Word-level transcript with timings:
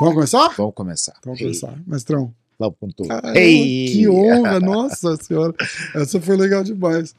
Vamos 0.00 0.14
começar? 0.14 0.54
Vamos 0.56 0.74
começar. 0.74 1.14
Vamos 1.24 1.40
começar. 1.40 1.74
Mestrão. 1.84 2.32
Vamos 2.56 2.76
com 2.78 2.88
tudo. 2.88 3.12
Ah, 3.12 3.32
que 3.32 4.08
honra, 4.08 4.60
nossa 4.60 5.16
senhora. 5.16 5.54
Essa 5.94 6.20
foi 6.20 6.36
legal 6.36 6.62
demais. 6.62 7.14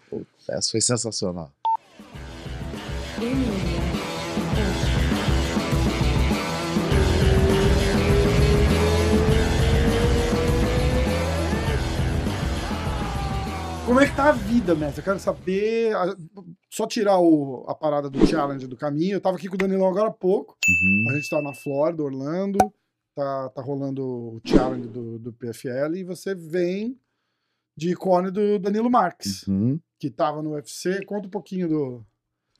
Essa 0.49 0.71
foi 0.71 0.81
sensacional. 0.81 1.51
Como 13.89 13.99
é 14.01 14.07
que 14.07 14.15
tá 14.15 14.29
a 14.29 14.31
vida, 14.33 14.75
mestre? 14.75 14.99
Eu 15.01 15.03
quero 15.03 15.19
saber. 15.19 15.93
Só 16.69 16.85
tirar 16.85 17.19
o, 17.19 17.65
a 17.67 17.73
parada 17.73 18.07
do 18.07 18.23
challenge 18.27 18.67
do 18.67 18.77
caminho. 18.77 19.13
Eu 19.15 19.21
tava 19.21 19.35
aqui 19.35 19.47
com 19.47 19.55
o 19.55 19.57
Danilão 19.57 19.87
agora 19.89 20.09
há 20.09 20.13
pouco. 20.13 20.55
Uhum. 20.67 21.05
A 21.09 21.15
gente 21.15 21.27
tá 21.27 21.41
na 21.41 21.53
Flórida, 21.55 22.03
Orlando. 22.03 22.59
Tá, 23.15 23.49
tá 23.49 23.61
rolando 23.63 24.05
o 24.05 24.41
challenge 24.45 24.87
do, 24.89 25.17
do 25.17 25.33
PFL 25.33 25.95
e 25.95 26.03
você 26.03 26.35
vem 26.35 26.99
de 27.75 27.89
icone 27.91 28.29
do 28.29 28.59
Danilo 28.59 28.91
Marques, 28.91 29.45
Uhum. 29.47 29.79
que 29.97 30.11
tava 30.11 30.43
no 30.43 30.51
UFC. 30.51 31.03
Conta 31.05 31.25
um 31.27 31.31
pouquinho 31.31 31.67
do. 31.67 32.05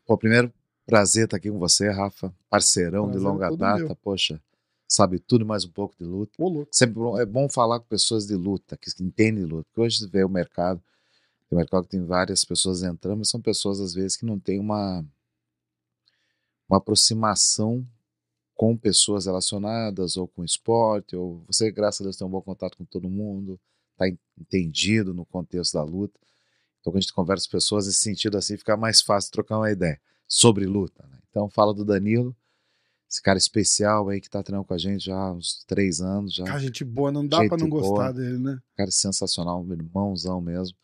Pô, 0.08 0.18
primeiro, 0.18 0.52
prazer 0.88 1.26
estar 1.26 1.38
aqui 1.38 1.52
com 1.52 1.60
você, 1.60 1.90
Rafa. 1.92 2.34
Parceirão 2.50 3.04
Prazer 3.04 3.20
de 3.22 3.26
é 3.26 3.30
longa 3.30 3.50
todo 3.50 3.60
data. 3.60 3.84
meu. 3.84 3.96
Poxa, 3.98 4.42
sabe 4.88 5.20
tudo 5.20 5.44
e 5.44 5.48
mais 5.48 5.64
um 5.64 5.70
pouco 5.72 5.96
de 5.96 6.04
luta. 6.06 6.32
Ô, 6.40 6.50
louco. 6.50 6.70
Sempre 6.74 6.96
bom- 6.96 7.20
é 7.20 7.26
bom 7.26 7.48
falar 7.48 7.80
com 7.80 7.86
pessoas 7.86 8.26
de 8.26 8.34
luta, 8.34 8.76
que 8.76 8.90
entendem 9.02 9.46
de 9.46 9.50
luta. 9.50 9.68
Porque 9.72 9.82
hoje 9.82 10.08
vê 10.12 10.24
o 10.24 10.30
mercado, 10.30 10.82
tem 11.50 11.58
mercado 11.58 11.84
que 11.86 11.90
tem 11.90 12.06
várias 12.06 12.46
pessoas 12.46 12.84
entrando, 12.84 13.18
mas 13.20 13.30
são 13.30 13.42
pessoas, 13.42 13.80
às 13.80 13.94
vezes, 13.94 14.16
que 14.16 14.26
não 14.26 14.40
têm 14.40 14.60
uma, 14.60 15.04
uma 16.70 16.78
aproximação 16.78 17.86
com 18.54 18.78
pessoas 18.78 19.26
relacionadas, 19.26 20.16
ou 20.16 20.28
com 20.28 20.44
esporte, 20.44 21.16
ou 21.16 21.44
você, 21.48 21.72
graças 21.72 22.02
a 22.02 22.04
Deus, 22.04 22.18
tem 22.18 22.28
um 22.28 22.30
bom 22.30 22.42
contato 22.42 22.78
com 22.78 22.86
todo 22.86 23.10
mundo, 23.10 23.60
está 23.94 24.06
entendido 24.38 25.14
no 25.14 25.26
contexto 25.26 25.74
da 25.74 25.84
luta. 25.84 26.20
Então, 26.80 26.92
quando 26.92 26.98
a 26.98 27.02
gente 27.02 27.14
conversa 27.14 27.46
com 27.48 27.52
pessoas, 27.52 27.88
nesse 27.88 28.02
sentido 28.02 28.38
assim, 28.38 28.56
fica 28.56 28.78
mais 28.78 29.02
fácil 29.02 29.32
trocar 29.32 29.58
uma 29.58 29.72
ideia 29.72 30.00
sobre 30.28 30.66
luta. 30.66 31.04
né? 31.08 31.18
Então, 31.30 31.50
fala 31.50 31.74
do 31.74 31.84
Danilo, 31.84 32.36
esse 33.10 33.22
cara 33.22 33.38
especial 33.40 34.08
aí 34.10 34.22
que 34.22 34.28
está 34.28 34.44
treinando 34.44 34.68
com 34.68 34.74
a 34.74 34.78
gente 34.78 35.06
já 35.06 35.18
há 35.18 35.34
uns 35.34 35.64
três 35.66 36.00
anos, 36.00 36.36
já 36.36 36.44
Cara, 36.44 36.60
gente 36.60 36.84
boa, 36.84 37.12
não 37.12 37.26
dá 37.26 37.44
pra 37.48 37.58
não 37.58 37.68
gostar 37.68 37.90
boa. 37.90 38.14
dele, 38.14 38.38
né? 38.38 38.60
cara 38.76 38.92
sensacional, 38.92 39.64
um 39.64 39.74
irmãozão 39.74 40.40
mesmo. 40.40 40.78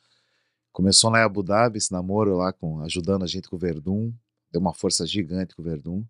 Começou 0.75 1.09
lá 1.09 1.21
em 1.21 1.23
Abu 1.23 1.41
Dhabi, 1.41 1.77
esse 1.77 1.89
namoro 1.89 2.35
lá, 2.35 2.51
com, 2.51 2.81
ajudando 2.81 3.23
a 3.23 3.27
gente 3.27 3.47
com 3.47 3.55
o 3.55 3.59
Verdun, 3.59 4.11
deu 4.51 4.59
uma 4.59 4.73
força 4.73 5.07
gigante 5.07 5.55
com 5.55 5.61
o 5.61 5.65
Verdun. 5.65 6.03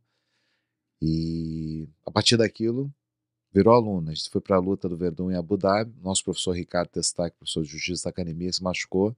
E 1.00 1.88
a 2.04 2.10
partir 2.10 2.36
daquilo, 2.36 2.92
virou 3.54 3.76
aluno. 3.76 4.10
A 4.10 4.14
gente 4.16 4.28
foi 4.28 4.42
para 4.42 4.56
a 4.56 4.60
luta 4.60 4.90
do 4.90 4.98
Verdun 4.98 5.30
em 5.30 5.36
Abu 5.36 5.56
Dhabi. 5.56 5.94
Nosso 6.02 6.24
professor 6.24 6.54
Ricardo 6.54 6.90
Testac, 6.90 7.38
professor 7.38 7.62
de 7.62 7.70
jiu-jitsu 7.70 8.06
da 8.06 8.10
academia, 8.10 8.52
se 8.52 8.64
machucou. 8.64 9.16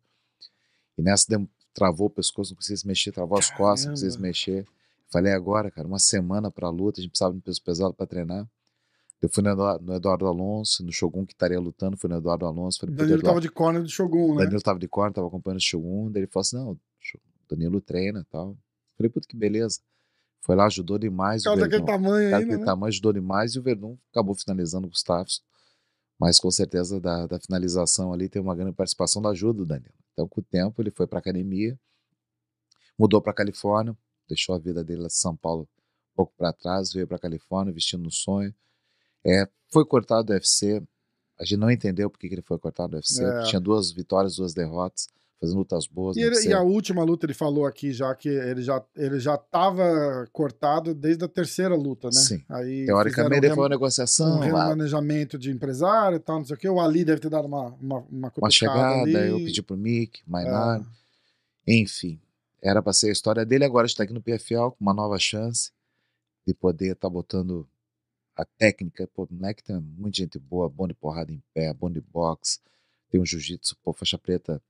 E 0.98 1.02
nessa 1.02 1.28
travou 1.73 2.08
o 2.08 2.09
pescoço, 2.09 2.52
não 2.52 2.58
conseguia 2.58 2.75
se 2.75 2.86
mexer, 2.86 3.14
travou 3.14 3.40
as 3.40 3.50
costas, 3.50 3.86
não 3.86 3.92
conseguia 3.94 4.12
se 4.12 4.18
Caramba. 4.18 4.28
mexer. 4.28 4.68
Falei 5.09 5.31
agora, 5.31 5.72
cara, 5.72 5.88
uma 5.88 5.98
semana 5.98 6.52
para 6.52 6.68
a 6.68 6.70
luta, 6.70 7.00
a 7.00 7.02
gente 7.02 7.12
precisava 7.12 7.31
de 7.31 7.38
um 7.38 7.42
peso 7.42 7.64
pesado 7.64 7.94
para 7.94 8.06
treinar. 8.06 8.45
Eu 9.22 9.30
fui 9.30 9.42
no 9.44 9.50
Eduardo, 9.96 10.28
Alonso, 10.28 10.84
no 10.86 10.92
Shogun 10.92 11.26
que 11.26 11.34
estaria 11.34 11.60
lutando, 11.60 11.98
fui 11.98 12.10
no 12.10 12.18
Eduardo 12.18 12.46
Alonso. 12.46 12.80
Falei, 12.80 12.96
"Pô, 12.96 13.02
Danilo 13.02 13.20
Eduardo, 13.20 13.28
tava 13.30 13.42
de 13.42 13.50
corner 13.50 13.82
do 13.82 13.90
Shogun, 13.90 14.36
né? 14.36 14.44
Danilo 14.44 14.62
tava 14.62 14.78
de 14.80 14.88
corno, 14.88 15.14
tava 15.14 15.28
acompanhando 15.28 15.58
o 15.59 15.64
Shogun, 15.64 16.12
daí 16.12 16.22
ele 16.24 16.32
falou 16.32 16.42
assim, 16.42 16.56
não, 16.56 16.72
o 16.74 16.80
Danilo 17.50 17.82
treina 17.82 18.20
e 18.20 18.26
tal. 18.26 18.56
Falei, 18.96 19.09
puta 19.09 19.28
que 19.28 19.36
beleza. 19.36 19.80
Foi 20.42 20.56
lá, 20.56 20.66
ajudou 20.68 20.98
demais 21.00 21.42
O 21.42 21.46
cara 21.46 21.58
o 21.58 21.59
daquele 21.59 21.84
Verdun. 21.84 21.86
tamanho 22.04 22.28
O 22.28 22.32
cara 22.32 22.38
ainda, 22.38 22.40
daquele 22.40 22.59
né? 22.59 22.66
tamanho 22.66 22.88
ajudou 22.90 23.14
demais 23.14 23.56
e 23.56 23.59
o 23.59 23.64
Verdun 23.64 23.98
acabou 24.12 24.36
finalizando 24.36 24.88
o 24.88 24.90
Gustavo. 24.90 25.28
Mas 26.20 26.40
com 26.40 26.50
certeza 26.50 27.00
da, 27.00 27.28
da 27.28 27.40
finalização 27.40 28.14
ali 28.14 28.30
tem 28.30 28.42
uma 28.42 28.56
grande 28.56 28.74
participação 28.76 29.22
da 29.22 29.30
ajuda 29.30 29.59
do 29.59 29.66
Danilo. 29.66 29.94
Então, 30.14 30.28
com 30.28 30.42
o 30.42 30.44
tempo, 30.44 30.81
ele 30.81 30.90
foi 30.92 31.06
pra 31.06 31.20
academia, 31.20 31.78
mudou 32.97 33.22
pra 33.22 33.34
Califórnia, 33.34 33.96
deixou 34.28 34.56
a 34.56 34.59
vida 34.59 34.84
dele 34.84 35.02
lá 35.02 35.08
de 35.08 35.14
São 35.14 35.36
Paulo 35.36 35.64
um 36.14 36.16
pouco 36.16 36.34
para 36.38 36.52
trás, 36.53 36.91
veio 36.91 37.08
pra 37.08 37.20
Califórnia 37.20 37.74
vestindo 37.74 38.03
no 38.03 38.12
sonho. 38.12 38.53
É, 39.28 39.48
foi 39.72 39.86
cortado 39.86 40.24
do 40.28 40.34
UFC. 40.34 40.82
A 41.40 41.44
gente 41.44 41.58
não 41.60 41.70
entendeu 41.70 42.10
por 42.10 42.18
que 42.18 42.28
ele 42.28 42.42
foi 42.42 42.58
cortado 42.58 42.92
do 42.92 42.96
UFC. 42.96 43.24
É. 43.24 43.32
porque 43.32 43.50
Tinha 43.50 43.60
duas 43.60 43.92
vitórias, 43.92 44.38
duas 44.38 44.54
derrotas, 44.54 45.08
fazendo 45.40 45.58
lutas 45.60 45.86
boas. 45.86 46.16
E, 46.18 46.22
no 46.22 46.26
ele- 46.28 46.48
e 46.50 46.54
a 46.54 46.62
última 46.62 47.04
luta 47.04 47.26
ele 47.26 47.34
falou 47.34 47.66
aqui 47.66 47.92
já 47.92 48.16
que 48.16 48.28
ele 48.30 48.62
já, 48.64 48.84
ele 48.96 49.20
já 49.20 49.38
tava 49.38 50.28
cortado 50.32 50.96
desde 50.96 51.24
a 51.26 51.28
terceira 51.28 51.76
luta, 51.76 52.08
né? 52.08 52.14
Sim. 52.22 52.44
Aí 52.50 52.86
Teoricamente, 52.88 53.36
fizeram 53.36 53.56
foi 53.56 53.64
uma 53.64 53.68
um 53.68 53.70
negociação, 53.70 54.40
rem- 54.40 54.52
um 54.52 54.56
lá, 54.56 54.64
remanejamento 54.64 55.38
de 55.38 55.52
empresário 55.52 56.16
e 56.16 56.20
tal, 56.20 56.38
não 56.40 56.46
sei 56.46 56.56
o 56.56 56.59
que. 56.59 56.68
O 56.70 56.80
Ali 56.80 57.04
deve 57.06 57.20
ter 57.22 57.30
dado 57.30 57.46
uma, 57.46 57.68
uma, 57.74 58.00
uma 58.09 58.32
uma 58.38 58.50
chegada, 58.50 59.02
ali. 59.02 59.14
eu 59.14 59.38
pedi 59.38 59.62
pro 59.62 59.78
Mick, 59.78 60.22
É, 60.22 60.24
Mainar, 60.26 60.82
enfim. 61.68 62.20
Era 62.62 62.82
para 62.82 62.94
ser 62.94 63.09
a 63.09 63.12
história 63.12 63.46
dele, 63.46 63.64
agora 63.66 63.86
está 63.86 64.04
aqui 64.04 64.14
no 64.14 64.22
PFL 64.22 64.70
com 64.72 64.78
uma 64.80 64.94
nova 64.94 65.20
chance 65.20 65.72
de 66.48 66.54
poder 66.54 66.94
estar 66.94 67.09
botando 67.09 67.68
a 68.38 68.46
técnica. 68.46 69.08
Pô, 69.08 69.24
o 69.24 69.34
moleque 69.34 69.64
tem 69.64 69.80
muita 69.80 70.18
gente 70.18 70.38
boa, 70.40 70.70
bom 70.70 70.88
de 70.88 70.94
porrada 70.94 71.31
em 71.31 71.42
pé, 71.53 71.74
bom 71.74 71.90
de 71.90 72.02
boxe, 72.02 72.59
tem 73.09 73.20
um 73.20 73.25
jiu-jitsu, 73.25 73.75
pô, 73.84 73.92
faixa 73.94 74.18
preta 74.18 74.62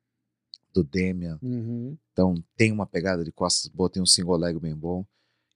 do 0.74 0.84
Demian. 0.84 1.40
uhum. 1.42 1.98
Então 2.14 2.36
tem 2.56 2.72
uma 2.72 2.86
pegada 2.86 3.24
de 3.24 3.32
costas 3.32 3.68
boa, 3.70 3.90
tem 3.90 4.02
um 4.02 4.06
single 4.06 4.38
leg 4.38 4.60
bem 4.60 4.76
bom. 4.76 5.06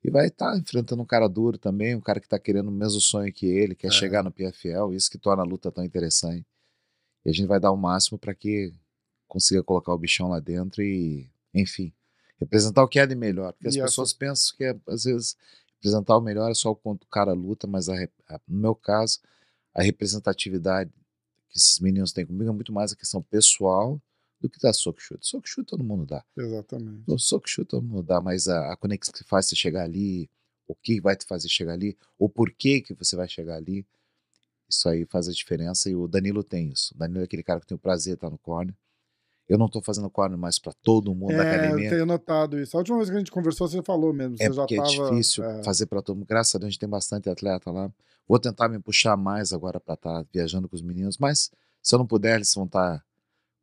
E 0.04 0.10
vai 0.10 0.28
estar 0.28 0.58
enfrentando 0.58 1.02
um 1.04 1.06
cara 1.06 1.28
duro 1.28 1.58
também, 1.60 1.96
um 1.96 2.02
cara 2.02 2.20
que 2.20 2.26
está 2.26 2.40
querendo 2.40 2.70
o 2.70 2.72
mesmo 2.72 3.00
sonho 3.00 3.32
que 3.32 3.46
ele, 3.46 3.76
quer 3.76 3.88
É. 3.88 3.92
chegar 3.92 4.24
no 4.24 4.32
PFL, 4.32 4.94
isso 4.96 5.10
que 5.12 5.18
torna 5.20 5.44
a 5.44 5.46
luta 5.46 5.72
tão 5.72 5.84
interessante. 5.84 6.46
E 7.24 7.30
a 7.30 7.34
gente 7.34 7.46
vai 7.48 7.60
dar 7.60 7.72
o 7.72 7.78
máximo 7.78 8.18
para 8.18 8.34
que 8.34 8.74
consiga 9.28 9.64
colocar 9.64 9.94
o 9.94 9.98
bichão 9.98 10.28
lá 10.28 10.40
dentro 10.40 10.82
e, 10.82 11.30
enfim, 11.54 11.94
representar 12.40 12.84
o 12.84 12.88
que 12.88 13.00
é 13.00 13.06
de 13.06 13.14
melhor. 13.16 13.54
Porque 13.54 13.68
as 13.68 13.76
E 13.76 13.80
essa- 13.80 13.86
pessoas 13.90 14.12
pensam 14.12 14.58
que, 14.58 14.64
é, 14.64 14.76
às 14.88 15.04
vezes, 15.04 15.38
representar 15.82 16.18
o 16.18 16.22
melhor 16.22 16.52
é 16.52 16.54
só 16.54 16.72
o 16.72 16.76
quanto 16.76 17.04
o 17.04 17.08
cara 17.08 17.34
luta, 17.34 17.68
mas 17.68 17.90
a 17.90 17.96
a- 18.30 18.42
no 18.48 18.60
meu 18.60 18.76
caso, 18.76 19.20
a 19.74 19.82
representatividade 19.84 20.92
que 21.50 21.58
esses 21.58 21.80
meninos 21.80 22.14
têm 22.14 22.26
comigo 22.26 22.50
é 22.52 22.54
muito 22.54 22.74
mais 22.74 22.94
a 22.94 22.96
questão 22.96 23.22
pessoal 23.24 24.02
do 24.42 24.50
que 24.50 24.60
dar 24.60 24.74
soco 24.74 25.02
chute. 25.02 25.28
Soco 25.28 25.48
chute 25.48 25.68
todo 25.70 25.84
mundo 25.84 26.06
dá. 26.06 26.24
Exatamente. 26.36 27.06
O 27.08 27.18
soco 27.20 27.48
chute 27.50 27.70
todo 27.70 27.84
mundo 27.86 28.04
dá, 28.04 28.22
mas 28.22 28.48
a, 28.48 28.74
a 28.74 28.78
conexão 28.78 29.14
que 29.14 29.24
faz 29.24 29.48
você 29.48 29.56
chegar 29.56 29.84
ali, 29.84 30.30
o 30.68 30.76
que 30.76 31.02
vai 31.02 31.16
te 31.16 31.26
fazer 31.26 31.50
chegar 31.50 31.74
ali, 31.74 31.98
o 32.20 32.30
porquê 32.30 32.82
que 32.82 32.94
você 32.94 33.16
vai 33.16 33.28
chegar 33.30 33.56
ali, 33.58 33.86
isso 34.70 34.88
aí 34.90 35.06
faz 35.06 35.28
a 35.28 35.32
diferença 35.34 35.90
e 35.90 35.96
o 35.96 36.08
Danilo 36.08 36.44
tem 36.44 36.70
isso. 36.72 36.94
O 36.96 36.98
Danilo 36.98 37.22
é 37.22 37.24
aquele 37.26 37.44
cara 37.44 37.60
que 37.60 37.68
tem 37.68 37.76
o 37.76 37.80
prazer 37.80 38.14
de 38.14 38.18
estar 38.18 38.30
no 38.30 38.38
corner. 38.38 38.76
Eu 39.50 39.58
não 39.58 39.68
tô 39.68 39.82
fazendo 39.82 40.10
corner 40.10 40.38
mais 40.38 40.58
para 40.60 40.72
todo 40.82 41.14
mundo 41.14 41.36
da 41.36 41.44
É, 41.44 41.56
eu 41.56 41.64
academia. 41.66 41.90
tenho 41.90 42.06
notado 42.06 42.58
isso. 42.60 42.78
A 42.78 42.80
última 42.80 42.98
vez 42.98 43.10
que 43.10 43.16
a 43.16 43.20
gente 43.20 43.32
conversou, 43.32 43.68
você 43.68 43.82
falou 43.82 44.14
mesmo. 44.14 44.38
Você 44.38 44.44
É 44.46 44.50
porque 44.50 44.78
tava, 44.78 44.90
é 44.90 45.10
difícil 45.10 45.44
é, 45.44 45.64
fazer 45.64 45.88
para 45.88 46.02
todo 46.02 46.16
mundo. 46.18 46.28
Graças 46.28 46.56
a 46.56 46.60
Deus 46.60 46.68
a 46.68 46.72
gente 46.72 46.80
tem 46.80 46.88
bastante 46.90 47.30
atleta 47.30 47.70
lá. 47.72 47.92
Vou 48.28 48.40
tentar 48.40 48.70
me 48.70 48.80
puxar 48.80 49.18
mais 49.18 49.52
agora 49.52 49.80
para 49.80 49.96
estar 49.96 50.26
viajando 50.32 50.70
com 50.70 50.76
os 50.76 50.82
meninos, 50.82 51.18
mas 51.18 51.52
se 51.82 51.94
eu 51.94 52.00
não 52.00 52.08
puder, 52.08 52.36
eles 52.36 52.54
vão 52.54 52.66
estar 52.66 53.04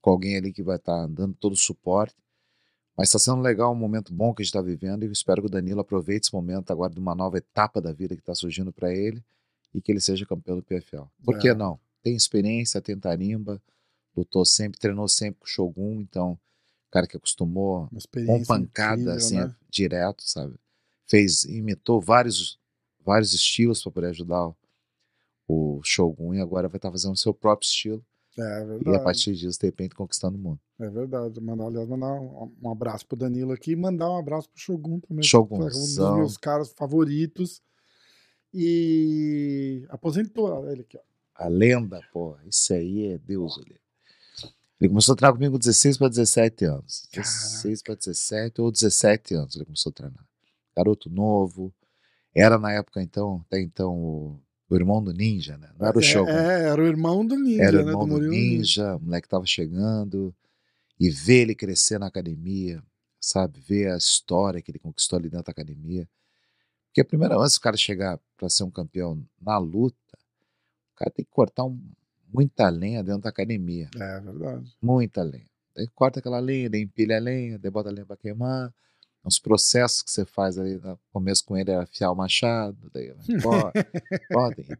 com 0.02 0.10
alguém 0.10 0.36
ali 0.36 0.52
que 0.52 0.62
vai 0.62 0.76
estar 0.76 1.06
dando 1.06 1.34
todo 1.34 1.52
o 1.52 1.56
suporte. 1.56 2.14
Mas 2.96 3.08
está 3.08 3.18
sendo 3.18 3.40
legal, 3.40 3.72
um 3.72 3.76
momento 3.76 4.12
bom 4.12 4.34
que 4.34 4.42
a 4.42 4.44
gente 4.44 4.50
está 4.52 4.60
vivendo 4.60 5.04
e 5.04 5.06
eu 5.06 5.12
espero 5.12 5.40
que 5.40 5.46
o 5.46 5.50
Danilo 5.50 5.80
aproveite 5.80 6.26
esse 6.26 6.34
momento 6.34 6.70
agora 6.72 6.92
de 6.92 6.98
uma 7.00 7.14
nova 7.14 7.38
etapa 7.38 7.80
da 7.80 7.92
vida 7.92 8.14
que 8.16 8.20
está 8.20 8.34
surgindo 8.34 8.72
para 8.72 8.92
ele 8.92 9.24
e 9.72 9.80
que 9.80 9.92
ele 9.92 10.00
seja 10.00 10.26
campeão 10.26 10.56
do 10.56 10.62
PFL. 10.64 11.04
Por 11.24 11.36
É. 11.36 11.38
que 11.38 11.54
não? 11.54 11.78
Tem 12.02 12.14
experiência, 12.16 12.80
tem 12.82 12.98
tarimba, 12.98 13.62
lutou 14.18 14.44
sempre, 14.44 14.78
treinou 14.78 15.08
sempre 15.08 15.40
com 15.40 15.46
o 15.46 15.48
Shogun, 15.48 16.00
então, 16.00 16.38
cara 16.90 17.06
que 17.06 17.16
acostumou 17.16 17.88
com 17.88 18.44
pancada 18.44 19.00
incrível, 19.00 19.16
assim, 19.16 19.36
né? 19.36 19.54
direto, 19.70 20.22
sabe? 20.24 20.54
Fez, 21.06 21.44
imitou 21.44 22.00
vários 22.00 22.58
vários 23.04 23.32
estilos 23.32 23.82
para 23.82 23.92
poder 23.92 24.06
ajudar 24.08 24.48
o, 24.48 24.56
o 25.48 25.80
Shogun 25.82 26.34
e 26.34 26.40
agora 26.40 26.68
vai 26.68 26.76
estar 26.76 26.90
fazendo 26.90 27.14
o 27.14 27.16
seu 27.16 27.32
próprio 27.32 27.66
estilo 27.66 28.04
É, 28.36 28.42
e 28.42 28.44
a 28.44 28.64
verdade. 28.64 29.04
partir 29.04 29.34
disso 29.34 29.58
de 29.58 29.66
repente 29.66 29.94
conquistando 29.94 30.36
o 30.36 30.40
mundo. 30.40 30.60
É 30.78 30.90
verdade. 30.90 31.40
Mandar, 31.40 31.66
aliás, 31.66 31.88
mandar 31.88 32.12
um, 32.20 32.54
um 32.62 32.70
abraço 32.70 33.06
pro 33.06 33.16
Danilo 33.16 33.52
aqui 33.52 33.72
e 33.72 33.76
mandar 33.76 34.10
um 34.10 34.18
abraço 34.18 34.48
pro 34.50 34.60
Shogun 34.60 35.00
também. 35.00 35.24
Shogunzão. 35.24 35.68
Um 35.68 36.10
dos 36.10 36.18
meus 36.18 36.36
caras 36.36 36.70
favoritos. 36.72 37.62
E 38.52 39.84
aposentou 39.88 40.70
ele 40.70 40.82
aqui, 40.82 40.96
ó. 40.96 41.00
A 41.34 41.48
lenda, 41.48 42.00
pô, 42.12 42.36
isso 42.46 42.72
aí 42.72 43.12
é 43.12 43.18
Deus, 43.18 43.56
olha. 43.58 43.78
Ele 44.80 44.88
começou 44.88 45.12
a 45.12 45.16
treinar 45.16 45.34
comigo 45.34 45.52
com 45.52 45.58
16 45.58 45.98
para 45.98 46.08
17 46.08 46.64
anos. 46.64 47.08
16 47.12 47.82
para 47.82 47.94
17 47.96 48.60
ou 48.60 48.70
17 48.70 49.34
anos 49.34 49.56
ele 49.56 49.64
começou 49.64 49.90
a 49.90 49.92
treinar. 49.92 50.24
Garoto 50.76 51.10
novo. 51.10 51.74
Era 52.34 52.58
na 52.58 52.72
época 52.72 53.02
então, 53.02 53.44
até 53.46 53.60
então 53.60 53.96
o, 53.96 54.40
o 54.70 54.76
irmão 54.76 55.02
do 55.02 55.12
Ninja, 55.12 55.56
né? 55.58 55.70
Não 55.78 55.86
era 55.86 55.96
o 55.96 56.00
É, 56.00 56.04
Shogun. 56.04 56.30
É, 56.30 56.68
era 56.68 56.80
o 56.80 56.86
irmão 56.86 57.26
do 57.26 57.36
Ninja, 57.36 57.62
Era 57.64 57.80
o 57.80 57.84
né? 57.84 57.90
irmão 57.90 58.06
do 58.06 58.12
Murilo 58.12 58.30
Ninja, 58.32 58.96
o 58.96 59.00
moleque 59.00 59.28
tava 59.28 59.44
chegando, 59.46 60.32
e 61.00 61.10
ver 61.10 61.42
ele 61.42 61.54
crescer 61.54 61.98
na 61.98 62.06
academia, 62.06 62.80
sabe? 63.20 63.58
Ver 63.60 63.90
a 63.92 63.96
história 63.96 64.62
que 64.62 64.70
ele 64.70 64.78
conquistou 64.78 65.18
ali 65.18 65.28
dentro 65.28 65.46
da 65.46 65.50
academia. 65.52 66.08
Porque 66.86 67.00
a 67.00 67.04
primeira 67.04 67.36
vez 67.38 67.54
que 67.54 67.58
o 67.58 67.62
cara 67.62 67.76
chegar 67.76 68.20
para 68.36 68.48
ser 68.48 68.62
um 68.62 68.70
campeão 68.70 69.20
na 69.40 69.58
luta, 69.58 69.96
cara 70.98 71.10
tem 71.10 71.24
que 71.24 71.30
cortar 71.30 71.64
um, 71.64 71.80
muita 72.32 72.68
lenha 72.68 73.02
dentro 73.02 73.22
da 73.22 73.30
academia. 73.30 73.88
É 73.96 74.20
verdade. 74.20 74.76
Muita 74.80 75.22
lenha. 75.22 75.48
Daí 75.74 75.86
corta 75.88 76.18
aquela 76.18 76.38
lenha, 76.40 76.68
daí 76.68 76.82
empilha 76.82 77.16
a 77.16 77.20
lenha, 77.20 77.58
daí 77.58 77.70
bota 77.70 77.88
a 77.88 77.92
lenha 77.92 78.06
pra 78.06 78.16
queimar. 78.16 78.72
Os 79.24 79.38
processos 79.38 80.02
que 80.02 80.10
você 80.10 80.24
faz 80.24 80.58
ali 80.58 80.76
no 80.76 80.98
começo 81.12 81.44
com 81.44 81.56
ele 81.56 81.70
é 81.70 81.76
afiar 81.76 82.10
o 82.10 82.16
machado, 82.16 82.90
daí 82.92 83.12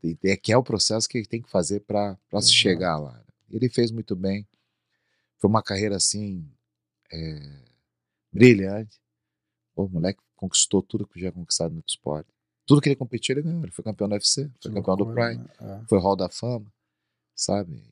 tem, 0.01 0.17
tem, 0.17 0.31
é 0.31 0.37
que 0.37 0.53
é 0.53 0.57
o 0.57 0.63
processo 0.63 1.09
que 1.09 1.19
ele 1.19 1.27
tem 1.27 1.43
que 1.43 1.51
fazer 1.51 1.81
para 1.81 2.17
se 2.41 2.53
chegar 2.53 2.99
lá. 2.99 3.23
Ele 3.51 3.69
fez 3.69 3.91
muito 3.91 4.17
bem. 4.17 4.47
Foi 5.39 5.49
uma 5.49 5.63
carreira 5.63 5.97
assim 5.97 6.49
é, 7.13 7.41
brilhante. 8.33 8.99
O 9.77 9.89
moleque 9.89 10.21
conquistou 10.35 10.83
tudo 10.83 11.07
que 11.07 11.15
podia 11.15 11.33
conquistar 11.33 11.69
no 11.69 11.83
esporte. 11.87 12.29
Tudo 12.67 12.81
que 12.81 12.89
ele 12.89 12.97
competiu, 12.97 13.35
ele 13.35 13.43
ganhou. 13.43 13.63
Ele 13.63 13.73
foi 13.73 13.85
campeão 13.85 14.09
do 14.09 14.13
UFC, 14.13 14.51
foi 14.61 14.71
Que 14.71 14.77
campeão 14.77 14.97
do 14.97 15.07
Pride, 15.07 15.39
né? 15.39 15.49
É. 15.61 15.87
foi 15.89 15.99
Hall 15.99 16.17
da 16.17 16.29
Fama, 16.29 16.67
sabe? 17.39 17.83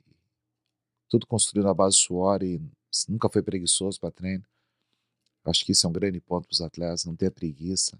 Tudo 1.09 1.27
construído 1.27 1.67
na 1.67 1.75
base 1.75 1.97
de 1.97 2.03
suor 2.03 2.43
e 2.43 2.61
nunca 3.09 3.29
foi 3.29 3.43
preguiçoso 3.43 3.99
para 4.01 4.11
treino. 4.13 4.45
Acho 5.45 5.65
que 5.65 5.73
isso 5.73 5.87
é 5.87 5.91
um 5.91 5.93
grande 5.93 6.21
ponto 6.21 6.47
para 6.47 6.53
os 6.55 6.61
atletas, 6.61 7.05
não 7.07 7.17
ter 7.17 7.31
preguiça, 7.31 7.99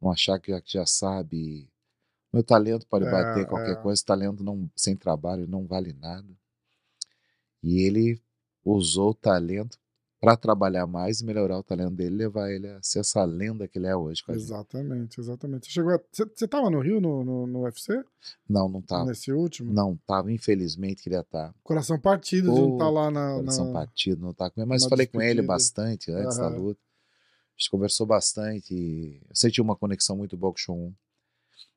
não 0.00 0.10
achar 0.10 0.38
que 0.38 0.50
já, 0.52 0.60
que 0.60 0.72
já 0.72 0.84
sabe. 0.86 1.68
Meu 2.32 2.44
talento 2.44 2.86
pode 2.86 3.06
É, 3.06 3.10
bater 3.10 3.46
qualquer 3.46 3.72
é. 3.72 3.82
coisa, 3.82 4.04
talento 4.04 4.44
não, 4.44 4.70
sem 4.76 4.96
trabalho 4.96 5.46
não 5.48 5.66
vale 5.66 5.92
nada. 5.94 6.28
E 7.62 7.82
ele 7.82 8.20
usou 8.64 9.10
o 9.10 9.14
talento 9.14 9.78
para 10.20 10.36
trabalhar 10.36 10.86
mais 10.86 11.20
e 11.20 11.24
melhorar 11.24 11.58
o 11.58 11.62
talento 11.62 11.94
dele, 11.94 12.16
levar 12.16 12.50
ele 12.50 12.68
a 12.68 12.82
ser 12.82 13.00
essa 13.00 13.24
lenda 13.24 13.68
que 13.68 13.78
ele 13.78 13.86
é 13.86 13.94
hoje. 13.94 14.22
Exatamente, 14.28 15.20
exatamente. 15.20 15.66
Você 15.66 15.72
chegou 15.72 15.94
a... 15.94 16.00
Você, 16.10 16.24
você 16.24 16.48
tava 16.48 16.68
no 16.70 16.80
Rio, 16.80 17.00
no, 17.00 17.24
no, 17.24 17.46
no 17.46 17.62
UFC? 17.62 18.02
Não, 18.48 18.68
não 18.68 18.82
tava. 18.82 19.06
Nesse 19.06 19.32
último? 19.32 19.72
Não 19.72 19.96
tava, 20.06 20.32
infelizmente 20.32 21.02
queria 21.02 21.20
estar. 21.20 21.54
Coração 21.62 22.00
partido 22.00 22.52
de 22.52 22.60
não 22.60 22.72
estar 22.72 22.90
lá 22.90 23.10
na... 23.10 23.36
Coração 23.36 23.66
na... 23.66 23.72
partido, 23.72 24.20
não 24.20 24.34
tá 24.34 24.50
com 24.50 24.60
ele, 24.60 24.68
mas 24.68 24.84
falei 24.84 25.06
com 25.06 25.20
ele 25.20 25.42
despedida. 25.42 25.52
bastante 25.52 26.10
antes 26.10 26.36
da 26.36 26.48
luta. 26.48 26.80
A 26.80 27.60
gente 27.60 27.70
conversou 27.70 28.06
bastante. 28.06 28.74
e 28.74 29.20
Eu 29.28 29.34
senti 29.34 29.60
uma 29.60 29.76
conexão 29.76 30.16
muito 30.16 30.36
boa 30.36 30.52
com 30.52 30.58
o 30.58 30.60
Show 30.60 30.76
1. 30.76 30.94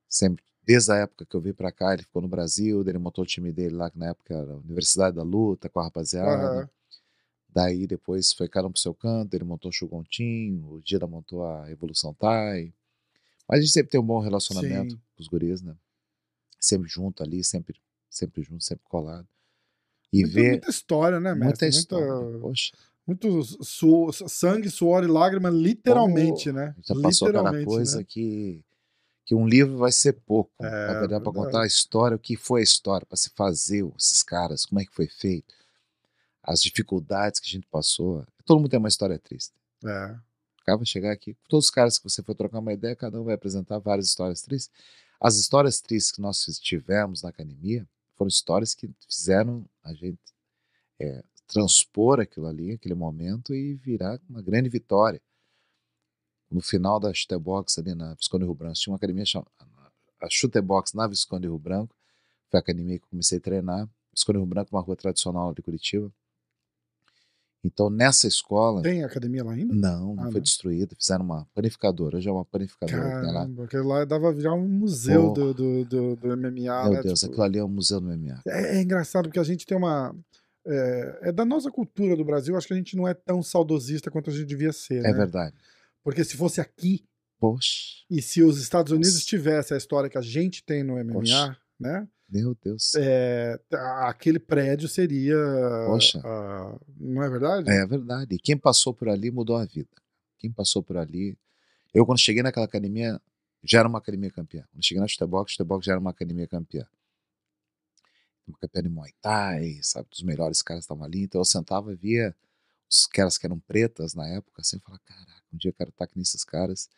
Sempre, 0.08 0.44
desde 0.64 0.92
a 0.92 0.96
época 0.96 1.26
que 1.26 1.36
eu 1.36 1.42
vim 1.42 1.54
pra 1.54 1.72
cá, 1.72 1.94
ele 1.94 2.04
ficou 2.04 2.22
no 2.22 2.28
Brasil, 2.28 2.82
ele 2.88 2.98
montou 2.98 3.24
o 3.24 3.28
time 3.28 3.52
dele 3.52 3.76
lá, 3.76 3.90
que 3.90 3.98
na 3.98 4.10
época 4.10 4.34
era 4.34 4.52
a 4.52 4.58
Universidade 4.58 5.16
da 5.16 5.24
Luta, 5.24 5.70
com 5.70 5.80
a 5.80 5.84
rapaziada. 5.84 6.30
Aham. 6.30 6.70
Daí 7.54 7.86
depois 7.86 8.32
foi 8.34 8.48
cada 8.48 8.68
um 8.68 8.72
pro 8.72 8.82
seu 8.82 8.94
canto, 8.94 9.34
ele 9.34 9.44
montou 9.44 9.70
o 9.70 10.04
Team, 10.06 10.64
o 10.72 10.82
Dida 10.82 11.06
montou 11.06 11.46
a 11.46 11.70
Evolução 11.70 12.14
Tai. 12.14 12.74
Mas 13.48 13.60
a 13.60 13.62
gente 13.62 13.74
sempre 13.74 13.92
tem 13.92 14.00
um 14.00 14.06
bom 14.06 14.20
relacionamento 14.20 14.92
Sim. 14.94 15.02
com 15.16 15.22
os 15.22 15.28
guris, 15.28 15.62
né? 15.62 15.76
Sempre 16.58 16.88
junto 16.88 17.22
ali, 17.22 17.44
sempre, 17.44 17.76
sempre 18.10 18.42
junto, 18.42 18.64
sempre 18.64 18.86
colado. 18.88 19.28
E 20.14 20.22
Muita, 20.22 20.34
ver 20.34 20.50
muita 20.52 20.70
história, 20.70 21.20
né, 21.20 21.34
muita 21.34 21.66
mestre? 21.66 21.70
história. 21.70 22.40
Poxa, 22.40 22.72
Muito 23.06 23.44
su... 23.64 24.10
sangue, 24.28 24.70
suor 24.70 25.04
e 25.04 25.08
lágrima, 25.08 25.50
literalmente, 25.50 26.52
né? 26.52 26.74
já 26.82 26.96
passou 26.96 27.28
aquela 27.28 27.44
Literalmente, 27.50 27.66
coisa 27.66 27.98
né? 27.98 28.06
que, 28.08 28.64
que 29.26 29.36
um 29.36 29.46
livro 29.46 29.78
vai 29.78 29.92
ser 29.92 30.14
pouco. 30.14 30.52
É, 30.62 30.88
na 30.88 31.00
verdade, 31.00 31.24
para 31.24 31.34
contar 31.34 31.64
a 31.64 31.68
história, 31.68 32.16
o 32.16 32.20
que 32.20 32.38
foi 32.38 32.62
a 32.62 32.64
história, 32.64 33.06
para 33.06 33.18
se 33.18 33.30
fazer 33.36 33.86
esses 33.98 34.24
caras, 34.24 34.66
como 34.66 34.80
é 34.80 34.86
que 34.86 34.94
foi 34.94 35.08
feito, 35.08 35.54
as 36.44 36.62
dificuldades 36.62 37.40
que 37.40 37.48
a 37.48 37.52
gente 37.52 37.68
passou. 37.68 38.26
Todo 38.46 38.60
mundo 38.60 38.70
tem 38.70 38.80
uma 38.80 38.88
história 38.88 39.18
triste. 39.20 39.54
É. 39.86 40.16
Vai 40.66 40.86
chegar 40.86 41.12
aqui, 41.12 41.36
todos 41.50 41.66
os 41.66 41.72
caras 41.72 41.98
que 41.98 42.08
você 42.08 42.24
for 42.24 42.34
trocar 42.34 42.60
uma 42.60 42.72
ideia, 42.72 42.96
cada 42.96 43.20
um 43.20 43.26
vai 43.26 43.34
apresentar 43.34 43.80
várias 43.80 44.08
histórias 44.08 44.42
tristes. 44.42 44.72
As 45.20 45.36
histórias 45.36 45.82
tristes 45.82 46.12
que 46.12 46.22
nós 46.22 46.44
tivemos 46.62 47.24
na 47.24 47.30
academia 47.30 47.88
foram 48.16 48.30
histórias 48.30 48.74
que 48.74 48.90
fizeram 49.10 49.66
a 49.84 49.94
gente 49.94 50.20
é, 51.00 51.24
transpor 51.48 52.22
aquilo 52.22 52.48
ali, 52.48 52.74
aquele 52.74 52.94
momento 52.96 53.54
e 53.54 53.76
virar 53.76 54.20
uma 54.30 54.42
grande 54.42 54.70
vitória. 54.70 55.22
No 56.50 56.62
final 56.62 57.00
da 57.00 57.14
Chutebox 57.14 57.78
ali 57.78 57.94
na 57.94 58.14
Visconde 58.14 58.46
Rio 58.46 58.54
Branco, 58.54 58.76
tinha 58.76 58.92
uma 58.92 58.98
academia 58.98 59.26
chamada 59.26 59.50
a 60.22 60.30
Chutebox 60.30 60.94
na 60.94 61.08
Visconde 61.08 61.48
Rio 61.48 61.58
Branco, 61.58 61.96
foi 62.50 62.60
a 62.60 62.62
academia 62.62 63.00
que 63.00 63.06
eu 63.06 63.10
comecei 63.10 63.40
a 63.40 63.42
treinar. 63.42 63.90
Visconde 64.14 64.38
Rio 64.38 64.46
Branco 64.46 64.70
é 64.72 64.78
uma 64.78 64.84
rua 64.84 64.96
tradicional 64.96 65.54
de 65.54 65.62
Curitiba. 65.62 66.14
Então, 67.64 67.90
nessa 67.92 68.28
escola, 68.28 68.82
Tem 68.82 69.04
academia 69.04 69.44
lá 69.44 69.54
ainda? 69.54 69.74
não, 69.74 70.16
não 70.16 70.24
Ah, 70.24 70.26
foi 70.26 70.36
não. 70.36 70.42
destruída. 70.42 70.96
Fizeram 71.00 71.24
uma 71.24 71.46
panificadora. 71.54 72.18
Hoje 72.18 72.28
é 72.28 72.32
uma 72.32 72.44
panificadora 72.46 73.00
que 73.04 73.10
tem 73.22 73.28
lá. 73.28 73.34
Caramba, 73.34 73.64
aquele 73.66 73.84
lá 73.84 74.04
dava 74.06 74.34
virar 74.34 74.54
um 74.56 74.68
museu 74.68 75.32
do, 75.32 75.54
do, 75.54 75.86
do, 75.86 76.16
do 76.16 76.28
MMA, 76.38 76.84
Meu 76.86 76.94
né? 76.94 77.02
Deus, 77.04 77.20
Tipo, 77.20 77.32
aquilo 77.34 77.44
ali 77.44 77.60
é 77.60 77.64
um 77.64 77.68
museu 77.70 78.02
do 78.02 78.08
MMA. 78.08 78.42
é, 78.48 78.78
é 78.78 78.82
engraçado 78.82 79.26
porque 79.26 79.40
a 79.40 79.44
gente 79.44 79.66
tem 79.66 79.78
uma. 79.78 80.16
É, 80.66 81.20
é 81.24 81.32
da 81.32 81.44
nossa 81.46 81.70
cultura 81.72 82.16
do 82.16 82.26
Brasil, 82.26 82.56
acho 82.56 82.68
que 82.68 82.74
a 82.74 82.78
gente 82.78 82.96
não 82.96 83.08
é 83.08 83.14
tão 83.14 83.42
saudosista 83.44 84.10
quanto 84.12 84.30
a 84.30 84.34
gente 84.34 84.46
devia 84.46 84.72
ser, 84.74 85.00
É 85.00 85.12
né? 85.12 85.14
verdade. 85.14 85.56
Porque 86.04 86.24
se 86.24 86.36
fosse 86.38 86.60
aqui 86.62 87.04
Poxa, 87.40 88.04
e 88.10 88.22
se 88.22 88.42
os 88.44 88.60
Estados 88.60 88.92
Unidos 88.92 89.14
Nossa. 89.14 89.26
tivesse 89.26 89.74
a 89.74 89.78
história 89.78 90.10
que 90.10 90.18
a 90.18 90.22
gente 90.22 90.64
tem 90.64 90.84
no 90.84 90.96
MMA, 91.04 91.14
Poxa. 91.14 91.58
né? 91.80 92.08
Meu 92.32 92.56
Deus. 92.64 92.96
É, 92.96 93.60
a- 93.74 94.10
aquele 94.10 94.40
prédio 94.40 94.88
seria. 94.88 95.36
Poxa. 95.88 96.22
ah, 96.24 96.80
não 97.00 97.22
é 97.24 97.30
verdade? 97.30 97.70
É 97.70 97.86
verdade. 97.86 98.38
Quem 98.40 98.58
passou 98.58 98.94
por 98.94 99.10
ali 99.10 99.30
mudou 99.32 99.58
a 99.58 99.66
vida. 99.66 99.90
Quem 100.40 100.52
passou 100.52 100.82
por 100.82 100.98
ali. 100.98 101.38
Eu, 101.94 102.06
quando 102.06 102.20
cheguei 102.20 102.42
naquela 102.44 102.66
academia, 102.66 103.22
já 103.64 103.80
era 103.80 103.88
uma 103.88 104.00
academia 104.00 104.32
campeã. 104.32 104.66
Quando 104.72 104.86
cheguei 104.86 105.02
na 105.02 105.08
Chutebox, 105.08 105.52
Chutebox 105.54 105.86
já 105.86 105.94
era 105.94 106.00
uma 106.02 106.12
academia 106.12 106.48
campeã. 106.48 106.88
Uma 108.48 108.58
campeã 108.58 108.82
de 108.82 108.90
Muay 108.90 109.12
Thai, 109.22 109.80
sabe? 109.84 110.08
Os 110.12 110.24
melhores 110.24 110.62
caras 110.62 110.84
estavam 110.84 111.04
ali. 111.04 111.24
Então 111.24 111.40
eu 111.42 111.46
sentava 111.46 111.94
e 111.94 111.96
via 111.96 112.36
os 112.90 113.08
caras 113.08 113.38
que 113.38 113.46
eram 113.46 113.60
pretas 113.60 114.14
na 114.14 114.28
época, 114.28 114.62
assim, 114.62 114.76
eu 114.78 114.82
falava, 114.82 115.02
caraca, 115.06 115.44
um 115.54 115.58
dia 115.58 115.70
eu 115.70 115.74
quero 115.74 115.92
estar 115.92 116.04
aqui 116.06 116.18
nesses 116.18 116.44
caras. 116.44 116.90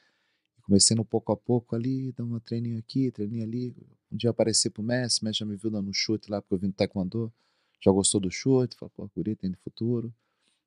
Comecei 0.63 0.95
no 0.95 1.05
pouco 1.05 1.31
a 1.31 1.37
pouco 1.37 1.75
ali, 1.75 2.11
dando 2.13 2.29
uma 2.31 2.39
treininho 2.39 2.79
aqui, 2.79 3.11
treininho 3.11 3.43
ali. 3.43 3.75
Um 4.13 4.17
dia 4.17 4.27
eu 4.27 4.31
apareci 4.31 4.69
pro 4.69 4.83
Messi, 4.83 5.21
o 5.21 5.25
Messi 5.25 5.39
já 5.39 5.45
me 5.45 5.55
viu 5.55 5.71
dando 5.71 5.89
um 5.89 5.93
chute 5.93 6.29
lá, 6.29 6.39
porque 6.39 6.53
eu 6.53 6.59
vim 6.59 6.67
do 6.67 6.73
Taekwondo. 6.73 7.33
Já 7.81 7.91
gostou 7.91 8.21
do 8.21 8.29
chute, 8.29 8.77
falou, 8.77 8.91
pô, 8.95 9.09
guri, 9.15 9.35
tem 9.35 9.51
futuro. 9.55 10.13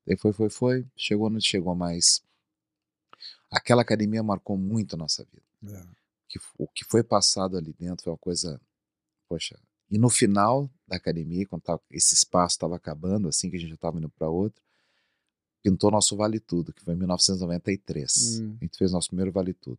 Daí 0.04 0.16
foi, 0.16 0.32
foi, 0.32 0.50
foi, 0.50 0.87
chegou 0.96 1.28
onde 1.28 1.46
chegou, 1.46 1.75
mas 1.75 2.22
aquela 3.50 3.82
academia 3.82 4.22
marcou 4.22 4.56
muito 4.58 4.94
a 4.94 4.96
nossa 4.98 5.25
vida. 5.25 5.78
É. 5.78 5.87
Que, 6.28 6.40
o 6.58 6.66
que 6.66 6.84
foi 6.84 7.04
passado 7.04 7.56
ali 7.56 7.72
dentro 7.72 8.02
foi 8.04 8.12
uma 8.12 8.19
coisa, 8.19 8.60
poxa. 9.28 9.58
E 9.88 9.96
no 9.96 10.10
final 10.10 10.69
da 10.87 10.96
academia, 10.96 11.46
quando 11.46 11.62
tava- 11.62 11.82
esse 11.91 12.15
espaço 12.15 12.56
estava 12.56 12.74
acabando, 12.74 13.29
assim 13.29 13.48
que 13.48 13.56
a 13.56 13.58
gente 13.60 13.69
já 13.70 13.74
estava 13.76 13.96
indo 13.98 14.08
para 14.10 14.29
outro, 14.29 14.60
pintou 15.62 15.91
nosso 15.91 16.17
Vale 16.17 16.41
Tudo, 16.41 16.72
que 16.72 16.82
foi 16.82 16.94
em 16.94 16.98
1993. 16.98 18.41
Hum. 18.41 18.56
A 18.60 18.65
gente 18.65 18.76
fez 18.76 18.93
nosso 18.93 19.08
primeiro 19.08 19.31
Vale 19.32 19.55
Tudo. 19.55 19.79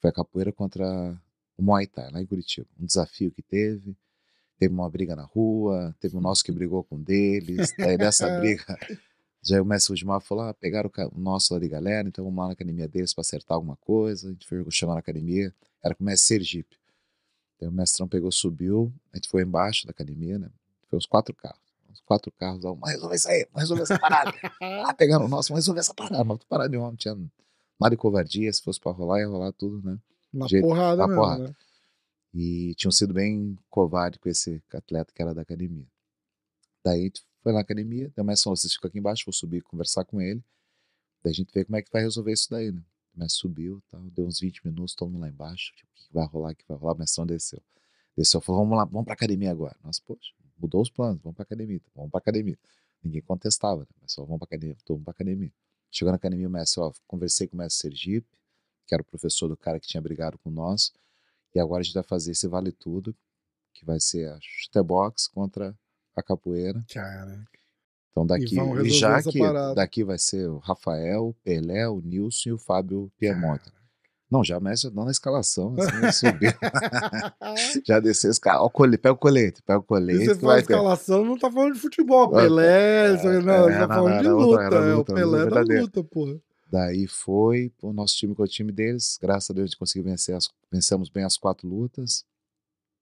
Foi 0.00 0.10
a 0.10 0.12
capoeira 0.12 0.52
contra 0.52 1.20
o 1.56 1.62
Muay 1.62 1.86
Thai, 1.86 2.10
lá 2.10 2.20
em 2.20 2.26
Curitiba. 2.26 2.66
Um 2.78 2.86
desafio 2.86 3.30
que 3.30 3.42
teve. 3.42 3.96
Teve 4.58 4.72
uma 4.72 4.88
briga 4.88 5.14
na 5.14 5.24
rua, 5.24 5.94
teve 6.00 6.16
um 6.16 6.20
nosso 6.20 6.42
que 6.42 6.50
brigou 6.52 6.82
com 6.84 6.96
um 6.96 7.02
deles. 7.02 7.72
Daí 7.78 7.96
nessa 7.96 8.28
briga, 8.40 8.64
já 9.42 9.60
o 9.60 9.64
mestre 9.64 9.92
Udimar 9.92 10.20
falou: 10.20 10.44
ah, 10.44 10.54
pegaram 10.54 10.90
o, 11.12 11.20
nosso 11.20 11.54
lá 11.54 11.60
de 11.60 11.68
galera, 11.68 12.08
então 12.08 12.24
vamos 12.24 12.38
lá 12.38 12.46
na 12.46 12.52
academia 12.52 12.88
deles 12.88 13.12
para 13.12 13.22
acertar 13.22 13.54
alguma 13.54 13.76
coisa. 13.76 14.28
A 14.28 14.32
gente 14.32 14.46
foi 14.46 14.64
chamar 14.70 14.94
na 14.94 15.00
academia, 15.00 15.54
era 15.82 15.94
com 15.94 16.02
o 16.02 16.06
mestre 16.06 16.28
Sergipe. 16.28 16.76
Daí 17.60 17.68
o 17.68 17.72
mestrão 17.72 18.06
pegou, 18.06 18.30
subiu, 18.30 18.92
a 19.12 19.16
gente 19.16 19.28
foi 19.28 19.42
embaixo 19.42 19.86
da 19.86 19.90
academia, 19.90 20.38
né? 20.38 20.50
Foi 20.88 20.98
uns 20.98 21.06
quatro 21.06 21.34
carros. 21.34 21.60
Uns 21.90 22.00
quatro 22.00 22.30
carros, 22.32 22.62
lá, 22.62 22.70
vamos 22.70 22.90
resolver 22.90 23.16
isso 23.16 23.28
aí, 23.28 23.46
vamos 23.52 23.60
resolver 23.62 23.82
essa 23.84 23.98
parada. 23.98 24.34
ah, 24.84 24.94
pegaram 24.94 25.24
o 25.24 25.28
nosso, 25.28 25.48
vamos 25.48 25.64
resolver 25.64 25.80
essa 25.80 25.94
parada. 25.94 26.22
Mas 26.22 26.38
parada 26.44 26.68
de 26.68 26.76
homem, 26.76 26.96
tinha 26.96 27.14
nada 27.14 27.90
de 27.90 27.96
covardia, 27.96 28.52
se 28.52 28.62
fosse 28.62 28.78
para 28.78 28.92
rolar, 28.92 29.20
ia 29.20 29.28
rolar 29.28 29.52
tudo, 29.52 29.80
né? 29.82 29.98
Na 30.36 30.46
Jeito- 30.46 30.66
porrada 30.66 30.96
na 30.96 31.06
mesmo, 31.08 31.20
porrada. 31.22 31.48
né? 31.48 31.54
E 32.34 32.74
tinham 32.74 32.92
sido 32.92 33.14
bem 33.14 33.58
covarde 33.70 34.18
com 34.18 34.28
esse 34.28 34.62
atleta 34.72 35.12
que 35.14 35.22
era 35.22 35.34
da 35.34 35.42
academia. 35.42 35.86
Daí 36.84 37.10
foi 37.42 37.52
na 37.52 37.60
academia, 37.60 38.12
o 38.16 38.24
mestre 38.24 38.44
falou, 38.44 38.56
vocês 38.56 38.72
ficam 38.74 38.88
aqui 38.88 38.98
embaixo, 38.98 39.24
vou 39.26 39.32
subir 39.32 39.58
e 39.58 39.62
conversar 39.62 40.04
com 40.04 40.20
ele. 40.20 40.42
Daí 41.22 41.30
a 41.32 41.34
gente 41.34 41.52
vê 41.52 41.64
como 41.64 41.76
é 41.76 41.82
que 41.82 41.90
vai 41.90 42.02
resolver 42.02 42.32
isso 42.32 42.50
daí, 42.50 42.70
né? 42.70 42.82
O 43.14 43.20
mestre 43.20 43.40
subiu, 43.40 43.82
tal, 43.90 44.00
deu 44.10 44.26
uns 44.26 44.38
20 44.38 44.64
minutos, 44.66 44.94
todo 44.94 45.10
mundo 45.10 45.22
lá 45.22 45.28
embaixo, 45.28 45.72
tipo, 45.74 45.90
o 45.90 45.94
que 45.94 46.12
vai 46.12 46.26
rolar, 46.26 46.52
o 46.52 46.54
que 46.56 46.64
vai 46.68 46.76
rolar, 46.76 46.92
o 46.94 46.98
mestrão 46.98 47.24
desceu. 47.26 47.62
Desceu, 48.16 48.40
falou, 48.40 48.62
vamos 48.62 48.76
lá, 48.76 48.84
vamos 48.84 49.04
pra 49.04 49.14
academia 49.14 49.50
agora. 49.50 49.76
Nós, 49.82 49.98
poxa, 49.98 50.32
mudou 50.58 50.82
os 50.82 50.90
planos, 50.90 51.20
vamos 51.22 51.34
pra 51.36 51.42
academia, 51.44 51.76
então, 51.76 51.90
vamos 51.94 52.10
pra 52.10 52.18
academia. 52.18 52.58
Ninguém 53.02 53.22
contestava, 53.22 53.80
né? 53.80 53.86
Mas 54.02 54.12
só 54.12 54.22
vamos 54.24 54.38
pra 54.38 54.46
academia, 54.46 54.76
todo 54.84 54.96
mundo 54.98 55.04
pra 55.04 55.12
academia. 55.12 55.52
Chegou 55.90 56.12
na 56.12 56.16
academia, 56.16 56.46
o 56.46 56.50
mestre, 56.50 56.80
ó, 56.80 56.92
conversei 57.06 57.46
com 57.46 57.56
o 57.56 57.58
mestre 57.58 57.88
Sergipe, 57.88 58.28
que 58.86 58.94
era 58.94 59.02
o 59.02 59.06
professor 59.06 59.48
do 59.48 59.56
cara 59.56 59.80
que 59.80 59.86
tinha 59.86 60.00
brigado 60.00 60.38
com 60.38 60.50
nós, 60.50 60.92
e 61.54 61.60
agora 61.60 61.80
a 61.80 61.82
gente 61.82 61.94
vai 61.94 62.02
fazer 62.02 62.32
esse 62.32 62.46
Vale 62.46 62.72
Tudo, 62.72 63.14
que 63.74 63.84
vai 63.84 64.00
ser 64.00 64.28
a 64.28 64.38
chutebox 64.40 65.28
contra 65.28 65.74
a 66.14 66.22
capoeira. 66.22 66.84
Cara, 66.92 67.44
Então 68.10 68.26
daqui, 68.26 68.56
e, 68.84 68.90
já 68.90 69.22
que 69.22 69.40
daqui 69.74 70.04
vai 70.04 70.18
ser 70.18 70.48
o 70.48 70.58
Rafael, 70.58 71.28
o 71.28 71.34
Pelé, 71.34 71.88
o 71.88 72.00
Nilson 72.00 72.50
e 72.50 72.52
o 72.52 72.58
Fábio 72.58 73.12
Piemonte. 73.18 73.70
Não, 74.28 74.42
já 74.42 74.58
mexe 74.58 74.90
não 74.90 75.04
na 75.04 75.12
escalação, 75.12 75.76
assim, 75.78 76.10
subir. 76.34 76.56
já 77.86 78.00
desceu 78.00 78.30
esse 78.30 78.40
cara. 78.40 78.58
Pega 79.00 79.12
o 79.12 79.16
colete, 79.16 79.62
pega 79.62 79.78
o 79.78 79.82
colete. 79.82 80.24
E 80.24 80.26
você 80.26 80.34
fala 80.34 80.58
escalação, 80.58 81.24
não 81.24 81.38
tá 81.38 81.50
falando 81.50 81.74
de 81.74 81.80
futebol. 81.80 82.30
Pelé, 82.30 83.14
é, 83.14 83.40
não, 83.40 83.68
é, 83.68 83.78
tá 83.78 83.88
falando 83.88 84.14
não, 84.14 84.22
de 84.22 84.28
luta. 84.28 84.62
Outra, 84.62 84.78
é, 84.78 84.94
luta. 84.94 85.12
o 85.12 85.14
Pelé 85.14 85.44
luta, 85.44 85.64
da 85.64 85.80
luta, 85.80 86.04
porra. 86.04 86.40
Daí 86.68 87.06
foi, 87.06 87.72
o 87.80 87.92
nosso 87.92 88.16
time 88.16 88.34
com 88.34 88.42
o 88.42 88.48
time 88.48 88.72
deles, 88.72 89.18
graças 89.20 89.50
a 89.50 89.54
Deus 89.54 89.64
a 89.64 89.66
gente 89.68 89.78
conseguiu 89.78 90.04
vencer, 90.04 90.34
as, 90.34 90.48
vencemos 90.70 91.08
bem 91.08 91.24
as 91.24 91.36
quatro 91.36 91.68
lutas, 91.68 92.24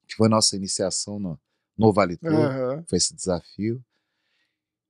que 0.07 0.15
foi 0.15 0.29
nossa 0.29 0.55
iniciação 0.55 1.19
no, 1.19 1.41
no 1.77 1.93
Vale 1.93 2.17
Tudo, 2.17 2.35
uhum. 2.35 2.85
foi 2.87 2.99
esse 2.99 3.15
desafio. 3.15 3.83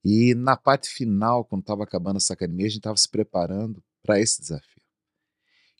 E 0.05 0.35
na 0.35 0.57
parte 0.57 0.91
final, 0.91 1.45
quando 1.45 1.63
estava 1.63 1.85
acabando 1.85 2.17
essa 2.17 2.35
academia, 2.35 2.67
a 2.67 2.69
gente 2.69 2.79
estava 2.79 2.97
se 2.97 3.09
preparando 3.09 3.83
para 4.03 4.21
esse 4.21 4.41
desafio. 4.41 4.83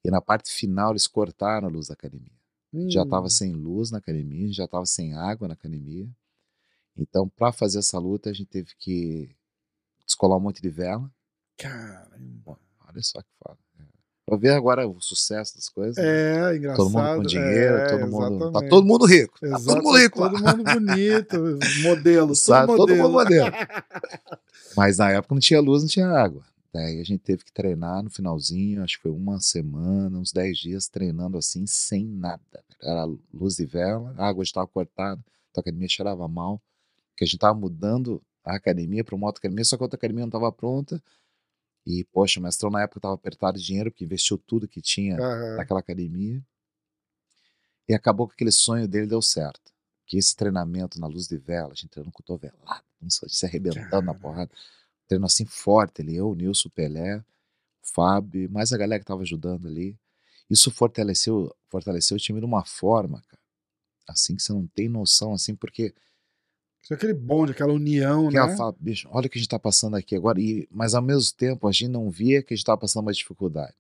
E 0.05 0.11
na 0.11 0.21
parte 0.21 0.51
final, 0.51 0.93
eles 0.93 1.07
cortaram 1.07 1.67
a 1.67 1.71
luz 1.71 1.89
da 1.89 1.95
academia. 1.95 2.33
Hum. 2.73 2.89
Já 2.91 3.03
estava 3.03 3.29
sem 3.29 3.53
luz 3.53 3.91
na 3.91 3.99
academia, 3.99 4.53
já 4.53 4.65
estava 4.65 4.87
sem 4.87 5.15
água 5.15 5.49
na 5.49 5.55
academia. 5.55 6.09
Então, 6.97 7.29
para 7.29 7.53
fazer 7.53 7.81
essa 7.81 7.99
luta, 7.99 8.31
a 8.31 8.33
gente 8.33 8.49
teve 8.49 8.71
que 8.79 9.35
descolar 10.07 10.37
um 10.37 10.41
monte 10.41 10.63
de 10.63 10.71
vela. 10.71 11.13
Caramba. 11.57 12.59
Olha 12.95 13.03
só 13.03 13.21
que 13.21 13.29
fala. 13.43 13.59
Pra 14.27 14.39
ver 14.39 14.53
agora 14.53 14.89
o 14.89 14.99
sucesso 15.03 15.55
das 15.55 15.69
coisas. 15.69 16.03
Né? 16.03 16.53
É, 16.53 16.57
engraçado. 16.57 16.77
Todo 16.77 16.91
mundo 16.91 17.17
com 17.17 17.23
dinheiro, 17.25 17.77
é, 17.77 17.87
todo 17.91 18.11
mundo. 18.11 18.53
Tá 18.53 18.69
todo 18.69 18.87
mundo 18.87 19.05
rico. 19.05 19.39
Tá 19.39 19.59
todo 19.59 19.83
mundo 19.83 19.99
rico. 19.99 20.19
Todo 20.19 20.39
mundo 20.39 20.65
bonito, 20.65 21.59
modelo. 21.83 22.35
Sabe, 22.35 22.69
todo, 22.69 22.79
todo 22.79 22.97
mundo 22.97 23.11
modelo. 23.11 23.51
Mas 24.75 24.97
na 24.97 25.11
época 25.11 25.35
não 25.35 25.41
tinha 25.41 25.61
luz, 25.61 25.83
não 25.83 25.89
tinha 25.89 26.09
água. 26.09 26.43
Daí 26.73 27.01
a 27.01 27.05
gente 27.05 27.21
teve 27.21 27.45
que 27.45 27.53
treinar 27.53 28.03
no 28.03 28.11
finalzinho, 28.11 28.83
acho 28.83 28.97
que 28.97 29.03
foi 29.03 29.13
uma 29.13 29.39
semana, 29.41 30.19
uns 30.19 30.33
10 30.33 30.59
dias 30.59 30.89
treinando 30.89 31.37
assim, 31.37 31.67
sem 31.67 32.05
nada. 32.07 32.41
Era 32.83 33.05
luz 33.33 33.57
de 33.57 33.67
vela, 33.67 34.13
a 34.19 34.27
água 34.27 34.43
estava 34.43 34.67
cortada, 34.67 35.21
então 35.51 35.61
a 35.61 35.61
academia 35.61 35.89
cheirava 35.89 36.27
mal, 36.27 36.61
porque 37.11 37.23
a 37.23 37.27
gente 37.27 37.37
estava 37.37 37.57
mudando 37.57 38.21
a 38.45 38.57
academia 38.57 39.05
para 39.05 39.15
uma 39.15 39.27
outra 39.27 39.39
academia, 39.39 39.65
só 39.65 39.77
que 39.77 39.83
a 39.83 39.87
outra 39.87 39.97
academia 39.97 40.23
não 40.23 40.29
estava 40.29 40.51
pronta. 40.51 41.01
E, 41.87 42.05
poxa, 42.05 42.41
o 42.41 42.43
mestrão 42.43 42.71
na 42.71 42.83
época 42.83 42.99
estava 42.99 43.15
apertado 43.15 43.59
de 43.59 43.65
dinheiro, 43.65 43.91
porque 43.91 44.05
investiu 44.05 44.39
tudo 44.39 44.69
que 44.69 44.81
tinha 44.81 45.17
uhum. 45.17 45.57
naquela 45.57 45.81
academia. 45.81 46.43
E 47.89 47.95
acabou 47.95 48.27
que 48.27 48.35
aquele 48.35 48.53
sonho 48.53 48.89
dele 48.89 49.07
deu 49.07 49.21
certo. 49.21 49.73
Que 50.07 50.17
esse 50.17 50.35
treinamento 50.35 50.99
na 50.99 51.07
luz 51.07 51.27
de 51.27 51.37
vela, 51.37 51.73
a 51.73 51.75
gente 51.75 51.89
treinando 51.89 52.13
cotovelado, 52.13 52.83
se 53.09 53.45
arrebentando 53.45 53.91
Caramba. 53.91 54.13
na 54.13 54.19
porrada 54.19 54.51
treino 55.07 55.27
assim 55.27 55.45
forte 55.45 56.03
ali, 56.03 56.17
eu, 56.17 56.31
o 56.31 56.35
Nilson, 56.35 56.69
o 56.69 56.73
Pelé, 56.73 57.19
o 57.19 57.25
Fábio, 57.83 58.51
mais 58.51 58.73
a 58.73 58.79
galera 58.79 58.99
que 58.99 59.05
estava 59.05 59.23
ajudando 59.23 59.69
ali. 59.69 59.97
Isso 60.49 60.71
fortaleceu, 60.71 61.55
fortaleceu 61.69 62.17
o 62.17 62.21
time 62.21 62.41
de 62.41 62.47
uma 62.47 62.65
forma, 62.65 63.23
cara, 63.29 63.43
assim 64.09 64.37
que 64.37 64.43
você 64.43 64.53
não 64.53 64.67
tem 64.67 64.89
noção, 64.89 65.33
assim, 65.33 65.55
porque 65.55 65.95
isso 66.85 66.93
é 66.93 66.97
aquele 66.97 67.15
bonde, 67.15 67.53
aquela 67.53 67.73
união, 67.73 68.29
que 68.29 68.35
né? 68.35 68.41
Ela 68.41 68.57
fala, 68.59 68.75
bicho, 68.79 69.09
olha 69.11 69.27
o 69.27 69.31
que 69.31 69.39
a 69.39 69.41
gente 69.41 69.47
está 69.47 69.59
passando 69.59 69.97
aqui 69.97 70.15
agora, 70.15 70.39
e, 70.39 70.69
mas 70.71 70.95
ao 70.95 71.01
mesmo 71.01 71.35
tempo 71.35 71.67
a 71.67 71.73
gente 71.73 71.89
não 71.89 72.11
via 72.11 72.43
que 72.43 72.53
a 72.53 72.55
gente 72.55 72.63
estava 72.63 72.79
passando 72.79 73.05
uma 73.05 73.13
dificuldade. 73.13 73.73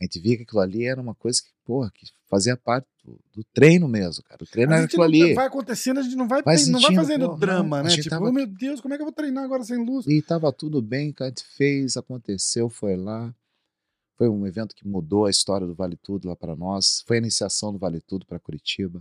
A 0.00 0.04
gente 0.04 0.18
via 0.18 0.36
que 0.36 0.42
aquilo 0.42 0.60
ali 0.60 0.84
era 0.84 1.00
uma 1.00 1.14
coisa 1.14 1.40
que, 1.40 1.50
porra, 1.64 1.88
que 1.94 2.06
fazia 2.28 2.56
parte 2.56 2.88
do, 3.04 3.16
do 3.32 3.44
treino 3.54 3.86
mesmo, 3.86 4.24
cara. 4.24 4.42
O 4.42 4.46
treino 4.46 4.72
era 4.72 4.84
aquilo 4.84 5.04
ali. 5.04 5.34
Vai 5.34 5.46
acontecendo, 5.46 6.00
a 6.00 6.02
gente 6.02 6.16
não 6.16 6.26
vai, 6.26 6.42
vai 6.42 6.56
não 6.66 6.80
vai 6.80 6.94
fazendo 6.96 7.36
drama, 7.36 7.84
né? 7.84 7.90
Tipo, 7.90 8.10
tava... 8.10 8.28
oh, 8.28 8.32
meu 8.32 8.46
Deus, 8.46 8.80
como 8.80 8.92
é 8.92 8.96
que 8.96 9.02
eu 9.02 9.06
vou 9.06 9.14
treinar 9.14 9.44
agora 9.44 9.62
sem 9.62 9.84
luz? 9.84 10.04
E 10.08 10.20
tava 10.20 10.52
tudo 10.52 10.82
bem, 10.82 11.12
cara. 11.12 11.28
A 11.28 11.30
gente 11.30 11.44
fez, 11.56 11.96
aconteceu, 11.96 12.68
foi 12.68 12.96
lá. 12.96 13.32
Foi 14.16 14.28
um 14.28 14.44
evento 14.44 14.74
que 14.74 14.86
mudou 14.86 15.26
a 15.26 15.30
história 15.30 15.64
do 15.64 15.76
Vale 15.76 15.96
Tudo 15.96 16.26
lá 16.26 16.34
para 16.34 16.56
nós. 16.56 17.04
Foi 17.06 17.18
a 17.18 17.20
iniciação 17.20 17.72
do 17.72 17.78
Vale 17.78 18.00
Tudo 18.00 18.26
para 18.26 18.40
Curitiba. 18.40 19.00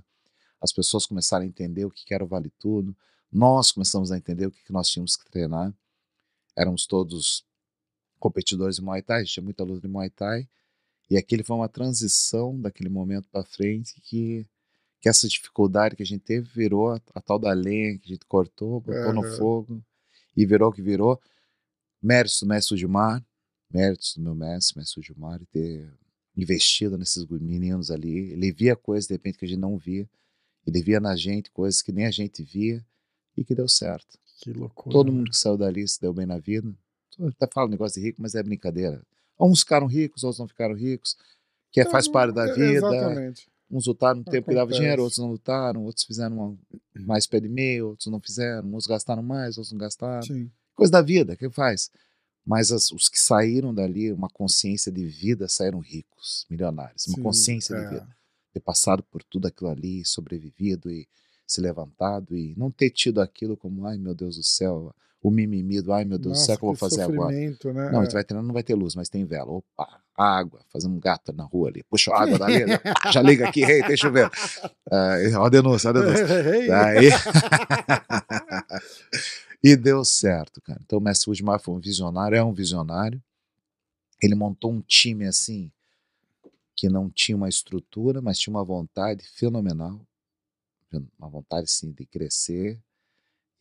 As 0.61 0.71
pessoas 0.71 1.07
começaram 1.07 1.43
a 1.43 1.47
entender 1.47 1.85
o 1.85 1.89
que 1.89 2.13
era 2.13 2.23
o 2.23 2.27
Vale 2.27 2.51
Tudo. 2.59 2.95
Nós 3.31 3.71
começamos 3.71 4.11
a 4.11 4.17
entender 4.17 4.47
o 4.47 4.51
que 4.51 4.71
nós 4.71 4.89
tínhamos 4.89 5.15
que 5.15 5.29
treinar. 5.29 5.73
Éramos 6.55 6.87
todos 6.87 7.45
competidores 8.19 8.77
de 8.77 8.81
Muay 8.81 9.01
Thai, 9.01 9.17
a 9.17 9.23
gente 9.23 9.33
tinha 9.33 9.43
muita 9.43 9.63
luta 9.63 9.81
de 9.81 9.87
Muay 9.87 10.09
Thai. 10.09 10.47
E 11.09 11.17
aquele 11.17 11.43
foi 11.43 11.55
uma 11.55 11.69
transição 11.69 12.59
daquele 12.59 12.89
momento 12.89 13.29
para 13.29 13.43
frente 13.43 13.99
que, 14.01 14.45
que 14.99 15.07
essa 15.07 15.27
dificuldade 15.27 15.95
que 15.95 16.03
a 16.03 16.05
gente 16.05 16.21
teve 16.21 16.47
virou 16.49 16.91
a, 16.91 17.01
a 17.13 17.21
tal 17.21 17.39
da 17.39 17.53
lenha 17.53 17.97
que 17.97 18.05
a 18.05 18.13
gente 18.13 18.25
cortou, 18.25 18.81
botou 18.81 19.07
uhum. 19.07 19.13
no 19.13 19.23
fogo 19.37 19.83
e 20.35 20.45
virou 20.45 20.69
o 20.69 20.73
que 20.73 20.81
virou. 20.81 21.21
Méritos 22.01 22.41
do 22.41 22.47
mestre 22.47 22.77
Gilmar, 22.77 23.25
méritos 23.71 24.15
do 24.15 24.21
meu 24.21 24.35
mestre, 24.35 24.77
mestre 24.77 25.01
Gilmar, 25.01 25.39
ter 25.51 25.91
investido 26.35 26.97
nesses 26.97 27.25
meninos 27.25 27.89
ali. 27.89 28.31
Ele 28.31 28.51
via 28.51 28.75
coisas 28.75 29.07
de 29.07 29.13
repente 29.13 29.37
que 29.37 29.45
a 29.45 29.47
gente 29.47 29.59
não 29.59 29.77
via. 29.77 30.09
Ele 30.65 30.81
via 30.81 30.99
na 30.99 31.15
gente 31.15 31.49
coisas 31.51 31.81
que 31.81 31.91
nem 31.91 32.05
a 32.05 32.11
gente 32.11 32.43
via 32.43 32.85
e 33.37 33.43
que 33.43 33.53
deu 33.53 33.69
certo. 33.69 34.17
Que 34.41 34.51
loucura. 34.51 34.91
Todo 34.91 35.11
mundo 35.11 35.29
que 35.29 35.37
saiu 35.37 35.57
dali 35.57 35.87
se 35.87 36.01
deu 36.01 36.13
bem 36.13 36.25
na 36.25 36.39
vida. 36.39 36.73
Até 37.19 37.47
falo 37.51 37.69
negócio 37.69 38.01
de 38.01 38.07
rico, 38.07 38.21
mas 38.21 38.35
é 38.35 38.43
brincadeira. 38.43 39.01
Uns 39.39 39.59
ficaram 39.61 39.87
ricos, 39.87 40.23
outros 40.23 40.39
não 40.39 40.47
ficaram 40.47 40.75
ricos, 40.75 41.15
que 41.71 41.81
é, 41.81 41.85
faz 41.85 42.07
parte 42.07 42.33
da 42.33 42.45
vida. 42.53 42.87
Exatamente. 42.87 43.47
Uns 43.69 43.85
lutaram 43.85 44.19
no 44.19 44.23
tempo 44.23 44.37
Acontece. 44.37 44.49
que 44.49 44.55
dava 44.55 44.71
dinheiro, 44.71 45.01
outros 45.03 45.19
não 45.19 45.29
lutaram, 45.29 45.83
outros 45.83 46.05
fizeram 46.05 46.37
uma, 46.37 46.57
mais 46.95 47.27
pé 47.27 47.39
de 47.39 47.49
meio, 47.49 47.89
outros 47.89 48.07
não 48.07 48.19
fizeram, 48.19 48.73
uns 48.73 48.85
gastaram 48.85 49.21
mais, 49.21 49.57
outros 49.57 49.71
não 49.71 49.79
gastaram. 49.79 50.21
Sim. 50.21 50.49
Coisa 50.73 50.91
da 50.91 51.01
vida, 51.01 51.35
que 51.35 51.49
faz? 51.49 51.91
Mas 52.45 52.71
as, 52.71 52.91
os 52.91 53.09
que 53.09 53.19
saíram 53.19 53.73
dali, 53.73 54.11
uma 54.11 54.29
consciência 54.29 54.89
de 54.89 55.05
vida, 55.05 55.49
saíram 55.49 55.79
ricos, 55.79 56.45
milionários. 56.49 57.05
Uma 57.07 57.17
Sim, 57.17 57.23
consciência 57.23 57.75
é. 57.75 57.81
de 57.81 57.89
vida. 57.89 58.17
Ter 58.53 58.61
passado 58.61 59.03
por 59.03 59.21
tudo 59.23 59.47
aquilo 59.47 59.69
ali, 59.69 60.05
sobrevivido 60.05 60.89
e 60.89 61.07
se 61.47 61.61
levantado 61.61 62.35
e 62.35 62.53
não 62.57 62.69
ter 62.69 62.89
tido 62.89 63.21
aquilo 63.21 63.55
como, 63.55 63.87
ai 63.87 63.97
meu 63.97 64.13
Deus 64.13 64.35
do 64.35 64.43
céu, 64.43 64.93
o 65.23 65.31
mimimi 65.31 65.81
do 65.81 65.93
ai 65.93 66.03
meu 66.03 66.19
Deus 66.19 66.37
do 66.37 66.45
céu, 66.45 66.55
o 66.55 66.57
que 66.57 66.65
eu 66.65 66.67
vou 66.67 66.75
fazer 66.75 67.03
agora? 67.03 67.33
Né? 67.33 67.55
Não, 67.91 68.01
a 68.01 68.03
gente 68.03 68.13
vai 68.13 68.23
treinando, 68.23 68.47
não 68.47 68.53
vai 68.53 68.63
ter 68.63 68.75
luz, 68.75 68.95
mas 68.95 69.07
tem 69.07 69.25
vela. 69.25 69.49
Opa, 69.49 70.01
água, 70.15 70.59
fazendo 70.69 70.95
um 70.95 70.99
gato 70.99 71.31
na 71.31 71.43
rua 71.43 71.69
ali. 71.69 71.83
Puxa 71.83 72.11
a 72.11 72.23
água 72.23 72.37
dali, 72.37 72.65
já 73.11 73.21
liga 73.21 73.47
aqui, 73.47 73.63
rei, 73.63 73.81
hey, 73.81 73.87
deixa 73.87 74.07
eu 74.07 74.11
ver. 74.11 74.27
Uh, 74.27 75.39
ó 75.39 75.45
a 75.45 75.49
denúncia, 75.49 75.89
ó 75.89 75.91
a 75.91 75.93
denúncia. 76.01 76.27
Daí... 76.67 77.09
e 79.63 79.75
deu 79.75 80.03
certo, 80.03 80.61
cara. 80.61 80.79
Então 80.83 80.99
o 80.99 81.01
mestre 81.01 81.31
Udmar 81.31 81.61
foi 81.61 81.75
um 81.75 81.79
visionário, 81.79 82.35
é 82.35 82.43
um 82.43 82.53
visionário. 82.53 83.21
Ele 84.21 84.35
montou 84.35 84.71
um 84.71 84.81
time 84.81 85.25
assim, 85.25 85.71
que 86.75 86.89
não 86.89 87.09
tinha 87.09 87.35
uma 87.35 87.47
estrutura, 87.47 88.21
mas 88.21 88.37
tinha 88.37 88.53
uma 88.53 88.65
vontade 88.65 89.23
fenomenal. 89.35 90.01
Uma 91.17 91.29
vontade, 91.29 91.69
sim, 91.69 91.91
de 91.91 92.05
crescer, 92.05 92.81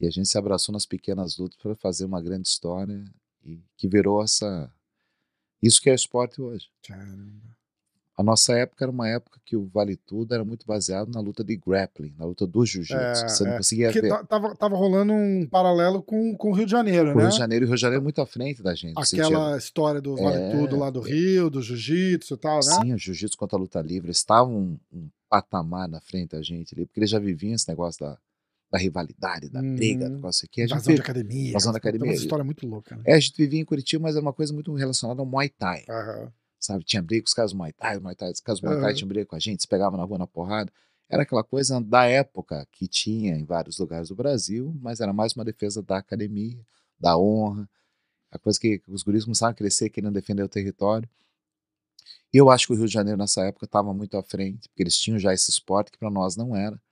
e 0.01 0.07
a 0.07 0.11
gente 0.11 0.29
se 0.29 0.39
abraçou 0.39 0.73
nas 0.73 0.87
pequenas 0.87 1.37
lutas 1.39 1.59
para 1.59 1.75
fazer 1.77 2.05
uma 2.05 2.23
grande 2.23 2.49
história 2.49 3.05
e 3.43 3.63
que 3.77 3.89
virou 3.89 4.23
essa 4.23 4.73
isso 5.63 5.81
que 5.81 5.91
é 5.91 5.95
esporte 5.95 6.41
hoje. 6.41 6.71
Caramba. 6.83 7.57
A 8.19 8.23
nossa 8.23 8.55
época 8.55 8.83
era 8.83 8.91
uma 8.91 9.07
época 9.07 9.39
que 9.45 9.55
o 9.55 9.67
Vale 9.67 9.95
Tudo 9.95 10.35
era 10.35 10.43
muito 10.43 10.67
baseado 10.67 11.13
na 11.13 11.21
luta 11.21 11.45
de 11.45 11.55
grappling, 11.55 12.15
na 12.19 12.25
luta 12.25 12.47
do 12.47 12.65
jiu-jitsu. 12.65 12.97
É, 12.97 13.29
você 13.29 13.45
não 13.45 13.53
é. 13.53 13.57
conseguia 13.59 13.87
Porque 13.89 14.01
ver. 14.01 14.25
Tava, 14.27 14.57
tava 14.57 14.75
rolando 14.75 15.13
um 15.13 15.47
paralelo 15.47 16.03
com, 16.03 16.35
com 16.35 16.51
o 16.51 16.55
Rio 16.55 16.65
de 16.65 16.73
Janeiro, 16.73 17.13
com 17.13 17.19
né? 17.19 17.25
O 17.25 17.27
Rio 17.27 17.31
de 17.31 17.37
Janeiro 17.37 17.65
e 17.65 17.67
o 17.67 17.69
Rio 17.69 17.77
de 17.77 17.83
Janeiro 17.83 18.01
é 18.01 18.03
muito 18.03 18.21
à 18.23 18.27
frente 18.27 18.63
da 18.63 18.75
gente. 18.75 18.95
Aquela 18.97 19.59
história 19.59 20.01
do 20.01 20.17
Vale 20.17 20.37
é, 20.37 20.51
Tudo 20.51 20.79
lá 20.79 20.89
do 20.89 21.01
Rio, 21.01 21.51
do 21.51 21.61
jiu-jitsu 21.61 22.35
e 22.35 22.39
tal, 22.39 22.57
né? 22.57 22.63
Sim, 22.63 22.95
o 22.95 22.99
jiu-jitsu 22.99 23.37
contra 23.37 23.59
a 23.59 23.61
luta 23.61 23.83
livre. 23.83 24.11
estavam 24.11 24.57
um, 24.57 24.79
um 24.91 25.09
patamar 25.29 25.87
na 25.87 26.01
frente 26.01 26.31
da 26.31 26.43
gente 26.43 26.75
ali, 26.75 26.87
porque 26.87 27.01
eles 27.01 27.11
já 27.11 27.19
viviam 27.19 27.55
esse 27.55 27.69
negócio 27.69 28.07
da 28.07 28.19
da 28.69 28.79
rivalidade, 28.79 29.49
da 29.49 29.63
briga, 29.63 30.07
do 30.07 30.11
uhum. 30.11 30.17
negócio 30.17 30.45
aqui. 30.45 30.63
A 30.63 30.67
gente 30.67 30.83
de 30.83 31.01
academia. 31.01 31.51
Invasão 31.51 31.73
da 31.73 31.79
academia. 31.79 32.11
uma 32.11 32.15
história 32.15 32.45
muito 32.45 32.67
louca. 32.67 32.97
Né? 32.97 33.03
É, 33.07 33.15
a 33.15 33.21
gente 33.21 33.37
vivia 33.37 33.61
em 33.61 33.65
Curitiba, 33.65 34.03
mas 34.03 34.17
era 34.17 34.23
uma 34.23 34.33
coisa 34.33 34.53
muito 34.53 34.75
relacionada 34.75 35.21
ao 35.21 35.27
Muay 35.27 35.49
Thai. 35.49 35.85
Uhum. 35.89 36.29
Sabe, 36.67 36.83
tinha 36.83 37.01
briga 37.01 37.23
com 37.23 37.29
os 37.29 37.35
caras 37.35 37.53
do 37.53 37.59
Muay 37.59 37.73
Thai, 37.73 38.01
Muay 38.01 38.17
Thai, 38.17 38.33
os 38.33 38.41
caras 38.41 38.61
do 38.61 38.67
Muay 38.67 38.81
Thai 38.81 38.95
tinham 38.95 39.07
briga 39.07 39.25
com 39.25 39.37
a 39.37 39.39
gente, 39.39 39.63
se 39.63 39.69
pegavam 39.69 39.97
na 39.97 40.05
rua 40.05 40.19
na 40.19 40.27
porrada. 40.27 40.73
Era 41.09 41.23
aquela 41.23 41.45
coisa 41.45 41.81
da 41.81 42.07
época 42.07 42.67
que 42.73 42.89
tinha 42.89 43.37
em 43.37 43.45
vários 43.45 43.79
lugares 43.79 44.09
do 44.09 44.17
Brasil, 44.17 44.77
mas 44.81 44.99
era 45.01 45.13
mais 45.13 45.35
uma 45.35 45.45
defesa 45.45 45.81
da 45.81 45.99
academia, 45.99 46.59
da 46.99 47.17
honra, 47.17 47.71
a 48.33 48.39
coisa 48.39 48.59
que 48.59 48.83
os 48.89 49.05
guris 49.05 49.23
começaram 49.23 49.53
a 49.53 49.55
crescer 49.55 49.91
querendo 49.91 50.13
defender 50.13 50.43
o 50.43 50.49
território. 50.49 51.09
E 52.35 52.37
eu 52.37 52.51
acho 52.51 52.67
que 52.67 52.73
o 52.73 52.77
Rio 52.77 52.89
de 52.89 52.93
Janeiro 52.93 53.17
nessa 53.17 53.43
época 53.43 53.67
estava 53.67 53.95
muito 53.95 54.17
à 54.17 54.23
frente, 54.25 54.69
porque 54.69 54.83
eles 54.83 54.99
tinham 54.99 55.21
já 55.21 55.33
esse 55.33 55.49
esporte 55.49 55.93
que 55.93 55.99
para 55.99 56.11
nós 56.11 56.37
não 56.37 56.57
era. 56.57 56.83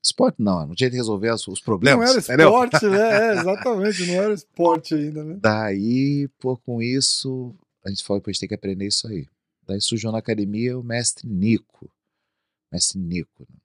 Esporte 0.00 0.36
não, 0.38 0.64
não 0.64 0.74
tinha 0.76 0.90
de 0.90 0.96
resolver 0.96 1.32
os 1.32 1.60
problemas. 1.60 2.06
Não 2.06 2.12
era 2.12 2.20
esporte, 2.20 2.86
né? 2.86 3.30
É, 3.30 3.32
exatamente, 3.32 4.06
não 4.06 4.14
era 4.14 4.32
esporte 4.32 4.94
ainda, 4.94 5.24
né? 5.24 5.38
Daí, 5.40 6.28
pô, 6.38 6.56
com 6.56 6.80
isso, 6.80 7.52
a 7.84 7.88
gente 7.90 8.04
falou 8.04 8.22
gente 8.26 8.40
tem 8.40 8.48
que 8.48 8.54
aprender 8.54 8.86
isso 8.86 9.08
aí. 9.08 9.28
Daí 9.66 9.80
surgiu 9.80 10.10
na 10.12 10.18
academia 10.18 10.78
o 10.78 10.82
mestre 10.82 11.28
Nico. 11.28 11.90
Mestre 12.70 12.98
Nico. 12.98 13.46
Né? 13.48 13.56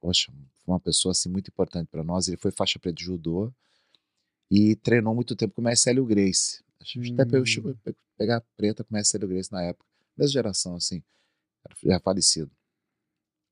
Poxa, 0.00 0.32
foi 0.32 0.72
uma 0.72 0.80
pessoa 0.80 1.12
assim 1.12 1.28
muito 1.28 1.48
importante 1.48 1.88
para 1.88 2.04
nós. 2.04 2.28
Ele 2.28 2.36
foi 2.36 2.50
faixa 2.50 2.78
preta 2.78 2.96
de 2.96 3.04
judô 3.04 3.52
e 4.50 4.76
treinou 4.76 5.14
muito 5.14 5.34
tempo 5.34 5.54
com 5.54 5.60
o 5.60 5.64
mestre 5.64 5.90
Hélio 5.90 6.06
Grace. 6.06 6.62
Acho 6.80 7.00
que 7.00 7.12
hum. 7.12 7.16
até 7.18 7.44
chegou 7.44 7.72
a 7.72 7.92
pegar 8.16 8.40
preta 8.56 8.84
com 8.84 8.90
o 8.90 8.94
mestre 8.94 9.18
Hélio 9.18 9.28
Grace 9.28 9.52
na 9.52 9.62
época. 9.62 9.86
Mesma 10.16 10.32
geração, 10.32 10.76
assim. 10.76 11.02
já 11.82 12.00
falecido. 12.00 12.50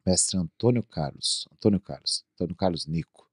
Mestre 0.06 0.38
Antônio 0.38 0.82
Carlos, 0.82 1.48
Antônio 1.52 1.80
Carlos, 1.80 2.24
Antônio 2.34 2.54
Carlos 2.54 2.86
Nico. 2.86 3.28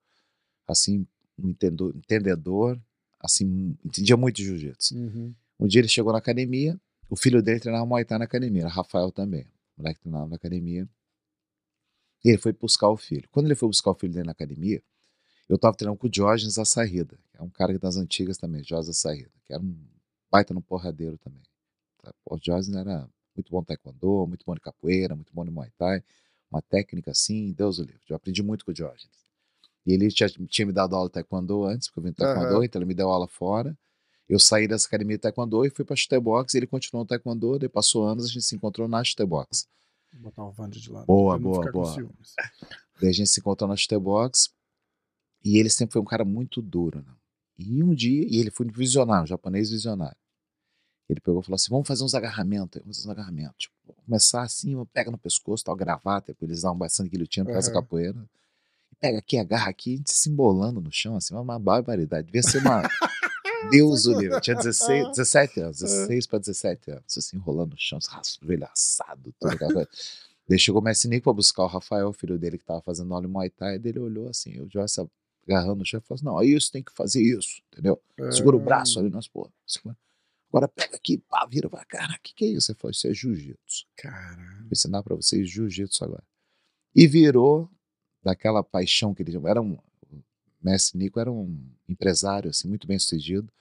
Assim, 0.67 1.05
um 1.37 1.49
entendedor, 1.49 1.95
entendedor 1.95 2.81
assim, 3.21 3.77
entendia 3.85 4.17
muito 4.17 4.37
de 4.37 4.45
jiu-jitsu. 4.45 4.97
Uhum. 4.97 5.33
Um 5.61 5.67
dia 5.67 5.79
ele 5.79 5.87
chegou 5.87 6.11
na 6.11 6.17
academia, 6.17 6.75
o 7.07 7.15
filho 7.15 7.41
dele 7.43 7.59
treinava 7.59 7.85
Muay 7.85 8.03
Thai 8.03 8.17
na 8.17 8.25
academia, 8.25 8.63
era 8.63 8.69
Rafael 8.69 9.11
também. 9.11 9.43
O 9.77 9.83
moleque 9.83 9.99
treinava 9.99 10.27
na 10.27 10.35
academia. 10.35 10.89
E 12.25 12.29
ele 12.29 12.39
foi 12.39 12.51
buscar 12.51 12.89
o 12.89 12.97
filho. 12.97 13.29
Quando 13.31 13.45
ele 13.45 13.55
foi 13.55 13.69
buscar 13.69 13.91
o 13.91 13.95
filho 13.95 14.11
dele 14.11 14.25
na 14.25 14.31
academia, 14.31 14.81
eu 15.47 15.59
tava 15.59 15.77
treinando 15.77 15.99
com 15.99 16.07
o 16.07 16.09
Diógenes 16.09 16.57
Assarrida, 16.57 17.15
que 17.29 17.37
é 17.37 17.43
um 17.43 17.49
cara 17.49 17.77
das 17.77 17.95
antigas 17.95 18.37
também, 18.37 18.63
Diógenes 18.63 18.97
Assarrida, 18.97 19.31
que 19.45 19.53
era 19.53 19.61
um 19.61 19.77
baita 20.31 20.51
no 20.51 20.61
porradeiro 20.63 21.17
também. 21.19 21.43
Tá? 22.01 22.11
O 22.25 22.39
Diógenes 22.39 22.75
era 22.75 23.07
muito 23.35 23.51
bom 23.51 23.63
taekwondo, 23.63 24.25
muito 24.27 24.43
bom 24.43 24.55
de 24.55 24.61
capoeira, 24.61 25.15
muito 25.15 25.31
bom 25.31 25.45
de 25.45 25.51
Muay 25.51 25.69
Thai, 25.77 26.03
uma 26.49 26.61
técnica 26.61 27.11
assim, 27.11 27.51
Deus 27.51 27.77
o 27.77 27.83
livre. 27.83 28.01
Eu 28.09 28.15
aprendi 28.15 28.41
muito 28.41 28.65
com 28.65 28.71
o 28.71 28.73
Diógenes. 28.73 29.27
E 29.85 29.93
ele 29.93 30.07
tinha, 30.09 30.29
tinha 30.29 30.65
me 30.65 30.73
dado 30.73 30.95
aula 30.95 31.07
de 31.07 31.13
taekwondo 31.13 31.65
antes, 31.65 31.87
porque 31.87 31.99
eu 31.99 32.03
vim 32.03 32.09
do 32.11 32.15
taekwondo, 32.15 32.55
Aham. 32.55 32.65
então 32.65 32.79
ele 32.79 32.87
me 32.87 32.95
deu 32.95 33.09
aula 33.09 33.27
fora. 33.27 33.77
Eu 34.31 34.39
saí 34.39 34.65
dessa 34.65 34.87
academia 34.87 35.17
de 35.17 35.21
taekwondo 35.23 35.65
e 35.65 35.69
fui 35.69 35.83
pra 35.83 35.93
chutebox, 35.93 36.53
e 36.53 36.57
ele 36.57 36.65
continuou 36.65 37.03
no 37.03 37.07
taekwondo, 37.07 37.59
daí 37.59 37.67
passou 37.67 38.05
anos, 38.05 38.23
a 38.23 38.27
gente 38.29 38.43
se 38.43 38.55
encontrou 38.55 38.87
na 38.87 39.03
chutebox. 39.03 39.67
Vou 40.13 40.21
botar 40.21 40.45
o 40.45 40.51
Vande 40.51 40.79
de 40.79 40.89
lado. 40.89 41.05
Boa, 41.05 41.33
não 41.33 41.43
boa, 41.43 41.69
boa. 41.69 41.93
ciúmes. 41.93 42.33
Daí 43.01 43.09
a 43.09 43.13
gente 43.13 43.29
se 43.29 43.41
encontrou 43.41 43.67
na 43.67 43.75
chutebox, 43.75 44.49
e 45.43 45.57
ele 45.57 45.69
sempre 45.69 45.91
foi 45.91 46.01
um 46.01 46.05
cara 46.05 46.23
muito 46.23 46.61
duro, 46.61 46.99
né? 46.99 47.13
E 47.59 47.83
um 47.83 47.93
dia, 47.93 48.25
e 48.25 48.37
ele 48.37 48.49
foi 48.49 48.65
um 48.65 48.71
visionário, 48.71 49.23
um 49.23 49.27
japonês 49.27 49.69
visionário. 49.69 50.15
Ele 51.09 51.19
pegou 51.19 51.41
e 51.41 51.43
falou 51.43 51.55
assim: 51.55 51.69
vamos 51.69 51.87
fazer 51.87 52.05
uns 52.05 52.15
agarramentos, 52.15 52.81
vamos 52.81 52.97
fazer 52.97 53.09
uns 53.09 53.11
agarramentos. 53.11 53.55
Tipo, 53.57 53.93
começar 54.05 54.43
assim, 54.43 54.81
pega 54.93 55.11
no 55.11 55.17
pescoço, 55.17 55.65
tal, 55.65 55.75
gravata, 55.75 56.33
porque 56.33 56.45
eles 56.45 56.59
usavam 56.59 56.77
bastante 56.77 57.09
guilhotina 57.09 57.45
por 57.45 57.51
causa 57.51 57.67
da 57.67 57.73
Aham. 57.73 57.83
capoeira. 57.83 58.29
Pega 58.97 59.17
aqui, 59.17 59.37
agarra 59.37 59.69
aqui, 59.69 59.95
a 59.95 59.97
gente 59.97 60.13
se 60.13 60.29
embolando 60.29 60.79
no 60.79 60.91
chão, 60.91 61.17
assim, 61.17 61.33
uma 61.33 61.59
barbaridade. 61.59 62.27
Devia 62.27 62.43
ser 62.43 62.59
uma. 62.59 62.83
Deus 63.69 64.05
o 64.05 64.19
livre. 64.19 64.39
Tinha 64.41 64.55
16, 64.55 65.09
17 65.09 65.59
anos, 65.61 65.79
16 65.79 66.27
para 66.27 66.39
17 66.39 66.91
anos, 66.91 67.17
assim, 67.17 67.37
enrolando 67.37 67.71
no 67.71 67.77
chão, 67.77 67.99
joelho 68.41 68.65
assado, 68.71 69.33
tudo 69.39 69.53
aquela 69.53 69.73
coisa. 69.73 69.89
Daí 70.47 70.59
chegou 70.59 70.81
o 70.81 70.83
Messi 70.83 71.07
Nico 71.07 71.25
pra 71.25 71.33
buscar 71.33 71.63
o 71.63 71.67
Rafael, 71.67 72.09
o 72.09 72.13
filho 72.13 72.37
dele, 72.37 72.57
que 72.57 72.65
tava 72.65 72.81
fazendo 72.81 73.13
óleo 73.13 73.29
Muay 73.29 73.49
Thai, 73.49 73.79
daí 73.79 73.91
ele 73.91 73.99
olhou 73.99 74.27
assim, 74.27 74.59
o 74.59 74.69
Joyce 74.69 75.01
agarrando 75.47 75.77
no 75.77 75.85
chão 75.85 75.99
e 75.99 76.07
falou 76.07 76.15
assim: 76.15 76.25
não, 76.25 76.41
é 76.41 76.45
isso, 76.45 76.71
tem 76.71 76.83
que 76.83 76.91
fazer 76.91 77.21
isso, 77.21 77.61
entendeu? 77.71 78.01
Segura 78.31 78.55
o 78.55 78.59
braço 78.59 78.99
ali, 78.99 79.09
nós, 79.09 79.27
pô. 79.27 79.49
segura. 79.65 79.97
Agora 80.49 80.67
pega 80.67 80.97
aqui, 80.97 81.17
pá, 81.17 81.45
vira 81.45 81.69
pra 81.69 81.85
cara, 81.85 82.13
o 82.13 82.19
que, 82.21 82.33
que 82.33 82.45
é 82.45 82.47
isso? 82.49 82.71
Ele 82.71 82.79
falou: 82.79 82.91
isso 82.91 83.07
é 83.07 83.13
jiu-jitsu. 83.13 83.85
Caralho. 83.95 84.57
Vou 84.63 84.69
ensinar 84.71 85.01
pra 85.03 85.15
vocês 85.15 85.49
jiu-jitsu 85.49 86.03
agora. 86.03 86.23
E 86.93 87.07
virou 87.07 87.69
daquela 88.21 88.61
paixão 88.61 89.13
que 89.13 89.23
ele 89.23 89.31
tinha. 89.31 89.49
Era 89.49 89.61
um, 89.61 89.77
Messi 90.61 90.97
Nico 90.97 91.19
era 91.19 91.31
um 91.31 91.57
empresário, 91.87 92.49
assim, 92.49 92.67
muito 92.67 92.87
bem 92.87 92.97
sucedido. 92.99 93.51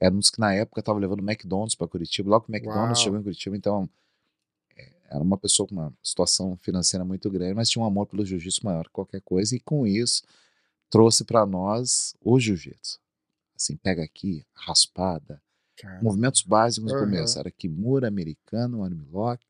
Era 0.00 0.14
um 0.14 0.18
dos 0.18 0.30
que 0.30 0.40
na 0.40 0.52
época 0.52 0.80
estava 0.80 0.98
levando 0.98 1.20
o 1.20 1.30
McDonald's 1.30 1.76
para 1.76 1.86
Curitiba. 1.86 2.28
Logo 2.28 2.46
que 2.46 2.50
o 2.50 2.54
McDonald's 2.54 2.98
Uau. 2.98 3.04
chegou 3.04 3.18
em 3.18 3.22
Curitiba, 3.22 3.56
então 3.56 3.88
é, 4.76 4.92
era 5.10 5.22
uma 5.22 5.38
pessoa 5.38 5.68
com 5.68 5.74
uma 5.74 5.92
situação 6.02 6.56
financeira 6.56 7.04
muito 7.04 7.30
grande, 7.30 7.54
mas 7.54 7.68
tinha 7.68 7.82
um 7.82 7.86
amor 7.86 8.06
pelo 8.06 8.24
jiu-jitsu 8.24 8.64
maior 8.64 8.84
que 8.84 8.90
qualquer 8.90 9.20
coisa. 9.20 9.54
E 9.54 9.60
com 9.60 9.86
isso 9.86 10.22
trouxe 10.90 11.24
para 11.24 11.46
nós 11.46 12.14
o 12.20 12.38
jiu-jitsu. 12.38 13.00
Assim, 13.56 13.76
pega 13.76 14.02
aqui, 14.02 14.44
raspada, 14.54 15.40
Cara. 15.76 16.02
movimentos 16.02 16.42
básicos 16.42 16.92
no 16.92 16.98
começo. 16.98 17.38
Era 17.38 17.50
kimura 17.50 18.08
americano, 18.08 18.82
armlock, 18.82 19.44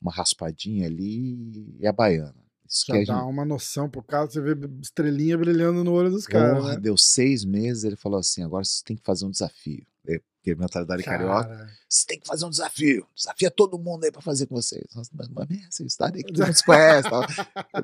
uma 0.00 0.12
raspadinha 0.12 0.86
ali 0.86 1.76
e 1.78 1.86
a 1.86 1.92
baiana. 1.92 2.39
Isso 2.70 2.84
Já 2.86 2.94
dá 2.94 2.98
gente- 3.00 3.10
uma 3.28 3.44
noção 3.44 3.90
pro 3.90 4.00
cara, 4.00 4.30
você 4.30 4.40
vê 4.40 4.54
estrelinha 4.80 5.36
brilhando 5.36 5.82
no 5.82 5.92
olho 5.92 6.08
dos 6.08 6.24
caras, 6.26 6.64
né? 6.64 6.76
deu 6.78 6.96
seis 6.96 7.44
meses, 7.44 7.82
ele 7.82 7.96
falou 7.96 8.20
assim, 8.20 8.44
agora 8.44 8.64
você 8.64 8.80
tem 8.84 8.96
que 8.96 9.02
fazer 9.02 9.26
um 9.26 9.30
desafio. 9.30 9.84
É, 10.06 10.20
Porque 10.36 10.54
mentalidade 10.54 11.02
carioca, 11.02 11.48
Cara, 11.48 11.70
você 11.88 12.06
tem 12.06 12.20
que 12.20 12.26
fazer 12.28 12.44
um 12.46 12.50
desafio. 12.50 13.06
Desafia 13.14 13.50
todo 13.50 13.76
mundo 13.76 14.04
aí 14.04 14.12
pra 14.12 14.22
fazer 14.22 14.46
com 14.46 14.54
vocês. 14.54 14.84
Nossa, 14.94 15.10
mas, 15.14 15.28
mas 15.28 15.48
essa 15.68 15.82
história 15.82 16.16
aí 16.16 16.22
que 16.22 16.32
mundo 16.40 16.54
se 16.54 16.64
conhece. 16.64 17.08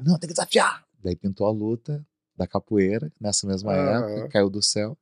Não, 0.04 0.18
tem 0.18 0.28
que 0.28 0.34
desafiar. 0.34 0.84
Daí 1.02 1.16
pintou 1.16 1.48
a 1.48 1.50
luta 1.50 2.06
da 2.36 2.46
capoeira, 2.46 3.12
nessa 3.20 3.46
mesma 3.46 3.74
época, 3.74 4.28
caiu 4.28 4.48
do 4.48 4.62
céu, 4.62 4.96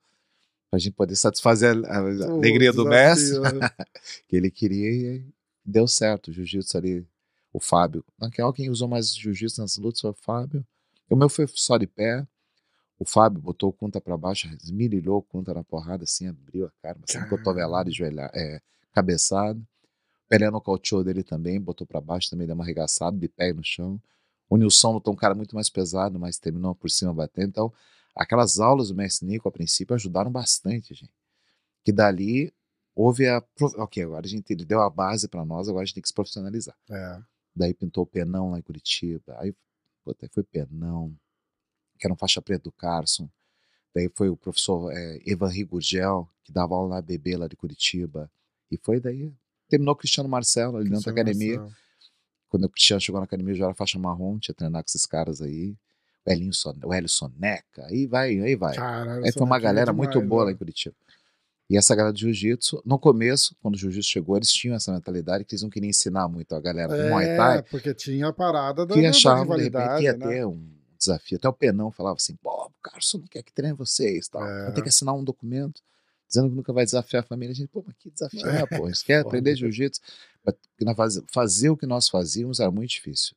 pra 0.70 0.78
gente 0.78 0.94
poder 0.94 1.14
satisfazer 1.14 1.76
a, 1.86 1.98
alegria 1.98 2.72
do 2.72 2.86
mestre. 2.86 3.38
né? 3.38 3.50
que 4.28 4.34
ele 4.36 4.50
queria 4.50 4.88
e 4.90 5.24
deu 5.64 5.86
certo. 5.86 6.28
O 6.28 6.32
jiu-jitsu 6.32 6.76
ali, 6.78 7.06
o 7.54 7.60
Fábio. 7.60 8.04
Naquela, 8.18 8.52
quem 8.52 8.68
usou 8.68 8.88
mais 8.88 9.16
jiu-jitsu 9.16 9.60
nas 9.60 9.78
lutas 9.78 10.00
foi 10.00 10.10
o 10.10 10.14
Fábio. 10.14 10.66
O 11.08 11.14
meu 11.14 11.28
foi 11.28 11.46
só 11.54 11.78
de 11.78 11.86
pé. 11.86 12.26
O 12.98 13.04
Fábio 13.04 13.40
botou 13.40 13.70
o 13.70 13.72
conta 13.72 14.00
pra 14.00 14.16
baixo, 14.16 14.48
esmirilhou 14.60 15.18
o 15.18 15.22
conta 15.22 15.54
na 15.54 15.62
porrada, 15.62 16.02
assim, 16.02 16.26
abriu 16.26 16.66
a 16.66 16.70
cara, 16.82 16.98
assim, 17.02 17.18
Caramba. 17.18 17.36
cotovelado 17.36 17.90
e 17.90 17.92
joelhado, 17.92 18.36
é, 18.36 18.60
cabeçado. 18.92 19.64
Pelé 20.28 20.50
nocauteou 20.50 21.04
dele 21.04 21.22
também, 21.22 21.60
botou 21.60 21.86
pra 21.86 22.00
baixo 22.00 22.28
também, 22.30 22.46
deu 22.46 22.54
uma 22.54 22.64
arregaçada, 22.64 23.16
de 23.16 23.28
pé 23.28 23.52
no 23.52 23.62
chão. 23.62 24.00
O 24.48 24.56
Nilson 24.56 24.92
lutou 24.92 25.12
um 25.12 25.16
cara 25.16 25.34
muito 25.34 25.54
mais 25.54 25.70
pesado, 25.70 26.18
mas 26.18 26.38
terminou 26.38 26.74
por 26.74 26.90
cima 26.90 27.14
batendo. 27.14 27.48
Então, 27.48 27.72
aquelas 28.16 28.58
aulas 28.58 28.88
do 28.88 28.94
Mestre 28.96 29.26
Nico, 29.26 29.48
a 29.48 29.52
princípio, 29.52 29.94
ajudaram 29.94 30.30
bastante, 30.30 30.94
gente. 30.94 31.12
Que 31.84 31.92
dali 31.92 32.52
houve 32.94 33.28
a. 33.28 33.42
Ok, 33.76 34.02
agora 34.02 34.26
a 34.26 34.28
gente 34.28 34.52
ele 34.52 34.64
deu 34.64 34.80
a 34.80 34.90
base 34.90 35.28
pra 35.28 35.44
nós, 35.44 35.68
agora 35.68 35.82
a 35.82 35.86
gente 35.86 35.94
tem 35.94 36.02
que 36.02 36.08
se 36.08 36.14
profissionalizar. 36.14 36.76
É. 36.90 37.33
Daí 37.54 37.72
pintou 37.72 38.04
o 38.04 38.06
Penão 38.06 38.50
lá 38.50 38.58
em 38.58 38.62
Curitiba. 38.62 39.36
Aí, 39.38 39.54
puta, 40.04 40.26
aí 40.26 40.30
foi 40.32 40.42
Penão, 40.42 41.14
que 41.98 42.06
era 42.06 42.12
um 42.12 42.16
faixa 42.16 42.42
preta 42.42 42.64
do 42.64 42.72
Carson. 42.72 43.28
Daí 43.94 44.10
foi 44.14 44.28
o 44.28 44.36
professor 44.36 44.92
é, 44.92 45.20
Evan 45.24 45.48
Rigurgel, 45.48 46.28
que 46.42 46.52
dava 46.52 46.74
aula 46.74 46.96
na 46.96 47.02
BB 47.02 47.36
lá 47.36 47.46
de 47.46 47.56
Curitiba. 47.56 48.30
E 48.70 48.76
foi 48.76 49.00
daí. 49.00 49.32
Terminou 49.68 49.94
o 49.94 49.96
Cristiano 49.96 50.28
Marcelo 50.28 50.76
ali 50.76 50.90
dentro 50.90 51.04
da 51.04 51.12
academia. 51.12 51.60
Marcelo. 51.60 51.84
Quando 52.48 52.64
o 52.64 52.68
Cristiano 52.68 53.00
chegou 53.00 53.20
na 53.20 53.24
academia, 53.24 53.52
eu 53.52 53.58
já 53.58 53.64
era 53.66 53.74
faixa 53.74 53.98
marrom, 53.98 54.38
tinha 54.38 54.54
treinado 54.54 54.84
com 54.84 54.88
esses 54.88 55.06
caras 55.06 55.40
aí. 55.40 55.76
O 56.26 56.30
Elinho 56.30 56.54
Son, 56.54 56.74
o 56.84 56.92
Hélio 56.92 57.08
Soneca, 57.08 57.84
aí 57.86 58.06
vai, 58.06 58.38
aí 58.40 58.56
vai. 58.56 58.74
Caralho, 58.74 59.24
Aí 59.24 59.32
foi 59.32 59.42
uma 59.42 59.58
é 59.58 59.60
galera 59.60 59.92
muito 59.92 60.20
boa 60.22 60.44
lá 60.44 60.52
em 60.52 60.56
Curitiba. 60.56 60.94
E 61.68 61.78
essa 61.78 61.94
galera 61.94 62.12
de 62.12 62.20
jiu-jitsu, 62.20 62.82
no 62.84 62.98
começo, 62.98 63.56
quando 63.62 63.74
o 63.74 63.78
jiu-jitsu 63.78 64.10
chegou, 64.10 64.36
eles 64.36 64.52
tinham 64.52 64.76
essa 64.76 64.92
mentalidade 64.92 65.44
que 65.44 65.54
eles 65.54 65.62
não 65.62 65.70
queriam 65.70 65.88
ensinar 65.88 66.28
muito 66.28 66.54
a 66.54 66.60
galera 66.60 66.94
do 66.94 67.08
Muay 67.08 67.26
É, 67.26 67.36
Thai, 67.36 67.62
porque 67.62 67.94
tinha 67.94 68.28
a 68.28 68.32
parada 68.32 68.84
da, 68.84 68.94
que 68.94 69.00
da, 69.00 69.08
da 69.08 69.16
achavam, 69.16 69.56
de 69.56 69.62
repente, 69.62 69.72
rivalidade, 69.72 69.98
que 69.98 70.04
ia 70.04 70.12
né? 70.16 70.26
ter 70.28 70.46
um 70.46 70.70
desafio. 70.98 71.38
Até 71.38 71.48
o 71.48 71.52
Penão 71.54 71.90
falava 71.90 72.16
assim, 72.16 72.36
pô, 72.36 72.50
o 72.66 72.72
Carson 72.82 73.18
não 73.18 73.26
quer 73.26 73.42
que 73.42 73.52
treine 73.52 73.74
vocês, 73.74 74.28
tal. 74.28 74.46
É. 74.46 74.64
vai 74.64 74.74
ter 74.74 74.82
que 74.82 74.90
assinar 74.90 75.14
um 75.14 75.24
documento 75.24 75.80
dizendo 76.28 76.50
que 76.50 76.56
nunca 76.56 76.72
vai 76.72 76.84
desafiar 76.84 77.22
a 77.22 77.26
família. 77.26 77.52
A 77.52 77.56
gente, 77.56 77.68
pô, 77.68 77.82
mas 77.86 77.96
que 77.96 78.10
desafiar, 78.10 78.62
É, 78.62 78.66
pô? 78.66 78.84
Você 78.88 79.04
quer 79.04 79.18
foda. 79.22 79.28
aprender 79.28 79.56
jiu-jitsu? 79.56 80.00
Fazer 81.28 81.70
o 81.70 81.76
que 81.76 81.86
nós 81.86 82.08
fazíamos 82.08 82.60
era 82.60 82.70
muito 82.70 82.90
difícil, 82.90 83.34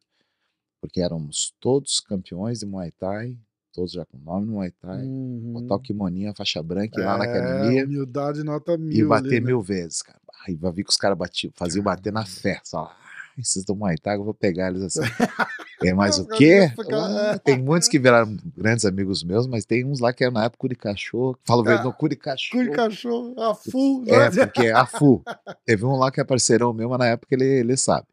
porque 0.81 0.99
éramos 1.01 1.53
todos 1.61 2.01
campeões 2.01 2.59
de 2.59 2.65
Muay 2.65 2.91
Thai, 2.91 3.37
todos 3.77 3.91
já 3.91 4.03
com 4.05 4.17
nome 4.17 4.47
no 4.47 4.53
Muay 4.53 4.71
Thai, 4.71 5.03
Uhum. 5.03 5.53
botar 5.53 5.75
o 5.75 5.79
kimoninho, 5.79 6.31
a 6.31 6.33
faixa 6.35 6.63
branca, 6.63 6.99
ir 6.99 7.05
lá 7.05 7.15
na 7.19 7.25
É, 7.25 7.27
academia 7.29 7.85
humildade 7.85 8.43
nota 8.43 8.73
e 8.73 8.77
mil. 8.77 9.07
bater 9.07 9.27
ali, 9.27 9.39
né? 9.39 9.45
mil 9.45 9.61
vezes, 9.61 10.01
cara. 10.01 10.19
Aí 10.47 10.55
vai 10.55 10.71
ver 10.71 10.83
que 10.83 10.89
os 10.89 10.97
caras 10.97 11.15
batiam, 11.17 11.51
faziam 11.55 11.83
bater 11.83 12.11
na 12.11 12.25
fé. 12.25 12.59
Só, 12.63 12.85
ah, 12.85 12.95
esses 13.37 13.63
do 13.63 13.75
Muay 13.75 13.95
Thai, 13.97 14.15
eu 14.15 14.23
vou 14.23 14.33
pegar 14.33 14.69
eles 14.69 14.81
assim. 14.81 14.99
É 15.83 15.93
mais 15.93 16.17
o 16.17 16.25
quê? 16.27 16.71
Ah, 16.91 17.37
tem 17.37 17.61
muitos 17.61 17.87
que 17.87 17.99
viraram 17.99 18.35
grandes 18.57 18.83
amigos 18.83 19.23
meus, 19.23 19.45
mas 19.45 19.63
tem 19.63 19.85
uns 19.85 19.99
lá 19.99 20.11
que 20.11 20.23
eram 20.23 20.33
na 20.33 20.45
época 20.45 20.57
cu 20.61 20.69
de 20.69 20.75
cachorro. 20.75 21.37
Falo 21.45 21.61
Ah, 21.61 21.65
verdade, 21.65 21.83
não, 21.85 21.93
cu 21.93 22.09
de 22.09 22.15
cachorro. 22.15 22.63
Cu 22.63 22.69
de 22.71 22.75
cachorro, 22.75 23.35
a 23.39 23.53
full. 23.53 24.03
É, 24.07 24.27
né? 24.31 24.43
porque 24.45 24.63
é 24.63 24.71
a 24.73 24.87
FU. 24.87 25.21
Teve 25.67 25.85
um 25.85 25.95
lá 25.95 26.09
que 26.09 26.19
é 26.19 26.23
parceirão 26.23 26.73
meu, 26.73 26.89
mas 26.89 26.97
na 26.97 27.05
época 27.05 27.35
ele, 27.35 27.45
ele 27.45 27.77
sabe. 27.77 28.07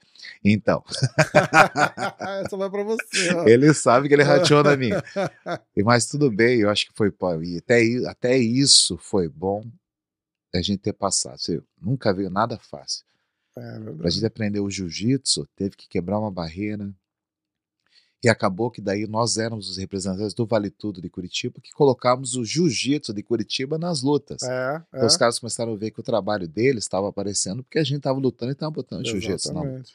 Então, 0.44 0.84
Essa 2.44 2.56
vai 2.56 2.70
pra 2.70 2.82
você. 2.82 3.34
ó. 3.34 3.46
ele 3.46 3.72
sabe 3.74 4.08
que 4.08 4.14
ele 4.14 4.22
rateou 4.22 4.62
na 4.62 4.76
minha. 4.76 5.02
E, 5.76 5.82
mas 5.84 6.06
tudo 6.06 6.30
bem, 6.30 6.60
eu 6.60 6.70
acho 6.70 6.86
que 6.86 6.92
foi. 6.94 7.12
E 7.44 7.58
até, 7.58 7.82
até 8.08 8.36
isso 8.36 8.96
foi 8.98 9.28
bom 9.28 9.64
a 10.54 10.62
gente 10.62 10.78
ter 10.78 10.92
passado. 10.92 11.38
Você 11.38 11.62
nunca 11.80 12.12
viu 12.12 12.30
nada 12.30 12.58
fácil. 12.58 13.04
É 13.56 13.78
Pra 13.96 14.10
gente 14.10 14.26
aprender 14.26 14.60
o 14.60 14.70
jiu-jitsu, 14.70 15.46
teve 15.56 15.76
que 15.76 15.88
quebrar 15.88 16.18
uma 16.18 16.30
barreira. 16.30 16.92
E 18.22 18.28
acabou 18.28 18.70
que 18.70 18.80
daí 18.80 19.06
nós 19.06 19.36
éramos 19.36 19.68
os 19.68 19.76
representantes 19.76 20.32
do 20.32 20.46
Vale 20.46 20.70
Tudo 20.70 21.00
de 21.00 21.10
Curitiba, 21.10 21.60
que 21.62 21.72
colocávamos 21.72 22.34
o 22.36 22.44
jiu-jitsu 22.44 23.12
de 23.12 23.22
Curitiba 23.22 23.76
nas 23.76 24.02
lutas. 24.02 24.42
É, 24.42 24.76
é. 24.76 24.82
Então 24.96 25.06
os 25.06 25.16
caras 25.16 25.38
começaram 25.38 25.74
a 25.74 25.76
ver 25.76 25.90
que 25.90 26.00
o 26.00 26.02
trabalho 26.02 26.48
deles 26.48 26.84
estava 26.84 27.08
aparecendo, 27.08 27.62
porque 27.62 27.78
a 27.78 27.84
gente 27.84 27.98
estava 27.98 28.18
lutando 28.18 28.52
e 28.52 28.54
estava 28.54 28.70
botando 28.70 29.04
jiu-jitsu 29.06 29.52
na 29.52 29.60
luta. 29.60 29.90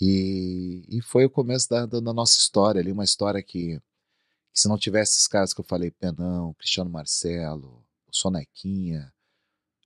E, 0.00 0.84
e 0.88 1.02
foi 1.02 1.24
o 1.24 1.30
começo 1.30 1.68
da, 1.68 1.86
da- 1.86 2.00
da 2.00 2.12
nossa 2.12 2.38
história 2.38 2.80
ali, 2.80 2.90
uma 2.92 3.04
história 3.04 3.42
que, 3.42 3.78
que 4.52 4.60
se 4.60 4.68
não 4.68 4.78
tivesse 4.78 5.12
esses 5.14 5.28
caras 5.28 5.52
que 5.54 5.60
eu 5.60 5.64
falei, 5.64 5.90
Penão, 5.90 6.54
Cristiano 6.54 6.90
Marcelo, 6.90 7.84
o 8.08 8.16
Sonequinha, 8.16 9.12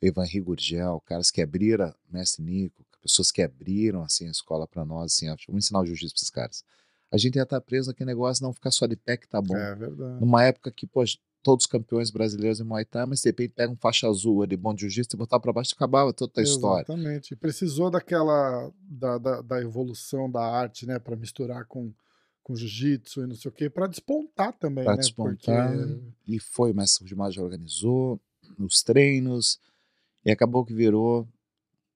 Evan 0.02 0.24
Rigurgel, 0.24 1.00
caras 1.06 1.30
que 1.30 1.42
abriram 1.42 1.94
Mestre 2.10 2.42
Nico, 2.44 2.84
pessoas 3.02 3.30
que 3.32 3.42
abriram 3.42 4.02
assim 4.02 4.28
a 4.28 4.30
escola 4.30 4.66
para 4.66 4.84
nós, 4.84 5.12
assim, 5.14 5.28
ó, 5.30 5.36
vamos 5.48 5.64
ensinar 5.64 5.80
o 5.80 5.86
jiu-jitsu 5.86 6.14
para 6.14 6.18
esses 6.20 6.30
caras. 6.30 6.64
A 7.10 7.16
gente 7.18 7.36
ia 7.36 7.42
estar 7.42 7.60
preso 7.60 7.88
naquele 7.88 8.08
negócio, 8.08 8.42
não 8.42 8.52
ficar 8.52 8.70
só 8.70 8.86
de 8.86 8.96
pé 8.96 9.16
que 9.16 9.28
tá 9.28 9.40
bom. 9.40 9.56
É 9.56 9.74
verdade. 9.74 10.20
Numa 10.20 10.42
época 10.44 10.70
que, 10.72 10.86
pô, 10.86 11.02
todos 11.44 11.64
os 11.64 11.70
campeões 11.70 12.10
brasileiros 12.10 12.58
em 12.58 12.64
Muay 12.64 12.84
Thai, 12.84 13.06
mas 13.06 13.20
de 13.20 13.28
repente 13.28 13.52
pega 13.54 13.72
um 13.72 13.76
faixa 13.76 14.08
azul 14.08 14.42
ali, 14.42 14.56
bom 14.56 14.74
de 14.74 14.80
jiu-jitsu 14.80 15.14
e 15.14 15.18
botar 15.18 15.38
para 15.38 15.52
baixo, 15.52 15.74
acabava 15.76 16.12
toda 16.12 16.32
a 16.40 16.42
história. 16.42 16.84
Exatamente. 16.88 17.36
Precisou 17.36 17.90
daquela, 17.90 18.72
da, 18.80 19.18
da, 19.18 19.42
da 19.42 19.60
evolução 19.60 20.28
da 20.30 20.40
arte, 20.40 20.86
né, 20.86 20.98
para 20.98 21.14
misturar 21.14 21.66
com, 21.66 21.92
com 22.42 22.56
jiu-jitsu 22.56 23.22
e 23.22 23.26
não 23.26 23.36
sei 23.36 23.50
o 23.50 23.52
quê, 23.52 23.68
para 23.70 23.86
despontar 23.86 24.54
também, 24.54 24.84
Pra 24.84 24.94
né? 24.94 25.00
despontar. 25.00 25.70
Porque 25.76 26.00
E 26.26 26.40
foi, 26.40 26.72
o 26.72 26.74
mestre 26.74 27.04
organizou 27.38 28.18
os 28.58 28.82
treinos, 28.82 29.60
e 30.24 30.30
acabou 30.30 30.64
que 30.64 30.72
virou 30.72 31.28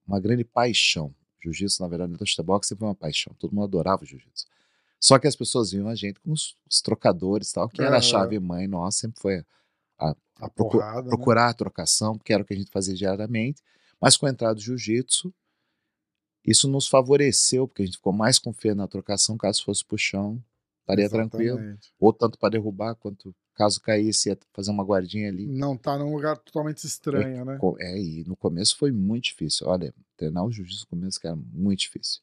uma 0.07 0.19
grande 0.19 0.43
paixão. 0.43 1.13
Jiu-jitsu, 1.43 1.81
na 1.81 1.87
verdade, 1.87 2.11
no 2.11 2.43
boxe 2.43 2.69
sempre 2.69 2.79
foi 2.81 2.87
uma 2.87 2.95
paixão. 2.95 3.33
Todo 3.39 3.53
mundo 3.53 3.63
adorava 3.63 4.03
o 4.03 4.05
jiu-jitsu. 4.05 4.45
Só 4.99 5.17
que 5.17 5.27
as 5.27 5.35
pessoas 5.35 5.71
viam 5.71 5.87
a 5.87 5.95
gente 5.95 6.19
como 6.19 6.33
os, 6.33 6.57
os 6.69 6.81
trocadores 6.81 7.51
e 7.51 7.53
tal, 7.53 7.69
que 7.69 7.81
era 7.81 7.97
a 7.97 8.01
chave 8.01 8.39
mãe 8.39 8.67
nossa, 8.67 8.99
sempre 8.99 9.21
foi 9.21 9.45
a, 9.97 10.09
a 10.35 10.49
procu- 10.49 10.77
porrada, 10.77 11.01
né? 11.03 11.07
procurar 11.07 11.49
a 11.49 11.53
trocação, 11.53 12.17
porque 12.17 12.33
era 12.33 12.43
o 12.43 12.45
que 12.45 12.53
a 12.53 12.57
gente 12.57 12.71
fazia 12.71 12.95
diariamente. 12.95 13.61
Mas 14.01 14.17
com 14.17 14.25
a 14.25 14.29
entrada 14.29 14.55
do 14.55 14.61
jiu-jitsu, 14.61 15.33
isso 16.45 16.67
nos 16.67 16.87
favoreceu, 16.87 17.67
porque 17.67 17.83
a 17.83 17.85
gente 17.85 17.97
ficou 17.97 18.13
mais 18.13 18.39
confiante 18.39 18.77
na 18.77 18.87
trocação, 18.87 19.37
caso 19.37 19.63
fosse 19.63 19.83
chão, 19.97 20.43
estaria 20.81 21.09
tranquilo. 21.09 21.59
Exatamente. 21.59 21.93
Ou 21.99 22.13
tanto 22.13 22.37
para 22.37 22.49
derrubar, 22.49 22.95
quanto 22.95 23.35
caso 23.53 23.81
caísse, 23.81 24.29
ia 24.29 24.37
fazer 24.53 24.71
uma 24.71 24.83
guardinha 24.83 25.27
ali. 25.27 25.45
Não 25.45 25.77
tá 25.77 25.97
num 25.97 26.13
lugar 26.13 26.37
totalmente 26.37 26.85
estranho, 26.85 27.43
né? 27.45 27.59
É, 27.79 27.99
e 28.01 28.23
no 28.25 28.35
começo 28.35 28.77
foi 28.77 28.91
muito 28.91 29.25
difícil. 29.25 29.67
Olha, 29.67 29.93
treinar 30.15 30.45
o 30.45 30.51
jiu-jitsu 30.51 30.85
no 30.85 30.97
começo 30.97 31.19
que 31.19 31.27
era 31.27 31.35
muito 31.35 31.79
difícil. 31.79 32.21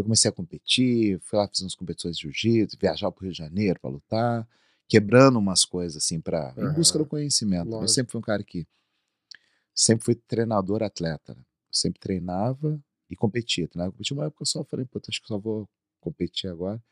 Eu 0.00 0.04
comecei 0.04 0.30
a 0.30 0.32
competir, 0.32 1.20
fui 1.20 1.38
lá 1.38 1.46
fazer 1.46 1.64
umas 1.64 1.74
competições 1.74 2.16
de 2.16 2.22
jiu-jitsu, 2.22 2.78
viajar 2.80 3.12
para 3.12 3.20
o 3.20 3.24
Rio 3.24 3.32
de 3.32 3.38
Janeiro 3.38 3.78
para 3.78 3.90
lutar, 3.90 4.48
quebrando 4.88 5.38
umas 5.38 5.62
coisas 5.62 6.02
assim 6.02 6.18
para 6.18 6.54
em 6.56 6.72
busca 6.72 6.98
do 6.98 7.04
conhecimento. 7.04 7.66
Eu 7.66 7.72
lógico. 7.72 7.88
sempre 7.92 8.12
fui 8.12 8.18
um 8.18 8.22
cara 8.22 8.42
que 8.42 8.66
sempre 9.74 10.02
fui 10.02 10.14
treinador 10.14 10.82
atleta. 10.82 11.34
né? 11.34 11.42
Eu 11.42 11.74
sempre 11.74 12.00
treinava 12.00 12.82
e 13.10 13.14
competia. 13.14 13.68
Treinava, 13.68 13.92
competia 13.92 14.16
uma 14.16 14.24
época 14.24 14.46
só, 14.46 14.60
eu 14.60 14.64
falei, 14.64 14.86
puta, 14.86 15.10
acho 15.10 15.20
que 15.20 15.28
só 15.28 15.38
vou 15.38 15.68
competir 16.00 16.48
agora. 16.48 16.82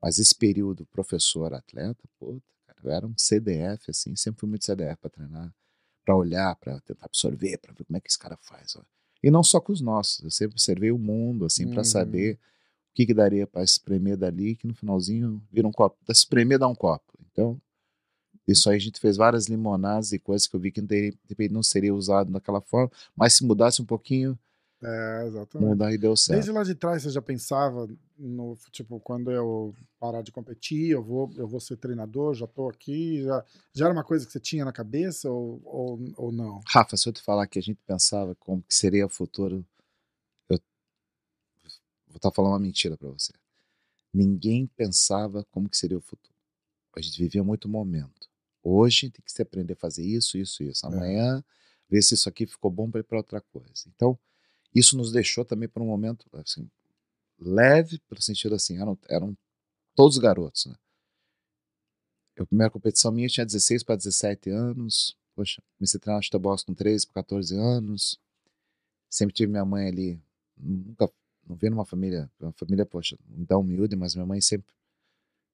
Mas 0.00 0.20
esse 0.20 0.34
período 0.34 0.86
professor 0.86 1.52
atleta, 1.54 2.04
puta, 2.20 2.46
cara, 2.68 2.78
eu 2.84 2.90
era 2.92 3.04
um 3.04 3.14
CDF 3.18 3.90
assim, 3.90 4.14
sempre 4.14 4.38
fui 4.38 4.48
muito 4.48 4.64
CDF 4.64 4.96
para 5.00 5.10
treinar, 5.10 5.52
para 6.04 6.14
olhar, 6.14 6.54
para 6.54 6.80
tentar 6.82 7.06
absorver, 7.06 7.58
para 7.58 7.72
ver 7.72 7.84
como 7.84 7.96
é 7.96 8.00
que 8.00 8.08
esse 8.08 8.18
cara 8.18 8.36
faz, 8.36 8.76
ó. 8.76 8.84
E 9.24 9.30
não 9.30 9.42
só 9.42 9.58
com 9.58 9.72
os 9.72 9.80
nossos, 9.80 10.22
eu 10.22 10.30
sempre 10.30 10.52
observei 10.54 10.90
o 10.92 10.98
mundo 10.98 11.46
assim 11.46 11.66
para 11.66 11.78
Uhum. 11.78 11.84
saber 11.84 12.34
o 12.34 12.38
que 12.94 13.06
que 13.06 13.14
daria 13.14 13.46
para 13.46 13.64
espremer 13.64 14.18
dali, 14.18 14.54
que 14.54 14.66
no 14.66 14.74
finalzinho 14.74 15.42
vira 15.50 15.66
um 15.66 15.72
copo, 15.72 15.96
da 16.06 16.12
espremer 16.12 16.58
dá 16.58 16.68
um 16.68 16.74
copo. 16.74 17.18
Então, 17.32 17.58
isso 18.46 18.68
aí 18.68 18.76
a 18.76 18.80
gente 18.80 19.00
fez 19.00 19.16
várias 19.16 19.46
limonadas 19.46 20.12
e 20.12 20.18
coisas 20.18 20.46
que 20.46 20.54
eu 20.54 20.60
vi 20.60 20.70
que 20.70 20.80
não, 20.82 20.88
teria, 20.88 21.10
de 21.10 21.18
repente 21.30 21.52
não 21.54 21.62
seria 21.62 21.94
usado 21.94 22.30
daquela 22.30 22.60
forma, 22.60 22.90
mas 23.16 23.32
se 23.32 23.44
mudasse 23.46 23.80
um 23.80 23.86
pouquinho, 23.86 24.38
É, 24.84 25.26
exatamente. 25.26 25.68
mudar 25.68 25.92
e 25.92 25.98
deu 25.98 26.16
certo. 26.16 26.36
Desde 26.36 26.52
lá 26.52 26.62
de 26.62 26.74
trás 26.74 27.02
você 27.02 27.10
já 27.10 27.22
pensava 27.22 27.88
no 28.18 28.56
tipo 28.70 29.00
quando 29.00 29.30
eu 29.30 29.74
parar 29.98 30.22
de 30.22 30.30
competir, 30.30 30.90
eu 30.90 31.02
vou 31.02 31.32
eu 31.36 31.48
vou 31.48 31.60
ser 31.60 31.76
treinador, 31.76 32.34
já 32.34 32.46
tô 32.46 32.68
aqui, 32.68 33.22
já, 33.22 33.44
já 33.72 33.86
era 33.86 33.94
uma 33.94 34.04
coisa 34.04 34.26
que 34.26 34.32
você 34.32 34.40
tinha 34.40 34.64
na 34.64 34.72
cabeça 34.72 35.30
ou, 35.30 35.60
ou, 35.64 35.98
ou 36.16 36.32
não? 36.32 36.60
Rafa, 36.66 36.96
se 36.96 37.08
eu 37.08 37.12
te 37.12 37.22
falar 37.22 37.46
que 37.46 37.58
a 37.58 37.62
gente 37.62 37.80
pensava 37.86 38.34
como 38.34 38.62
que 38.62 38.74
seria 38.74 39.06
o 39.06 39.08
futuro, 39.10 39.64
eu 40.50 40.58
vou 42.08 42.16
estar 42.16 42.30
falando 42.30 42.52
uma 42.52 42.60
mentira 42.60 42.96
para 42.96 43.08
você. 43.08 43.32
Ninguém 44.12 44.66
pensava 44.66 45.44
como 45.50 45.68
que 45.68 45.76
seria 45.76 45.98
o 45.98 46.02
futuro. 46.02 46.34
A 46.96 47.00
gente 47.00 47.18
vivia 47.18 47.42
muito 47.42 47.68
momento. 47.68 48.28
Hoje 48.62 49.10
tem 49.10 49.22
que 49.24 49.32
se 49.32 49.42
aprender 49.42 49.72
a 49.72 49.76
fazer 49.76 50.04
isso, 50.04 50.38
isso, 50.38 50.62
isso. 50.62 50.86
É. 50.86 50.88
Amanhã, 50.88 51.44
ver 51.88 52.02
se 52.02 52.14
isso 52.14 52.28
aqui 52.28 52.46
ficou 52.46 52.70
bom 52.70 52.90
para 52.90 53.00
ir 53.00 53.04
para 53.04 53.18
outra 53.18 53.40
coisa. 53.40 53.88
Então, 53.94 54.18
isso 54.74 54.96
nos 54.96 55.12
deixou 55.12 55.44
também 55.44 55.68
para 55.68 55.82
um 55.82 55.86
momento 55.86 56.26
assim, 56.34 56.68
leve, 57.38 57.98
pelo 58.08 58.22
sentido 58.22 58.54
assim, 58.54 58.78
eram, 58.80 58.98
eram 59.08 59.36
todos 59.94 60.18
garotos, 60.18 60.66
né? 60.66 60.74
Eu, 62.36 62.44
a 62.44 62.46
primeira 62.46 62.70
competição 62.70 63.12
minha 63.12 63.28
tinha 63.28 63.46
16 63.46 63.82
para 63.82 63.96
17 63.96 64.50
anos. 64.50 65.16
Poxa, 65.34 65.62
comecei 65.78 65.98
a 65.98 66.00
treinar 66.00 66.22
futebol 66.22 66.56
com 66.64 66.74
13 66.74 67.06
para 67.06 67.22
14 67.22 67.56
anos. 67.56 68.18
Sempre 69.08 69.34
tive 69.34 69.50
minha 69.52 69.64
mãe 69.64 69.86
ali. 69.88 70.20
Nunca, 70.56 71.08
não 71.46 71.56
vi 71.56 71.70
numa 71.70 71.84
família, 71.84 72.30
uma 72.40 72.52
família, 72.52 72.86
poxa, 72.86 73.16
não 73.28 73.44
tão 73.44 73.60
humilde, 73.60 73.96
mas 73.96 74.14
minha 74.14 74.26
mãe 74.26 74.40
sempre 74.40 74.72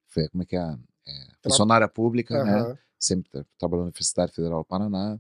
foi, 0.06 0.28
como 0.28 0.42
é 0.42 0.46
que 0.46 0.56
é, 0.56 0.60
é 1.06 1.26
funcionária 1.42 1.88
pública, 1.88 2.42
né? 2.42 2.60
Aham. 2.60 2.78
Sempre 2.98 3.30
tra- 3.30 3.46
trabalhou 3.58 3.84
na 3.84 3.88
Universidade 3.88 4.32
Federal 4.32 4.60
do 4.60 4.64
Paraná. 4.66 5.18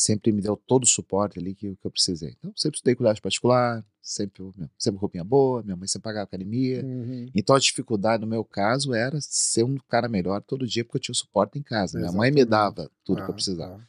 Sempre 0.00 0.30
me 0.30 0.40
deu 0.40 0.56
todo 0.56 0.84
o 0.84 0.86
suporte 0.86 1.40
ali 1.40 1.56
que, 1.56 1.74
que 1.74 1.84
eu 1.84 1.90
precisei. 1.90 2.36
Então, 2.38 2.52
sempre 2.54 2.76
estudei 2.76 2.94
colégio 2.94 3.20
particular, 3.20 3.84
sempre, 4.00 4.44
sempre 4.78 5.00
roupinha 5.00 5.24
boa, 5.24 5.60
minha 5.64 5.74
mãe 5.74 5.88
sempre 5.88 6.04
pagava 6.04 6.22
academia. 6.22 6.84
Uhum. 6.84 7.28
Então 7.34 7.56
a 7.56 7.58
dificuldade 7.58 8.20
no 8.20 8.28
meu 8.28 8.44
caso 8.44 8.94
era 8.94 9.20
ser 9.20 9.64
um 9.64 9.76
cara 9.88 10.08
melhor 10.08 10.40
todo 10.40 10.68
dia 10.68 10.84
porque 10.84 10.98
eu 10.98 11.02
tinha 11.02 11.14
suporte 11.16 11.58
em 11.58 11.62
casa. 11.64 11.98
Minha 11.98 12.12
mãe 12.12 12.30
me 12.30 12.42
Exatamente. 12.42 12.48
dava 12.48 12.90
tudo 13.02 13.16
que 13.16 13.28
eu 13.28 13.30
Ah, 13.30 13.34
precisava. 13.34 13.78
tá. 13.78 13.88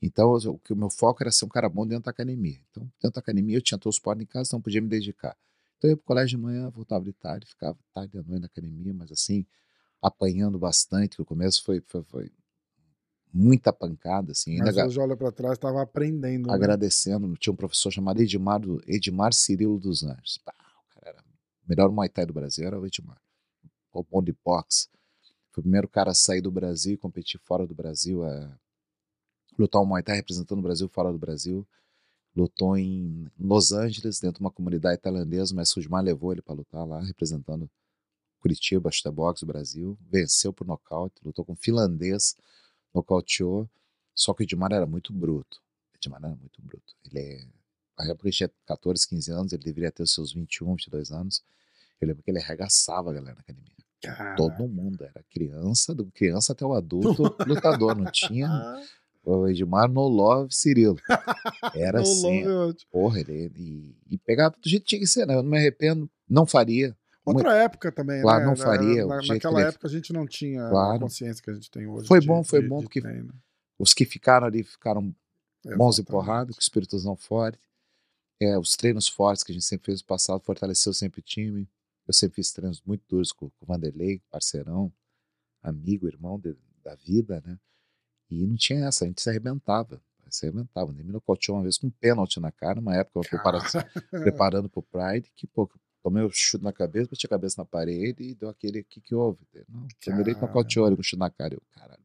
Então 0.00 0.30
o 0.32 0.58
que 0.60 0.72
o 0.72 0.76
meu 0.76 0.90
foco 0.90 1.24
era 1.24 1.32
ser 1.32 1.44
um 1.44 1.48
cara 1.48 1.68
bom 1.68 1.84
dentro 1.84 2.04
da 2.04 2.12
academia. 2.12 2.60
Então 2.70 2.84
dentro 3.02 3.14
da 3.14 3.18
academia 3.20 3.56
eu 3.56 3.60
tinha 3.62 3.78
todo 3.78 3.90
o 3.90 3.94
suporte 3.94 4.22
em 4.22 4.26
casa, 4.26 4.48
então 4.50 4.60
eu 4.60 4.62
podia 4.62 4.80
me 4.80 4.86
dedicar. 4.88 5.36
Então 5.76 5.90
eu 5.90 5.94
ia 5.94 5.96
pro 5.96 6.06
colégio 6.06 6.38
de 6.38 6.44
manhã, 6.44 6.70
voltava 6.70 7.04
de 7.04 7.12
tarde, 7.12 7.46
ficava 7.46 7.76
tarde 7.92 8.16
à 8.16 8.22
noite 8.22 8.42
na 8.42 8.46
academia, 8.46 8.94
mas 8.94 9.10
assim 9.10 9.44
apanhando 10.00 10.56
bastante. 10.56 11.16
que 11.16 11.22
O 11.22 11.24
começo 11.24 11.64
foi, 11.64 11.80
foi, 11.80 12.04
foi 12.04 12.30
muita 13.32 13.72
pancada, 13.72 14.32
assim. 14.32 14.52
Ainda 14.52 14.64
Mas 14.66 14.78
aga- 14.78 14.86
hoje 14.88 15.00
olha 15.00 15.16
para 15.16 15.30
trás, 15.32 15.54
estava 15.54 15.82
aprendendo. 15.82 16.48
né? 16.48 16.54
agradecendo. 16.54 17.34
Tinha 17.36 17.52
um 17.52 17.56
professor 17.56 17.90
chamado 17.90 18.20
Edmar, 18.20 18.60
Edmar 18.86 19.32
Cirilo 19.32 19.78
dos 19.78 20.02
Anjos. 20.02 20.38
Pá, 20.44 20.54
o 20.54 20.94
cara 20.94 21.08
era 21.10 21.22
o 21.22 21.68
melhor 21.68 21.90
Muay 21.90 22.08
Thai 22.08 22.26
do 22.26 22.32
Brasil, 22.32 22.66
era 22.66 22.78
o 22.80 22.86
Edmar. 22.86 23.20
O 23.92 24.02
bom 24.04 24.22
de 24.22 24.34
boxe. 24.44 24.88
Foi 25.50 25.60
o 25.60 25.64
primeiro 25.64 25.88
cara 25.88 26.10
a 26.10 26.14
sair 26.14 26.40
do 26.40 26.50
Brasil 26.50 26.94
e 26.94 26.98
competir 26.98 27.40
fora 27.40 27.66
do 27.66 27.74
Brasil, 27.74 28.22
a 28.24 28.56
lutar 29.58 29.82
o 29.82 29.86
Muay 29.86 30.02
Thai 30.02 30.16
representando 30.16 30.58
o 30.60 30.62
Brasil 30.62 30.88
fora 30.88 31.10
do 31.12 31.18
Brasil. 31.18 31.66
Lutou 32.36 32.76
em 32.76 33.26
Los 33.38 33.72
Angeles, 33.72 34.20
dentro 34.20 34.38
de 34.38 34.44
uma 34.44 34.50
comunidade 34.52 35.00
tailandesa, 35.00 35.54
mas 35.54 35.74
o 35.74 35.80
Edmar 35.80 36.04
levou 36.04 36.30
ele 36.32 36.42
para 36.42 36.54
lutar 36.54 36.86
lá, 36.86 37.00
representando 37.02 37.68
Curitiba, 38.38 38.90
Chute 38.92 39.10
Boxe 39.10 39.44
do 39.44 39.48
Brasil. 39.48 39.98
Venceu 40.08 40.52
por 40.52 40.64
nocaute, 40.66 41.16
lutou 41.24 41.44
com 41.44 41.54
um 41.54 41.56
finlandês, 41.56 42.36
nocauteou. 42.94 43.68
Só 44.14 44.34
que 44.34 44.42
o 44.42 44.44
Edmar 44.44 44.72
era 44.72 44.86
muito 44.86 45.12
bruto. 45.12 45.60
O 45.92 45.96
Edmar 45.96 46.20
era 46.24 46.34
muito 46.34 46.60
bruto. 46.62 46.94
Ele 47.04 47.18
é. 47.20 47.46
Na 47.98 48.10
época 48.10 48.28
ele 48.28 48.34
tinha 48.34 48.50
14, 48.66 49.08
15 49.08 49.32
anos, 49.32 49.52
ele 49.52 49.62
deveria 49.62 49.90
ter 49.90 50.04
os 50.04 50.12
seus 50.12 50.32
21, 50.32 50.76
22 50.76 51.10
anos. 51.10 51.42
Eu 52.00 52.08
lembro 52.08 52.22
que 52.22 52.30
ele 52.30 52.38
arregaçava 52.38 53.10
a 53.10 53.12
galera 53.12 53.34
na 53.34 53.40
academia. 53.40 53.72
Cara. 54.00 54.36
Todo 54.36 54.68
mundo, 54.68 55.02
era 55.02 55.24
criança, 55.28 55.92
do 55.92 56.06
criança 56.12 56.52
até 56.52 56.64
o 56.64 56.72
adulto 56.74 57.22
lutador. 57.44 57.96
Não 57.96 58.10
tinha 58.12 58.48
o 59.24 59.48
Edmar 59.48 59.90
no 59.90 60.06
Love 60.06 60.54
Cirilo. 60.54 60.96
Era 61.74 62.00
assim, 62.00 62.44
Love 62.44 62.76
é 62.80 62.86
porra, 62.90 63.20
ele. 63.20 63.52
E, 63.56 63.96
e 64.10 64.18
pegava 64.18 64.56
do 64.56 64.68
jeito 64.68 64.84
que 64.84 64.90
tinha 64.90 65.00
que 65.00 65.06
ser, 65.06 65.26
né? 65.26 65.34
Eu 65.34 65.42
não 65.42 65.50
me 65.50 65.58
arrependo, 65.58 66.08
não 66.28 66.46
faria. 66.46 66.96
Outra 67.28 67.54
época 67.54 67.90
também, 67.92 68.20
Claro, 68.22 68.40
né? 68.40 68.46
não 68.46 68.54
Na- 68.54 68.64
faria, 68.64 69.04
o 69.06 69.08
na- 69.08 69.20
naquela 69.26 69.60
época 69.62 69.86
a 69.86 69.90
gente 69.90 70.12
não 70.12 70.26
tinha 70.26 70.66
a 70.66 70.70
Claro. 70.70 71.00
consciência 71.00 71.42
que 71.42 71.50
a 71.50 71.54
gente 71.54 71.70
tem 71.70 71.86
hoje. 71.86 72.06
Foi 72.08 72.20
de- 72.20 72.26
bom, 72.26 72.42
foi 72.44 72.62
de- 72.62 72.68
bom, 72.68 72.78
de 72.78 72.84
porque. 72.84 73.02
Os 73.78 73.94
que 73.94 74.04
ficaram 74.04 74.46
ali 74.46 74.62
ficaram 74.64 75.02
bons 75.02 75.98
e 75.98 76.00
Exatamente. 76.00 76.04
porrada, 76.06 76.52
com 76.52 76.58
espíritozão 76.60 77.16
forte. 77.16 77.58
É, 78.40 78.56
os 78.58 78.76
treinos 78.76 79.08
fortes 79.08 79.42
que 79.42 79.50
a 79.52 79.54
gente 79.54 79.64
sempre 79.64 79.86
fez 79.86 80.00
no 80.00 80.06
passado 80.06 80.40
fortaleceu 80.40 80.92
sempre 80.94 81.20
o 81.20 81.22
time. 81.22 81.68
Eu 82.06 82.14
sempre 82.14 82.36
fiz 82.36 82.52
treinos 82.52 82.80
muito 82.82 83.02
duros 83.08 83.32
com, 83.32 83.50
com 83.50 83.64
o 83.64 83.66
Vanderlei, 83.66 84.20
parceirão, 84.30 84.92
amigo, 85.62 86.06
irmão 86.08 86.40
da 86.82 86.94
vida, 86.94 87.42
né? 87.44 87.58
E 88.30 88.46
não 88.46 88.56
tinha 88.56 88.86
essa, 88.86 89.04
a 89.04 89.08
gente 89.08 89.20
se 89.20 89.28
arrebentava. 89.28 90.00
Se 90.30 90.44
arrebentava. 90.46 90.92
Nem 90.92 91.04
me 91.04 91.12
nocauteou 91.12 91.56
uma 91.56 91.62
vez 91.62 91.78
com 91.78 91.86
um 91.86 91.90
pênalti 91.90 92.38
na 92.38 92.52
cara, 92.52 92.78
uma 92.80 92.94
época 92.94 93.18
eu 93.20 93.22
prepara- 93.30 93.58
preparando 94.44 94.68
pro 94.68 94.82
Pride, 94.82 95.32
que, 95.34 95.46
pô, 95.46 95.68
tomei 96.10 96.24
um 96.24 96.30
chute 96.30 96.62
na 96.64 96.72
cabeça, 96.72 97.08
bati 97.10 97.26
a 97.26 97.28
cabeça 97.28 97.60
na 97.60 97.64
parede 97.64 98.22
e 98.22 98.34
deu 98.34 98.48
aquele 98.48 98.82
que 98.82 99.00
que 99.00 99.14
houve. 99.14 99.38
Não, 99.68 99.86
Vanderlei 100.06 100.34
Cara. 100.34 100.46
nocauteou 100.46 100.86
ele 100.86 100.96
com 100.96 101.00
um 101.00 101.04
chute 101.04 101.18
na 101.18 101.30
cara. 101.30 101.54
Eu, 101.54 101.62
caralho. 101.70 102.02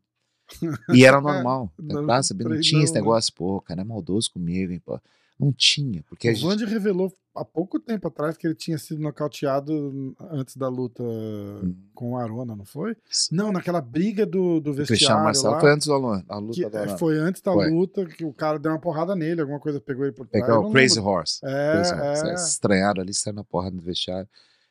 E 0.94 1.06
era 1.06 1.20
normal. 1.22 1.72
Não, 1.80 2.02
Não, 2.02 2.24
sabe? 2.24 2.44
não 2.44 2.60
tinha 2.60 2.84
esse 2.84 2.94
negócio, 2.94 3.34
pô, 3.34 3.58
o 3.58 3.62
cara 3.62 3.82
é 3.82 3.84
maldoso 3.84 4.32
comigo, 4.32 4.72
hein, 4.72 4.80
pô. 4.80 5.00
Não 5.40 5.52
tinha, 5.52 6.04
porque 6.08 6.30
O 6.30 6.34
gente. 6.34 6.46
Vandy 6.46 6.66
revelou 6.66 7.12
há 7.36 7.44
pouco 7.44 7.80
tempo 7.80 8.08
atrás 8.08 8.38
que 8.38 8.46
ele 8.46 8.54
tinha 8.54 8.78
sido 8.78 9.02
nocauteado 9.02 10.16
antes 10.32 10.56
da 10.56 10.68
luta 10.70 11.04
Hum. 11.04 11.76
com 11.96 12.12
o 12.12 12.18
Arona, 12.18 12.56
não 12.56 12.64
foi? 12.66 12.96
Sim. 13.10 13.36
Não, 13.36 13.52
naquela 13.52 13.82
briga 13.82 14.26
do, 14.26 14.60
do 14.62 14.72
O 14.72 14.76
Cristiano 14.76 14.88
vestiário 14.88 15.24
Marcelo 15.24 15.54
lá. 15.56 15.60
foi 15.60 15.72
antes 15.72 15.88
da 15.88 15.98
luta, 15.98 16.54
que, 16.54 16.70
da 16.70 16.84
é, 16.86 16.98
foi 16.98 17.18
antes 17.18 17.42
da 17.42 17.52
Foi. 17.52 17.70
luta 17.72 18.06
que 18.06 18.24
o 18.24 18.32
cara 18.34 18.60
deu 18.60 18.72
uma 18.72 18.80
porrada 18.80 19.16
nele, 19.16 19.42
alguma 19.42 19.60
coisa 19.60 19.82
pegou 19.82 20.06
ele 20.06 20.14
por 20.14 20.28
trás. 20.28 20.46
Pegar 20.46 20.58
eu 20.58 20.68
o 20.68 20.72
Crazy 20.72 20.96
lembro. 20.98 21.12
Horse. 21.12 21.40
É, 21.44 21.72
Crazy 21.74 21.94
Horse. 21.96 22.26
é. 22.28 22.34
Estranharam 22.36 23.02
ali, 23.02 23.14
saíram 23.14 23.38
na 23.38 23.44
porra 23.44 23.72
no 23.72 23.82
vestiário. 23.82 24.30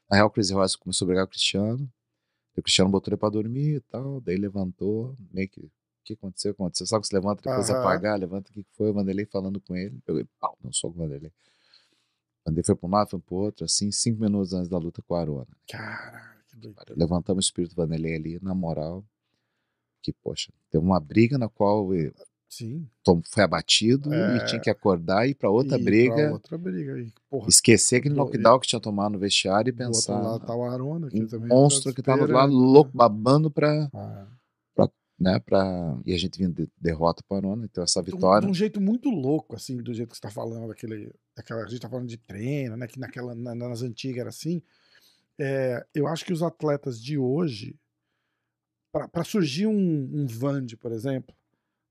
Na 0.08 0.16
real, 0.16 0.28
o 0.28 0.30
Crazy 0.30 0.54
Horse 0.54 0.78
começou 0.78 1.06
a 1.06 1.08
brigar 1.08 1.24
com 1.26 1.30
o 1.30 1.32
Cristiano. 1.32 1.90
O 2.56 2.62
Cristiano 2.62 2.90
botou 2.90 3.10
ele 3.10 3.16
pra 3.18 3.30
dormir 3.30 3.76
e 3.76 3.80
tal. 3.80 4.20
Daí 4.20 4.36
levantou, 4.36 5.16
meio 5.32 5.48
que. 5.48 5.68
O 6.02 6.04
que 6.04 6.14
aconteceu? 6.14 6.50
Aconteceu. 6.50 6.86
Sabe 6.86 7.02
que 7.02 7.08
você 7.08 7.14
levanta 7.16 7.42
depois 7.48 7.70
Aham. 7.70 7.80
apagar, 7.80 8.18
levanta 8.18 8.50
o 8.50 8.52
que 8.52 8.66
foi. 8.72 8.90
O 8.90 8.92
Vanderlei 8.94 9.24
falando 9.24 9.60
com 9.60 9.76
ele. 9.76 9.96
Ele, 10.08 10.26
pau, 10.40 10.56
deu 10.60 10.68
um 10.70 10.72
soco 10.72 10.96
no 10.98 11.04
Vanderlei. 11.04 11.30
O 11.30 12.44
Vanderlei 12.50 12.64
foi 12.64 12.74
pra 12.74 12.88
um 12.88 12.90
lado, 12.92 13.10
foi 13.10 13.20
pro 13.20 13.36
outro, 13.36 13.64
assim, 13.64 13.90
cinco 13.92 14.20
minutos 14.20 14.52
antes 14.52 14.68
da 14.68 14.78
luta 14.78 15.00
com 15.06 15.14
a 15.14 15.20
Arona. 15.20 15.46
Caralho, 15.70 16.40
que 16.48 16.56
doideira. 16.56 16.94
Levantamos 16.96 17.44
o 17.44 17.46
espírito 17.46 17.74
do 17.74 17.82
Vanderlei 17.82 18.16
ali, 18.16 18.38
na 18.42 18.52
moral. 18.54 19.04
Que, 20.02 20.12
poxa, 20.12 20.52
teve 20.70 20.84
uma 20.84 20.98
briga 20.98 21.38
na 21.38 21.48
qual 21.48 21.94
ele 21.94 22.12
Sim. 22.48 22.84
tom- 23.04 23.22
foi 23.30 23.44
abatido 23.44 24.12
É. 24.12 24.38
e 24.38 24.44
tinha 24.46 24.60
que 24.60 24.68
acordar 24.68 25.24
e 25.24 25.30
ir 25.30 25.34
pra 25.36 25.48
outra 25.48 25.78
E 25.78 25.84
briga. 25.84 26.14
Pra 26.16 26.32
outra 26.32 26.58
briga. 26.58 26.98
E, 26.98 27.12
porra, 27.30 27.48
Esquecer 27.48 27.98
aquele 27.98 28.14
Do- 28.16 28.18
knockdown 28.24 28.58
que 28.58 28.66
tinha 28.66 28.80
tomado 28.80 29.12
no 29.12 29.20
vestiário 29.20 29.70
e 29.70 29.72
pensar 29.72 30.20
lado 30.20 30.44
tá 30.44 30.52
o 30.56 30.64
Arona, 30.64 31.08
que 31.08 31.22
um 31.22 31.28
também 31.28 31.48
monstro 31.48 31.94
que 31.94 32.02
tá 32.02 32.16
no 32.16 32.22
lado 32.22 32.30
esperando. 32.50 32.52
louco, 32.72 32.90
babando 32.92 33.48
pra, 33.48 33.88
Ah. 33.94 34.26
Né, 35.22 35.38
pra... 35.38 35.98
E 36.04 36.12
a 36.12 36.18
gente 36.18 36.36
vinha 36.36 36.50
de 36.50 36.68
derrota 36.80 37.22
para 37.28 37.38
Arona, 37.38 37.64
então 37.64 37.84
essa 37.84 38.02
vitória... 38.02 38.44
De 38.46 38.50
um 38.50 38.54
jeito 38.54 38.80
muito 38.80 39.08
louco, 39.08 39.54
assim, 39.54 39.76
do 39.76 39.94
jeito 39.94 40.10
que 40.10 40.16
você 40.16 40.20
tá 40.20 40.30
falando, 40.30 40.68
daquele, 40.68 41.12
daquela, 41.36 41.62
a 41.62 41.66
gente 41.68 41.80
tá 41.80 41.88
falando 41.88 42.08
de 42.08 42.16
treino, 42.18 42.76
né? 42.76 42.86
Que 42.88 42.98
naquela, 42.98 43.34
na- 43.34 43.54
nas 43.54 43.82
antigas 43.82 44.18
era 44.18 44.28
assim. 44.30 44.60
É, 45.38 45.86
eu 45.94 46.06
acho 46.08 46.24
que 46.24 46.32
os 46.32 46.42
atletas 46.42 47.00
de 47.00 47.16
hoje, 47.16 47.76
para 48.90 49.24
surgir 49.24 49.66
um, 49.66 50.10
um 50.12 50.26
Vande, 50.26 50.76
por 50.76 50.92
exemplo, 50.92 51.34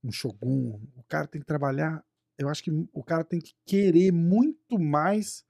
um 0.04 0.12
Shogun, 0.12 0.80
o 0.96 1.04
cara 1.08 1.28
tem 1.28 1.42
que 1.42 1.48
trabalhar. 1.48 2.04
Eu 2.38 2.50
acho 2.50 2.64
que 2.64 2.72
o 2.92 3.04
cara 3.04 3.24
tem 3.24 3.40
que 3.40 3.54
querer 3.66 4.12
muito 4.12 4.78
mais 4.78 5.44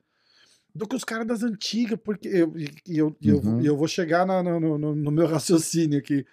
do 0.73 0.87
que 0.87 0.95
os 0.95 1.03
caras 1.03 1.27
das 1.27 1.43
antigas, 1.43 1.99
porque 2.01 2.27
eu, 2.29 2.53
eu, 2.87 3.15
eu, 3.21 3.37
Uhum. 3.39 3.61
e 3.61 3.65
eu 3.65 3.75
vou 3.75 3.87
chegar 3.87 4.25
na- 4.25 4.41
no- 4.43 4.77
no- 4.77 4.95
no 4.95 5.11
meu 5.11 5.27
raciocínio 5.27 5.99
aqui. 5.99 6.25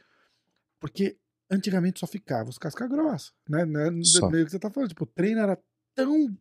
Porque 0.80 1.16
antigamente 1.50 2.00
só 2.00 2.06
ficava 2.06 2.50
os 2.50 2.58
casca 2.58 2.86
grossa, 2.86 3.32
né? 3.48 3.64
né? 3.64 3.90
Meio 3.90 4.44
que 4.44 4.50
você 4.50 4.58
tá 4.58 4.70
falando, 4.70 4.88
tipo, 4.88 5.04
o 5.04 5.06
treino 5.06 5.40
era 5.40 5.58
tão. 5.94 6.36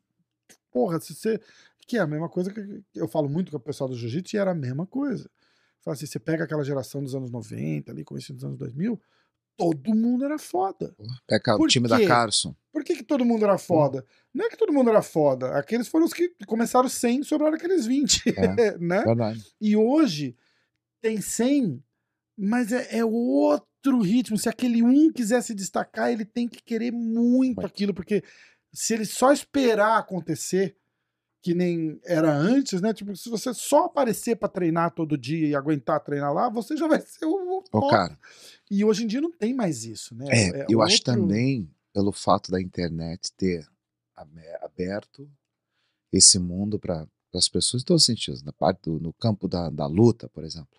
Porra, 0.72 1.00
se 1.00 1.14
você. 1.14 1.40
Que 1.88 1.98
é 1.98 2.02
a 2.02 2.08
mesma 2.08 2.28
coisa 2.28 2.52
que 2.52 2.84
eu 2.94 3.08
falo 3.08 3.30
muito 3.30 3.50
com 3.50 3.58
o 3.58 3.62
pessoal 3.62 3.90
do 3.90 3.96
jiu-jitsu 3.96 4.36
e 4.36 4.40
era 4.40 4.52
a 4.52 4.56
mesma 4.56 4.86
coisa. 4.86 5.30
Fala 5.80 5.96
assim, 5.96 6.06
você 6.06 6.20
pega 6.20 6.44
aquela 6.44 6.64
geração 6.64 7.02
dos 7.02 7.16
anos 7.16 7.32
90, 7.32 7.90
ali, 7.90 8.04
começo 8.04 8.34
dos 8.34 8.44
anos 8.44 8.58
2000, 8.58 9.00
todo 9.56 9.96
mundo 9.96 10.26
era 10.26 10.38
foda. 10.38 10.94
Pega 11.26 11.56
o 11.56 11.66
time 11.66 11.88
da 11.88 11.98
quê? 11.98 12.06
Carson. 12.06 12.54
Por 12.74 12.84
que, 12.84 12.98
que 12.98 13.04
todo 13.04 13.24
mundo 13.24 13.46
era 13.46 13.58
foda? 13.58 14.06
Não 14.34 14.46
é 14.46 14.50
que 14.50 14.58
todo 14.58 14.74
mundo 14.74 14.90
era 14.90 15.02
foda. 15.02 15.58
Aqueles 15.58 15.88
foram 15.88 16.06
os 16.06 16.14
que 16.14 16.30
começaram 16.46 16.90
100 16.90 17.22
e 17.22 17.24
sobraram 17.24 17.56
aqueles 17.56 17.86
20. 17.86 18.34
É. 18.36 18.78
né? 18.78 19.04
Verdade. 19.04 19.46
E 19.62 19.78
hoje 19.78 20.36
tem 21.00 21.22
100, 21.22 21.82
mas 22.38 22.74
é, 22.74 22.98
é 22.98 23.06
outro 23.06 23.68
ritmo. 24.02 24.38
Se 24.38 24.50
aquele 24.50 24.82
um 24.84 25.12
quiser 25.12 25.42
se 25.42 25.54
destacar, 25.54 26.12
ele 26.12 26.26
tem 26.26 26.48
que 26.48 26.62
querer 26.62 26.92
muito 26.92 27.58
Vai. 27.58 27.66
aquilo, 27.66 27.94
porque 27.94 28.24
se 28.74 28.94
ele 28.94 29.06
só 29.06 29.32
esperar 29.32 29.98
acontecer, 29.98 30.76
que 31.42 31.54
nem 31.54 32.00
era 32.04 32.34
antes, 32.34 32.82
né? 32.82 32.94
Tipo, 32.94 33.16
se 33.16 33.30
você 33.30 33.54
só 33.54 33.86
aparecer 33.86 34.36
pra 34.36 34.50
treinar 34.50 34.92
todo 34.94 35.18
dia 35.18 35.48
e 35.48 35.56
aguentar 35.56 36.04
treinar 36.04 36.34
lá, 36.34 36.50
você 36.50 36.76
já 36.76 36.88
vai 36.88 37.00
ser 37.00 37.26
o, 37.26 37.64
o 37.72 37.88
cara, 37.90 38.18
E 38.70 38.84
hoje 38.84 39.04
em 39.04 39.08
dia 39.08 39.22
não 39.22 39.32
tem 39.32 39.54
mais 39.54 39.86
isso, 39.86 40.14
né? 40.16 40.26
é, 40.30 40.66
eu 40.70 40.82
acho 40.82 40.96
outro- 40.98 41.14
também, 41.14 41.70
pelo 41.94 42.12
fato 42.12 42.52
da 42.52 42.62
internet 42.62 43.32
ter 43.38 43.66
abe- 44.16 44.42
aberto 44.62 45.30
esse 46.12 46.38
mundo 46.40 46.78
para 46.80 47.08
as 47.34 47.48
pessoas 47.48 47.84
em 47.84 47.86
todos 47.86 48.02
os 48.04 48.06
sentidos, 48.06 48.44
na 48.44 48.52
parte 48.52 48.82
do, 48.84 49.00
no 49.00 49.14
campo 49.14 49.48
da, 49.48 49.70
da 49.70 49.86
luta, 49.86 50.28
por 50.30 50.44
exemplo. 50.44 50.78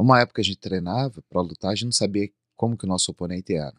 Uma 0.00 0.20
época 0.20 0.40
a 0.40 0.44
gente 0.44 0.58
treinava 0.58 1.22
para 1.28 1.40
lutar, 1.42 1.72
a 1.72 1.74
gente 1.74 1.84
não 1.86 1.92
sabia 1.92 2.30
como 2.56 2.76
que 2.76 2.84
o 2.84 2.88
nosso 2.88 3.10
oponente 3.10 3.54
era. 3.54 3.78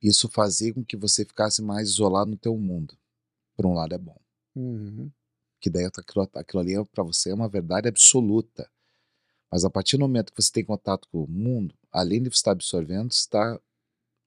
Isso 0.00 0.28
fazia 0.28 0.72
com 0.72 0.84
que 0.84 0.96
você 0.96 1.24
ficasse 1.24 1.62
mais 1.62 1.88
isolado 1.88 2.30
no 2.30 2.36
teu 2.36 2.56
mundo. 2.56 2.96
Por 3.56 3.66
um 3.66 3.74
lado 3.74 3.94
é 3.94 3.98
bom, 3.98 4.18
Uhum. 4.56 5.10
que 5.60 5.68
daí 5.70 5.84
aquilo, 5.84 6.28
aquilo 6.34 6.60
ali 6.60 6.84
para 6.86 7.04
você 7.04 7.30
é 7.30 7.34
uma 7.34 7.48
verdade 7.48 7.88
absoluta. 7.88 8.70
Mas 9.50 9.64
a 9.64 9.70
partir 9.70 9.96
do 9.96 10.00
momento 10.00 10.32
que 10.32 10.42
você 10.42 10.50
tem 10.50 10.64
contato 10.64 11.06
com 11.08 11.22
o 11.22 11.28
mundo, 11.28 11.74
além 11.92 12.22
de 12.22 12.28
você 12.30 12.36
estar 12.36 12.52
absorvendo, 12.52 13.12
você 13.12 13.20
está. 13.20 13.58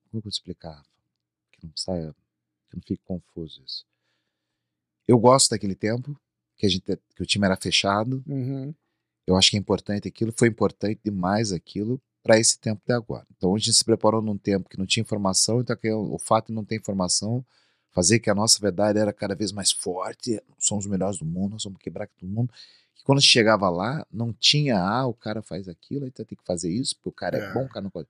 Como 0.03 0.19
eu 0.19 0.21
vou 0.21 0.31
te 0.31 0.35
explicar? 0.35 0.81
Que 1.51 1.65
não 1.65 1.73
saia, 1.75 2.15
que 2.69 2.75
não 2.75 2.81
fique 2.81 3.03
confuso 3.03 3.61
isso. 3.65 3.85
Eu 5.07 5.19
gosto 5.19 5.49
daquele 5.49 5.75
tempo, 5.75 6.19
que, 6.55 6.65
a 6.65 6.69
gente, 6.69 6.85
que 7.15 7.23
o 7.23 7.25
time 7.25 7.45
era 7.45 7.57
fechado. 7.57 8.23
Uhum. 8.27 8.73
Eu 9.27 9.35
acho 9.35 9.51
que 9.51 9.57
é 9.57 9.59
importante 9.59 10.07
aquilo, 10.07 10.33
foi 10.35 10.47
importante 10.47 10.99
demais 11.03 11.51
aquilo 11.51 12.01
para 12.23 12.39
esse 12.39 12.57
tempo 12.57 12.81
de 12.85 12.93
agora. 12.93 13.27
Então 13.35 13.53
a 13.53 13.57
gente 13.57 13.73
se 13.73 13.83
preparou 13.83 14.21
num 14.21 14.37
tempo 14.37 14.69
que 14.69 14.77
não 14.77 14.85
tinha 14.85 15.01
informação, 15.01 15.59
então 15.59 15.75
que 15.75 15.91
o 15.91 16.17
fato 16.17 16.47
de 16.47 16.53
não 16.53 16.63
ter 16.63 16.75
informação 16.77 17.45
fazer 17.97 18.19
que 18.19 18.29
a 18.29 18.35
nossa 18.35 18.59
verdade 18.59 18.99
era 18.99 19.11
cada 19.11 19.33
vez 19.33 19.51
mais 19.51 19.71
forte, 19.71 20.39
somos 20.59 20.85
os 20.85 20.91
melhores 20.91 21.17
do 21.17 21.25
mundo, 21.25 21.53
nós 21.53 21.63
vamos 21.63 21.79
quebrar 21.79 22.07
todo 22.07 22.29
mundo. 22.29 22.53
E 22.95 23.03
quando 23.03 23.19
chegava 23.19 23.67
lá, 23.71 24.05
não 24.11 24.31
tinha, 24.31 24.79
ah, 24.79 25.07
o 25.07 25.15
cara 25.15 25.41
faz 25.41 25.67
aquilo, 25.67 26.09
tu 26.11 26.23
tem 26.23 26.37
que 26.37 26.45
fazer 26.45 26.69
isso, 26.69 26.95
porque 26.95 27.09
o 27.09 27.11
cara 27.11 27.39
é, 27.39 27.41
É. 27.41 27.53
bom, 27.53 27.63
o 27.65 27.69
cara 27.69 27.81
não 27.81 27.89
pode. 27.89 28.07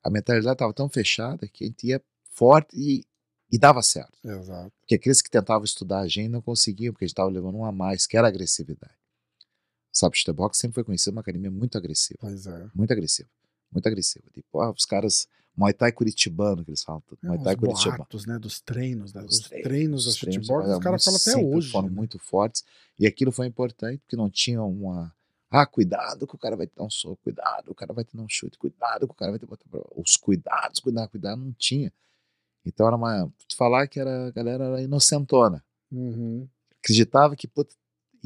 A 0.00 0.08
mentalidade 0.08 0.52
estava 0.52 0.72
tão 0.72 0.88
fechada 0.88 1.48
que 1.48 1.64
a 1.64 1.66
gente 1.66 1.88
ia 1.88 2.00
forte 2.30 2.76
e, 2.76 3.04
e 3.50 3.58
dava 3.58 3.82
certo. 3.82 4.16
Exato. 4.24 4.72
Porque 4.78 4.94
aqueles 4.94 5.20
que 5.20 5.28
tentavam 5.28 5.64
estudar 5.64 6.00
a 6.00 6.08
gente 6.08 6.28
não 6.28 6.40
conseguiam, 6.40 6.92
porque 6.92 7.04
a 7.04 7.08
gente 7.08 7.14
estava 7.14 7.28
levando 7.28 7.56
um 7.56 7.64
a 7.64 7.72
mais, 7.72 8.06
que 8.06 8.16
era 8.16 8.28
agressividade. 8.28 8.94
Sabe, 9.96 10.14
o 10.28 10.34
boxe 10.34 10.60
sempre 10.60 10.74
foi 10.74 10.84
conhecido 10.84 11.12
uma 11.14 11.22
academia 11.22 11.50
muito 11.50 11.78
agressiva, 11.78 12.18
Pois 12.20 12.46
é. 12.46 12.68
muito 12.74 12.92
agressiva, 12.92 13.30
muito 13.72 13.86
agressiva. 13.86 14.26
Tipo, 14.30 14.60
ah, 14.60 14.70
os 14.70 14.84
caras, 14.84 15.26
Muay 15.56 15.72
Thai 15.72 15.90
curitibano, 15.90 16.62
que 16.62 16.70
eles 16.70 16.82
falam, 16.82 17.00
tudo, 17.06 17.18
É, 17.22 17.28
Muay 17.28 17.38
os 17.38 17.44
Thai 17.44 17.56
curitibano. 17.56 17.96
boatos, 17.96 18.26
né, 18.26 18.38
dos 18.38 18.60
treinos, 18.60 19.14
né, 19.14 19.22
Os 19.22 19.36
os 19.38 19.40
treinos 19.48 19.64
treinos, 19.66 20.16
shootbox, 20.16 20.66
mas 20.68 20.76
os 20.76 20.84
caras 20.84 21.02
falam 21.04 21.18
até 21.18 21.36
hoje. 21.56 21.70
foram 21.70 21.88
né? 21.88 21.94
muito 21.94 22.18
fortes, 22.18 22.62
e 22.98 23.06
aquilo 23.06 23.32
foi 23.32 23.46
importante, 23.46 23.98
porque 24.00 24.16
não 24.16 24.28
tinha 24.28 24.62
uma... 24.62 25.14
Ah, 25.50 25.64
cuidado 25.64 26.26
que 26.26 26.34
o 26.34 26.38
cara 26.38 26.56
vai 26.56 26.66
te 26.66 26.74
dar 26.76 26.84
um 26.84 26.90
soco, 26.90 27.18
cuidado, 27.22 27.70
o 27.70 27.74
cara 27.74 27.94
vai 27.94 28.04
te 28.04 28.14
dar 28.14 28.22
um 28.22 28.28
chute, 28.28 28.58
cuidado 28.58 29.06
que 29.06 29.12
o 29.12 29.16
cara 29.16 29.30
vai 29.32 29.38
te 29.38 29.46
botar 29.46 29.64
pra... 29.70 29.80
Os 29.96 30.14
cuidados, 30.18 30.78
cuidado, 30.78 31.08
cuidado, 31.08 31.38
não 31.42 31.54
tinha. 31.54 31.90
Então 32.66 32.86
era 32.86 32.96
uma... 32.96 33.32
Falar 33.56 33.86
que 33.86 33.98
era, 33.98 34.26
a 34.26 34.30
galera 34.30 34.64
era 34.64 34.82
inocentona. 34.82 35.64
Uhum. 35.90 36.46
acreditava 36.82 37.34
que 37.34 37.48
puta, 37.48 37.74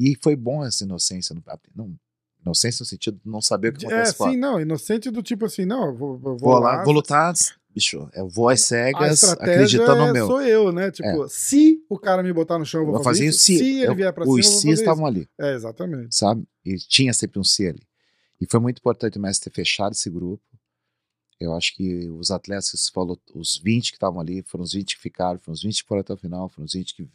e 0.09 0.17
foi 0.21 0.35
bom 0.35 0.63
essa 0.65 0.83
inocência 0.83 1.35
no 1.35 1.43
não 1.75 1.95
inocência 2.43 2.81
no 2.83 2.87
sentido 2.87 3.19
de 3.23 3.29
não 3.29 3.39
saber 3.41 3.69
o 3.69 3.73
que 3.73 3.85
É, 3.85 3.87
acontece 3.89 4.15
fora. 4.17 4.31
sim, 4.31 4.37
não, 4.37 4.59
inocente 4.59 5.11
do 5.11 5.21
tipo 5.21 5.45
assim, 5.45 5.63
não, 5.63 5.85
eu 5.87 5.95
vou, 5.95 6.17
vou, 6.17 6.37
vou 6.37 6.53
lá, 6.55 6.77
lá, 6.77 6.83
vou 6.83 6.91
lutar 6.93 7.33
bicho 7.73 8.09
eu 8.13 8.27
vou 8.27 8.49
às 8.49 8.61
cegas 8.61 9.23
acreditando 9.23 10.01
é, 10.01 10.07
no 10.07 10.13
meu. 10.13 10.27
sou 10.27 10.41
eu, 10.41 10.71
né? 10.71 10.89
Tipo, 10.91 11.29
se 11.29 11.85
o 11.87 11.97
cara 11.99 12.21
me 12.23 12.33
botar 12.33 12.57
no 12.57 12.65
chão, 12.65 12.81
eu 12.81 12.85
vou, 12.87 12.95
vou 12.95 13.03
fazer 13.03 13.27
isso 13.27 13.39
Se 13.39 13.53
ele 13.55 13.85
eu- 13.87 13.95
vier 13.95 14.11
pra 14.11 14.25
cima, 14.25 14.35
os 14.39 14.45
fazer 14.55 14.71
estavam 14.71 15.05
ali. 15.05 15.29
É, 15.39 15.53
exatamente. 15.53 16.15
sabe? 16.15 16.43
E 16.65 16.75
tinha 16.77 17.13
sempre 17.13 17.39
um 17.39 17.43
si 17.43 17.67
ali. 17.67 17.81
E 18.41 18.45
foi 18.49 18.59
muito 18.59 18.79
importante 18.79 19.17
o 19.19 19.21
mestre 19.21 19.49
ter 19.51 19.55
fechado 19.55 19.91
esse 19.93 20.09
grupo. 20.09 20.43
Eu 21.39 21.53
acho 21.53 21.75
que 21.75 22.09
os 22.09 22.29
atletas 22.31 22.71
que 22.71 22.77
você 22.77 22.91
falou 22.91 23.19
os 23.35 23.57
20 23.63 23.91
que 23.91 23.97
estavam 23.97 24.19
ali 24.19 24.43
foram 24.43 24.63
os 24.63 24.73
20 24.73 24.95
que 24.95 25.01
ficaram 25.01 25.39
foram 25.39 25.53
os 25.53 25.61
20 25.63 25.81
que 25.83 25.87
foram 25.87 26.01
até 26.01 26.13
o 26.13 26.17
final 26.17 26.49
foram 26.49 26.65
os 26.65 26.73
20 26.73 26.95
que 26.95 27.07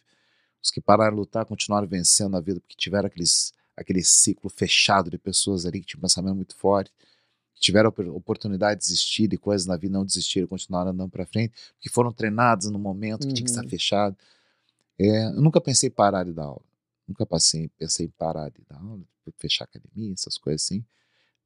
os 0.63 0.71
que 0.71 0.81
pararam 0.81 1.15
de 1.15 1.21
lutar 1.21 1.45
continuaram 1.47 1.87
vencendo 1.87 2.31
na 2.33 2.41
vida 2.41 2.61
porque 2.61 2.77
tiveram 2.77 3.07
aqueles 3.07 3.53
aquele 3.77 4.03
ciclo 4.03 4.49
fechado 4.49 5.11
de 5.11 5.19
pessoas 5.19 5.67
ali 5.67 5.81
que 5.81 5.87
tinham 5.87 5.99
um 5.99 6.03
pensamento 6.03 6.35
muito 6.35 6.57
forte, 6.57 6.91
que 7.55 7.61
tiveram 7.61 7.91
opor- 7.91 8.09
oportunidade 8.09 8.81
de 8.81 8.87
desistir 8.87 9.29
de 9.29 9.37
coisas 9.39 9.67
na 9.67 9.77
vida, 9.77 9.93
não 9.93 10.05
desistiram, 10.05 10.47
continuaram 10.49 10.93
andando 10.93 11.11
para 11.11 11.27
frente, 11.27 11.55
porque 11.75 11.91
foram 11.91 12.13
treinados 12.13 12.71
no 12.71 12.79
momento 12.79 13.27
que 13.27 13.35
tinha 13.35 13.45
que 13.45 13.51
estar 13.51 13.63
Uhum. 13.63 13.69
fechado. 13.69 14.17
É, 14.99 15.27
eu 15.27 15.43
nunca 15.43 15.61
pensei 15.61 15.89
em 15.89 15.93
parar 15.93 16.25
de 16.25 16.33
dar 16.33 16.45
aula, 16.45 16.63
nunca 17.07 17.27
passei, 17.27 17.69
pensei 17.79 18.07
em 18.07 18.11
parar 18.11 18.51
de 18.51 18.63
dar 18.69 18.79
aula, 18.81 19.03
fechar 19.39 19.65
a 19.65 19.69
academia, 19.69 20.13
essas 20.15 20.39
coisas 20.39 20.63
assim. 20.65 20.85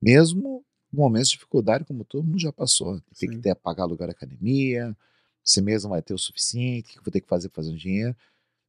Mesmo 0.02 0.64
momentos 0.92 1.30
de 1.30 1.34
dificuldade, 1.36 1.84
como 1.84 2.04
todo 2.04 2.24
mundo 2.24 2.40
já 2.40 2.52
passou, 2.52 3.00
tem 3.18 3.30
que 3.30 3.36
Sim. 3.36 3.40
ter 3.40 3.54
pagar 3.56 3.84
lugar 3.86 4.06
da 4.06 4.12
academia, 4.12 4.96
você 5.44 5.60
mesmo 5.60 5.90
vai 5.90 6.02
ter 6.02 6.14
o 6.14 6.18
suficiente, 6.18 6.90
o 6.90 6.92
que 6.94 6.98
eu 6.98 7.02
vou 7.04 7.12
ter 7.12 7.20
que 7.20 7.28
fazer 7.28 7.48
para 7.48 7.56
fazer 7.62 7.72
um 7.72 7.76
dinheiro 7.76 8.16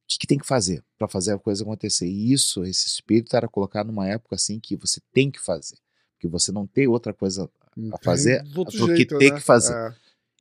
que, 0.06 0.18
que 0.18 0.26
tem 0.26 0.38
que 0.38 0.46
fazer 0.46 0.84
para 0.98 1.08
fazer 1.08 1.32
a 1.32 1.38
coisa 1.38 1.62
acontecer? 1.62 2.06
E 2.06 2.32
isso, 2.32 2.64
esse 2.64 2.86
espírito 2.86 3.36
era 3.36 3.48
colocado 3.48 3.88
numa 3.88 4.08
época 4.08 4.34
assim 4.34 4.60
que 4.60 4.76
você 4.76 5.00
tem 5.12 5.30
que 5.30 5.40
fazer, 5.40 5.78
porque 6.14 6.28
você 6.28 6.52
não 6.52 6.66
tem 6.66 6.86
outra 6.86 7.12
coisa 7.12 7.50
a 7.92 7.98
fazer 8.02 8.42
do 8.44 8.94
que 8.94 9.06
tem 9.06 9.30
né? 9.30 9.36
que 9.36 9.42
fazer. 9.42 9.74
É. 9.74 9.96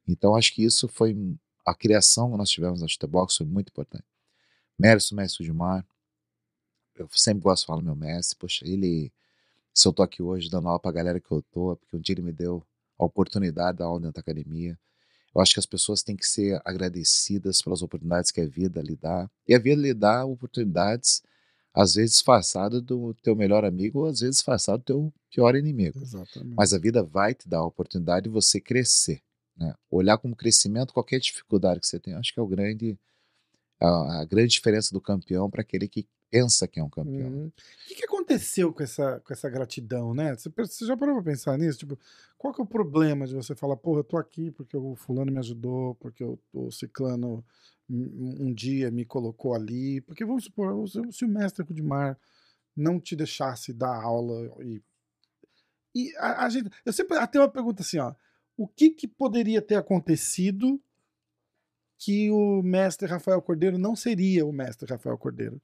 Então 0.08 0.36
acho 0.36 0.54
que 0.54 0.64
isso 0.64 0.88
foi 0.88 1.16
a 1.66 1.74
criação 1.74 2.32
que 2.32 2.38
nós 2.38 2.50
tivemos 2.50 2.82
na 2.82 2.88
Chutebox 2.88 3.38
foi 3.38 3.46
muito 3.46 3.70
importante. 3.70 4.06
Mérito 4.78 5.10
do 5.12 5.16
mestre 5.16 5.46
Gilmar, 5.46 5.86
eu 6.96 7.08
sempre 7.12 7.44
gosto 7.44 7.64
de 7.64 7.68
falar 7.68 7.82
meu 7.82 7.96
mestre, 7.96 8.38
poxa, 8.38 8.68
ele, 8.68 9.12
se 9.74 9.88
eu 9.88 9.94
tô 9.94 10.02
aqui 10.04 10.22
hoje 10.22 10.50
dando 10.50 10.68
aula 10.68 10.80
pra 10.80 10.92
galera 10.92 11.20
que 11.20 11.32
eu 11.32 11.42
tô, 11.44 11.74
é 11.74 11.76
porque 11.76 11.96
um 11.96 12.00
dia 12.00 12.14
ele 12.14 12.24
me 12.24 12.32
deu 12.32 12.66
a 12.98 13.06
oportunidade 13.06 13.78
da 13.78 13.86
aula 13.86 14.00
dentro 14.00 14.16
da 14.16 14.22
academia. 14.22 14.78
Eu 15.34 15.42
acho 15.42 15.54
que 15.54 15.60
as 15.60 15.66
pessoas 15.66 16.04
têm 16.04 16.16
que 16.16 16.26
ser 16.26 16.62
agradecidas 16.66 17.62
pelas 17.62 17.82
oportunidades 17.82 18.32
que 18.32 18.42
a 18.42 18.48
vida 18.48 18.82
lhe 18.82 18.96
dá. 18.96 19.30
E 19.48 19.56
a 19.56 19.60
vida 19.60 19.82
lhe 19.82 19.94
dá 19.94 20.26
oportunidades, 20.26 21.24
às 21.74 21.96
vezes 21.96 22.16
disfarçadas 22.16 22.82
do 22.82 23.14
teu 23.16 23.36
melhor 23.36 23.64
amigo, 23.64 24.00
ou 24.00 24.08
às 24.08 24.20
vezes 24.20 24.38
disfarçado 24.38 24.80
do 24.80 24.86
teu 24.86 25.14
pior 25.30 25.56
inimigo. 25.56 26.00
Exatamente. 26.02 26.56
Mas 26.56 26.74
a 26.74 26.78
vida 26.78 27.02
vai 27.02 27.34
te 27.34 27.48
dar 27.48 27.60
a 27.60 27.66
oportunidade 27.66 28.26
de 28.26 28.30
você 28.30 28.60
crescer. 28.60 29.22
Né? 29.56 29.74
Olhar 29.90 30.18
como 30.18 30.36
crescimento 30.36 30.94
qualquer 30.94 31.20
dificuldade 31.20 31.80
que 31.80 31.88
você 31.88 32.00
tem. 32.00 32.14
Acho 32.14 32.34
que 32.34 32.40
é 32.40 32.44
o 32.44 32.48
grande, 32.48 32.98
a, 33.80 34.22
a 34.22 34.26
grande 34.26 34.50
diferença 34.50 34.94
do 34.94 35.00
campeão 35.00 35.50
para 35.50 35.62
aquele 35.62 35.88
que 35.88 36.06
pensa 36.32 36.66
que 36.66 36.80
é 36.80 36.84
um 36.84 36.90
campeão. 36.90 37.30
Uhum. 37.30 37.48
O 37.48 37.88
que, 37.88 37.96
que 37.96 38.06
aconteceu 38.06 38.74
com 38.74 38.82
essa, 38.82 39.20
com 39.20 39.34
essa 39.34 39.50
gratidão, 39.50 40.14
né? 40.14 40.34
Você, 40.34 40.50
você 40.50 40.86
já 40.86 40.96
parou 40.96 41.16
pra 41.16 41.32
pensar 41.32 41.58
nisso? 41.58 41.80
Tipo, 41.80 42.00
qual 42.38 42.54
que 42.54 42.62
é 42.62 42.64
o 42.64 42.68
problema 42.68 43.28
de 43.28 43.36
você 43.36 43.54
falar, 43.54 43.76
porra, 43.76 44.00
eu 44.00 44.04
tô 44.06 44.18
aqui 44.18 44.50
porque 44.50 44.76
o 44.78 44.96
fulano 44.96 45.32
me 45.32 45.40
ajudou, 45.40 45.94
porque 45.96 46.24
o, 46.24 46.40
o 46.54 46.72
ciclano 46.72 47.44
um, 47.90 48.54
dia 48.54 48.90
me 48.90 49.04
colocou 49.04 49.54
ali? 49.54 50.00
Porque 50.02 50.24
vamos 50.24 50.46
supor, 50.46 50.88
se, 51.12 51.26
o 51.26 51.28
mestre 51.28 51.66
Rudimar 51.66 52.18
não 52.76 52.98
te 53.00 53.16
deixasse 53.16 53.74
dar 53.74 54.02
aula 54.02 54.50
e... 54.64 54.82
E 55.94 56.16
a, 56.16 56.46
a 56.46 56.50
gente... 56.50 56.72
Eu 56.86 56.94
sempre... 56.94 57.18
Até 57.18 57.38
uma 57.38 57.50
pergunta 57.50 57.82
assim, 57.82 58.00
ó. 58.00 58.16
O 58.56 58.66
que 58.66 58.92
que 58.92 59.06
poderia 59.06 59.62
ter 59.62 59.76
acontecido 59.76 60.82
que 61.98 62.32
o 62.32 62.64
mestre 62.64 63.08
Rafael 63.10 63.42
Cordeiro 63.42 63.78
não 63.78 63.94
seria 63.94 64.46
o 64.46 64.54
mestre 64.54 64.90
Rafael 64.90 65.18
Cordeiro? 65.18 65.62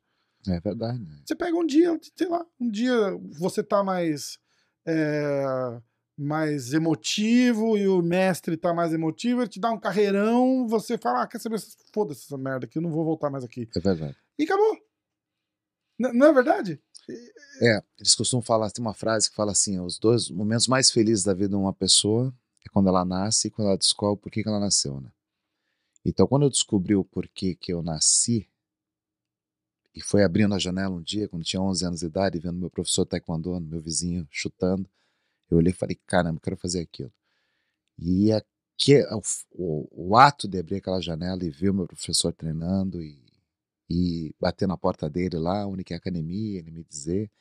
É 0.47 0.59
verdade. 0.59 1.05
Você 1.25 1.35
pega 1.35 1.57
um 1.57 1.65
dia, 1.65 1.99
sei 2.15 2.27
lá, 2.27 2.45
um 2.59 2.69
dia 2.69 3.17
você 3.39 3.63
tá 3.63 3.83
mais 3.83 4.39
é, 4.85 5.81
mais 6.17 6.73
emotivo 6.73 7.77
e 7.77 7.87
o 7.87 8.01
mestre 8.01 8.57
tá 8.57 8.73
mais 8.73 8.93
emotivo, 8.93 9.41
ele 9.41 9.49
te 9.49 9.59
dá 9.59 9.71
um 9.71 9.79
carreirão, 9.79 10.67
você 10.67 10.97
fala, 10.97 11.23
ah, 11.23 11.27
quer 11.27 11.39
saber, 11.39 11.59
foda-se 11.93 12.25
essa 12.25 12.37
merda 12.37 12.65
aqui, 12.65 12.77
eu 12.77 12.81
não 12.81 12.89
vou 12.89 13.05
voltar 13.05 13.29
mais 13.29 13.43
aqui. 13.43 13.69
É 13.75 13.79
verdade. 13.79 14.17
E 14.39 14.43
acabou. 14.43 14.77
N 15.99 16.13
não 16.13 16.27
é 16.27 16.33
verdade? 16.33 16.81
É, 17.61 17.81
eles 17.99 18.15
costumam 18.15 18.41
falar, 18.41 18.71
tem 18.71 18.83
uma 18.83 18.93
frase 18.93 19.29
que 19.29 19.35
fala 19.35 19.51
assim, 19.51 19.79
os 19.79 19.99
dois 19.99 20.29
momentos 20.29 20.67
mais 20.67 20.91
felizes 20.91 21.23
da 21.23 21.33
vida 21.33 21.49
de 21.49 21.55
uma 21.55 21.73
pessoa 21.73 22.33
é 22.65 22.69
quando 22.69 22.89
ela 22.89 23.05
nasce 23.05 23.47
e 23.47 23.51
quando 23.51 23.69
ela 23.69 23.77
descobre 23.77 24.21
por 24.21 24.31
que, 24.31 24.43
que 24.43 24.49
ela 24.49 24.59
nasceu, 24.59 24.99
né? 24.99 25.11
Então, 26.03 26.27
quando 26.27 26.43
eu 26.43 26.49
descobri 26.49 26.95
o 26.95 27.03
porquê 27.03 27.55
que 27.55 27.73
eu 27.73 27.83
nasci, 27.83 28.49
e 29.97 30.01
foi 30.01 30.23
abrindo 30.23 30.53
a 30.53 30.59
janela 30.59 30.93
um 30.93 31.01
dia, 31.01 31.27
quando 31.27 31.43
tinha 31.43 31.59
11 31.59 31.85
anos 31.85 31.99
de 32.01 32.05
idade, 32.05 32.37
vendo 32.37 32.59
meu 32.59 32.69
professor 32.69 33.03
taekwondo, 33.03 33.59
meu 33.59 33.81
vizinho, 33.81 34.27
chutando. 34.29 34.87
Eu 35.49 35.57
olhei 35.57 35.71
e 35.71 35.75
falei, 35.75 35.99
caramba, 36.05 36.39
quero 36.39 36.55
fazer 36.55 36.81
aquilo. 36.81 37.11
E 37.97 38.31
aqui, 38.31 39.01
o, 39.11 39.21
o, 39.53 40.09
o, 40.09 40.15
ato 40.15 40.47
de 40.47 40.59
abrir 40.59 40.75
aquela 40.75 41.01
janela 41.01 41.43
e 41.43 41.49
ver 41.49 41.71
o 41.71 41.73
meu 41.73 41.87
professor 41.87 42.31
treinando 42.31 43.01
e, 43.01 43.19
e 43.89 44.35
bater 44.39 44.67
na 44.67 44.77
porta 44.77 45.09
dele 45.09 45.37
lá, 45.39 45.65
onde 45.65 45.83
que 45.83 45.93
é 45.93 45.95
a 45.95 45.99
academia, 45.99 46.59
ele 46.59 46.69
me 46.69 46.83
dizer, 46.83 47.31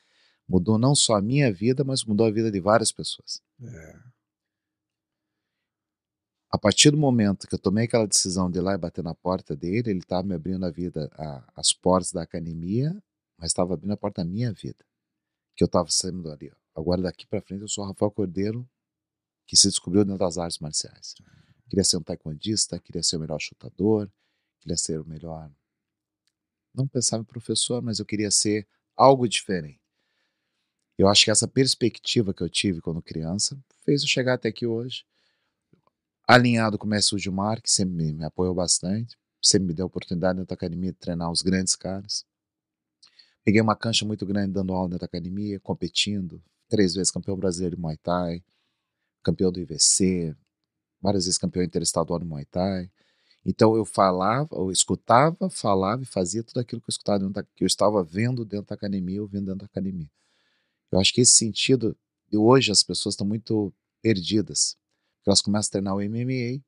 mudou 0.49 0.79
não 0.79 0.95
só 0.95 1.16
a 1.16 1.21
minha 1.21 1.53
vida, 1.53 1.85
mas 1.85 2.05
mudou 2.05 2.27
a 2.27 2.31
vida 2.31 2.51
de 2.51 2.59
várias 2.59 2.90
pessoas. 2.90 3.42
É 3.62 4.16
a 6.51 6.59
partir 6.59 6.91
do 6.91 6.97
momento 6.97 7.47
que 7.47 7.55
eu 7.55 7.59
tomei 7.59 7.85
aquela 7.85 8.07
decisão 8.07 8.51
de 8.51 8.59
ir 8.59 8.63
lá 8.63 8.75
e 8.75 8.79
bater 8.79 9.03
na 9.03 9.15
porta 9.15 9.57
dele, 9.57 9.91
ele 9.91 9.99
estava 9.99 10.23
me 10.27 10.35
abrindo 10.35 10.65
a 10.65 10.71
vida, 10.71 11.11
a, 11.15 11.53
as 11.57 11.73
portas 11.73 12.13
da 12.13 12.23
academia, 12.23 13.03
mas 13.37 13.51
estava 13.51 13.75
abrindo 13.75 13.93
a 13.93 13.97
porta 13.97 14.23
da 14.23 14.31
minha 14.31 14.53
vida. 14.53 14.85
Que 15.57 15.65
eu 15.65 15.67
estava 15.67 15.91
saindo 15.91 16.31
ali. 16.31 16.53
Agora, 16.75 17.03
daqui 17.03 17.27
para 17.27 17.41
frente, 17.41 17.63
eu 17.63 17.69
sou 17.69 17.85
o 17.85 17.89
Rafael 17.89 18.11
Cordeiro, 18.11 18.69
que 19.47 19.57
se 19.57 19.69
descobriu 19.69 20.05
dentro 20.05 20.19
das 20.19 20.39
artes 20.39 20.59
marciais. 20.59 21.15
Queria 21.69 21.85
ser 21.85 21.97
um 21.97 22.03
taekwondista, 22.03 22.79
queria 22.79 23.03
ser 23.03 23.17
o 23.17 23.21
melhor 23.21 23.41
chutador, 23.41 24.09
queria 24.61 24.77
ser 24.77 25.01
o 25.01 25.05
melhor. 25.05 25.51
Não 26.73 26.87
pensava 26.87 27.23
em 27.23 27.27
professor, 27.27 27.83
mas 27.83 27.99
eu 27.99 28.07
queria 28.07 28.31
ser 28.31 28.69
algo 28.97 29.29
diferente. 29.29 29.81
Eu 30.97 31.09
acho 31.09 31.25
que 31.25 31.31
essa 31.31 31.49
perspectiva 31.49 32.33
que 32.33 32.43
eu 32.43 32.49
tive 32.49 32.81
quando 32.81 33.03
criança 33.03 33.59
fez 33.85 34.03
eu 34.03 34.09
chegar 34.09 34.35
até 34.35 34.49
aqui 34.49 34.67
hoje 34.67 35.05
alinhado 36.27 36.77
com 36.77 36.87
o 36.87 36.91
mestre 36.91 37.19
Gilmar, 37.19 37.62
que 37.62 37.71
sempre 37.71 37.95
me, 37.95 38.12
me 38.12 38.25
apoiou 38.25 38.55
bastante, 38.55 39.17
sempre 39.41 39.69
me 39.69 39.75
deu 39.75 39.85
a 39.85 39.87
oportunidade 39.87 40.39
dentro 40.39 40.49
da 40.49 40.55
academia 40.55 40.93
de 40.93 40.99
treinar 40.99 41.31
os 41.31 41.41
grandes 41.41 41.77
caras. 41.77 42.25
Peguei 43.45 43.61
uma 43.61 43.77
cancha 43.77 44.05
muito 44.05 44.27
grande 44.27 44.53
dando 44.53 44.73
aula 44.73 44.89
dentro 44.89 45.01
da 45.01 45.07
academia, 45.07 45.61
competindo, 45.61 46.43
três 46.69 46.95
vezes 46.95 47.12
campeão 47.12 47.37
brasileiro 47.37 47.77
de 47.77 47.83
Muay 47.83 47.97
Thai, 47.99 48.43
campeão 49.23 49.53
do 49.53 49.61
IVC, 49.61 50.35
várias 51.01 51.27
vezes 51.27 51.39
campeão 51.39 51.62
interestadual 51.62 52.19
de 52.19 52.25
Muay 52.25 52.45
Thai. 52.47 52.91
Então 53.45 53.77
eu 53.77 53.85
falava, 53.85 54.49
eu 54.53 54.73
escutava, 54.73 55.49
falava 55.49 56.03
e 56.03 56.07
fazia 56.07 56.43
tudo 56.43 56.59
aquilo 56.59 56.81
que 56.81 56.89
eu 56.89 56.93
escutava 56.93 57.31
da, 57.31 57.45
que 57.45 57.62
eu 57.62 57.67
estava 57.67 58.03
vendo 58.03 58.45
dentro 58.45 58.67
da 58.67 58.75
academia, 58.75 59.23
ouvindo 59.23 59.47
dentro 59.47 59.61
da 59.61 59.67
academia. 59.67 60.11
Eu 60.91 60.99
acho 60.99 61.15
que 61.15 61.21
esse 61.21 61.33
sentido, 61.33 61.97
hoje 62.35 62.73
as 62.73 62.83
pessoas 62.83 63.12
estão 63.12 63.27
muito 63.27 63.73
perdidas 64.03 64.77
elas 65.31 65.41
começam 65.41 65.69
a 65.69 65.73
treinar 65.73 65.95
o 65.95 66.01
MMA, 66.01 66.62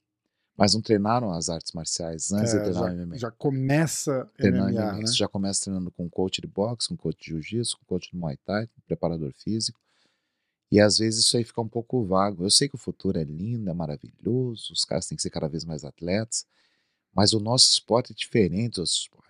mas 0.56 0.74
não 0.74 0.82
treinaram 0.82 1.32
as 1.32 1.48
artes 1.48 1.72
marciais 1.72 2.32
antes 2.32 2.52
é, 2.52 2.58
de 2.58 2.64
treinar 2.64 2.84
já, 2.84 2.92
o 2.92 2.96
MMA. 2.96 3.18
Já 3.18 3.30
começa 3.30 4.30
treinando 4.36 4.72
MMA, 4.72 4.80
MMA. 4.80 4.92
Né? 4.92 5.06
Você 5.06 5.14
já 5.14 5.28
começa 5.28 5.62
treinando 5.62 5.90
com 5.90 6.10
coach 6.10 6.40
de 6.40 6.48
boxe, 6.48 6.88
com 6.88 6.96
coach 6.96 7.18
de 7.18 7.26
jiu-jitsu, 7.26 7.78
com 7.78 7.84
coach 7.84 8.10
de 8.10 8.16
muay 8.16 8.36
thai, 8.44 8.66
com 8.66 8.80
preparador 8.86 9.32
físico. 9.32 9.80
E 10.70 10.80
às 10.80 10.98
vezes 10.98 11.24
isso 11.24 11.36
aí 11.36 11.44
fica 11.44 11.60
um 11.60 11.68
pouco 11.68 12.04
vago. 12.04 12.44
Eu 12.44 12.50
sei 12.50 12.68
que 12.68 12.74
o 12.74 12.78
futuro 12.78 13.18
é 13.18 13.24
lindo, 13.24 13.70
é 13.70 13.72
maravilhoso, 13.72 14.72
os 14.72 14.84
caras 14.84 15.06
têm 15.06 15.16
que 15.16 15.22
ser 15.22 15.30
cada 15.30 15.48
vez 15.48 15.64
mais 15.64 15.84
atletas, 15.84 16.44
mas 17.14 17.32
o 17.32 17.40
nosso 17.40 17.70
esporte 17.70 18.12
é 18.12 18.14
diferente 18.14 18.72
dos 18.72 18.78
outros 18.78 19.00
esportes. 19.00 19.27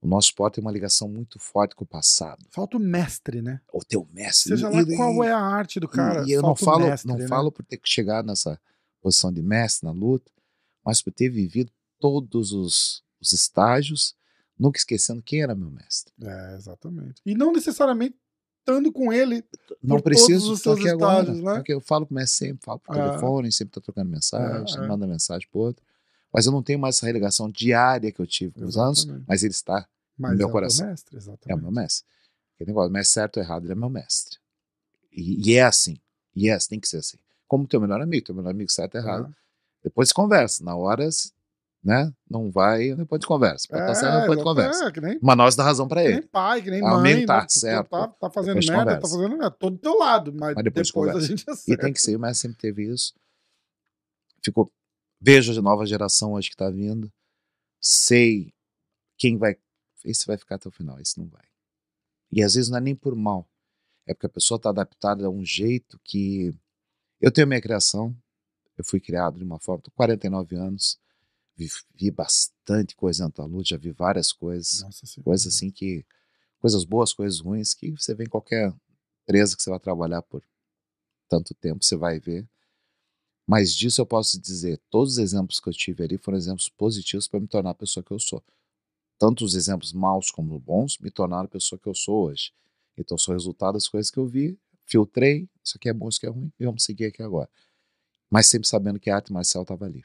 O 0.00 0.06
nosso 0.06 0.28
esporte 0.28 0.54
tem 0.54 0.62
uma 0.62 0.70
ligação 0.70 1.08
muito 1.08 1.38
forte 1.40 1.74
com 1.74 1.84
o 1.84 1.86
passado. 1.86 2.44
Falta 2.50 2.76
o 2.76 2.80
mestre, 2.80 3.42
né? 3.42 3.60
O 3.72 3.84
teu 3.84 4.06
mestre. 4.12 4.50
Seja 4.50 4.68
lá 4.68 4.80
e, 4.82 4.96
qual 4.96 5.24
é 5.24 5.32
a 5.32 5.40
arte 5.40 5.80
do 5.80 5.88
cara. 5.88 6.24
E 6.26 6.32
eu 6.32 6.42
não 6.42 6.54
falo, 6.54 6.86
mestre, 6.86 7.10
não 7.10 7.18
né? 7.18 7.26
falo 7.26 7.50
por 7.50 7.64
ter 7.64 7.78
que 7.78 7.88
chegar 7.88 8.22
nessa 8.22 8.60
posição 9.00 9.32
de 9.32 9.42
mestre 9.42 9.86
na 9.86 9.92
luta, 9.92 10.30
mas 10.84 11.02
por 11.02 11.12
ter 11.12 11.28
vivido 11.28 11.72
todos 11.98 12.52
os, 12.52 13.02
os 13.20 13.32
estágios, 13.32 14.14
nunca 14.56 14.78
esquecendo 14.78 15.20
quem 15.20 15.42
era 15.42 15.54
meu 15.54 15.70
mestre. 15.70 16.14
É, 16.22 16.54
exatamente. 16.54 17.20
E 17.26 17.34
não 17.34 17.52
necessariamente 17.52 18.16
estando 18.60 18.92
com 18.92 19.12
ele. 19.12 19.42
Não 19.82 20.00
preciso 20.00 20.52
estar 20.54 20.74
aqui 20.74 20.88
agora. 20.88 21.32
Né? 21.32 21.54
Porque 21.54 21.72
eu 21.72 21.80
falo 21.80 22.06
com 22.06 22.14
o 22.14 22.16
mestre 22.16 22.48
sempre, 22.48 22.64
falo 22.64 22.78
por 22.78 22.96
É. 22.96 23.08
telefone, 23.08 23.50
sempre 23.50 23.72
tá 23.74 23.80
trocando 23.80 24.10
mensagem, 24.10 24.80
É, 24.80 24.84
é. 24.84 24.86
manda 24.86 25.06
mensagem 25.06 25.48
pro 25.50 25.60
outro. 25.60 25.84
Mas 26.32 26.46
eu 26.46 26.52
não 26.52 26.62
tenho 26.62 26.78
mais 26.78 26.96
essa 26.96 27.06
religação 27.06 27.50
diária 27.50 28.12
que 28.12 28.20
eu 28.20 28.26
tive 28.26 28.52
com 28.52 28.64
os 28.64 28.76
anos, 28.76 29.06
mas 29.26 29.42
ele 29.42 29.52
está 29.52 29.86
Mas 30.16 30.36
meu 30.36 30.48
é 30.48 30.52
coração. 30.52 30.84
o 30.84 30.88
teu 30.88 30.90
mestre, 30.90 31.18
É 31.46 31.54
o 31.54 31.58
meu 31.58 31.70
mestre. 31.72 32.06
Aquele 32.54 32.70
negócio, 32.70 32.90
mestre 32.92 33.14
certo 33.14 33.36
ou 33.38 33.42
errado, 33.42 33.64
ele 33.64 33.72
é 33.72 33.76
meu 33.76 33.88
mestre. 33.88 34.38
E, 35.12 35.50
e 35.50 35.54
é 35.54 35.62
assim. 35.62 35.96
E 36.34 36.48
é 36.48 36.54
assim, 36.54 36.68
tem 36.70 36.80
que 36.80 36.88
ser 36.88 36.98
assim. 36.98 37.16
Como 37.46 37.66
teu 37.66 37.80
melhor 37.80 38.00
amigo, 38.00 38.26
teu 38.26 38.34
melhor 38.34 38.50
amigo 38.50 38.70
certo 38.70 38.96
ou 38.96 39.00
errado. 39.00 39.34
Depois 39.82 40.08
se 40.08 40.14
conversa. 40.14 40.62
Na 40.62 40.76
hora, 40.76 41.08
né? 41.82 42.12
Não 42.28 42.50
vai, 42.50 42.94
depois 42.94 43.20
de 43.20 43.26
conversa. 43.26 43.66
Pode 43.68 43.80
estar 43.82 43.94
certo, 43.94 44.20
depois 44.20 44.38
de 44.38 44.42
exato, 44.42 44.44
conversa. 44.44 44.84
É, 44.88 45.00
nem, 45.00 45.18
Mas 45.22 45.36
nós 45.36 45.56
dá 45.56 45.64
razão 45.64 45.88
pra 45.88 46.02
que 46.02 46.08
nem 46.08 46.18
ele. 46.18 46.26
pai, 46.26 46.62
que 46.62 46.70
nem 46.70 46.82
o 46.82 46.84
mãe. 46.84 47.12
amigo 47.12 47.26
tá 47.26 47.40
né? 47.42 47.46
Certo. 47.48 47.88
Tá, 47.88 48.08
tá 48.08 48.30
fazendo 48.30 48.60
Depois 48.60 48.68
merda, 48.76 49.00
tá 49.00 49.08
fazendo 49.08 49.28
merda. 49.30 49.50
Tô 49.52 49.70
do 49.70 49.78
teu 49.78 49.96
lado, 49.96 50.32
mas, 50.32 50.54
Mas 50.56 50.64
depois 50.64 50.86
depois, 50.88 51.12
de 51.12 51.18
a 51.18 51.20
gente 51.26 51.44
E 51.46 51.50
acerta. 51.50 51.82
tem 51.82 51.92
que 51.92 52.00
ser, 52.00 52.16
o 52.16 52.20
mestre 52.20 52.42
sempre 52.48 52.58
teve 52.58 52.92
isso. 52.92 53.14
Ficou. 54.44 54.70
Vejo 55.20 55.58
a 55.58 55.62
nova 55.62 55.84
geração 55.84 56.32
hoje 56.32 56.50
que 56.50 56.56
tá 56.56 56.70
vindo. 56.70 57.12
Sei 57.80 58.54
quem 59.16 59.36
vai. 59.36 59.56
Esse 60.04 60.26
vai 60.26 60.36
ficar 60.36 60.56
até 60.56 60.68
o 60.68 60.72
final, 60.72 60.98
esse 61.00 61.18
não 61.18 61.28
vai. 61.28 61.44
E 62.30 62.42
às 62.42 62.54
vezes 62.54 62.70
não 62.70 62.78
é 62.78 62.80
nem 62.80 62.94
por 62.94 63.16
mal. 63.16 63.48
É 64.06 64.14
porque 64.14 64.26
a 64.26 64.30
pessoa 64.30 64.60
tá 64.60 64.70
adaptada 64.70 65.26
a 65.26 65.30
um 65.30 65.44
jeito 65.44 65.98
que. 66.04 66.54
Eu 67.20 67.32
tenho 67.32 67.46
minha 67.46 67.60
criação. 67.60 68.16
Eu 68.76 68.84
fui 68.84 69.00
criado 69.00 69.38
de 69.38 69.44
uma 69.44 69.58
forma. 69.58 69.82
Tô 69.82 69.90
49 69.90 70.56
anos. 70.56 70.98
Vi, 71.56 71.68
vi 71.94 72.10
bastante 72.10 72.94
coisa 72.94 73.24
dentro 73.24 73.42
da 73.42 73.48
luta, 73.48 73.70
já 73.70 73.76
vi 73.76 73.90
várias 73.90 74.32
coisas. 74.32 74.82
Nossa. 74.82 75.22
Coisas 75.22 75.54
assim 75.54 75.70
que. 75.70 76.06
Coisas 76.60 76.84
boas, 76.84 77.12
coisas 77.12 77.40
ruins, 77.40 77.74
que 77.74 77.90
você 77.92 78.14
vê 78.14 78.24
em 78.24 78.28
qualquer 78.28 78.72
empresa 79.22 79.56
que 79.56 79.62
você 79.62 79.70
vai 79.70 79.78
trabalhar 79.78 80.22
por 80.22 80.42
tanto 81.28 81.54
tempo, 81.54 81.84
você 81.84 81.96
vai 81.96 82.18
ver. 82.18 82.48
Mas 83.48 83.74
disso 83.74 84.02
eu 84.02 84.04
posso 84.04 84.38
dizer, 84.38 84.78
todos 84.90 85.14
os 85.14 85.18
exemplos 85.18 85.58
que 85.58 85.70
eu 85.70 85.72
tive 85.72 86.04
ali 86.04 86.18
foram 86.18 86.36
exemplos 86.36 86.68
positivos 86.68 87.26
para 87.26 87.40
me 87.40 87.48
tornar 87.48 87.70
a 87.70 87.74
pessoa 87.74 88.04
que 88.04 88.10
eu 88.10 88.18
sou. 88.20 88.44
Tanto 89.18 89.42
os 89.42 89.54
exemplos 89.54 89.90
maus 89.94 90.30
como 90.30 90.58
bons 90.58 90.98
me 90.98 91.10
tornaram 91.10 91.46
a 91.46 91.48
pessoa 91.48 91.78
que 91.78 91.88
eu 91.88 91.94
sou 91.94 92.26
hoje. 92.26 92.52
Então 92.94 93.16
são 93.16 93.32
resultado 93.32 93.72
das 93.72 93.88
coisas 93.88 94.10
que 94.10 94.18
eu 94.18 94.26
vi, 94.26 94.58
filtrei, 94.84 95.48
isso 95.64 95.78
aqui 95.78 95.88
é 95.88 95.94
bom, 95.94 96.10
isso 96.10 96.18
aqui 96.18 96.26
é 96.26 96.28
ruim, 96.28 96.52
e 96.60 96.64
vamos 96.66 96.84
seguir 96.84 97.06
aqui 97.06 97.22
agora. 97.22 97.48
Mas 98.30 98.48
sempre 98.48 98.68
sabendo 98.68 99.00
que 99.00 99.08
a 99.08 99.16
arte 99.16 99.32
marcial 99.32 99.62
estava 99.62 99.86
ali. 99.86 100.04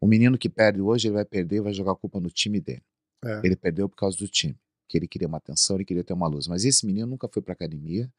O 0.00 0.06
menino 0.06 0.38
que 0.38 0.48
perde 0.48 0.80
hoje, 0.80 1.08
ele 1.08 1.16
vai 1.16 1.26
perder 1.26 1.56
e 1.56 1.60
vai 1.60 1.74
jogar 1.74 1.92
a 1.92 1.96
culpa 1.96 2.18
no 2.18 2.30
time 2.30 2.58
dele. 2.58 2.82
É. 3.22 3.42
Ele 3.44 3.54
perdeu 3.54 3.86
por 3.86 3.96
causa 3.96 4.16
do 4.16 4.26
time. 4.26 4.58
que 4.88 4.96
ele 4.96 5.06
queria 5.06 5.28
uma 5.28 5.36
atenção, 5.36 5.76
ele 5.76 5.84
queria 5.84 6.02
ter 6.02 6.14
uma 6.14 6.26
luz. 6.26 6.48
Mas 6.48 6.64
esse 6.64 6.84
menino 6.86 7.06
nunca 7.06 7.28
foi 7.28 7.42
para 7.42 7.52
academia, 7.52 8.10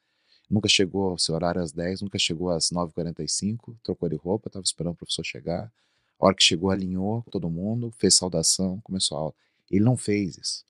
nunca 0.52 0.68
chegou 0.68 1.10
ao 1.12 1.18
seu 1.18 1.34
horário 1.36 1.62
às 1.62 1.72
10, 1.72 2.02
nunca 2.02 2.20
chegou 2.20 2.50
às 2.50 2.70
9h45, 2.72 3.76
trocou 3.84 4.10
de 4.10 4.16
roupa, 4.16 4.50
estava 4.50 4.64
esperando 4.64 4.94
o 4.94 4.98
professor 4.98 5.24
chegar. 5.26 5.72
A 6.20 6.26
hora 6.26 6.36
que 6.36 6.44
chegou, 6.44 6.70
alinhou 6.70 7.24
todo 7.32 7.50
mundo, 7.50 7.92
fez 7.98 8.16
saudação, 8.16 8.80
começou 8.82 9.18
a 9.18 9.22
aula. 9.22 9.34
Ele 9.70 9.84
não 9.84 9.98
fez 9.98 10.38
isso. 10.38 10.66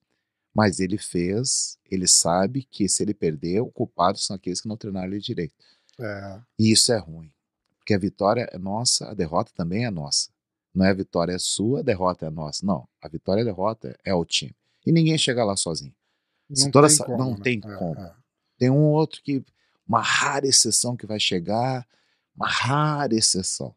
Mas 0.54 0.80
ele 0.80 0.98
fez, 0.98 1.78
ele 1.90 2.08
sabe 2.08 2.64
que 2.64 2.88
se 2.88 3.04
ele 3.04 3.14
perder, 3.14 3.62
o 3.62 3.68
culpado 3.72 4.18
são 4.18 4.36
aqueles 4.36 4.62
que 4.62 4.68
não 4.68 4.78
treinaram 4.78 5.08
ele 5.12 5.20
direito. 5.20 5.54
É. 6.00 6.40
E 6.60 6.72
isso 6.72 6.92
é 6.94 6.98
ruim. 6.98 7.32
Porque 7.78 7.94
a 7.94 7.98
vitória 7.98 8.48
é 8.52 8.58
nossa, 8.58 9.10
a 9.10 9.14
derrota 9.14 9.52
também 9.56 9.86
é 9.86 9.90
nossa. 9.92 10.30
Não 10.74 10.86
é 10.86 10.90
a 10.90 10.94
vitória 10.94 11.34
é 11.34 11.38
sua, 11.40 11.80
a 11.80 11.84
derrota 11.84 12.26
é 12.28 12.30
nossa. 12.30 12.66
Não, 12.66 12.88
a 13.02 13.08
vitória 13.08 13.42
e 13.42 13.44
a 13.44 13.46
derrota 13.46 13.98
é 14.06 14.14
o 14.14 14.24
time. 14.24 14.56
E 14.86 14.92
ninguém 14.92 15.18
chega 15.18 15.44
lá 15.44 15.56
sozinho. 15.58 15.94
Se 16.54 16.66
Não 16.66 16.72
toda 16.72 16.88
tem 16.88 16.96
essa- 16.96 17.06
como. 17.06 17.18
não 17.18 17.32
né? 17.32 17.40
tem 17.44 17.58
É, 17.64 17.76
como. 17.78 18.00
é. 18.00 18.14
Tem 18.58 18.70
um 18.70 18.84
outro 18.90 19.22
que, 19.24 19.44
uma 19.92 20.02
rara 20.02 20.48
exceção 20.48 20.96
que 20.96 21.06
vai 21.06 21.20
chegar, 21.20 21.86
uma 22.34 22.48
rara 22.48 23.14
exceção. 23.14 23.76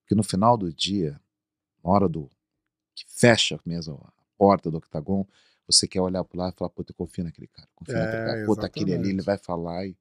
Porque 0.00 0.16
no 0.16 0.24
final 0.24 0.56
do 0.58 0.72
dia, 0.72 1.20
na 1.84 1.90
hora 1.90 2.08
do 2.08 2.28
que 2.96 3.04
fecha 3.08 3.60
mesmo 3.64 3.94
a 4.04 4.12
porta 4.36 4.72
do 4.72 4.78
octagon, 4.78 5.24
você 5.64 5.86
quer 5.86 6.00
olhar 6.00 6.24
pro 6.24 6.36
lado 6.36 6.52
e 6.52 6.58
falar, 6.58 6.70
puta, 6.70 6.90
eu 6.90 6.96
confio 6.96 7.22
naquele 7.22 7.46
cara. 7.46 7.68
Confio 7.76 7.94
naquele 7.96 8.22
É, 8.22 8.24
cara. 8.26 8.46
Puta, 8.46 8.66
aquele 8.66 8.92
ali, 8.92 9.10
ele 9.10 9.22
vai 9.22 9.38
falar. 9.38 9.86
E 9.86 9.96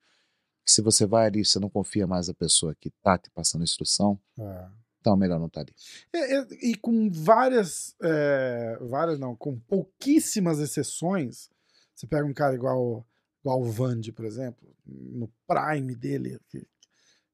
se 0.65 0.81
você 0.81 1.05
vai 1.05 1.27
ali, 1.27 1.45
você 1.45 1.59
não 1.59 1.69
confia 1.69 2.07
mais 2.07 2.27
na 2.27 2.33
pessoa 2.33 2.73
que 2.73 2.89
tá 2.89 3.15
te 3.19 3.29
passando 3.29 3.63
instrução, 3.63 4.19
É. 4.39 4.67
então 4.99 5.13
é 5.13 5.17
melhor 5.17 5.39
não 5.39 5.45
estar 5.45 5.61
ali. 5.61 5.73
É, 6.11 6.37
é, 6.39 6.47
e 6.63 6.75
com 6.75 7.11
várias, 7.11 7.95
é, 8.01 8.79
várias 8.81 9.19
não, 9.19 9.35
com 9.35 9.59
pouquíssimas 9.59 10.57
exceções, 10.59 11.51
você 11.93 12.07
pega 12.07 12.25
um 12.25 12.33
cara 12.33 12.55
igual, 12.55 13.05
igual 13.41 13.61
o 13.61 13.65
Vande, 13.71 14.11
por 14.11 14.25
exemplo, 14.25 14.73
no 14.85 15.29
prime 15.47 15.95
dele, 15.95 16.39
que, 16.49 16.59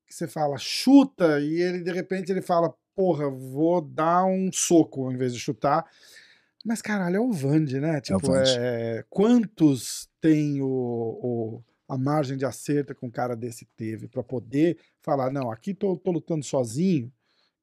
que 0.05 0.13
você 0.13 0.27
fala 0.27 0.57
chuta 0.57 1.39
e 1.39 1.61
ele 1.61 1.81
de 1.83 1.91
repente 1.91 2.31
ele 2.31 2.41
fala, 2.41 2.73
porra, 2.95 3.29
vou 3.29 3.81
dar 3.81 4.25
um 4.25 4.51
soco 4.51 5.03
ao 5.05 5.11
invés 5.11 5.33
de 5.33 5.39
chutar. 5.39 5.85
Mas 6.65 6.81
caralho, 6.81 7.17
é 7.17 7.19
o 7.19 7.31
Vande, 7.31 7.79
né? 7.79 8.01
Tipo, 8.01 8.27
Vande. 8.27 8.49
é, 8.57 9.05
quantos 9.09 10.09
tem 10.19 10.61
o, 10.61 10.67
o- 10.67 11.63
a 11.87 11.97
margem 11.97 12.35
de 12.37 12.43
acerto 12.45 12.93
que 12.93 13.05
um 13.05 13.09
cara 13.09 13.33
desse 13.35 13.65
teve 13.77 14.09
pra 14.09 14.21
poder 14.21 14.77
falar, 15.01 15.31
não, 15.31 15.49
aqui 15.49 15.73
tô, 15.73 15.95
tô 15.95 16.11
lutando 16.11 16.43
sozinho, 16.43 17.09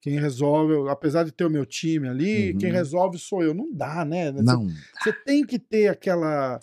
quem 0.00 0.18
resolve, 0.18 0.88
apesar 0.90 1.24
de 1.24 1.32
ter 1.32 1.44
o 1.44 1.50
meu 1.50 1.66
time 1.66 2.08
ali, 2.08 2.52
Uhum. 2.52 2.58
quem 2.58 2.70
resolve 2.72 3.18
sou 3.18 3.42
eu. 3.42 3.52
Não 3.52 3.70
dá, 3.72 4.04
né? 4.04 4.30
Não, 4.32 4.66
Você 5.02 5.12
tem 5.12 5.44
que 5.44 5.58
ter 5.58 5.88
aquela, 5.88 6.58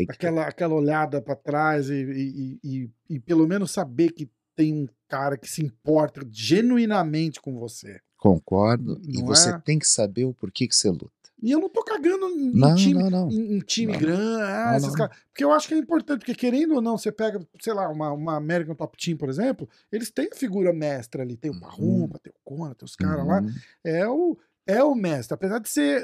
tem 0.00 0.06
que 0.06 0.12
aquela, 0.12 0.46
aquela 0.46 0.74
olhada 0.74 1.20
pra 1.22 1.34
trás 1.36 1.88
e, 1.90 1.94
e, 1.94 2.58
e- 2.62 2.90
e 3.08 3.18
pelo 3.20 3.46
menos 3.46 3.70
saber 3.70 4.12
que 4.12 4.28
tem 4.56 4.74
um 4.74 4.88
cara 5.08 5.36
que 5.38 5.48
se 5.48 5.64
importa 5.64 6.20
genuinamente 6.30 7.40
com 7.40 7.58
você. 7.58 8.00
concordo. 8.16 9.00
E 9.08 9.18
Não 9.18 9.26
você 9.26 9.50
é? 9.50 9.58
tem 9.58 9.78
que 9.78 9.86
saber 9.86 10.24
o 10.26 10.34
porquê 10.34 10.66
que 10.68 10.74
você 10.74 10.90
luta. 10.90 11.10
E 11.42 11.50
eu 11.52 11.58
não 11.58 11.70
tô 11.70 11.82
cagando 11.82 12.26
em 12.28 12.52
Não, 12.52 12.74
time, 12.74 13.02
não, 13.02 13.08
não. 13.08 13.30
em, 13.30 13.56
em 13.56 13.58
time 13.60 13.96
grande. 13.96 14.42
Ah, 14.42 14.66
Não, 14.72 14.76
esses 14.76 14.88
não. 14.90 14.94
caras- 14.94 15.16
Porque 15.30 15.42
eu 15.42 15.50
acho 15.52 15.66
que 15.68 15.72
é 15.72 15.78
importante, 15.78 16.18
porque 16.18 16.34
querendo 16.34 16.74
ou 16.74 16.82
não, 16.82 16.98
você 16.98 17.10
pega, 17.10 17.40
sei 17.62 17.72
lá, 17.72 17.88
uma, 17.88 18.12
uma 18.12 18.36
American 18.36 18.74
Top 18.74 18.94
Team, 19.02 19.16
por 19.16 19.30
exemplo, 19.30 19.66
eles 19.90 20.10
têm 20.10 20.28
a 20.30 20.36
figura 20.36 20.70
mestra 20.70 21.22
ali, 21.22 21.38
tem 21.38 21.50
o 21.50 21.54
Uhum. 21.54 21.60
Parrumpa, 21.60 22.18
tem 22.18 22.30
o 22.30 22.40
Kona, 22.44 22.74
tem 22.74 22.84
os 22.84 22.94
caras 22.94 23.26
lá. 23.26 23.40
Uhum. 23.40 23.48
É 23.82 24.06
o, 24.06 24.36
é 24.70 24.82
o 24.84 24.94
mestre. 24.94 25.34
Apesar 25.34 25.58
de 25.58 25.68
ser, 25.68 26.02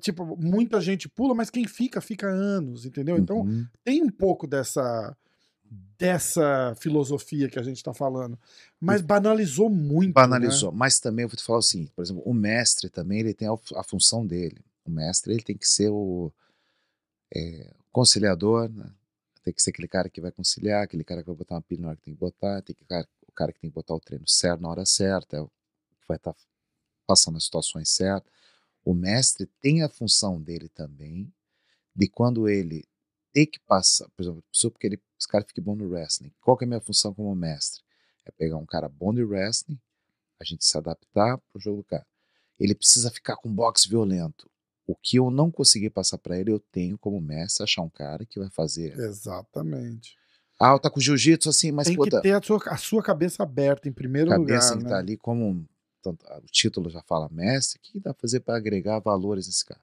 tipo, 0.00 0.36
muita 0.36 0.80
gente 0.80 1.08
pula, 1.08 1.34
mas 1.34 1.50
quem 1.50 1.66
fica, 1.66 2.00
fica 2.00 2.28
anos, 2.28 2.84
entendeu? 2.86 3.16
Então 3.18 3.40
Uhum. 3.40 3.66
tem 3.84 4.02
um 4.02 4.10
pouco 4.10 4.46
dessa 4.46 5.16
dessa 5.96 6.74
filosofia 6.80 7.48
que 7.48 7.58
a 7.58 7.62
gente 7.62 7.82
tá 7.82 7.92
falando. 7.94 8.38
Mas 8.80 9.00
banalizou 9.02 9.68
muito. 9.70 10.08
né? 10.08 10.12
banalizou. 10.14 10.72
Mas 10.72 10.98
também 10.98 11.22
eu 11.24 11.28
vou 11.28 11.36
te 11.36 11.44
falar 11.44 11.58
o 11.58 11.62
seguinte, 11.62 11.92
por 11.94 12.02
exemplo, 12.02 12.22
o 12.24 12.34
mestre 12.34 12.88
também 12.88 13.20
ele 13.20 13.34
tem 13.34 13.46
a, 13.46 13.52
a 13.76 13.84
função 13.84 14.26
dele. 14.26 14.58
O 14.84 14.90
mestre 14.90 15.32
ele 15.32 15.42
tem 15.42 15.56
que 15.56 15.68
ser 15.68 15.90
o 15.90 16.32
é, 17.34 17.70
conciliador, 17.92 18.68
né? 18.68 18.90
tem 19.42 19.54
que 19.54 19.62
ser 19.62 19.70
aquele 19.70 19.88
cara 19.88 20.08
que 20.08 20.20
vai 20.20 20.30
conciliar, 20.32 20.82
aquele 20.82 21.04
cara 21.04 21.20
que 21.22 21.28
vai 21.28 21.36
botar 21.36 21.54
uma 21.54 21.62
pilha 21.62 21.82
na 21.82 21.88
hora 21.88 21.96
que 21.96 22.02
tem 22.04 22.14
que 22.14 22.20
botar, 22.20 22.62
tem 22.62 22.74
que 22.74 22.82
o 23.28 23.32
cara 23.32 23.52
que 23.52 23.60
tem 23.60 23.70
que 23.70 23.74
botar 23.74 23.94
o 23.94 24.00
treino 24.00 24.26
certo 24.26 24.60
na 24.60 24.68
hora 24.68 24.84
certa, 24.84 25.36
é 25.36 25.40
o 25.40 25.46
que 25.46 26.08
vai 26.08 26.16
estar 26.16 26.34
passando 27.10 27.38
as 27.38 27.44
situações 27.44 27.88
certas. 27.88 28.32
O 28.84 28.94
mestre 28.94 29.46
tem 29.60 29.82
a 29.82 29.88
função 29.88 30.40
dele 30.40 30.68
também 30.68 31.32
de 31.92 32.06
quando 32.06 32.48
ele 32.48 32.84
tem 33.32 33.44
que 33.44 33.58
passar, 33.58 34.08
por 34.10 34.22
exemplo, 34.22 34.44
preciso 34.48 34.70
porque 34.70 34.86
ele, 34.86 35.00
esse 35.18 35.26
cara 35.26 35.44
fique 35.44 35.60
bom 35.60 35.74
no 35.74 35.88
wrestling. 35.88 36.32
Qual 36.40 36.56
que 36.56 36.64
é 36.64 36.66
a 36.66 36.68
minha 36.68 36.80
função 36.80 37.12
como 37.12 37.34
mestre? 37.34 37.82
É 38.24 38.30
pegar 38.30 38.56
um 38.58 38.64
cara 38.64 38.88
bom 38.88 39.12
de 39.12 39.24
wrestling, 39.24 39.78
a 40.38 40.44
gente 40.44 40.64
se 40.64 40.78
adaptar 40.78 41.36
pro 41.38 41.60
jogo 41.60 41.78
do 41.78 41.84
cara. 41.84 42.06
Ele 42.60 42.76
precisa 42.76 43.10
ficar 43.10 43.34
com 43.36 43.52
boxe 43.52 43.88
violento. 43.88 44.48
O 44.86 44.94
que 44.94 45.16
eu 45.16 45.32
não 45.32 45.50
consegui 45.50 45.90
passar 45.90 46.18
para 46.18 46.38
ele, 46.38 46.52
eu 46.52 46.60
tenho 46.60 46.96
como 46.96 47.20
mestre 47.20 47.64
achar 47.64 47.82
um 47.82 47.90
cara 47.90 48.24
que 48.24 48.38
vai 48.38 48.50
fazer. 48.50 48.96
Exatamente. 48.96 50.16
Ah, 50.60 50.78
tá 50.78 50.88
com 50.88 51.00
jiu-jitsu 51.00 51.48
assim, 51.48 51.72
mas 51.72 51.88
tem 51.88 51.96
puta, 51.96 52.18
que 52.18 52.22
ter 52.22 52.34
a 52.34 52.42
sua, 52.42 52.60
a 52.66 52.76
sua 52.76 53.02
cabeça 53.02 53.42
aberta 53.42 53.88
em 53.88 53.92
primeiro 53.92 54.30
cabeça 54.30 54.74
lugar. 54.74 54.78
que 54.78 54.84
né? 54.84 54.90
tá 54.90 54.98
ali 54.98 55.16
como 55.16 55.66
tanto- 56.02 56.26
o 56.26 56.46
título 56.46 56.88
já 56.90 57.02
fala 57.02 57.28
mestre, 57.30 57.78
o 57.78 57.82
que 57.82 58.00
dá 58.00 58.12
pra 58.14 58.20
fazer 58.20 58.40
para 58.40 58.56
agregar 58.56 58.98
valores 59.00 59.46
nesse 59.46 59.64
cara? 59.64 59.80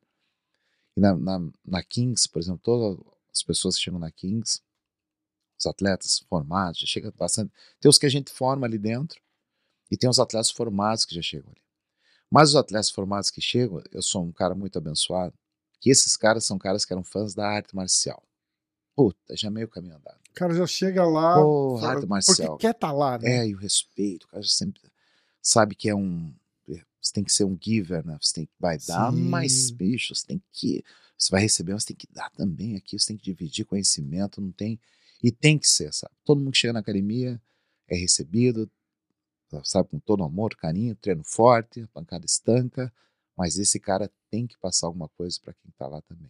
E 0.96 1.00
na, 1.00 1.16
na, 1.16 1.40
na 1.66 1.84
Kings, 1.84 2.28
por 2.28 2.40
exemplo, 2.42 2.60
todas 2.64 3.00
as 3.32 3.44
pessoas 3.44 3.76
que 3.76 3.82
chegam 3.84 4.00
na 4.00 4.12
Kings, 4.12 4.62
os 5.60 5.66
atletas 5.66 6.20
formados, 6.30 6.80
já 6.80 6.86
chega 6.88 7.12
bastante. 7.12 7.52
Tem 7.80 7.90
os 7.90 7.98
que 7.98 8.06
a 8.06 8.10
gente 8.10 8.32
forma 8.32 8.66
ali 8.68 8.78
dentro 8.78 9.20
e 9.92 9.98
tem 9.98 10.10
os 10.10 10.20
atletas 10.20 10.50
formados 10.52 11.06
que 11.06 11.16
já 11.16 11.22
chegam 11.22 11.50
ali. 11.52 11.62
Mas 12.30 12.50
os 12.50 12.56
atletas 12.56 12.90
formados 12.90 13.30
que 13.32 13.40
chegam, 13.42 13.82
eu 13.92 14.02
sou 14.02 14.24
um 14.24 14.32
cara 14.32 14.54
muito 14.54 14.78
abençoado, 14.78 15.34
que 15.80 15.90
esses 15.90 16.18
caras 16.18 16.44
são 16.46 16.58
caras 16.58 16.84
que 16.84 16.92
eram 16.94 17.04
fãs 17.04 17.34
da 17.34 17.48
arte 17.48 17.76
marcial. 17.76 18.22
Puta, 18.96 19.36
já 19.38 19.50
meio 19.50 19.68
caminho 19.68 19.96
andado. 19.96 20.20
O 20.32 20.34
cara 20.34 20.54
já 20.56 20.66
chega 20.68 21.06
lá. 21.06 21.36
Porra, 21.36 21.88
arte 21.90 22.06
marcial. 22.08 22.58
Porque 22.58 22.68
quer 22.68 22.74
tá 22.74 22.92
lá, 22.92 23.18
né? 23.20 23.38
É, 23.38 23.48
e 23.48 23.54
o 23.56 23.58
respeito, 23.58 24.24
o 24.26 24.28
cara 24.30 24.42
já 24.42 24.50
sempre 24.50 24.82
sabe 25.48 25.76
que 25.76 25.90
é 25.90 25.96
um. 25.96 26.34
Você 27.02 27.14
tem 27.14 27.24
que 27.24 27.32
ser 27.32 27.46
um 27.46 27.58
giver, 27.62 28.06
né? 28.06 28.18
Você 28.22 28.34
tem 28.34 28.46
que 28.46 28.52
vai 28.60 28.78
dar, 28.80 29.14
Sim. 29.14 29.30
mas, 29.30 29.72
bicho, 29.72 30.14
você 30.14 30.26
tem 30.26 30.42
que. 30.52 30.84
Você 31.18 31.32
vai 31.32 31.42
receber, 31.42 31.74
mas 31.74 31.86
tem 31.86 31.96
que 31.96 32.08
dar 32.12 32.30
também 32.32 32.76
aqui, 32.76 33.00
você 33.00 33.08
tem 33.08 33.18
que 33.18 33.24
dividir 33.24 33.66
conhecimento, 33.66 34.42
não 34.42 34.52
tem. 34.52 34.80
E 35.24 35.32
tem 35.32 35.58
que 35.58 35.68
ser, 35.68 35.94
sabe? 35.94 36.14
Todo 36.26 36.40
mundo 36.40 36.52
que 36.52 36.58
chega 36.58 36.74
na 36.74 36.80
academia 36.80 37.42
é 37.88 37.96
recebido, 37.96 38.70
sabe, 39.64 39.90
com 39.90 40.00
todo 40.00 40.24
amor, 40.24 40.56
carinho, 40.56 40.96
treino 40.96 41.24
forte, 41.24 41.82
a 41.82 41.88
pancada 41.88 42.26
estanca, 42.26 42.94
mas 43.36 43.58
esse 43.58 43.80
cara 43.80 44.12
tem 44.30 44.46
que 44.46 44.58
passar 44.58 44.88
alguma 44.88 45.08
coisa 45.10 45.40
para 45.42 45.54
quem 45.54 45.72
tá 45.78 45.88
lá 45.88 46.02
também. 46.02 46.30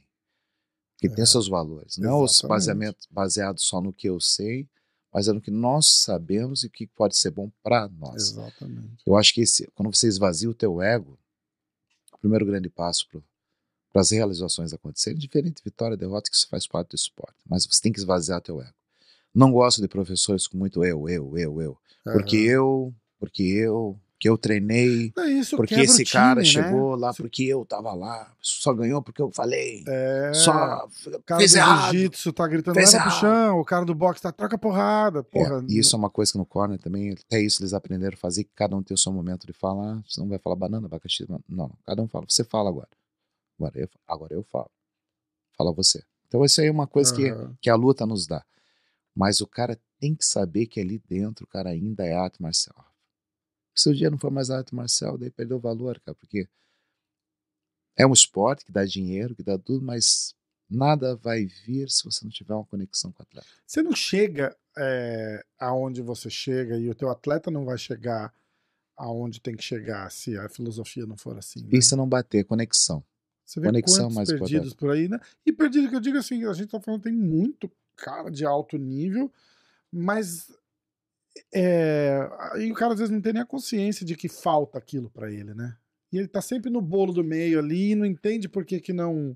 Tem 0.99 1.11
É, 1.11 1.26
seus 1.26 1.47
valores, 1.47 1.97
não 1.97 2.24
os 2.24 2.34
exatamente. 2.34 2.49
baseamentos 2.49 3.07
baseados 3.09 3.63
só 3.63 3.82
no 3.82 3.91
que 3.93 4.07
eu 4.07 4.20
sei, 4.20 4.68
mas 5.18 5.28
é 5.28 5.34
no 5.34 5.41
que 5.41 5.49
nós 5.49 5.88
sabemos 6.03 6.63
e 6.63 6.68
o 6.68 6.70
que 6.70 6.86
pode 6.86 7.18
ser 7.18 7.32
bom 7.32 7.49
para 7.63 7.88
nós. 7.88 8.34
Exatamente. 8.34 9.01
Eu 9.03 9.18
acho 9.18 9.34
que 9.34 9.41
esse, 9.41 9.65
quando 9.74 9.91
você 9.91 10.07
esvazia 10.07 10.47
o 10.47 10.53
teu 10.53 10.80
ego, 10.80 11.18
o 12.13 12.20
primeiro 12.20 12.45
grande 12.45 12.70
passo 12.70 13.07
para 13.91 13.99
as 13.99 14.11
realizações 14.11 14.74
acontecerem, 14.74 15.18
diferente 15.18 15.55
de 15.55 15.63
vitória 15.63 15.95
e 15.95 15.97
derrota, 15.97 16.30
que 16.30 16.36
isso 16.36 16.47
faz 16.47 16.68
parte 16.68 16.89
do 16.89 16.95
esporte, 16.95 17.34
mas 17.49 17.65
você 17.65 17.82
tem 17.82 17.91
que 17.91 17.97
esvaziar 17.97 18.39
teu 18.41 18.61
ego. 18.61 18.76
Não 19.34 19.51
gosto 19.51 19.82
de 19.82 19.88
professores 19.88 20.45
com 20.45 20.55
muito 20.55 20.86
eu, 20.86 21.09
eu, 21.09 21.36
eu, 21.36 21.61
eu. 21.63 21.78
Porque 22.03 22.38
eu, 22.38 22.93
porque 23.20 23.41
eu, 23.41 23.99
que 24.20 24.28
eu 24.28 24.38
treinei, 24.38 25.13
É 25.18 25.28
isso, 25.28 25.55
porque 25.55 25.76
esse 25.76 26.03
cara 26.03 26.41
time, 26.41 26.59
né? 26.59 26.68
chegou 26.68 26.95
lá, 26.95 27.13
porque 27.13 27.43
eu 27.43 27.63
tava 27.65 27.93
lá, 27.93 28.34
só 28.41 28.74
ganhou 28.74 29.01
porque 29.01 29.22
eu 29.22 29.32
falei, 29.32 29.84
É, 29.88 30.32
só 30.34 30.88
o 31.13 31.22
cara 31.24 31.39
fez 31.39 31.53
do 31.53 31.59
jiu-jitsu 31.59 32.34
tá 32.34 32.47
gritando, 32.47 32.74
Fez 32.74 32.91
pro 32.91 33.11
chão, 33.11 33.59
o 33.59 33.65
cara 33.65 33.86
do 33.86 33.93
boxe 33.93 34.22
tá, 34.22 34.32
troca 34.32 34.57
porrada, 34.57 35.24
porra. 35.24 35.59
É, 35.59 35.72
e 35.72 35.80
isso 35.80 35.95
é 35.95 35.99
uma 35.99 36.09
coisa 36.09 36.32
que 36.32 36.38
no 36.38 36.45
corner 36.45 36.80
também, 36.80 37.11
até 37.11 37.39
isso 37.39 37.61
eles 37.61 37.74
aprenderam 37.74 38.15
a 38.15 38.18
fazer, 38.18 38.43
que 38.43 38.51
cada 38.55 38.76
um 38.76 38.82
tem 38.82 38.95
o 38.95 38.97
seu 38.97 39.11
momento 39.11 39.45
de 39.45 39.53
falar, 39.53 40.03
você 40.07 40.20
não 40.20 40.28
vai 40.28 40.39
falar 40.39 40.55
banana, 40.55 40.88
abacaxi, 40.88 41.26
não, 41.30 41.39
não, 41.47 41.72
cada 41.86 42.01
um 42.01 42.07
fala, 42.07 42.26
você 42.28 42.43
fala 42.43 42.70
agora, 42.70 42.89
agora 43.59 43.80
eu, 43.80 43.89
agora 44.07 44.34
eu 44.34 44.43
falo, 44.43 44.72
fala 45.55 45.72
você. 45.72 46.03
Então 46.28 46.43
isso 46.43 46.59
aí 46.59 46.68
é 46.68 46.72
uma 46.72 46.88
coisa 46.88 47.13
que, 47.13 47.30
Aham. 47.30 47.55
que 47.61 47.70
a 47.70 47.76
luta 47.76 48.05
nos 48.05 48.26
dá, 48.26 48.43
mas 49.15 49.41
o 49.41 49.47
cara 49.47 49.80
tem 49.99 50.15
que 50.15 50.26
saber 50.26 50.65
que 50.65 50.80
ali 50.80 50.99
dentro 51.07 51.45
o 51.45 51.47
cara 51.47 51.70
ainda 51.70 52.03
é 52.03 52.15
arte 52.15 52.41
marcial. 52.41 52.86
Se 53.80 53.89
o 53.89 53.95
dia 53.95 54.09
não 54.09 54.17
for 54.17 54.32
mais 54.32 54.49
arte 54.49 54.73
marcial, 54.73 55.17
daí 55.17 55.30
perdeu 55.30 55.57
o 55.57 55.59
valor, 55.59 55.99
cara, 55.99 56.15
porque 56.15 56.47
é 57.95 58.05
um 58.05 58.13
esporte 58.13 58.65
que 58.65 58.71
dá 58.71 58.86
dinheiro, 58.86 59.36
que 59.36 59.43
dá 59.43 59.57
tudo, 59.57 59.84
mas 59.84 60.36
nada 60.69 61.15
vai 61.15 61.45
vir 61.45 61.89
se 61.89 62.03
você 62.03 62.25
não 62.25 62.32
tiver 62.32 62.53
uma 62.53 62.65
conexão 62.65 63.11
com 63.11 63.21
o 63.21 63.25
atleta. 63.25 63.47
Você 63.65 63.82
não 63.82 63.95
chega 63.95 64.55
é, 64.78 65.43
aonde 65.59 66.01
você 66.01 66.30
chega 66.30 66.78
e 66.78 66.89
o 66.89 66.95
teu 66.95 67.09
atleta 67.09 67.49
não 67.49 67.65
vai 67.65 67.78
chegar 67.78 68.34
aonde 68.95 69.39
tem 69.39 69.55
que 69.55 69.63
chegar 69.63 70.11
se 70.11 70.38
a 70.38 70.49
filosofia 70.49 71.05
não 71.05 71.15
for 71.15 71.38
assim. 71.38 71.61
né? 71.61 71.69
E 71.71 71.82
se 71.82 71.95
não 71.95 72.07
bater 72.07 72.43
conexão. 72.45 73.03
Você 73.45 73.61
vê 73.61 73.67
Conexão 73.67 74.05
quantos 74.05 74.15
mais 74.15 74.30
perdidos 74.30 74.73
por 74.73 74.91
aí, 74.91 75.07
né? 75.07 75.19
E 75.45 75.53
perdido 75.53 75.88
que 75.88 75.95
eu 75.95 76.01
digo 76.01 76.17
assim, 76.17 76.43
a 76.45 76.53
gente 76.53 76.69
tá 76.69 76.82
falando 76.82 77.03
tem 77.03 77.13
muito 77.13 77.71
cara 77.95 78.30
de 78.30 78.45
alto 78.45 78.78
nível, 78.78 79.32
mas 79.91 80.51
é, 81.54 82.30
aí 82.52 82.72
o 82.72 82.76
cara 82.76 82.94
às 82.94 83.00
vezes 83.00 83.14
não 83.14 83.22
tem 83.22 83.34
nem 83.34 83.42
a 83.42 83.46
consciência 83.46 84.06
de 84.06 84.16
que 84.16 84.28
falta 84.30 84.78
aquilo 84.78 85.10
pra 85.10 85.32
ele, 85.32 85.54
né? 85.54 85.76
E 86.12 86.18
ele 86.18 86.28
tá 86.28 86.42
sempre 86.42 86.70
no 86.70 86.82
bolo 86.82 87.12
do 87.14 87.24
meio 87.24 87.60
ali 87.60 87.92
e 87.92 87.96
não 87.96 88.06
entende 88.06 88.48
por 88.48 88.64
que 88.66 88.80
que 88.80 88.94
não 88.94 89.36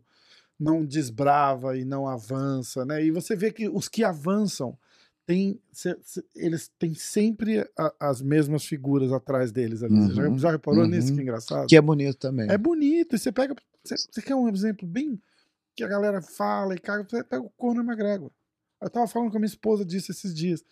não 0.59 0.85
desbrava 0.85 1.75
e 1.75 1.83
não 1.83 2.07
avança, 2.07 2.85
né? 2.85 3.03
E 3.03 3.09
você 3.09 3.35
vê 3.35 3.51
que 3.51 3.67
os 3.67 3.87
que 3.89 4.03
avançam 4.03 4.77
têm, 5.25 5.59
eles 6.35 6.69
têm 6.77 6.93
sempre 6.93 7.67
a- 7.77 7.93
as 7.99 8.21
mesmas 8.21 8.63
figuras 8.65 9.11
atrás 9.11 9.51
deles 9.51 9.81
ali. 9.81 9.95
Você 9.95 10.13
já, 10.13 10.27
Uhum, 10.29 10.37
já 10.37 10.51
reparou 10.51 10.85
nisso 10.87 11.09
uhum. 11.09 11.15
que 11.15 11.19
é 11.19 11.23
engraçado? 11.23 11.67
Que 11.67 11.75
é 11.77 11.81
bonito 11.81 12.17
também. 12.17 12.47
É 12.49 12.57
bonito. 12.59 13.15
E 13.15 13.19
você 13.19 13.31
pega. 13.31 13.55
Você, 13.83 13.95
você 13.97 14.21
quer 14.21 14.35
um 14.35 14.47
exemplo 14.49 14.87
bem 14.87 15.19
que 15.75 15.83
a 15.83 15.87
galera 15.87 16.21
fala 16.21 16.75
e 16.75 16.77
caga? 16.79 17.07
Você 17.09 17.23
pega 17.23 17.41
o 17.41 17.49
Conor 17.57 17.83
McGregor. 17.83 18.29
Eu 18.79 18.89
tava 18.89 19.07
falando 19.07 19.31
com 19.31 19.37
a 19.37 19.39
minha 19.39 19.47
esposa 19.49 19.83
disso 19.83 20.11
esses 20.11 20.31
dias. 20.33 20.63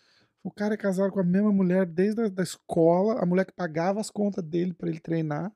O 0.43 0.49
cara 0.51 0.73
é 0.73 0.77
casado 0.77 1.11
com 1.11 1.19
a 1.19 1.23
mesma 1.23 1.51
mulher 1.51 1.85
desde 1.85 2.21
a 2.21 2.29
da 2.29 2.43
escola, 2.43 3.21
a 3.21 3.25
mulher 3.25 3.45
que 3.45 3.51
pagava 3.53 3.99
as 3.99 4.09
contas 4.09 4.43
dele 4.43 4.73
pra 4.73 4.89
ele 4.89 4.99
treinar. 4.99 5.51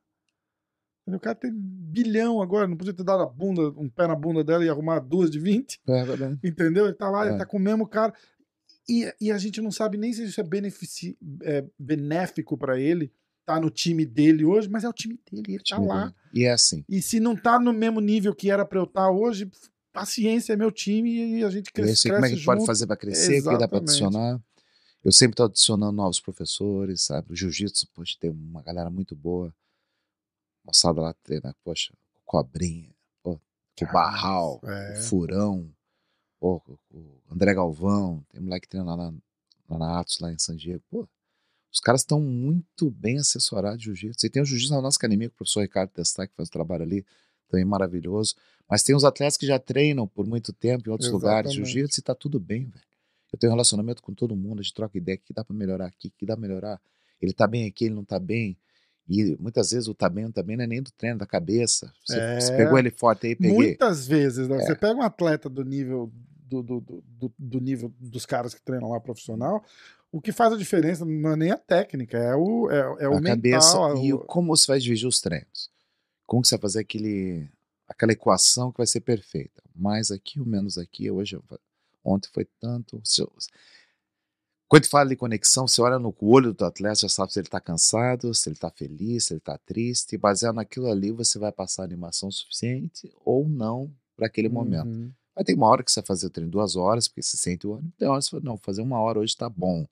O 1.05 1.19
cara 1.19 1.35
tem 1.35 1.51
bilhão 1.53 2.41
agora, 2.41 2.65
não 2.67 2.77
podia 2.77 2.93
ter 2.93 3.03
dado 3.03 3.23
a 3.23 3.25
bunda, 3.25 3.61
um 3.77 3.89
pé 3.89 4.07
na 4.07 4.15
bunda 4.15 4.41
dela 4.43 4.63
e 4.63 4.69
arrumar 4.69 4.99
duas 4.99 5.29
de 5.29 5.37
20, 5.39 5.81
É 5.87 6.03
verdade. 6.05 6.39
entendeu? 6.43 6.85
Ele 6.85 6.93
tá 6.93 7.09
lá, 7.09 7.25
ele 7.25 7.35
É. 7.35 7.37
tá 7.37 7.45
com 7.45 7.57
o 7.57 7.59
mesmo 7.59 7.85
cara. 7.87 8.13
E, 8.87 9.13
e 9.19 9.31
a 9.31 9.37
gente 9.37 9.61
não 9.61 9.71
sabe 9.71 9.97
nem 9.97 10.11
se 10.13 10.23
isso 10.23 10.39
é, 10.39 10.43
benefici, 10.43 11.17
é 11.43 11.65
benéfico 11.77 12.57
pra 12.57 12.79
ele, 12.79 13.11
tá 13.45 13.59
no 13.59 13.69
time 13.69 14.05
dele 14.05 14.45
hoje, 14.45 14.69
mas 14.69 14.83
é 14.85 14.89
o 14.89 14.93
time 14.93 15.19
dele, 15.29 15.55
ele 15.55 15.63
tá 15.67 15.77
lá. 15.77 16.05
dele. 16.05 16.15
E 16.33 16.43
é 16.45 16.51
assim. 16.53 16.83
E 16.89 17.01
se 17.01 17.19
não 17.19 17.35
tá 17.35 17.59
no 17.59 17.73
mesmo 17.73 17.99
nível 17.99 18.33
que 18.33 18.49
era 18.49 18.65
pra 18.65 18.79
eu 18.79 18.83
estar 18.85 19.09
hoje, 19.11 19.49
paciência, 19.91 20.53
é 20.53 20.55
meu 20.55 20.71
time 20.71 21.37
e 21.39 21.43
a 21.43 21.49
gente 21.49 21.71
cresce, 21.71 21.91
assim, 21.93 22.09
como 22.09 22.15
é 22.15 22.19
que 22.19 22.21
cresce 22.27 22.35
gente 22.37 22.45
pode 22.45 22.59
junto. 22.61 22.67
fazer 22.67 22.87
para 22.87 22.95
crescer? 22.97 23.39
O 23.39 23.43
que 23.43 23.57
dá 23.57 23.67
para 23.67 23.79
Exatamente. 23.79 23.89
adicionar? 23.89 24.41
Eu 25.03 25.11
sempre 25.11 25.33
estou 25.33 25.47
adicionando 25.47 25.91
novos 25.91 26.19
professores, 26.19 27.01
sabe? 27.01 27.33
O 27.33 27.35
jiu-jitsu, 27.35 27.87
poxa, 27.93 28.15
tem 28.19 28.29
uma 28.29 28.61
galera 28.61 28.89
muito 28.89 29.15
boa. 29.15 29.53
Moçada 30.63 31.01
lá 31.01 31.13
treina, 31.13 31.53
poxa, 31.63 31.93
o 32.15 32.21
Cobrinha, 32.25 32.89
pô, 33.21 33.33
o 33.33 33.85
Barral, 33.91 34.61
é. 34.63 34.93
o 34.97 35.03
Furão, 35.03 35.69
pô, 36.39 36.61
o 36.89 37.13
o 37.29 37.33
André 37.33 37.53
Galvão, 37.53 38.23
tem 38.29 38.39
moleque 38.39 38.67
que 38.67 38.69
treina 38.69 38.95
lá 38.95 38.95
na, 38.95 39.13
lá 39.69 39.77
na 39.77 39.99
Atos, 39.99 40.19
lá 40.19 40.31
em 40.31 40.37
San 40.37 40.55
Diego. 40.55 40.83
Pô, 40.89 41.07
os 41.71 41.79
caras 41.79 42.01
estão 42.01 42.21
muito 42.21 42.91
bem 42.91 43.17
assessorados 43.17 43.79
de 43.79 43.85
jiu-jitsu. 43.85 44.25
E 44.25 44.29
tem 44.29 44.41
o 44.41 44.45
jiu-jitsu 44.45 44.73
na 44.73 44.81
nossa 44.81 44.97
academia, 44.97 45.29
com 45.29 45.33
o 45.33 45.37
professor 45.37 45.61
Ricardo 45.61 45.89
Testar, 45.89 46.27
que 46.27 46.35
faz 46.35 46.47
um 46.47 46.51
trabalho 46.51 46.83
ali, 46.83 47.05
também 47.49 47.65
maravilhoso. 47.65 48.35
Mas 48.69 48.83
tem 48.83 48.95
os 48.95 49.03
atletas 49.03 49.35
que 49.35 49.47
já 49.47 49.59
treinam 49.59 50.07
por 50.07 50.25
muito 50.25 50.53
tempo 50.53 50.87
em 50.87 50.91
outros 50.91 51.09
lugares 51.09 51.51
de 51.51 51.57
Exatamente. 51.57 51.73
jiu-jitsu 51.73 51.99
e 51.99 52.03
tá 52.03 52.13
tudo 52.13 52.39
bem, 52.39 52.65
velho. 52.65 52.92
Eu 53.33 53.39
tenho 53.39 53.51
um 53.51 53.55
relacionamento 53.55 54.01
com 54.01 54.13
todo 54.13 54.35
mundo, 54.35 54.59
a 54.59 54.61
gente 54.63 54.73
troca 54.75 54.95
ideia, 54.97 55.17
o 55.17 55.21
que 55.25 55.33
dá 55.33 55.43
pra 55.43 55.55
melhorar 55.55 55.87
aqui, 55.87 56.07
o 56.09 56.11
que 56.17 56.25
dá 56.25 56.37
pra 56.37 56.41
melhorar. 56.47 56.79
Ele 57.19 57.33
tá 57.33 57.47
bem 57.47 57.67
aqui, 57.67 57.85
ele 57.85 57.95
não 57.95 58.05
tá 58.05 58.19
bem. 58.19 58.55
E 59.09 59.35
muitas 59.39 59.71
vezes 59.71 59.87
o 59.89 59.93
tá 59.95 60.07
bem, 60.07 60.23
não 60.25 60.31
tá 60.31 60.43
bem, 60.43 60.55
não 60.55 60.63
é 60.63 60.67
nem 60.67 60.81
do 60.81 60.91
treino, 60.91 61.17
da 61.17 61.25
cabeça. 61.25 61.91
Você, 62.05 62.17
É. 62.19 62.39
você 62.39 62.55
pegou 62.55 62.77
ele 62.77 62.91
forte 62.91 63.25
aí, 63.27 63.35
peguei. 63.35 63.53
Muitas 63.53 64.07
vezes, 64.07 64.47
né? 64.47 64.57
É. 64.57 64.59
Você 64.61 64.75
pega 64.75 64.93
um 64.95 65.01
atleta 65.01 65.49
do 65.49 65.65
nível 65.65 66.11
do, 66.45 66.61
do, 66.61 66.79
do, 66.79 67.33
do- 67.37 67.59
nível 67.59 67.91
dos 67.99 68.25
caras 68.25 68.53
que 68.53 68.61
treinam 68.61 68.89
lá 68.91 68.99
profissional, 68.99 69.63
o 70.11 70.21
que 70.21 70.31
faz 70.31 70.53
a 70.53 70.57
diferença 70.57 71.03
não 71.03 71.31
é 71.31 71.35
nem 71.35 71.49
a 71.51 71.57
técnica, 71.57 72.15
é 72.17 72.35
o, 72.35 72.69
é, 72.69 73.03
é 73.05 73.09
o 73.09 73.13
a 73.15 73.19
mental. 73.19 73.35
cabeça 73.35 73.77
é 73.99 74.05
e 74.05 74.13
o- 74.13 74.17
o- 74.17 74.19
como 74.25 74.55
você 74.55 74.67
vai 74.67 74.79
dividir 74.79 75.07
os 75.07 75.19
treinos. 75.19 75.71
Como 76.27 76.43
que 76.43 76.47
você 76.47 76.55
vai 76.55 76.61
fazer 76.61 76.79
aquele, 76.81 77.49
aquela 77.87 78.11
equação 78.13 78.71
que 78.71 78.77
vai 78.77 78.85
ser 78.87 79.01
perfeita. 79.01 79.61
Mais 79.75 80.11
aqui 80.11 80.39
ou 80.39 80.45
menos 80.45 80.77
aqui. 80.77 81.09
Hoje, 81.09 81.37
ontem 82.03 82.29
foi 82.33 82.45
tanto. 82.59 83.01
Quando 84.67 84.87
fala 84.87 85.09
de 85.09 85.15
conexão, 85.15 85.67
você 85.67 85.81
olha 85.81 85.99
no 85.99 86.15
olho 86.19 86.53
do 86.53 86.65
atleta, 86.65 87.01
já 87.01 87.09
sabe 87.09 87.31
se 87.31 87.39
ele 87.39 87.47
está 87.47 87.61
cansado, 87.61 88.33
se 88.33 88.49
ele 88.49 88.55
está 88.55 88.71
feliz, 88.71 89.25
se 89.25 89.33
ele 89.33 89.39
está 89.39 89.57
triste. 89.57 90.13
E 90.13 90.17
baseado 90.17 90.55
naquilo 90.55 90.89
ali, 90.89 91.11
você 91.11 91.37
vai 91.37 91.51
passar 91.51 91.83
animação 91.83 92.31
suficiente 92.31 93.11
ou 93.23 93.47
não 93.47 93.93
para 94.15 94.25
aquele 94.25 94.49
momento. 94.49 94.87
Uhum. 94.87 95.11
Mas 95.35 95.45
tem 95.45 95.55
uma 95.55 95.67
hora 95.67 95.83
que 95.83 95.91
você 95.91 96.01
vai 96.01 96.07
fazer 96.07 96.27
o 96.27 96.29
treino 96.29 96.51
duas 96.51 96.75
horas, 96.75 97.07
porque 97.07 97.21
você 97.21 97.37
sente 97.37 97.67
o 97.67 97.73
ano. 97.73 97.91
Tem 97.97 98.07
horas 98.07 98.25
que 98.25 98.31
você 98.31 98.41
fala, 98.41 98.51
não, 98.51 98.57
fazer 98.57 98.81
uma 98.81 98.99
hora 98.99 99.19
hoje 99.19 99.35
tá 99.35 99.49
bom. 99.49 99.85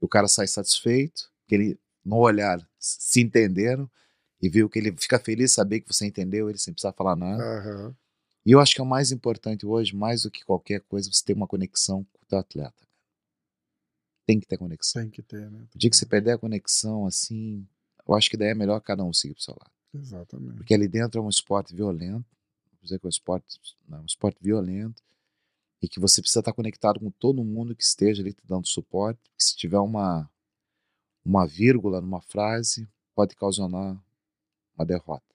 E 0.00 0.04
o 0.04 0.08
cara 0.08 0.28
sai 0.28 0.46
satisfeito, 0.46 1.30
que 1.46 1.54
ele, 1.54 1.80
no 2.04 2.16
olhar, 2.16 2.58
se 2.78 3.20
entenderam 3.20 3.90
e 4.40 4.48
viu 4.48 4.68
que 4.68 4.78
ele 4.78 4.92
fica 4.92 5.18
feliz 5.18 5.52
saber 5.52 5.80
que 5.80 5.92
você 5.92 6.06
entendeu 6.06 6.48
ele 6.48 6.58
sem 6.58 6.72
precisar 6.72 6.92
falar 6.92 7.16
nada. 7.16 7.42
Aham. 7.42 7.96
E 8.44 8.52
eu 8.52 8.60
acho 8.60 8.74
que 8.74 8.80
é 8.80 8.84
o 8.84 8.86
mais 8.86 9.12
importante 9.12 9.66
hoje, 9.66 9.94
mais 9.94 10.22
do 10.22 10.30
que 10.30 10.44
qualquer 10.44 10.80
coisa, 10.82 11.12
você 11.12 11.24
ter 11.24 11.34
uma 11.34 11.46
conexão 11.46 12.04
com 12.04 12.22
o 12.22 12.26
teu 12.26 12.38
atleta. 12.38 12.88
Tem 14.26 14.40
que 14.40 14.46
ter 14.46 14.56
conexão. 14.56 15.02
Tem 15.02 15.10
que 15.10 15.22
ter, 15.22 15.50
né? 15.50 15.66
O 15.74 15.78
dia 15.78 15.90
que 15.90 15.96
você 15.96 16.06
perder 16.06 16.32
a 16.32 16.38
conexão, 16.38 17.06
assim, 17.06 17.66
eu 18.06 18.14
acho 18.14 18.30
que 18.30 18.36
daí 18.36 18.50
é 18.50 18.54
melhor 18.54 18.80
cada 18.80 19.04
um 19.04 19.12
seguir 19.12 19.34
pro 19.34 19.42
seu 19.42 19.54
lado. 19.54 19.72
Exatamente. 19.92 20.56
Porque 20.56 20.74
ali 20.74 20.88
dentro 20.88 21.20
é 21.20 21.22
um 21.24 21.28
esporte 21.28 21.74
violento, 21.74 22.24
vou 22.72 22.82
dizer 22.82 22.98
que 22.98 23.06
é 23.06 23.08
um 23.08 23.10
esporte, 23.10 23.60
não, 23.88 23.98
é 23.98 24.00
um 24.02 24.06
esporte 24.06 24.38
violento, 24.40 25.02
e 25.82 25.88
que 25.88 25.98
você 25.98 26.20
precisa 26.20 26.40
estar 26.40 26.52
conectado 26.52 27.00
com 27.00 27.10
todo 27.10 27.44
mundo 27.44 27.74
que 27.74 27.82
esteja 27.82 28.22
ali 28.22 28.32
te 28.32 28.46
dando 28.46 28.66
suporte, 28.66 29.18
porque 29.22 29.42
se 29.42 29.56
tiver 29.56 29.78
uma, 29.78 30.30
uma 31.24 31.46
vírgula 31.46 32.00
numa 32.00 32.20
frase, 32.20 32.88
pode 33.14 33.34
causar 33.34 33.66
uma 33.66 34.02
derrota. 34.86 35.29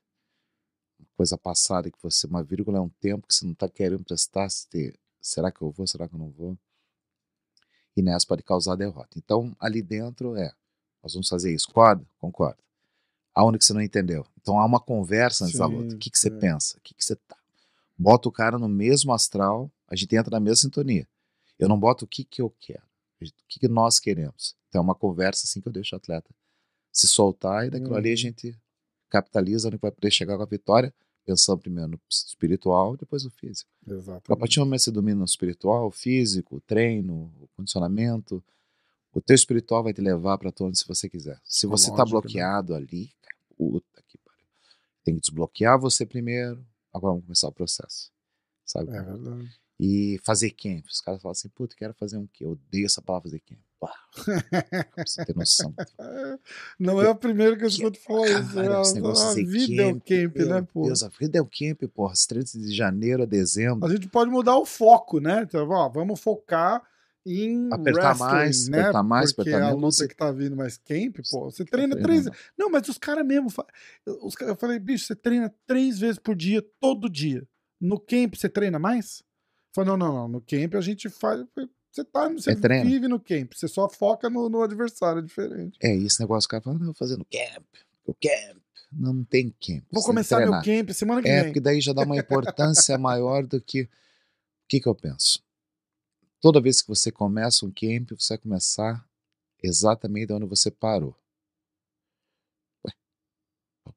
Uma 0.99 1.07
coisa 1.17 1.37
passada 1.37 1.89
que 1.91 1.97
você, 2.01 2.27
uma 2.27 2.43
vírgula 2.43 2.77
é 2.77 2.81
um 2.81 2.89
tempo 2.89 3.27
que 3.27 3.33
você 3.33 3.45
não 3.45 3.53
está 3.53 3.67
querendo 3.69 4.03
prestar, 4.03 4.49
se 4.49 4.67
ter, 4.67 4.97
será 5.21 5.51
que 5.51 5.61
eu 5.61 5.71
vou, 5.71 5.87
será 5.87 6.07
que 6.07 6.15
eu 6.15 6.19
não 6.19 6.29
vou? 6.31 6.57
E 7.95 8.01
nessa 8.01 8.27
pode 8.27 8.43
causar 8.43 8.75
derrota. 8.75 9.17
Então, 9.17 9.55
ali 9.59 9.81
dentro 9.81 10.35
é, 10.35 10.51
nós 11.01 11.13
vamos 11.13 11.29
fazer 11.29 11.53
isso, 11.53 11.67
concorda? 11.67 12.05
Concordo. 12.19 12.61
Aonde 13.33 13.57
que 13.57 13.65
você 13.65 13.73
não 13.73 13.81
entendeu? 13.81 14.25
Então 14.41 14.59
há 14.59 14.65
uma 14.65 14.79
conversa 14.79 15.45
antes 15.45 15.57
da 15.59 15.65
luta. 15.65 15.89
Sim, 15.91 15.95
O 15.95 15.99
que, 15.99 16.09
que 16.09 16.17
você 16.17 16.27
é. 16.29 16.31
pensa? 16.31 16.77
O 16.77 16.81
que, 16.81 16.93
que 16.93 17.03
você 17.03 17.15
tá? 17.15 17.37
Bota 17.97 18.27
o 18.27 18.31
cara 18.31 18.57
no 18.57 18.67
mesmo 18.67 19.13
astral, 19.13 19.71
a 19.87 19.95
gente 19.95 20.15
entra 20.15 20.31
na 20.31 20.39
mesma 20.39 20.57
sintonia. 20.57 21.07
Eu 21.57 21.69
não 21.69 21.79
boto 21.79 22.05
o 22.05 22.07
que, 22.07 22.23
que 22.25 22.41
eu 22.41 22.49
quero, 22.59 22.83
o 23.21 23.25
que, 23.47 23.59
que 23.59 23.67
nós 23.67 23.99
queremos. 23.99 24.55
Então 24.69 24.79
é 24.79 24.83
uma 24.83 24.95
conversa 24.95 25.45
assim 25.45 25.61
que 25.61 25.67
eu 25.67 25.71
deixo 25.71 25.95
o 25.95 25.97
atleta 25.97 26.29
se 26.91 27.07
soltar 27.07 27.65
e 27.67 27.69
daquilo 27.69 27.95
ali 27.95 28.09
a 28.09 28.11
Uhum. 28.11 28.17
gente 28.17 28.57
capitaliza 29.09 29.69
que 29.71 29.77
vai 29.77 29.91
poder 29.91 30.11
chegar 30.11 30.37
com 30.37 30.43
a 30.43 30.47
vitória, 30.47 30.93
pensando 31.25 31.59
primeiro 31.59 31.91
no 31.91 31.99
espiritual 32.09 32.93
e 32.93 32.97
depois 32.97 33.23
no 33.23 33.31
físico. 33.31 33.69
Porque 33.79 33.93
a 33.93 33.97
Exatamente. 33.97 34.39
partir 34.39 34.59
do 34.59 34.65
momento 34.65 34.79
que 34.79 34.83
você 34.83 34.91
domina 34.91 35.21
o 35.21 35.25
espiritual, 35.25 35.87
o 35.87 35.91
físico, 35.91 36.57
o 36.57 36.61
treino, 36.61 37.33
o 37.39 37.47
condicionamento, 37.55 38.43
o 39.11 39.21
teu 39.21 39.33
espiritual 39.33 39.83
vai 39.83 39.93
te 39.93 40.01
levar 40.01 40.37
para 40.37 40.51
onde 40.61 40.77
se 40.77 40.87
você 40.87 41.09
quiser. 41.09 41.39
Se 41.43 41.65
você 41.65 41.89
está 41.89 42.03
Lógico, 42.03 42.17
né? 42.17 42.21
bloqueado 42.21 42.75
ali, 42.75 43.11
puta 43.57 44.03
que 44.07 44.17
pariu. 44.17 44.45
Tem 45.03 45.15
que 45.15 45.21
desbloquear 45.21 45.79
você 45.79 46.05
primeiro, 46.05 46.65
agora 46.93 47.13
vamos 47.13 47.25
começar 47.25 47.47
o 47.47 47.51
processo. 47.53 48.11
Sabe? 48.65 48.89
É 48.91 49.01
verdade. 49.01 49.49
E 49.79 50.19
fazer 50.23 50.51
camp. 50.51 50.85
Os 50.87 51.01
caras 51.01 51.21
falam 51.21 51.31
assim, 51.31 51.49
puta, 51.49 51.75
quero 51.75 51.93
fazer 51.93 52.17
um 52.17 52.27
quê? 52.27 52.45
Eu 52.45 52.51
odeio 52.51 52.85
essa 52.85 53.01
palavra 53.01 53.29
fazer 53.29 53.39
camp. 53.39 53.59
Pá, 53.79 53.93
você 55.05 55.25
ter 55.25 55.35
noção. 55.35 55.73
Não 56.79 57.01
é 57.01 57.09
o 57.09 57.15
primeiro 57.15 57.57
que 57.57 57.63
eu 57.63 57.67
escuto 57.67 57.99
falar 57.99 58.27
isso. 58.29 58.53
Cara, 58.53 58.81
esse 58.81 58.91
A, 58.91 58.95
negócio 58.95 59.27
a 59.29 59.33
de 59.33 59.43
vida 59.45 59.81
é 59.83 59.85
o 59.87 59.99
camp, 59.99 60.35
né, 60.37 60.61
pô? 60.73 60.83
Deus, 60.85 61.03
a 61.03 61.09
vida 61.09 61.37
é 61.37 61.41
o 61.41 61.45
camp, 61.45 61.83
porra. 61.93 62.13
30 62.27 62.57
de 62.57 62.73
janeiro 62.73 63.23
a 63.23 63.25
dezembro. 63.25 63.85
A 63.85 63.91
gente 63.93 64.07
pode 64.07 64.31
mudar 64.31 64.57
o 64.57 64.65
foco, 64.65 65.19
né? 65.19 65.41
Então, 65.43 65.67
ó, 65.69 65.89
vamos 65.89 66.19
focar 66.21 66.81
em 67.25 67.69
Apertar 67.73 68.17
mais, 68.17 68.67
né? 68.69 68.81
apertar 68.81 69.03
mais, 69.03 69.33
Porque 69.33 69.49
apertar 69.49 69.67
a 69.69 69.73
luta 69.73 69.91
você- 69.91 70.07
que 70.07 70.15
tá 70.15 70.31
vindo 70.31 70.55
mais 70.55 70.77
camp, 70.77 71.17
pô, 71.31 71.51
você 71.51 71.65
Tá 71.65 71.71
treina 71.71 71.99
três... 71.99 72.25
Não, 72.57 72.69
mas 72.69 72.87
os 72.87 72.97
caras 72.99 73.25
mesmo... 73.25 73.47
Os, 74.21 74.35
caras- 74.35 74.53
eu 74.53 74.59
falei, 74.59 74.77
bicho, 74.79 75.05
você 75.07 75.15
treina 75.15 75.53
três 75.65 75.99
vezes 75.99 76.19
por 76.19 76.35
dia, 76.35 76.63
todo 76.79 77.09
dia. 77.09 77.45
No 77.81 77.99
camp 77.99 78.35
você 78.35 78.47
treina 78.47 78.77
mais? 78.79 79.23
Falei, 79.73 79.89
não, 79.89 79.97
não, 79.97 80.13
não. 80.13 80.27
No 80.29 80.39
camp 80.41 80.75
a 80.75 80.81
gente 80.81 81.09
faz... 81.09 81.43
Você, 81.95 82.03
tá, 82.03 82.27
você 82.27 82.51
É 82.51 82.55
treino. 82.55 82.89
vive 82.89 83.07
no 83.07 83.17
camp, 83.19 83.53
você 83.53 83.69
só 83.69 83.87
foca 83.87 84.29
no, 84.29 84.49
no 84.49 84.61
adversário, 84.61 85.19
é 85.19 85.21
diferente. 85.21 85.77
É, 85.81 85.95
esse 85.95 86.19
negócio, 86.19 86.45
o 86.45 86.49
cara 86.49 86.61
fala, 86.61 86.75
não, 86.75 86.81
eu 86.81 86.87
vou 86.87 86.93
fazer 86.95 87.15
no 87.17 87.23
camp, 87.23 87.65
o 88.05 88.13
camp. 88.13 88.57
Não, 88.91 89.23
tem 89.23 89.49
camp. 89.65 89.83
Vou 89.91 90.03
começar 90.03 90.39
meu 90.39 90.47
treinar. 90.61 90.65
camp 90.65 90.89
semana 90.93 91.21
que 91.21 91.27
É, 91.29 91.35
vem. 91.37 91.45
porque 91.45 91.59
daí 91.61 91.79
já 91.79 91.93
dá 91.93 92.03
uma 92.03 92.17
importância 92.17 92.97
maior 92.99 93.45
do 93.47 93.61
que. 93.61 93.83
O 93.83 93.89
que, 94.67 94.79
que 94.81 94.87
eu 94.89 94.95
penso? 94.95 95.41
Toda 96.41 96.59
vez 96.61 96.81
que 96.81 96.87
você 96.89 97.11
começa 97.11 97.65
um 97.65 97.71
camp, 97.71 98.11
você 98.11 98.33
vai 98.33 98.37
começar 98.39 99.07
exatamente 99.63 100.27
de 100.27 100.33
onde 100.33 100.45
você 100.45 100.69
parou. 100.69 101.15
Ué, 102.85 102.93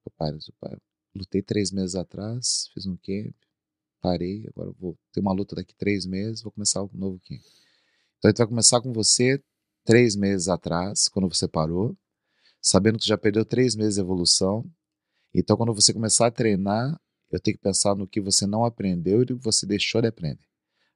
papai, 0.05 0.33
papai, 0.61 0.79
lutei 1.15 1.43
três 1.43 1.71
meses 1.73 1.95
atrás, 1.97 2.71
fiz 2.73 2.87
um 2.87 2.97
camp, 2.97 3.35
parei, 4.01 4.47
agora 4.49 4.73
vou 4.79 4.97
ter 5.13 5.21
uma 5.21 5.33
luta 5.33 5.57
daqui 5.57 5.75
três 5.75 6.07
meses, 6.07 6.43
vou 6.43 6.53
começar 6.53 6.83
um 6.83 6.91
novo 6.95 7.21
camp. 7.29 7.41
Então 8.19 8.29
a 8.29 8.31
gente 8.31 8.39
vai 8.39 8.47
começar 8.47 8.81
com 8.81 8.93
você 8.93 9.43
três 9.85 10.17
meses 10.17 10.49
atrás, 10.49 11.09
quando 11.09 11.33
você 11.33 11.49
parou, 11.49 11.97
sabendo 12.61 12.99
que 12.99 13.07
já 13.07 13.17
perdeu 13.17 13.45
três 13.45 13.75
meses 13.77 13.95
de 13.95 14.01
evolução. 14.01 14.65
Então 15.35 15.57
quando 15.57 15.75
você 15.75 15.93
começar 15.93 16.27
a 16.27 16.31
treinar, 16.31 16.99
Eu 17.31 17.39
tenho 17.41 17.57
que 17.57 17.63
pensar 17.63 17.95
no 17.95 18.07
que 18.07 18.21
você 18.21 18.47
não 18.47 18.65
aprendeu 18.65 19.19
e 19.23 19.27
no 19.33 19.39
que 19.39 19.45
você 19.45 19.67
deixou 19.67 20.01
de 20.01 20.09
aprender. 20.09 20.47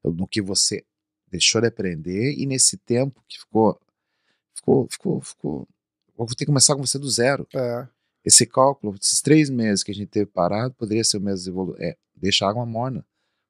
No 0.03 0.27
que 0.27 0.41
você 0.41 0.83
deixou 1.27 1.61
de 1.61 1.67
aprender 1.67 2.33
e 2.37 2.45
nesse 2.45 2.77
tempo 2.77 3.23
que 3.27 3.39
ficou, 3.39 3.79
ficou, 4.55 4.87
ficou, 4.89 5.21
ficou. 5.21 5.67
Vou 6.17 6.27
ter 6.27 6.37
que 6.37 6.45
começar 6.47 6.75
com 6.75 6.85
você 6.85 6.97
do 6.99 7.09
zero. 7.09 7.47
É. 7.55 7.87
Esse 8.25 8.45
cálculo, 8.45 8.95
esses 8.99 9.21
três 9.21 9.49
meses 9.49 9.83
que 9.83 9.91
a 9.91 9.95
gente 9.95 10.09
teve 10.09 10.25
parado, 10.25 10.73
poderia 10.75 11.03
ser 11.03 11.17
o 11.17 11.21
mesmo 11.21 11.75
é, 11.77 11.95
deixa 12.15 12.45
a 12.45 12.49
água 12.49 12.65
morna. 12.65 13.05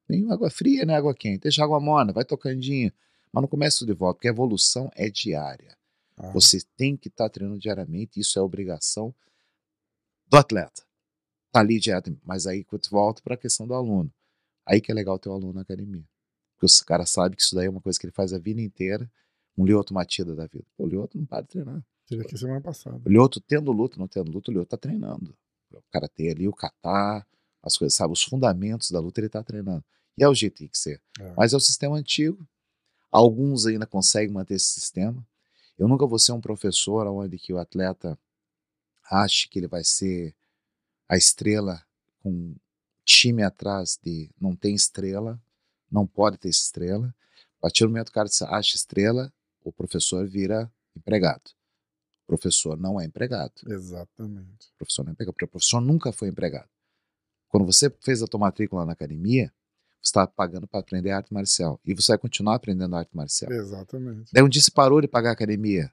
Nem 0.08 0.30
água 0.30 0.50
fria, 0.50 0.84
nem 0.84 0.94
água 0.94 1.14
quente. 1.14 1.42
Deixa 1.42 1.62
a 1.62 1.64
água 1.64 1.80
morna, 1.80 2.12
vai 2.12 2.24
tocandinho. 2.24 2.92
Mas 3.34 3.42
não 3.42 3.48
começa 3.48 3.80
tudo 3.80 3.92
de 3.92 3.98
volta, 3.98 4.14
porque 4.14 4.28
a 4.28 4.30
evolução 4.30 4.88
é 4.94 5.10
diária. 5.10 5.76
Ah. 6.16 6.30
Você 6.30 6.60
tem 6.76 6.96
que 6.96 7.08
estar 7.08 7.24
tá 7.24 7.30
treinando 7.30 7.58
diariamente, 7.58 8.20
isso 8.20 8.38
é 8.38 8.42
obrigação 8.42 9.12
do 10.28 10.36
atleta. 10.36 10.84
Tá 11.50 11.58
ali 11.58 11.80
direto, 11.80 12.16
mas 12.24 12.46
aí 12.46 12.64
tu 12.64 12.90
volta 12.90 13.20
para 13.22 13.34
a 13.34 13.36
questão 13.36 13.66
do 13.66 13.74
aluno. 13.74 14.12
Aí 14.64 14.80
que 14.80 14.92
é 14.92 14.94
legal 14.94 15.18
ter 15.18 15.28
o 15.28 15.32
um 15.32 15.34
aluno 15.34 15.52
na 15.54 15.62
academia. 15.62 16.04
Porque 16.54 16.66
os 16.66 16.80
caras 16.80 17.10
sabem 17.10 17.36
que 17.36 17.42
isso 17.42 17.56
daí 17.56 17.66
é 17.66 17.70
uma 17.70 17.80
coisa 17.80 17.98
que 17.98 18.06
ele 18.06 18.12
faz 18.12 18.32
a 18.32 18.38
vida 18.38 18.60
inteira. 18.60 19.10
Um 19.58 19.64
Lioto 19.64 19.92
Matida 19.92 20.34
da 20.34 20.46
vida. 20.46 20.66
O 20.78 20.86
Lioto 20.86 21.18
não 21.18 21.26
para 21.26 21.42
de 21.42 21.48
treinar. 21.48 21.84
Tive 22.06 22.22
aqui 22.22 22.38
semana 22.38 22.60
passada. 22.60 23.00
O 23.04 23.08
Lioto 23.08 23.40
tendo 23.40 23.72
luta, 23.72 23.98
não 23.98 24.06
tendo 24.06 24.30
luta, 24.30 24.50
o 24.50 24.54
Lioto 24.54 24.70
tá 24.70 24.76
treinando. 24.76 25.36
O 25.72 25.82
cara 25.90 26.08
tem 26.08 26.30
ali 26.30 26.46
o 26.46 26.52
kata, 26.52 27.26
as 27.62 27.76
coisas, 27.76 27.96
sabe? 27.96 28.12
Os 28.12 28.22
fundamentos 28.22 28.90
da 28.92 29.00
luta 29.00 29.20
ele 29.20 29.28
tá 29.28 29.42
treinando. 29.42 29.84
E 30.16 30.22
é 30.22 30.28
o 30.28 30.34
jeito 30.34 30.54
que 30.54 30.58
tem 30.60 30.68
que 30.68 30.78
ser. 30.78 31.02
É. 31.18 31.34
Mas 31.36 31.52
é 31.52 31.56
o 31.56 31.60
sistema 31.60 31.96
antigo. 31.96 32.46
Alguns 33.14 33.64
ainda 33.64 33.86
conseguem 33.86 34.34
manter 34.34 34.54
esse 34.54 34.72
sistema. 34.72 35.24
Eu 35.78 35.86
nunca 35.86 36.04
vou 36.04 36.18
ser 36.18 36.32
um 36.32 36.40
professor 36.40 37.06
onde 37.06 37.38
que 37.38 37.52
o 37.52 37.58
atleta 37.58 38.18
ache 39.08 39.48
que 39.48 39.60
ele 39.60 39.68
vai 39.68 39.84
ser 39.84 40.34
a 41.08 41.16
estrela 41.16 41.80
com 42.18 42.56
time 43.04 43.44
atrás 43.44 43.96
de 44.02 44.28
não 44.40 44.56
tem 44.56 44.74
estrela, 44.74 45.40
não 45.88 46.08
pode 46.08 46.38
ter 46.38 46.48
estrela. 46.48 47.14
A 47.58 47.60
partir 47.60 47.84
do 47.84 47.90
momento 47.90 48.06
que 48.06 48.10
o 48.10 48.14
cara 48.14 48.28
acha 48.48 48.74
estrela, 48.74 49.32
o 49.62 49.72
professor 49.72 50.26
vira 50.26 50.68
empregado. 50.96 51.52
O 52.24 52.26
professor 52.26 52.76
não 52.76 53.00
é 53.00 53.04
empregado. 53.04 53.54
Exatamente. 53.64 54.72
O 54.74 54.78
professor 54.78 55.04
não 55.04 55.10
é 55.10 55.12
empregado, 55.12 55.34
porque 55.34 55.44
o 55.44 55.48
professor 55.48 55.80
nunca 55.80 56.10
foi 56.10 56.26
empregado. 56.30 56.68
Quando 57.46 57.64
você 57.64 57.88
fez 58.00 58.24
a 58.24 58.26
tua 58.26 58.40
matrícula 58.40 58.84
na 58.84 58.92
academia, 58.92 59.54
está 60.04 60.26
pagando 60.26 60.66
para 60.66 60.80
aprender 60.80 61.10
arte 61.10 61.32
marcial. 61.32 61.80
E 61.84 61.94
você 61.94 62.12
vai 62.12 62.18
continuar 62.18 62.56
aprendendo 62.56 62.94
arte 62.94 63.10
marcial. 63.16 63.50
Exatamente. 63.52 64.30
Daí 64.32 64.42
um 64.42 64.48
dia 64.48 64.60
você 64.62 64.70
parou 64.70 65.00
de 65.00 65.08
pagar 65.08 65.30
a 65.30 65.32
academia, 65.32 65.90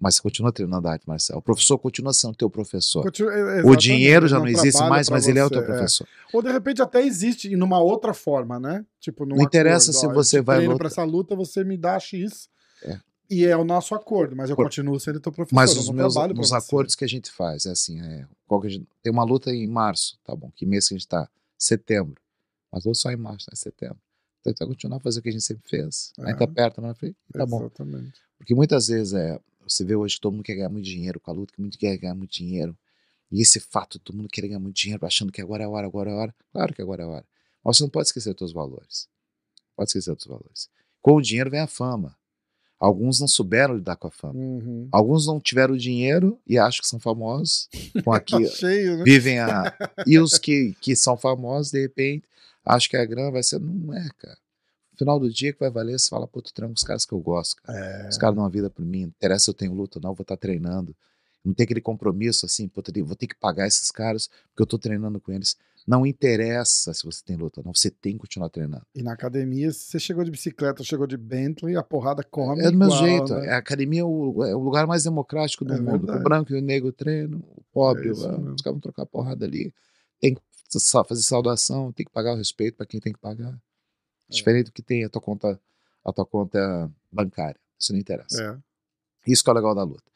mas 0.00 0.14
você 0.14 0.22
continua 0.22 0.52
treinando 0.52 0.86
arte 0.86 1.06
marcial. 1.08 1.38
O 1.40 1.42
professor 1.42 1.76
continua 1.78 2.12
sendo 2.12 2.34
teu 2.36 2.48
professor. 2.48 3.02
Continua, 3.02 3.32
O 3.32 3.34
exatamente, 3.36 3.80
dinheiro 3.80 4.28
já 4.28 4.36
ele 4.36 4.44
não 4.52 4.60
existe 4.60 4.82
mais, 4.88 5.10
mas 5.10 5.26
ele 5.26 5.38
é 5.38 5.44
o 5.44 5.48
você, 5.48 5.54
teu 5.54 5.64
professor. 5.64 6.06
Ou 6.32 6.42
de 6.42 6.52
repente 6.52 6.80
até 6.80 7.02
existe 7.04 7.48
em 7.48 7.60
uma 7.62 7.80
outra 7.80 8.14
forma, 8.14 8.60
né? 8.60 8.86
Tipo, 9.00 9.26
Não 9.26 9.40
interessa 9.42 9.90
acordo, 9.90 10.00
se 10.00 10.06
ó, 10.06 10.12
você 10.14 10.40
vai 10.40 10.56
treino 10.58 10.76
pra 10.78 10.86
essa 10.86 11.02
luta, 11.04 11.34
você 11.34 11.64
me 11.64 11.76
dá 11.76 11.98
X. 11.98 12.48
É. 12.84 12.98
E 13.30 13.44
é 13.44 13.54
o 13.56 13.64
nosso 13.64 13.94
acordo, 13.94 14.34
mas 14.34 14.48
eu 14.48 14.56
Por- 14.56 14.64
continuo 14.64 14.98
sendo 14.98 15.20
teu 15.20 15.30
professor. 15.32 15.54
Mas 15.54 15.76
os 15.76 15.88
não 15.88 15.94
meus 15.94 16.14
você. 16.14 16.54
acordos 16.54 16.94
que 16.94 17.04
a 17.04 17.08
gente 17.08 17.30
faz, 17.30 17.66
é 17.66 17.70
assim, 17.72 18.00
é, 18.00 18.24
gente- 18.70 18.86
tem 19.02 19.12
uma 19.12 19.22
luta 19.24 19.50
em 19.50 19.66
março, 19.66 20.16
tá 20.24 20.34
bom? 20.34 20.50
Que 20.54 20.64
mês 20.64 20.88
que 20.88 20.94
a 20.94 20.96
gente 20.96 21.08
tá? 21.08 21.28
Setembro. 21.58 22.14
Mas 22.72 22.84
luta 22.84 22.98
só 22.98 23.10
em 23.10 23.16
março, 23.16 23.46
não 23.50 23.54
é 23.54 23.56
setembro. 23.56 23.98
Então 24.40 24.54
vai 24.66 24.68
continuar 24.68 24.98
a 24.98 25.00
fazer 25.00 25.20
o 25.20 25.22
que 25.22 25.28
a 25.28 25.32
gente 25.32 25.44
sempre 25.44 25.68
fez. 25.68 26.12
É. 26.18 26.30
aperta 26.42 26.80
na 26.80 26.94
frente, 26.94 27.16
tá 27.32 27.44
bom. 27.44 27.60
Exatamente. 27.60 28.20
Porque 28.38 28.54
muitas 28.54 28.88
vezes 28.88 29.12
é, 29.14 29.38
você 29.66 29.84
vê 29.84 29.94
hoje 29.94 30.14
que 30.14 30.20
todo 30.20 30.32
mundo 30.32 30.44
quer 30.44 30.54
ganhar 30.54 30.68
muito 30.68 30.84
dinheiro 30.84 31.20
com 31.20 31.30
a 31.30 31.34
luta, 31.34 31.52
que 31.52 31.60
muito 31.60 31.78
quer 31.78 31.96
ganhar 31.98 32.14
muito 32.14 32.32
dinheiro. 32.32 32.76
E 33.30 33.42
esse 33.42 33.60
fato, 33.60 33.98
todo 33.98 34.16
mundo 34.16 34.28
quer 34.28 34.42
ganhar 34.42 34.58
muito 34.58 34.76
dinheiro, 34.76 35.04
achando 35.04 35.30
que 35.30 35.40
agora 35.40 35.64
é 35.64 35.66
a 35.66 35.68
hora, 35.68 35.86
agora 35.86 36.10
é 36.10 36.14
a 36.14 36.16
hora. 36.16 36.34
Claro 36.52 36.74
que 36.74 36.80
agora 36.80 37.02
é 37.02 37.06
a 37.06 37.08
hora. 37.08 37.24
Mas 37.62 37.76
você 37.76 37.82
não 37.82 37.90
pode 37.90 38.08
esquecer 38.08 38.30
dos 38.30 38.38
seus 38.38 38.52
valores. 38.52 39.08
Pode 39.76 39.90
esquecer 39.90 40.14
dos 40.14 40.24
valores. 40.26 40.70
Com 41.02 41.16
o 41.16 41.20
dinheiro 41.20 41.50
vem 41.50 41.60
a 41.60 41.66
fama. 41.66 42.16
Alguns 42.78 43.18
não 43.18 43.26
souberam 43.26 43.74
lidar 43.74 43.96
com 43.96 44.06
a 44.06 44.10
fama. 44.10 44.38
Uhum. 44.38 44.88
Alguns 44.92 45.26
não 45.26 45.40
tiveram 45.40 45.76
dinheiro 45.76 46.40
e 46.46 46.56
acham 46.56 46.80
que 46.80 46.86
são 46.86 47.00
famosos. 47.00 47.68
Com 48.04 48.12
aqui, 48.12 48.40
Tá 48.44 48.50
cheio, 48.50 48.98
né? 48.98 49.04
vivem 49.04 49.40
a. 49.40 49.76
E 50.06 50.18
os 50.18 50.38
que, 50.38 50.76
que 50.80 50.94
são 50.94 51.16
famosos, 51.16 51.72
de 51.72 51.80
repente, 51.80 52.24
acham 52.68 52.90
que 52.90 52.96
a 52.96 53.04
grana 53.04 53.30
vai 53.30 53.42
ser. 53.42 53.58
Não 53.60 53.94
é, 53.94 54.08
cara. 54.18 54.36
No 54.92 54.98
final 54.98 55.20
do 55.20 55.30
dia 55.30 55.52
que 55.52 55.60
vai 55.60 55.70
valer, 55.70 55.98
você 55.98 56.08
fala, 56.08 56.26
pô, 56.26 56.42
tu 56.42 56.52
com 56.54 56.72
os 56.72 56.82
caras 56.82 57.04
que 57.04 57.12
eu 57.12 57.20
gosto, 57.20 57.56
cara. 57.62 57.78
É, 57.78 58.08
Os 58.08 58.18
caras 58.18 58.34
dão 58.34 58.42
uma 58.44 58.50
vida 58.50 58.68
por 58.68 58.84
mim, 58.84 59.02
não 59.02 59.08
interessa 59.08 59.44
se 59.44 59.50
eu 59.50 59.54
tenho 59.54 59.72
luta 59.72 59.98
ou 59.98 60.02
não, 60.02 60.10
eu 60.10 60.14
vou 60.14 60.22
estar 60.22 60.36
treinando. 60.36 60.94
Não 61.44 61.54
tem 61.54 61.64
aquele 61.64 61.80
compromisso 61.80 62.44
assim, 62.44 62.68
pô, 62.68 62.82
vou 63.04 63.14
ter 63.16 63.26
que 63.28 63.36
pagar 63.36 63.66
esses 63.66 63.90
caras 63.90 64.28
porque 64.50 64.62
eu 64.62 64.66
tô 64.66 64.76
treinando 64.78 65.20
com 65.20 65.32
eles. 65.32 65.56
Não 65.86 66.04
interessa 66.04 66.92
se 66.92 67.04
você 67.04 67.22
tem 67.24 67.36
luta 67.36 67.60
ou 67.60 67.64
não, 67.64 67.72
você 67.72 67.90
tem 67.90 68.12
que 68.14 68.18
continuar 68.18 68.50
treinando. 68.50 68.84
E 68.94 69.02
na 69.02 69.12
academia, 69.12 69.72
se 69.72 69.84
você 69.84 69.98
chegou 70.00 70.22
de 70.22 70.30
bicicleta, 70.30 70.84
chegou 70.84 71.06
de 71.06 71.16
Bentley, 71.16 71.76
a 71.76 71.82
porrada 71.82 72.22
come. 72.24 72.60
É 72.60 72.70
do 72.70 72.76
mesmo 72.76 72.92
igual, 72.94 73.08
jeito. 73.08 73.34
né? 73.36 73.48
A 73.52 73.56
academia 73.58 74.00
é 74.02 74.04
o, 74.04 74.44
é 74.44 74.54
o 74.54 74.58
lugar 74.58 74.86
mais 74.86 75.04
democrático 75.04 75.64
do 75.64 75.72
É 75.72 75.80
mundo. 75.80 75.90
verdade. 76.06 76.18
O 76.18 76.22
branco 76.22 76.52
e 76.52 76.58
o 76.58 76.60
negro 76.60 76.92
treinam, 76.92 77.38
o 77.38 77.62
pobre, 77.72 78.08
É 78.08 78.10
ah, 78.10 78.14
mesmo. 78.14 78.54
os 78.54 78.60
caras 78.60 78.74
vão 78.74 78.80
trocar 78.80 79.06
porrada 79.06 79.46
ali. 79.46 79.72
Tem 80.20 80.34
que 80.34 80.40
fazer 81.06 81.22
saudação, 81.22 81.92
tem 81.92 82.04
que 82.04 82.12
pagar 82.12 82.34
o 82.34 82.36
respeito 82.36 82.76
para 82.76 82.86
quem 82.86 83.00
tem 83.00 83.12
que 83.12 83.18
pagar. 83.18 83.54
É. 83.54 83.58
Diferente 84.32 84.66
do 84.66 84.72
que 84.72 84.82
tem 84.82 85.04
a 85.04 85.08
tua 85.08 85.22
conta, 85.22 85.60
a 86.04 86.12
tua 86.12 86.26
conta 86.26 86.90
bancária. 87.10 87.58
Isso 87.78 87.92
não 87.92 88.00
interessa. 88.00 88.42
É. 88.42 89.30
Isso 89.30 89.42
que 89.42 89.50
é 89.50 89.52
o 89.52 89.56
legal 89.56 89.74
da 89.74 89.82
luta. 89.82 90.10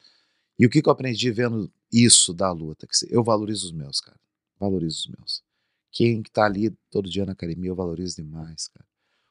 E 0.58 0.66
o 0.66 0.70
que, 0.70 0.82
que 0.82 0.88
eu 0.88 0.92
aprendi 0.92 1.30
vendo 1.30 1.72
isso 1.92 2.32
da 2.32 2.50
luta? 2.50 2.86
Que 2.86 2.94
eu 3.10 3.22
valorizo 3.24 3.66
os 3.66 3.72
meus, 3.72 4.00
cara. 4.00 4.18
Valorizo 4.58 5.00
os 5.00 5.06
meus. 5.06 5.42
Quem 5.90 6.22
que 6.22 6.30
tá 6.30 6.44
ali 6.44 6.70
todo 6.90 7.08
dia 7.08 7.26
na 7.26 7.32
academia, 7.32 7.70
eu 7.70 7.74
valorizo 7.74 8.16
demais, 8.16 8.68
cara. 8.68 8.86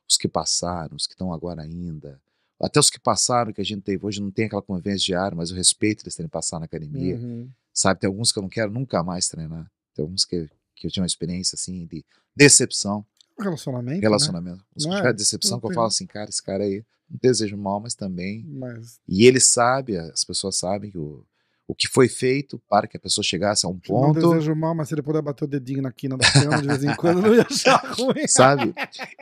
Os 0.10 0.18
que 0.18 0.28
passaram, 0.28 0.96
os 0.96 1.08
que 1.08 1.14
estão 1.14 1.34
agora 1.34 1.62
ainda. 1.62 2.22
Até 2.60 2.80
os 2.80 2.90
que 2.90 3.00
passaram, 3.00 3.52
que 3.52 3.62
a 3.62 3.64
gente 3.66 3.82
teve 3.82 4.06
hoje, 4.06 4.22
não 4.22 4.30
tem 4.30 4.46
aquela 4.46 4.62
convivência 4.62 5.06
diária, 5.06 5.36
mas 5.36 5.50
eu 5.50 5.56
respeito 5.56 6.04
eles 6.04 6.16
terem 6.16 6.30
passado 6.30 6.60
na 6.60 6.66
academia. 6.66 7.16
Uhum. 7.16 7.50
Sabe, 7.74 8.00
tem 8.00 8.08
alguns 8.08 8.32
que 8.32 8.38
eu 8.38 8.44
não 8.44 8.50
quero 8.50 8.72
nunca 8.72 9.02
mais 9.02 9.28
treinar. 9.28 9.72
Tem 9.96 10.04
alguns 10.04 10.26
que, 10.26 10.48
que 10.82 10.88
eu 10.88 10.92
tinha 10.92 11.04
uma 11.04 11.08
experiência, 11.08 11.56
assim, 11.56 11.86
de 11.86 12.04
decepção, 12.36 13.06
Relacionamento. 13.40 13.96
Né? 13.96 14.02
relacionamento. 14.02 14.66
Os 14.76 14.84
que 14.84 14.90
Não 14.90 14.98
é? 14.98 15.14
decepção, 15.14 15.52
Não 15.52 15.60
que 15.62 15.68
eu 15.68 15.74
falo 15.74 15.88
assim, 15.88 16.06
cara, 16.06 16.30
esse 16.30 16.44
cara 16.44 16.64
aí, 16.64 16.84
não 17.10 17.18
desejo 17.22 17.58
mal, 17.58 17.80
mas 17.80 17.96
também 17.96 18.46
Mas 18.48 19.00
e 19.08 19.26
ele 19.26 19.40
sabe, 19.40 19.98
as 19.98 20.24
pessoas 20.24 20.58
sabem 20.58 20.92
que 20.92 20.98
o, 20.98 21.26
o 21.68 21.74
que 21.74 21.88
foi 21.88 22.08
feito 22.08 22.62
para 22.70 22.88
que 22.88 22.98
a 22.98 23.00
pessoa 23.00 23.24
chegasse 23.24 23.66
a 23.66 23.70
um 23.70 23.74
não 23.74 23.80
ponto, 23.80 24.20
desejo 24.20 24.54
mal, 24.54 24.76
mas 24.76 24.90
se 24.90 24.94
ele 24.94 25.02
puder 25.02 25.22
bater 25.24 25.46
o 25.46 25.48
dedinho 25.48 25.82
na 25.82 25.92
quina 25.92 26.18
da 26.18 26.32
cama 26.32 26.62
de 26.62 26.68
vez 26.68 26.84
em 26.84 26.96
quando, 26.96 27.18
eu 27.20 27.28
não 27.30 27.36
ia 27.36 27.48
achar 27.50 27.78
ruim. 27.98 28.28
sabe? 28.28 28.74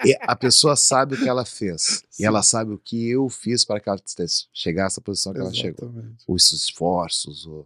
E 0.03 0.18
a 0.22 0.36
pessoa 0.36 0.76
sabe 0.76 1.16
o 1.16 1.18
que 1.18 1.30
ela 1.30 1.45
fez. 1.45 2.03
Sim. 2.10 2.24
E 2.24 2.26
ela 2.26 2.43
sabe 2.43 2.74
o 2.74 2.78
que 2.78 3.10
eu 3.10 3.30
fiz 3.30 3.64
para 3.64 3.80
que 3.80 3.88
ela 3.88 3.99
chegasse 4.53 4.99
à 4.99 5.01
posição 5.01 5.32
que 5.34 5.39
ela 5.39 5.53
chegou. 5.53 5.88
Exatamente. 5.89 6.24
Os 6.28 6.51
esforços, 6.51 7.45
o, 7.45 7.66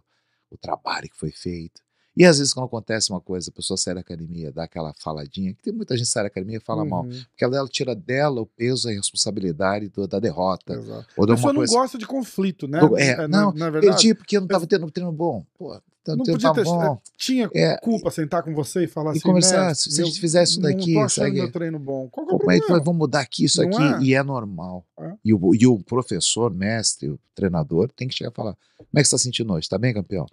o 0.50 0.56
trabalho 0.56 1.08
que 1.08 1.16
foi 1.18 1.32
feito. 1.32 1.82
E 2.16 2.24
às 2.24 2.38
vezes, 2.38 2.52
quando 2.54 2.66
acontece 2.66 3.10
uma 3.10 3.20
coisa, 3.20 3.50
a 3.50 3.52
pessoa 3.52 3.76
sai 3.76 3.94
da 3.94 4.00
academia, 4.00 4.52
dá 4.52 4.64
aquela 4.64 4.92
faladinha, 4.94 5.52
que 5.52 5.62
tem 5.62 5.72
muita 5.72 5.96
gente 5.96 6.06
que 6.06 6.12
sai 6.12 6.22
da 6.22 6.28
academia 6.28 6.58
e 6.58 6.60
fala 6.60 6.84
mal, 6.84 7.02
Uhum, 7.04 7.10
porque 7.30 7.44
ela, 7.44 7.56
ela 7.56 7.68
tira 7.68 7.94
dela 7.94 8.40
o 8.40 8.46
peso 8.46 8.88
e 8.88 8.92
a 8.92 8.96
responsabilidade 8.96 9.88
do- 9.88 10.06
da 10.06 10.20
derrota. 10.20 10.74
Exato. 10.74 11.06
Ou 11.16 11.24
A 11.24 11.26
de 11.26 11.32
pessoa 11.34 11.46
uma 11.48 11.52
não 11.54 11.60
coisa. 11.60 11.72
gosta 11.74 11.98
de 11.98 12.06
conflito, 12.06 12.68
né? 12.68 12.78
Do- 12.80 12.96
é, 12.96 13.16
na- 13.16 13.28
não, 13.28 13.52
na 13.52 13.68
verdade. 13.70 13.94
Perdi 13.94 14.14
porque 14.14 14.36
eu 14.36 14.40
não 14.42 14.46
estava 14.46 14.66
tendo 14.66 14.86
um 14.86 14.90
treino 14.90 15.10
bom. 15.10 15.44
Pô, 15.58 15.74
tá- 16.04 16.14
Não 16.14 16.22
treino 16.24 16.40
podia 16.40 16.52
ter. 16.54 16.62
bom. 16.64 17.00
Tinha 17.16 17.50
É, 17.52 17.76
culpa 17.78 18.10
sentar 18.12 18.42
com 18.44 18.54
você 18.54 18.84
e 18.84 18.86
falar 18.86 19.10
e 19.10 19.16
assim. 19.16 19.20
conversar, 19.20 19.66
"Mestre, 19.68 19.90
se 19.92 20.00
a 20.00 20.04
gente 20.04 20.20
fizer 20.20 20.42
isso 20.44 20.60
daqui, 20.60 20.94
Não 20.94 21.08
segue. 21.08 21.38
meu 21.38 21.50
treino 21.50 21.78
bom. 21.80 22.08
Qual 22.10 22.24
que 22.26 22.32
é 22.32 22.36
o 22.36 22.38
mas 22.46 22.58
problema? 22.60 22.84
vamos 22.84 22.98
mudar 23.00 23.20
aqui, 23.20 23.44
isso 23.44 23.60
Não 23.60 23.68
aqui, 23.68 23.82
é? 23.82 24.06
e 24.06 24.14
é 24.14 24.22
normal. 24.22 24.84
É. 25.00 25.12
E, 25.24 25.34
o, 25.34 25.54
e 25.54 25.66
o 25.66 25.80
professor, 25.82 26.54
mestre, 26.54 27.08
o 27.08 27.18
treinador, 27.34 27.90
tem 27.96 28.06
que 28.06 28.14
chegar 28.14 28.30
e 28.30 28.34
falar: 28.34 28.56
como 28.76 28.88
é 28.94 29.02
que 29.02 29.08
você 29.08 29.16
está 29.16 29.18
sentindo 29.18 29.52
hoje? 29.52 29.68
Tá 29.68 29.76
bem, 29.78 29.92
campeão? 29.92 30.26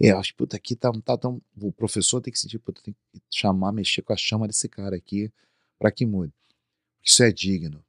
É, 0.00 0.12
eu 0.12 0.18
acho 0.18 0.32
que 0.32 0.36
puta, 0.36 0.56
aqui 0.56 0.76
tá, 0.76 0.90
tá 1.04 1.16
tão. 1.16 1.40
O 1.60 1.72
professor 1.72 2.20
tem 2.20 2.32
que 2.32 2.38
sentir, 2.38 2.58
puta, 2.58 2.82
tem 2.82 2.94
que 3.12 3.20
chamar, 3.30 3.72
mexer 3.72 4.02
com 4.02 4.12
a 4.12 4.16
chama 4.16 4.46
desse 4.46 4.68
cara 4.68 4.96
aqui 4.96 5.32
para 5.78 5.90
que 5.90 6.04
mude. 6.04 6.32
Isso 7.02 7.22
é 7.22 7.32
digno. 7.32 7.84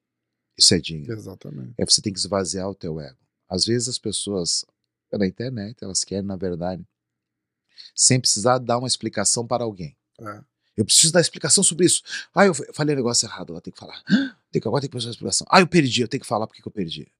Isso 0.58 0.74
é 0.74 0.80
digno. 0.80 1.14
Exatamente. 1.14 1.74
É 1.78 1.86
você 1.86 2.02
tem 2.02 2.14
que 2.14 2.20
esvaziar 2.20 2.70
o 2.70 2.76
teu 2.76 3.00
ego. 3.00 3.18
Às 3.50 3.66
vezes 3.66 3.88
as 3.88 4.00
pessoas, 4.00 4.66
pela 5.10 5.28
internet, 5.28 5.78
elas 5.84 6.04
querem, 6.04 6.26
na 6.26 6.36
verdade, 6.36 6.86
sem 7.96 8.20
precisar 8.20 8.58
dar 8.58 8.78
uma 8.78 8.88
explicação 8.88 9.46
para 9.46 9.64
alguém. 9.64 9.96
É. 10.20 10.44
Eu 10.76 10.86
preciso 10.86 11.12
dar 11.12 11.22
explicação 11.22 11.64
sobre 11.64 11.86
isso. 11.86 12.04
Ah, 12.34 12.46
eu 12.46 12.54
falei 12.54 12.94
um 12.94 12.98
negócio 12.98 13.26
errado, 13.26 13.52
lá 13.52 13.60
tem 13.60 13.74
que 13.74 13.80
falar. 13.80 14.04
Tem 14.52 14.62
que, 14.62 14.68
agora 14.68 14.82
tem 14.82 14.90
que 14.90 14.96
fazer 14.96 15.08
uma 15.08 15.12
explicação. 15.12 15.48
Ah, 15.50 15.60
eu 15.60 15.68
perdi, 15.68 16.02
eu 16.02 16.08
tenho 16.08 16.22
que 16.22 16.28
falar 16.28 16.48
porque 16.48 16.62
que 16.62 16.68
eu 16.68 16.72
perdi. 16.72 17.12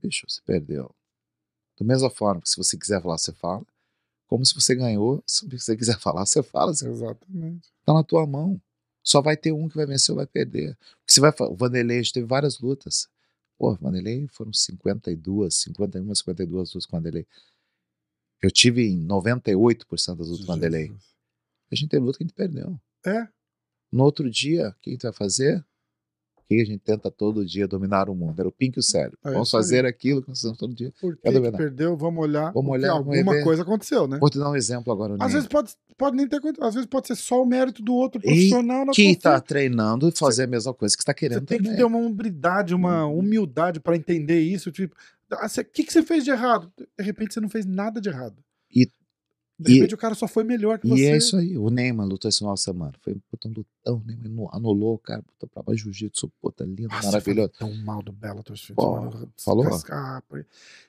Bicho, 0.00 0.24
você 0.28 0.40
perdeu. 0.42 0.94
Da 1.78 1.84
mesma 1.84 2.08
forma 2.08 2.40
que 2.40 2.48
se 2.48 2.56
você 2.56 2.76
quiser 2.78 3.02
falar, 3.02 3.18
você 3.18 3.32
fala. 3.32 3.66
Como 4.34 4.44
se 4.44 4.52
você 4.52 4.74
ganhou, 4.74 5.22
se 5.24 5.48
você 5.48 5.76
quiser 5.76 5.96
falar, 6.02 6.26
você 6.26 6.42
fala. 6.42 6.74
Você 6.74 6.88
Exatamente. 6.88 7.72
tá 7.86 7.94
na 7.94 8.02
tua 8.02 8.26
mão. 8.26 8.60
Só 9.00 9.22
vai 9.22 9.36
ter 9.36 9.52
um 9.52 9.68
que 9.68 9.76
vai 9.76 9.86
vencer 9.86 10.10
ou 10.10 10.16
vai 10.16 10.26
perder. 10.26 10.76
Você 11.06 11.20
vai, 11.20 11.32
o 11.38 11.54
Vanderlei, 11.54 11.98
a 11.98 12.02
gente 12.02 12.14
teve 12.14 12.26
várias 12.26 12.58
lutas. 12.58 13.08
Pô, 13.56 13.70
o 13.70 13.76
Vanderlei 13.76 14.26
foram 14.26 14.52
52, 14.52 15.54
51, 15.54 16.12
52 16.16 16.68
lutas 16.68 16.84
com 16.84 16.96
o 16.96 16.98
Vanderlei. 16.98 17.24
Eu 18.42 18.50
tive 18.50 18.82
em 18.82 19.06
98% 19.06 20.16
das 20.16 20.26
lutas 20.26 20.38
com 20.38 20.42
o 20.42 20.46
Vanderlei. 20.46 20.92
A 21.70 21.76
gente 21.76 21.90
teve 21.90 22.04
luta 22.04 22.18
que 22.18 22.24
a 22.24 22.26
gente 22.26 22.34
perdeu. 22.34 22.76
É. 23.06 23.28
No 23.92 24.02
outro 24.02 24.28
dia, 24.28 24.70
o 24.70 24.74
que 24.80 24.90
a 24.90 24.92
gente 24.94 25.02
vai 25.02 25.12
fazer? 25.12 25.64
Que 26.46 26.60
a 26.60 26.64
gente 26.64 26.78
tenta 26.80 27.10
todo 27.10 27.44
dia 27.44 27.66
dominar 27.66 28.10
o 28.10 28.14
mundo? 28.14 28.38
Era 28.38 28.46
o 28.46 28.52
Pink 28.52 28.76
e 28.76 28.80
o 28.80 28.82
cérebro. 28.82 29.18
É 29.24 29.30
Vamos 29.30 29.48
isso 29.48 29.56
aí. 29.56 29.62
fazer 29.62 29.86
aquilo 29.86 30.20
que 30.22 30.28
nós 30.28 30.38
fazemos 30.40 30.58
todo 30.58 30.74
dia. 30.74 30.92
Por 31.00 31.16
que, 31.16 31.22
Cada 31.22 31.36
que 31.36 31.40
vez 31.40 31.52
não. 31.52 31.58
perdeu? 31.58 31.96
Vamos 31.96 32.22
olhar. 32.22 32.52
Vamos 32.52 32.68
porque 32.70 32.70
olhar, 32.84 32.92
alguma 32.92 33.42
coisa 33.42 33.62
aconteceu, 33.62 34.06
né? 34.06 34.18
Vou 34.18 34.28
te 34.28 34.38
dar 34.38 34.50
um 34.50 34.56
exemplo 34.56 34.92
agora. 34.92 35.16
Às 35.20 35.32
vezes 35.32 35.48
pode, 35.48 35.72
pode 35.96 36.16
nem 36.16 36.28
ter. 36.28 36.40
Às 36.60 36.74
vezes 36.74 36.86
pode 36.86 37.06
ser 37.06 37.14
só 37.16 37.42
o 37.42 37.46
mérito 37.46 37.82
do 37.82 37.94
outro 37.94 38.20
E 38.20 38.24
profissional 38.24 38.84
na 38.84 38.92
que 38.92 39.02
está 39.04 39.40
treinando 39.40 40.08
e 40.08 40.12
fazer 40.12 40.42
a 40.44 40.46
mesma 40.46 40.74
coisa 40.74 40.94
que 40.94 41.02
está 41.02 41.12
Você 41.12 41.18
querendo 41.18 41.46
tem 41.46 41.56
que 41.58 41.64
também. 41.64 41.78
ter 41.78 41.84
uma 41.84 41.98
humildade, 41.98 42.74
uma 42.74 43.06
Uhum. 43.06 43.18
humildade 43.20 43.80
para 43.80 43.96
entender 43.96 44.40
isso. 44.40 44.70
Tipo, 44.70 44.94
ah, 45.30 45.48
você- 45.48 45.62
o 45.62 45.64
que, 45.64 45.82
que 45.82 45.92
você 45.92 46.02
fez 46.02 46.24
de 46.24 46.30
errado? 46.30 46.70
De 46.76 47.02
repente 47.04 47.32
você 47.32 47.40
não 47.40 47.48
fez 47.48 47.64
nada 47.64 48.00
de 48.02 48.10
errado. 48.10 48.36
E- 49.60 49.62
de 49.62 49.70
e- 49.70 49.74
repente 49.76 49.94
o 49.94 49.98
cara 49.98 50.14
só 50.14 50.26
foi 50.26 50.42
melhor 50.44 50.78
que 50.78 50.86
E 50.86 50.90
você. 50.90 51.04
é 51.06 51.16
isso 51.16 51.36
aí. 51.36 51.56
O 51.56 51.70
Neymar 51.70 52.06
lutou 52.06 52.28
esse 52.28 52.38
final 52.38 52.54
de 52.54 52.60
semana. 52.60 52.92
Foi 53.00 53.14
puta, 53.30 53.48
um 53.48 53.52
lutão. 53.52 53.96
O 53.98 54.04
Neymar 54.04 54.26
anu- 54.26 54.48
anulou, 54.52 54.98
cara. 54.98 55.22
Puta, 55.22 55.46
pra 55.62 55.74
jiu-jitsu. 55.74 56.28
Puta, 56.40 56.64
lindo, 56.64 56.88
Nossa, 56.88 57.06
maravilhoso. 57.06 57.52
tão 57.58 57.72
mal 57.84 58.02
do 58.02 58.10
Bellator 58.12 58.56
de 58.56 58.72
Pô, 58.74 58.82
falou? 59.38 59.64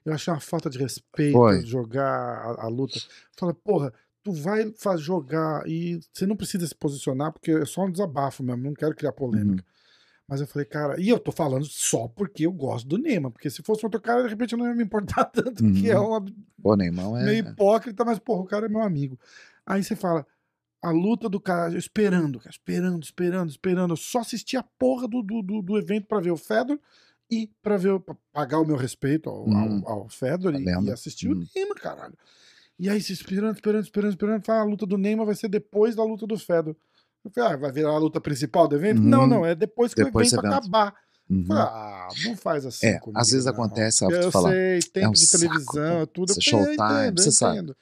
Eu 0.04 0.14
achei 0.14 0.34
uma 0.34 0.40
falta 0.40 0.70
de 0.70 0.78
respeito 0.78 1.34
Foi. 1.34 1.66
jogar 1.66 2.08
a, 2.60 2.66
a 2.66 2.68
luta. 2.68 3.00
Fala, 3.38 3.54
porra, 3.54 3.94
tu 4.24 4.32
vai 4.32 4.72
jogar 4.98 5.68
e 5.68 6.00
você 6.12 6.26
não 6.26 6.36
precisa 6.36 6.66
se 6.66 6.74
posicionar, 6.76 7.32
porque 7.32 7.52
é 7.52 7.66
só 7.66 7.86
um 7.86 7.92
desabafo 7.92 8.42
mesmo, 8.44 8.64
não 8.64 8.74
quero 8.74 8.96
criar 8.96 9.12
polêmica. 9.12 9.64
Uhum. 9.64 9.75
Mas 10.28 10.42
eu 10.42 10.48
falei, 10.48 10.66
cara, 10.66 11.00
e 11.00 11.08
eu 11.08 11.20
tô 11.20 11.32
falando 11.32 11.66
só 11.66 12.08
porque 12.08 12.46
eu 12.48 12.52
gosto 12.52 12.88
do 12.88 12.98
Neymar, 12.98 13.32
porque 13.32 13.50
se 13.50 13.62
fosse 13.62 13.86
outro 13.86 14.02
cara, 14.02 14.24
de 14.24 14.30
repente 14.30 14.54
eu 14.54 14.58
não 14.58 14.68
ia 14.68 14.74
me 14.76 14.84
importar 14.84 15.26
tanto, 15.32 15.64
que 15.74 15.90
é 15.92 16.00
Uhum. 16.00 16.08
uma 16.08 16.22
Pô, 16.62 16.74
o 16.74 16.76
Neymar 16.76 17.22
é. 17.22 17.26
meio 17.26 17.46
hipócrita, 17.48 18.04
mas 18.04 18.18
porra, 18.18 18.42
o 18.42 18.46
cara 18.46 18.66
é 18.66 18.70
meu 18.70 18.82
amigo. 18.82 19.20
Aí 19.66 19.84
você 19.84 19.96
fala, 19.96 20.26
a 20.82 20.90
luta 20.90 21.30
do 21.30 21.40
cara, 21.40 21.74
eu 21.74 21.78
esperando, 21.78 22.40
cara, 22.40 22.50
esperando, 22.52 23.04
esperando, 23.04 23.50
esperando. 23.50 23.92
Eu 23.94 23.98
só 23.98 24.20
assisti 24.20 24.58
a 24.58 24.64
porra 24.64 25.08
do, 25.08 25.22
do, 25.22 25.42
do, 25.44 25.62
do 25.62 25.78
evento 25.78 26.08
pra 26.08 26.20
ver 26.20 26.32
o 26.32 26.38
Fedor 26.38 26.80
e 27.30 27.48
pra 27.62 27.78
ver, 27.78 28.00
pra 28.00 28.16
pagar 28.34 28.60
o 28.60 28.66
meu 28.66 28.76
respeito 28.78 29.30
ao, 29.30 29.46
Uhum. 29.48 29.84
ao, 29.86 29.90
ao 30.02 30.10
Fedor 30.10 30.56
e, 30.56 30.64
e 30.64 30.92
assistir 30.92 31.28
Uhum. 31.30 31.42
o 31.42 31.48
Neymar, 31.56 31.78
caralho. 31.80 32.14
E 32.80 32.90
aí, 32.90 33.00
se 33.02 33.14
esperando, 33.14 33.56
esperando, 33.56 33.84
esperando, 33.84 34.12
esperando, 34.12 34.44
fala, 34.44 34.62
a 34.62 34.66
luta 34.66 34.86
do 34.88 34.98
Neymar 34.98 35.26
vai 35.28 35.36
ser 35.36 35.48
depois 35.50 35.96
da 35.96 36.04
luta 36.04 36.26
do 36.28 36.38
Fedor. 36.38 36.76
Eu 37.26 37.32
falei, 37.32 37.54
ah, 37.54 37.58
vai 37.58 37.72
virar 37.72 37.90
a 37.90 37.98
luta 37.98 38.22
principal 38.22 38.68
do 38.68 38.76
evento? 38.76 39.00
Uhum. 39.02 39.08
Não, 39.10 39.28
não, 39.28 39.46
é 39.46 39.56
depois 39.56 39.94
que 39.94 40.04
Depois 40.04 40.32
o 40.32 40.36
evento 40.36 40.46
acabar. 40.48 40.94
Uhum. 41.30 41.46
falei, 41.46 41.64
ah, 41.64 42.08
não 42.26 42.38
faz 42.38 42.66
assim 42.66 42.86
É, 42.88 43.00
comigo, 43.00 43.20
às 43.20 43.30
vezes 43.32 43.46
não. 43.46 43.54
acontece, 43.54 44.06
Eu 44.06 44.32
falar. 44.32 44.52
sei, 44.52 44.80
tempo 44.80 45.10
um 45.10 45.12
de 45.12 45.26
saco, 45.26 45.42
televisão, 45.44 46.06
tudo. 46.08 46.30
Isso 46.32 46.40
é 46.40 46.40
eu 46.40 46.44
showtime, 46.44 46.74
entendo, 46.76 47.20
eu 47.20 47.24
você 47.24 47.32
sabe. 47.32 47.76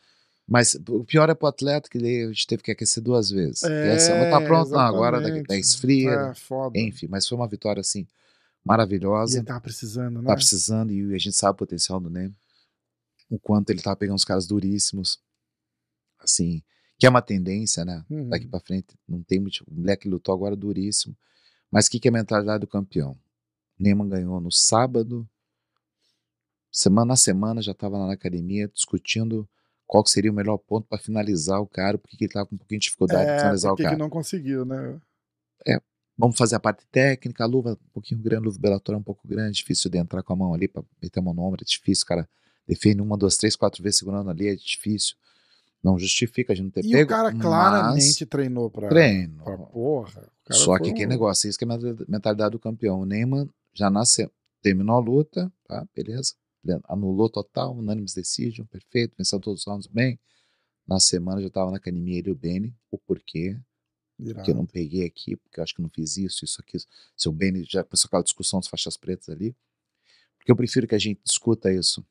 Mas 0.48 0.76
o 0.90 1.04
pior 1.06 1.30
é 1.30 1.34
pro 1.34 1.48
atleta 1.48 1.90
que 1.90 1.98
ele, 1.98 2.24
a 2.26 2.28
gente 2.28 2.48
teve 2.48 2.64
que 2.64 2.72
aquecer 2.72 3.02
duas 3.02 3.30
vezes. 3.30 3.64
É, 3.64 3.96
e 3.96 4.30
tá 4.30 4.42
pronto, 4.42 4.72
não, 4.72 4.80
agora 4.80 5.18
da, 5.18 5.24
exatamente. 5.24 5.48
da 5.48 5.58
esfria. 5.58 6.12
É, 6.12 6.34
foda. 6.36 6.78
Enfim, 6.78 7.08
mas 7.10 7.28
foi 7.28 7.38
uma 7.38 7.48
vitória 7.48 7.80
assim 7.80 8.02
E 8.02 8.08
maravilhosa. 8.66 9.38
ele 9.38 9.46
tava 9.46 9.62
precisando, 9.62 10.22
né? 10.22 10.28
Tá 10.28 10.36
precisando 10.36 10.92
e 10.92 11.14
a 11.16 11.18
gente 11.18 11.36
sabe 11.36 11.54
o 11.54 11.58
potencial 11.58 12.00
do 12.00 12.10
Neymar. 12.10 12.36
O 13.30 13.40
quanto 13.40 13.70
ele 13.70 13.82
tá 13.82 13.96
pegando 13.96 14.18
os 14.18 14.26
caras 14.26 14.46
duríssimos. 14.46 15.18
Assim, 16.20 16.62
que 16.98 17.06
é 17.06 17.10
uma 17.10 17.22
tendência, 17.22 17.84
né? 17.84 18.04
Uhum. 18.10 18.30
Daqui 18.30 18.48
pra 18.48 18.60
frente 18.60 18.96
não 19.08 19.22
tem 19.24 19.40
muito. 19.40 19.64
O 19.68 19.74
moleque 19.74 20.08
lutou 20.08 20.34
agora 20.34 20.56
duríssimo. 20.56 21.16
Mas 21.72 21.88
o 21.88 21.92
que, 21.92 22.00
que 22.00 22.08
é 22.08 22.12
a 22.12 22.14
mentalidade 22.14 22.62
do 22.62 22.68
campeão? 22.68 23.18
Neymar 23.80 24.08
ganhou 24.08 24.40
no 24.40 24.52
sábado. 24.52 25.28
Semana 26.72 27.10
na 27.10 27.16
semana 27.16 27.62
já 27.62 27.74
tava 27.74 27.98
lá 27.98 28.08
na 28.08 28.14
academia 28.14 28.68
discutindo 28.68 29.48
qual 29.86 30.06
seria 30.08 30.32
o 30.32 30.34
melhor 30.34 30.58
ponto 30.58 30.88
para 30.88 30.98
finalizar 30.98 31.60
o 31.62 31.68
cara, 31.68 31.98
porque 31.98 32.18
ele 32.20 32.32
tava 32.32 32.48
com 32.48 32.56
um 32.56 32.58
pouquinho 32.58 32.80
de 32.80 32.86
dificuldade 32.86 33.26
de 33.26 33.32
É, 33.32 33.40
finalizar 33.40 33.74
o 33.74 33.76
cara. 33.76 33.90
que 33.92 33.96
não 33.96 34.10
conseguiu, 34.10 34.66
né? 34.66 35.00
Vamos 36.18 36.38
fazer 36.38 36.56
a 36.56 36.60
parte 36.60 36.86
técnica, 36.92 37.44
a 37.44 37.48
luva 37.48 37.72
um 37.72 37.90
pouquinho 37.92 38.22
grande, 38.22 38.44
a 38.44 38.46
luva 38.46 38.60
Bellator 38.60 38.94
é 38.94 38.98
um 39.00 39.04
pouco 39.04 39.28
grande, 39.28 39.58
difícil 39.58 39.90
de 39.90 39.98
entrar 39.98 40.22
com 40.22 40.32
a 40.32 40.36
mão 40.36 40.54
ali 40.54 40.68
para 40.68 40.84
meter 41.02 41.20
a 41.20 41.24
mão 41.24 41.34
no 41.34 41.42
ombro, 41.42 41.64
é 41.64 41.66
difícil, 41.66 42.06
cara. 42.06 42.30
Defende 42.68 43.02
uma, 43.02 43.18
duas, 43.18 43.36
três, 43.36 43.56
quatro 43.56 43.82
vezes 43.82 43.98
segurando 44.00 44.30
ali, 44.30 44.48
é 44.48 44.56
difícil. 44.56 45.16
Não 45.84 46.00
justifica 46.00 46.54
a 46.54 46.56
gente 46.56 46.66
não 46.66 46.72
ter 46.72 46.86
E 46.86 46.92
pego. 46.92 47.04
o 47.04 47.08
cara 47.08 47.32
mas 47.32 47.42
claramente 47.42 48.26
treinou 48.26 48.70
pra, 48.72 48.88
treino. 48.90 49.44
pra 49.44 49.58
porra. 49.58 50.32
Só 50.52 50.78
que 50.80 50.94
que 50.94 51.06
um- 51.06 51.10
negócio, 51.10 51.50
isso 51.50 51.58
que 51.60 51.66
é 51.66 51.68
a 51.68 51.78
mental- 51.78 52.06
mentalidade 52.08 52.52
do 52.52 52.60
campeão. 52.60 53.02
O 53.02 53.06
Neymar 53.06 53.48
já 53.74 53.90
nasceu, 53.90 54.32
terminou 54.62 54.96
a 54.96 55.00
luta, 55.00 55.52
tá, 55.68 55.86
beleza. 55.94 56.34
Anulou 56.88 57.30
total, 57.30 57.76
unânimes 57.76 58.14
decision, 58.14 58.66
perfeito, 58.66 59.16
venceu 59.18 59.40
todos 59.40 59.62
os 59.62 59.68
rounds 59.68 59.88
bem. 59.88 60.18
Na 60.88 61.00
semana 61.00 61.42
já 61.42 61.50
tava 61.50 61.72
na 61.72 61.78
academia 61.78 62.18
ele 62.20 62.30
e 62.30 62.32
o 62.32 62.36
Benny, 62.36 62.74
o 62.90 62.98
porquê, 62.98 63.58
Irado. 64.20 64.46
que 64.46 64.52
eu 64.52 64.56
não 64.56 64.66
peguei 64.66 65.06
aqui, 65.06 65.36
porque 65.36 65.60
eu 65.60 65.64
acho 65.64 65.76
que 65.76 65.82
não 65.82 65.90
fiz 65.90 66.16
isso, 66.18 66.46
isso 66.46 66.62
aqui. 66.62 66.78
Se 67.18 67.28
o 67.28 67.32
Benny 67.34 67.66
já 67.70 67.84
começou 67.84 68.08
aquela 68.08 68.24
discussão 68.24 68.60
das 68.60 68.68
faixas 68.68 68.96
pretas 68.96 69.28
ali. 69.30 69.54
Porque 70.38 70.52
eu 70.52 70.56
prefiro 70.58 70.86
que 70.88 70.96
a 70.96 71.00
gente 71.00 71.22
discuta 71.26 71.72
isso. 71.72 72.06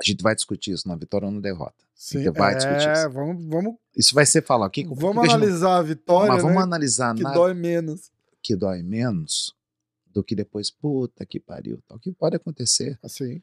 A 0.00 0.04
gente 0.04 0.22
vai 0.22 0.34
discutir 0.34 0.72
isso 0.72 0.88
na 0.88 0.96
vitória 0.96 1.26
ou 1.26 1.32
na 1.32 1.40
derrota. 1.40 1.84
Sim, 1.94 2.22
Você 2.24 2.30
vai 2.32 2.54
discutir 2.56 2.88
é, 2.88 2.92
isso. 2.92 3.10
vamos, 3.10 3.44
vamos, 3.46 3.74
Isso 3.96 4.14
vai 4.14 4.26
ser 4.26 4.42
falar. 4.42 4.66
O 4.66 4.70
que, 4.70 4.84
vamos 4.84 5.12
que 5.12 5.18
a 5.20 5.22
gente 5.22 5.34
analisar 5.34 5.76
a 5.78 5.82
vitória, 5.82 6.32
Mas 6.32 6.42
vamos 6.42 6.56
né, 6.58 6.62
analisar 6.64 7.14
que 7.14 7.22
na, 7.22 7.32
dói 7.32 7.54
menos. 7.54 8.10
que 8.42 8.56
dói 8.56 8.82
menos 8.82 9.54
do 10.06 10.22
que 10.24 10.34
depois, 10.34 10.70
puta 10.70 11.24
que 11.24 11.38
pariu. 11.38 11.80
O 11.88 11.98
que 11.98 12.12
pode 12.12 12.36
acontecer? 12.36 12.98
Assim, 13.02 13.40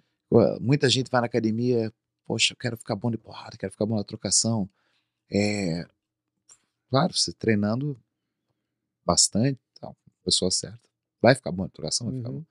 Muita 0.61 0.89
gente 0.89 1.09
vai 1.11 1.19
na 1.21 1.27
academia, 1.27 1.91
poxa, 2.25 2.53
eu 2.53 2.57
quero 2.57 2.77
ficar 2.77 2.95
bom 2.95 3.11
de 3.11 3.17
porrada, 3.17 3.57
quero 3.57 3.71
ficar 3.71 3.85
bom 3.85 3.95
na 3.97 4.03
trocação. 4.03 4.69
É, 5.29 5.85
claro, 6.89 7.13
você 7.13 7.33
treinando 7.33 7.97
bastante, 9.05 9.59
tal, 9.79 9.95
pessoa 10.23 10.49
certa, 10.51 10.87
vai 11.21 11.35
ficar 11.35 11.51
bom 11.51 11.63
na 11.63 11.69
trocação, 11.69 12.07
vai 12.07 12.15
ficar 12.17 12.29
Uhum. 12.29 12.39
bom. 12.39 12.45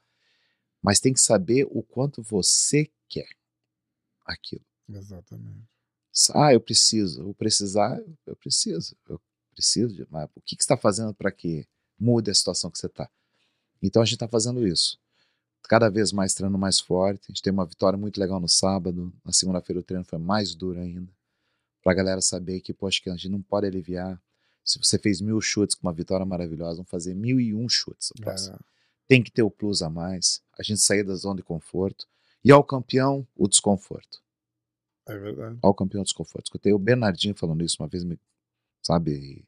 Mas 0.82 1.00
tem 1.00 1.12
que 1.12 1.20
saber 1.20 1.66
o 1.70 1.82
quanto 1.82 2.22
você 2.22 2.90
quer 3.08 3.28
aquilo. 4.32 4.64
exatamente. 4.88 5.68
Ah, 6.34 6.52
eu 6.52 6.60
preciso, 6.60 7.22
eu 7.22 7.34
precisar, 7.34 8.00
eu 8.26 8.34
preciso, 8.36 8.96
eu 9.08 9.20
preciso, 9.52 9.94
de- 9.94 10.06
mas 10.10 10.28
o 10.34 10.40
que, 10.40 10.56
que 10.56 10.62
você 10.62 10.64
está 10.66 10.76
fazendo 10.76 11.14
para 11.14 11.30
que 11.30 11.66
mude 11.98 12.30
a 12.30 12.34
situação 12.34 12.70
que 12.70 12.78
você 12.78 12.86
está? 12.86 13.08
Então 13.82 14.02
a 14.02 14.04
gente 14.04 14.14
está 14.14 14.26
fazendo 14.28 14.66
isso. 14.66 14.98
Cada 15.68 15.88
vez 15.88 16.10
mais 16.12 16.34
treinando 16.34 16.58
mais 16.58 16.80
forte. 16.80 17.26
A 17.28 17.32
gente 17.32 17.42
tem 17.42 17.52
uma 17.52 17.64
vitória 17.64 17.96
muito 17.96 18.18
legal 18.18 18.40
no 18.40 18.48
sábado. 18.48 19.12
Na 19.24 19.32
segunda-feira 19.32 19.78
o 19.80 19.82
treino 19.84 20.04
foi 20.04 20.18
mais 20.18 20.54
duro 20.54 20.80
ainda. 20.80 21.12
Pra 21.82 21.94
galera 21.94 22.20
saber 22.20 22.60
que, 22.60 22.74
poxa, 22.74 23.00
que 23.02 23.08
a 23.08 23.12
gente 23.14 23.28
não 23.28 23.40
pode 23.40 23.66
aliviar. 23.66 24.20
Se 24.64 24.78
você 24.78 24.98
fez 24.98 25.20
mil 25.20 25.40
chutes 25.40 25.74
com 25.76 25.86
uma 25.86 25.92
vitória 25.92 26.26
maravilhosa, 26.26 26.76
vamos 26.76 26.90
fazer 26.90 27.14
mil 27.14 27.38
e 27.40 27.54
um 27.54 27.68
chutes. 27.68 28.10
É, 28.50 28.58
Tem 29.06 29.22
que 29.22 29.30
ter 29.30 29.42
o 29.42 29.50
plus 29.50 29.80
a 29.80 29.88
mais. 29.88 30.42
A 30.58 30.62
gente 30.62 30.80
sair 30.80 31.04
da 31.04 31.14
zona 31.14 31.36
de 31.36 31.42
conforto. 31.42 32.06
E 32.44 32.50
ao 32.50 32.64
campeão, 32.64 33.26
o 33.36 33.46
desconforto 33.48 34.22
é 35.06 35.18
verdade. 35.18 35.58
ao 35.62 35.74
campeão 35.74 36.02
desconforto. 36.02 36.46
Escutei 36.46 36.72
o 36.72 36.78
Bernardinho 36.78 37.34
falando 37.34 37.62
isso 37.64 37.76
uma 37.80 37.88
vez, 37.88 38.02
me, 38.04 38.18
sabe? 38.82 39.44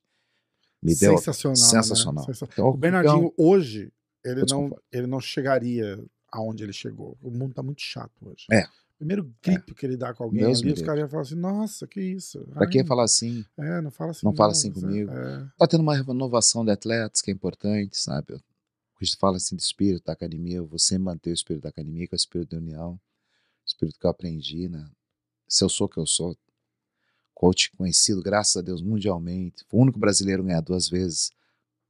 Me 0.83 0.95
deu 0.97 1.17
Sensacional. 1.17 1.57
né? 1.57 1.69
sensacional. 1.83 2.25
Sensa- 2.25 2.49
Então, 2.53 2.69
O 2.69 2.77
Bernardinho, 2.77 3.31
campeão- 3.31 3.35
hoje, 3.39 3.93
ele 4.25 4.43
o 4.43 4.47
não, 4.51 4.77
ele 4.91 5.07
não 5.07 5.21
chegaria 5.21 6.05
aonde 6.31 6.65
ele 6.65 6.73
chegou. 6.73 7.17
O 7.23 7.31
mundo 7.31 7.55
tá 7.55 7.63
muito 7.63 7.81
chato 7.83 8.13
hoje. 8.21 8.47
É. 8.51 8.65
Primeiro 8.99 9.33
grito 9.43 9.75
que 9.75 9.85
ele 9.85 9.97
dá 9.97 10.15
com 10.15 10.23
alguém 10.25 10.45
Deus 10.45 10.61
ali, 10.63 10.73
os 10.73 10.83
caras 10.83 11.01
iam 11.01 11.09
falar 11.09 11.23
assim, 11.23 11.35
nossa, 11.35 11.87
que 11.89 12.01
isso? 12.01 12.41
Pra 12.53 12.69
que 12.69 12.79
Ai, 12.79 12.85
falar 12.87 13.03
assim? 13.05 13.45
É, 13.59 13.81
não 13.81 13.91
fala 13.91 14.11
assim. 14.13 14.25
Não 14.27 14.33
fala 14.35 14.53
assim 14.53 14.73
você- 14.73 14.81
comigo. 14.81 15.11
é. 15.11 15.49
Tá 15.59 15.67
tendo 15.67 15.81
uma 15.81 15.97
renovação 15.97 16.65
de 16.65 16.71
atletas 16.71 17.21
que 17.21 17.31
é 17.31 17.35
importante, 17.35 17.97
sabe? 17.99 18.41
A 19.03 19.05
gente 19.05 19.17
fala 19.17 19.37
assim 19.37 19.57
de 19.57 19.63
espírito 19.63 20.05
da 20.05 20.13
academia, 20.13 20.59
eu 20.59 20.67
vou 20.67 20.79
sempre 20.79 21.03
manter 21.03 21.31
o 21.31 21.35
espírito 21.35 21.65
da 21.65 21.71
academia, 21.71 22.07
que 22.07 22.15
é 22.15 22.17
o 22.17 22.17
espírito 22.17 22.51
da 22.51 22.59
união, 22.59 22.93
o 22.93 23.67
espírito 23.67 23.99
que 23.99 24.07
eu 24.07 24.11
aprendi, 24.11 24.69
né? 24.69 24.89
Se 25.49 25.65
eu 25.65 25.69
sou 25.69 25.89
o 25.89 25.91
que 25.91 25.99
eu 25.99 26.07
sou, 26.07 26.37
coach 27.35 27.73
conhecido, 27.73 28.23
graças 28.23 28.57
a 28.57 28.61
Deus, 28.61 28.81
mundialmente, 28.81 29.65
o 29.73 29.83
único 29.83 29.99
brasileiro 29.99 30.45
a 30.45 30.47
ganhar 30.47 30.61
duas 30.61 30.89
vezes 30.89 31.33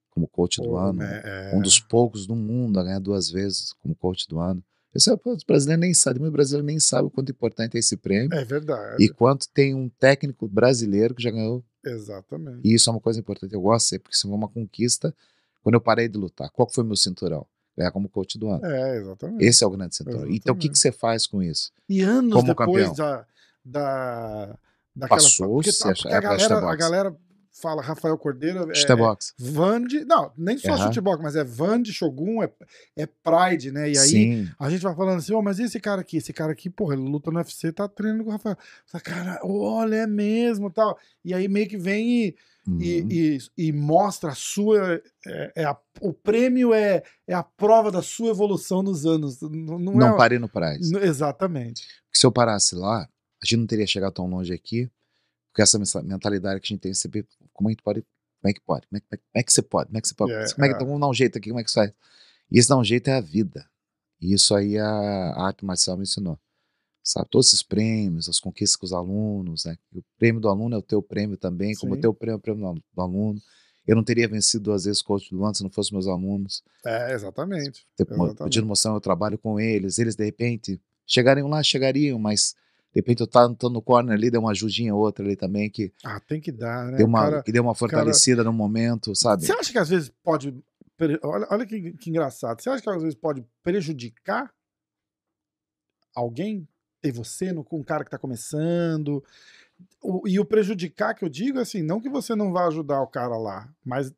como 0.08 0.26
coach 0.26 0.56
do 0.62 0.70
Pô, 0.70 0.78
ano, 0.78 1.00
né, 1.00 1.22
é. 1.22 1.54
um 1.54 1.60
dos 1.60 1.78
poucos 1.78 2.26
do 2.26 2.34
mundo 2.34 2.80
a 2.80 2.82
ganhar 2.82 2.98
duas 2.98 3.30
vezes 3.30 3.74
como 3.74 3.94
coach 3.94 4.26
do 4.26 4.38
ano. 4.38 4.64
Esse 4.94 5.10
é, 5.10 5.14
os 5.14 5.44
brasileiros 5.44 5.80
nem 5.82 5.92
sabem, 5.92 6.26
o 6.26 6.30
brasileiro 6.30 6.66
nem 6.66 6.80
sabe 6.80 7.08
o 7.08 7.10
quanto 7.10 7.30
importante 7.30 7.76
é 7.76 7.80
esse 7.80 7.96
prêmio 7.96 8.32
É 8.34 8.44
verdade. 8.44 9.04
e 9.04 9.10
quanto 9.10 9.50
tem 9.50 9.74
um 9.74 9.90
técnico 9.90 10.48
brasileiro 10.48 11.14
que 11.14 11.22
já 11.22 11.30
ganhou. 11.30 11.62
Exatamente. 11.84 12.60
E 12.64 12.74
isso 12.74 12.88
é 12.88 12.92
uma 12.92 13.00
coisa 13.00 13.20
importante. 13.20 13.52
Eu 13.52 13.60
gosto 13.60 13.98
porque 14.00 14.14
isso 14.14 14.26
foi 14.26 14.36
uma 14.36 14.48
conquista 14.48 15.14
quando 15.62 15.74
eu 15.76 15.80
parei 15.80 16.08
de 16.08 16.18
lutar. 16.18 16.50
Qual 16.50 16.68
foi 16.68 16.84
o 16.84 16.86
meu 16.86 16.96
cinturão? 16.96 17.46
Ganhar 17.76 17.90
como 17.90 18.08
coach 18.08 18.38
do 18.38 18.48
ano. 18.50 18.64
É, 18.66 18.98
exatamente. 18.98 19.44
Esse 19.44 19.64
é 19.64 19.66
o 19.66 19.70
grande 19.70 19.96
cinturão. 19.96 20.26
Então 20.28 20.54
o 20.54 20.58
que, 20.58 20.68
que 20.68 20.78
você 20.78 20.92
faz 20.92 21.26
com 21.26 21.42
isso? 21.42 21.72
E 21.88 22.02
anos 22.02 22.34
como 22.34 22.48
depois 22.48 22.88
campeão. 22.88 22.94
da, 22.94 23.26
da, 23.64 24.58
daquela... 24.94 25.20
Passou, 25.20 25.54
porque, 25.54 25.72
tá- 25.72 25.92
porque 25.94 26.08
é 26.08 26.14
a, 26.14 26.18
a 26.18 26.20
galera, 26.20 26.58
a 26.70 26.76
galera 26.76 27.16
fala 27.60 27.82
Rafael 27.82 28.16
Cordeiro. 28.16 28.70
É, 28.70 28.74
Chutebox. 28.74 29.34
é 29.40 29.44
Vande. 29.50 30.04
Não, 30.04 30.32
nem 30.36 30.56
só 30.58 30.72
Aham. 30.72 30.86
chutebox, 30.86 31.22
mas 31.22 31.36
é 31.36 31.44
Vande, 31.44 31.92
Shogun, 31.92 32.42
é, 32.42 32.50
é 32.96 33.06
Pride, 33.06 33.70
né? 33.70 33.90
E 33.90 33.98
aí 33.98 34.08
Sim. 34.08 34.48
a 34.58 34.70
gente 34.70 34.82
vai 34.82 34.94
falando 34.94 35.18
assim, 35.18 35.34
ó, 35.34 35.42
mas 35.42 35.58
e 35.58 35.64
esse 35.64 35.78
cara 35.78 36.00
aqui? 36.00 36.16
Esse 36.16 36.32
cara 36.32 36.52
aqui, 36.52 36.70
porra, 36.70 36.94
ele 36.94 37.02
luta 37.02 37.30
no 37.30 37.38
UFC, 37.38 37.70
tá 37.72 37.86
treinando 37.88 38.24
com 38.24 38.30
o 38.30 38.32
Rafael. 38.32 38.56
Fala, 38.86 39.02
Cara, 39.04 39.40
olha, 39.44 39.96
é 39.96 40.06
mesmo 40.06 40.70
tal. 40.70 40.98
E 41.24 41.34
aí 41.34 41.46
meio 41.48 41.68
que 41.68 41.76
vem 41.78 42.26
e, 42.28 42.36
Uhum. 42.64 42.78
e, 42.80 43.38
e, 43.58 43.68
e 43.68 43.72
mostra 43.72 44.30
a 44.30 44.34
sua. 44.36 45.02
É, 45.26 45.52
é 45.56 45.64
a- 45.64 45.76
o 46.00 46.12
prêmio 46.12 46.72
é, 46.72 47.02
é 47.26 47.34
a 47.34 47.42
prova 47.42 47.90
da 47.90 48.00
sua 48.02 48.30
evolução 48.30 48.84
nos 48.84 49.04
anos. 49.04 49.40
Não, 49.42 49.80
não, 49.80 49.92
não 49.94 50.14
é, 50.14 50.16
parei 50.16 50.38
no 50.38 50.48
Prize. 50.48 50.94
N- 50.94 51.04
Exatamente. 51.04 51.82
Porque 52.04 52.18
se 52.20 52.24
eu 52.24 52.30
parasse 52.30 52.76
lá, 52.76 53.02
a 53.02 53.44
gente 53.44 53.56
não 53.56 53.66
teria 53.66 53.84
chegado 53.86 54.12
tão 54.12 54.28
longe 54.28 54.52
aqui, 54.52 54.88
porque 55.52 55.62
essa 55.62 55.78
mentalidade 56.02 56.60
que 56.60 56.66
a 56.66 56.70
gente 56.74 56.80
tem 56.80 56.94
sempre, 56.94 57.26
como 57.52 57.70
é 57.70 57.74
que 57.74 57.82
pode, 57.82 58.00
como 58.40 58.50
é 58.50 58.52
que 58.54 58.60
pode, 58.60 58.86
como 58.88 58.96
é, 58.96 59.00
como 59.00 59.12
é- 59.12 59.16
como 59.18 59.30
é 59.34 59.42
que 59.42 59.52
você 59.52 59.62
pode, 59.62 59.86
como 59.88 59.98
é 59.98 60.00
que 60.00 60.08
você 60.08 60.14
pode, 60.14 60.32
É, 60.32 60.52
como 60.54 60.64
é 60.64 60.68
que 60.68 60.72
é. 60.72 60.76
então 60.76 60.86
vamos 60.86 61.00
dar 61.00 61.08
um 61.08 61.14
jeito 61.14 61.36
aqui, 61.38 61.50
como 61.50 61.60
é 61.60 61.62
que 61.62 61.68
isso 61.70 61.78
faz? 61.78 61.92
E 62.50 62.58
esse 62.58 62.68
dar 62.68 62.76
um 62.78 62.84
jeito 62.84 63.08
é 63.08 63.12
a 63.14 63.20
vida. 63.20 63.66
E 64.20 64.32
isso 64.34 64.54
aí 64.54 64.78
a, 64.78 64.86
a 64.88 65.46
arte 65.46 65.64
marcial 65.64 65.96
me 65.96 66.04
ensinou. 66.04 66.38
Sabe, 67.04 67.28
todos 67.30 67.48
esses 67.48 67.62
prêmios, 67.64 68.28
as 68.28 68.38
conquistas 68.38 68.76
com 68.76 68.86
os 68.86 68.92
alunos, 68.92 69.64
né? 69.64 69.76
O 69.92 70.00
prêmio 70.18 70.40
do 70.40 70.48
aluno 70.48 70.76
é 70.76 70.78
o 70.78 70.82
teu 70.82 71.02
prêmio 71.02 71.36
também, 71.36 71.74
como 71.74 71.92
o 71.92 71.96
Sim. 71.96 72.00
teu 72.02 72.14
prêmio 72.14 72.34
é 72.34 72.36
o 72.36 72.40
prêmio 72.40 72.60
do 72.62 72.66
alu- 72.68 72.84
do 72.94 73.02
aluno. 73.02 73.40
Eu 73.84 73.96
não 73.96 74.04
teria 74.04 74.28
vencido 74.28 74.62
duas 74.64 74.84
vezes 74.84 75.00
o 75.00 75.04
coach 75.04 75.28
do 75.30 75.44
ano 75.44 75.54
se 75.56 75.64
não 75.64 75.70
fossem 75.70 75.92
meus 75.94 76.06
alunos. 76.06 76.62
É, 76.86 77.12
exatamente. 77.12 77.84
ter- 77.96 78.04
mo- 78.08 78.26
Exatamente. 78.26 78.36
podido 78.38 78.64
mostrar 78.66 78.92
meu 78.92 79.00
trabalho 79.00 79.36
com 79.36 79.58
eles, 79.58 79.98
eles 79.98 80.14
de 80.14 80.24
repente 80.24 80.80
chegariam 81.04 81.48
lá, 81.48 81.60
chegariam, 81.64 82.16
mas 82.20 82.54
de 82.94 83.00
repente 83.00 83.20
eu 83.20 83.26
tava 83.26 83.54
tô 83.54 83.70
no 83.70 83.80
corner 83.80 84.14
ali, 84.14 84.30
deu 84.30 84.40
uma 84.40 84.50
ajudinha 84.50 84.94
ou 84.94 85.00
outra 85.00 85.24
ali 85.24 85.34
também 85.36 85.70
que 85.70 85.92
Ah, 86.04 86.20
tem 86.20 86.40
que 86.40 86.52
dar, 86.52 86.86
né? 86.90 86.96
deu 86.98 87.06
uma, 87.06 87.20
cara- 87.22 87.42
que 87.42 87.50
deu 87.52 87.62
uma 87.62 87.72
cara- 87.72 87.78
fortalecida 87.78 88.44
no 88.44 88.52
momento, 88.52 89.14
sabe? 89.16 89.44
Você 89.46 89.52
acha 89.52 89.72
que 89.72 89.78
às 89.78 89.88
vezes 89.88 90.12
pode. 90.22 90.54
Olha, 91.22 91.48
olha 91.50 91.66
que, 91.66 91.92
que 91.94 92.10
engraçado. 92.10 92.60
Você 92.62 92.70
acha 92.70 92.82
que 92.82 92.88
às 92.90 93.02
vezes 93.02 93.14
pode 93.16 93.44
prejudicar 93.62 94.52
alguém? 96.14 96.68
Ter 97.00 97.10
você 97.10 97.50
no, 97.52 97.64
com 97.64 97.80
um 97.80 97.82
cara 97.82 98.04
que 98.04 98.10
tá 98.10 98.18
começando? 98.18 99.24
O- 100.00 100.22
e 100.28 100.38
o 100.38 100.44
prejudicar 100.44 101.14
que 101.14 101.24
eu 101.24 101.28
digo 101.28 101.58
é 101.58 101.62
assim, 101.62 101.82
não 101.82 102.00
que 102.00 102.08
você 102.08 102.36
não 102.36 102.52
vá 102.52 102.66
ajudar 102.68 103.00
o 103.02 103.08
cara 103.08 103.36
lá, 103.36 103.68
mas 103.84 104.12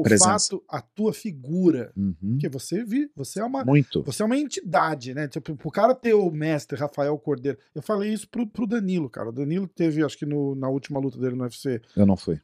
o 0.00 0.02
Presença. 0.02 0.30
fato, 0.50 0.64
a 0.68 0.80
tua 0.80 1.12
figura. 1.12 1.92
Uhum. 1.96 2.14
Porque 2.32 2.48
você 2.48 2.84
vi, 2.84 3.10
você 3.16 3.40
é 3.40 3.44
uma. 3.44 3.64
Muito. 3.64 4.02
Você 4.04 4.22
é 4.22 4.26
uma 4.26 4.36
entidade, 4.36 5.14
né? 5.14 5.26
Tipo, 5.28 5.56
pro 5.56 5.70
cara 5.70 5.94
ter 5.94 6.14
o 6.14 6.30
mestre 6.30 6.78
Rafael 6.78 7.16
Cordeiro. 7.18 7.58
Eu 7.74 7.82
falei 7.82 8.12
isso 8.12 8.28
pro, 8.28 8.46
pro 8.46 8.66
Danilo, 8.66 9.08
cara. 9.10 9.28
O 9.28 9.32
Danilo 9.32 9.66
teve, 9.68 10.04
acho 10.04 10.16
que 10.18 10.26
no- 10.26 10.54
na 10.54 10.68
última 10.68 10.98
luta 11.00 11.18
dele 11.18 11.34
no 11.36 11.42
UFC. 11.44 11.80
Eu 11.96 12.06
não 12.06 12.16
fui. 12.16 12.40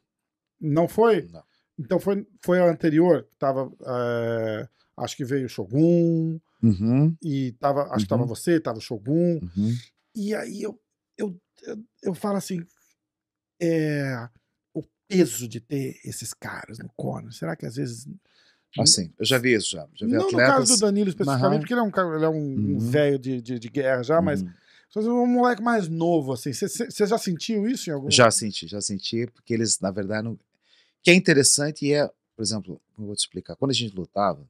Não 0.59 0.87
foi? 0.87 1.27
Não. 1.31 1.43
Então 1.77 1.99
foi, 1.99 2.25
foi 2.43 2.59
a 2.59 2.69
anterior, 2.71 3.23
que 3.23 3.35
tava. 3.37 3.71
é, 3.85 4.67
acho 4.97 5.17
que 5.17 5.25
veio 5.25 5.45
o 5.45 5.49
Shogun, 5.49 6.39
Uhum. 6.63 7.15
e 7.21 7.51
tava. 7.59 7.83
Acho 7.93 8.05
que 8.05 8.09
tava 8.09 8.21
Uhum. 8.23 8.27
você, 8.29 8.59
tava 8.59 8.77
o 8.77 8.81
Shogun. 8.81 9.39
Uhum. 9.41 9.73
E 10.15 10.33
aí 10.33 10.61
eu, 10.63 10.79
eu, 11.17 11.35
eu, 11.67 11.77
eu 12.03 12.13
falo 12.13 12.37
assim. 12.37 12.65
É, 13.61 14.13
o 14.15 14.29
peso 15.07 15.47
de 15.47 15.59
ter 15.59 15.99
esses 16.03 16.33
caras 16.33 16.79
no 16.79 16.89
corner. 16.95 17.31
Será 17.33 17.55
que 17.55 17.65
às 17.65 17.75
vezes. 17.75 18.07
Assim, 18.77 19.13
eu 19.17 19.25
já 19.25 19.37
vi 19.37 19.53
isso 19.53 19.69
já. 19.71 19.87
Já 19.93 20.05
vi 20.05 20.11
não 20.13 20.21
no 20.21 20.27
atletas. 20.27 20.53
caso 20.55 20.73
do 20.75 20.79
Danilo 20.81 21.09
especificamente, 21.09 21.59
porque 21.61 21.73
ele 21.73 21.79
é 21.79 21.83
um, 21.83 22.15
ele 22.15 22.25
é 22.25 22.29
um, 22.29 22.35
um 22.35 22.73
Uhum. 22.73 22.79
velho 22.79 23.17
de, 23.17 23.41
de, 23.41 23.57
de 23.59 23.69
guerra 23.69 24.03
já, 24.03 24.21
mas 24.21 24.41
Uhum. 24.41 24.51
fosse 24.89 25.07
um 25.07 25.25
moleque 25.25 25.61
mais 25.61 25.87
novo, 25.87 26.33
assim, 26.33 26.51
você 26.51 27.07
já 27.07 27.17
sentiu 27.17 27.65
isso 27.67 27.89
em 27.89 27.93
algum 27.93 28.11
Já 28.11 28.29
senti, 28.29 28.67
já 28.67 28.81
senti, 28.81 29.27
porque 29.27 29.53
eles, 29.53 29.79
na 29.79 29.91
verdade, 29.91 30.23
não... 30.25 30.37
que 31.01 31.09
é 31.09 31.13
interessante 31.13 31.91
é, 31.93 32.05
por 32.35 32.41
exemplo, 32.41 32.81
eu 32.99 33.05
vou 33.05 33.15
te 33.15 33.19
explicar, 33.19 33.55
quando 33.55 33.71
a 33.71 33.73
gente 33.73 33.95
lutava, 33.95 34.45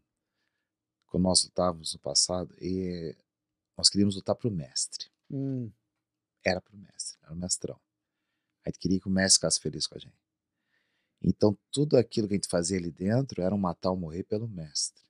quando 1.05 1.21
nós 1.23 1.43
lutávamos 1.43 1.93
no 1.93 1.99
passado, 1.99 2.51
e 2.59 3.15
nós 3.77 3.89
queríamos 3.89 4.15
lutar 4.15 4.33
para 4.35 4.47
o 4.47 4.51
mestre. 4.51 5.05
Hum, 5.29 5.69
era 6.43 6.59
pro 6.59 6.75
mestre, 6.75 7.19
era 7.23 7.31
o 7.31 7.35
mestrão. 7.35 7.79
A 8.65 8.69
gente 8.69 8.79
queria 8.79 8.99
que 8.99 9.07
o 9.07 9.11
mestre 9.11 9.35
ficasse 9.37 9.59
feliz 9.59 9.85
com 9.85 9.95
a 9.95 9.99
gente. 9.99 10.24
Então, 11.27 11.57
tudo 11.71 11.97
aquilo 11.97 12.27
que 12.27 12.35
a 12.35 12.37
gente 12.37 12.47
fazia 12.47 12.77
ali 12.77 12.91
dentro 12.91 13.41
era 13.41 13.53
um 13.53 13.57
matar 13.57 13.89
ou 13.89 13.97
morrer 13.97 14.23
pelo 14.23 14.47
mestre. 14.47 15.03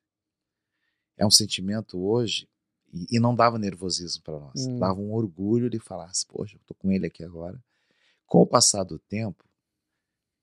É 1.18 1.26
um 1.26 1.32
sentimento 1.32 2.00
hoje, 2.00 2.48
e, 2.94 3.06
e 3.18 3.20
não 3.20 3.36
dava 3.36 3.60
nervosismo 3.60 4.24
para 4.24 4.40
nós, 4.40 4.66
Hum. 4.68 4.80
dava 4.80 5.00
um 5.00 5.14
orgulho 5.14 5.70
de 5.70 5.80
falar, 5.80 6.06
assim, 6.06 6.26
poxa, 6.28 6.56
eu 6.56 6.62
tô 6.66 6.74
com 6.76 6.92
ele 6.92 7.06
aqui 7.08 7.24
agora. 7.24 7.62
Com 8.26 8.40
o 8.42 8.48
passar 8.48 8.84
do 8.84 8.98
tempo, 8.98 9.44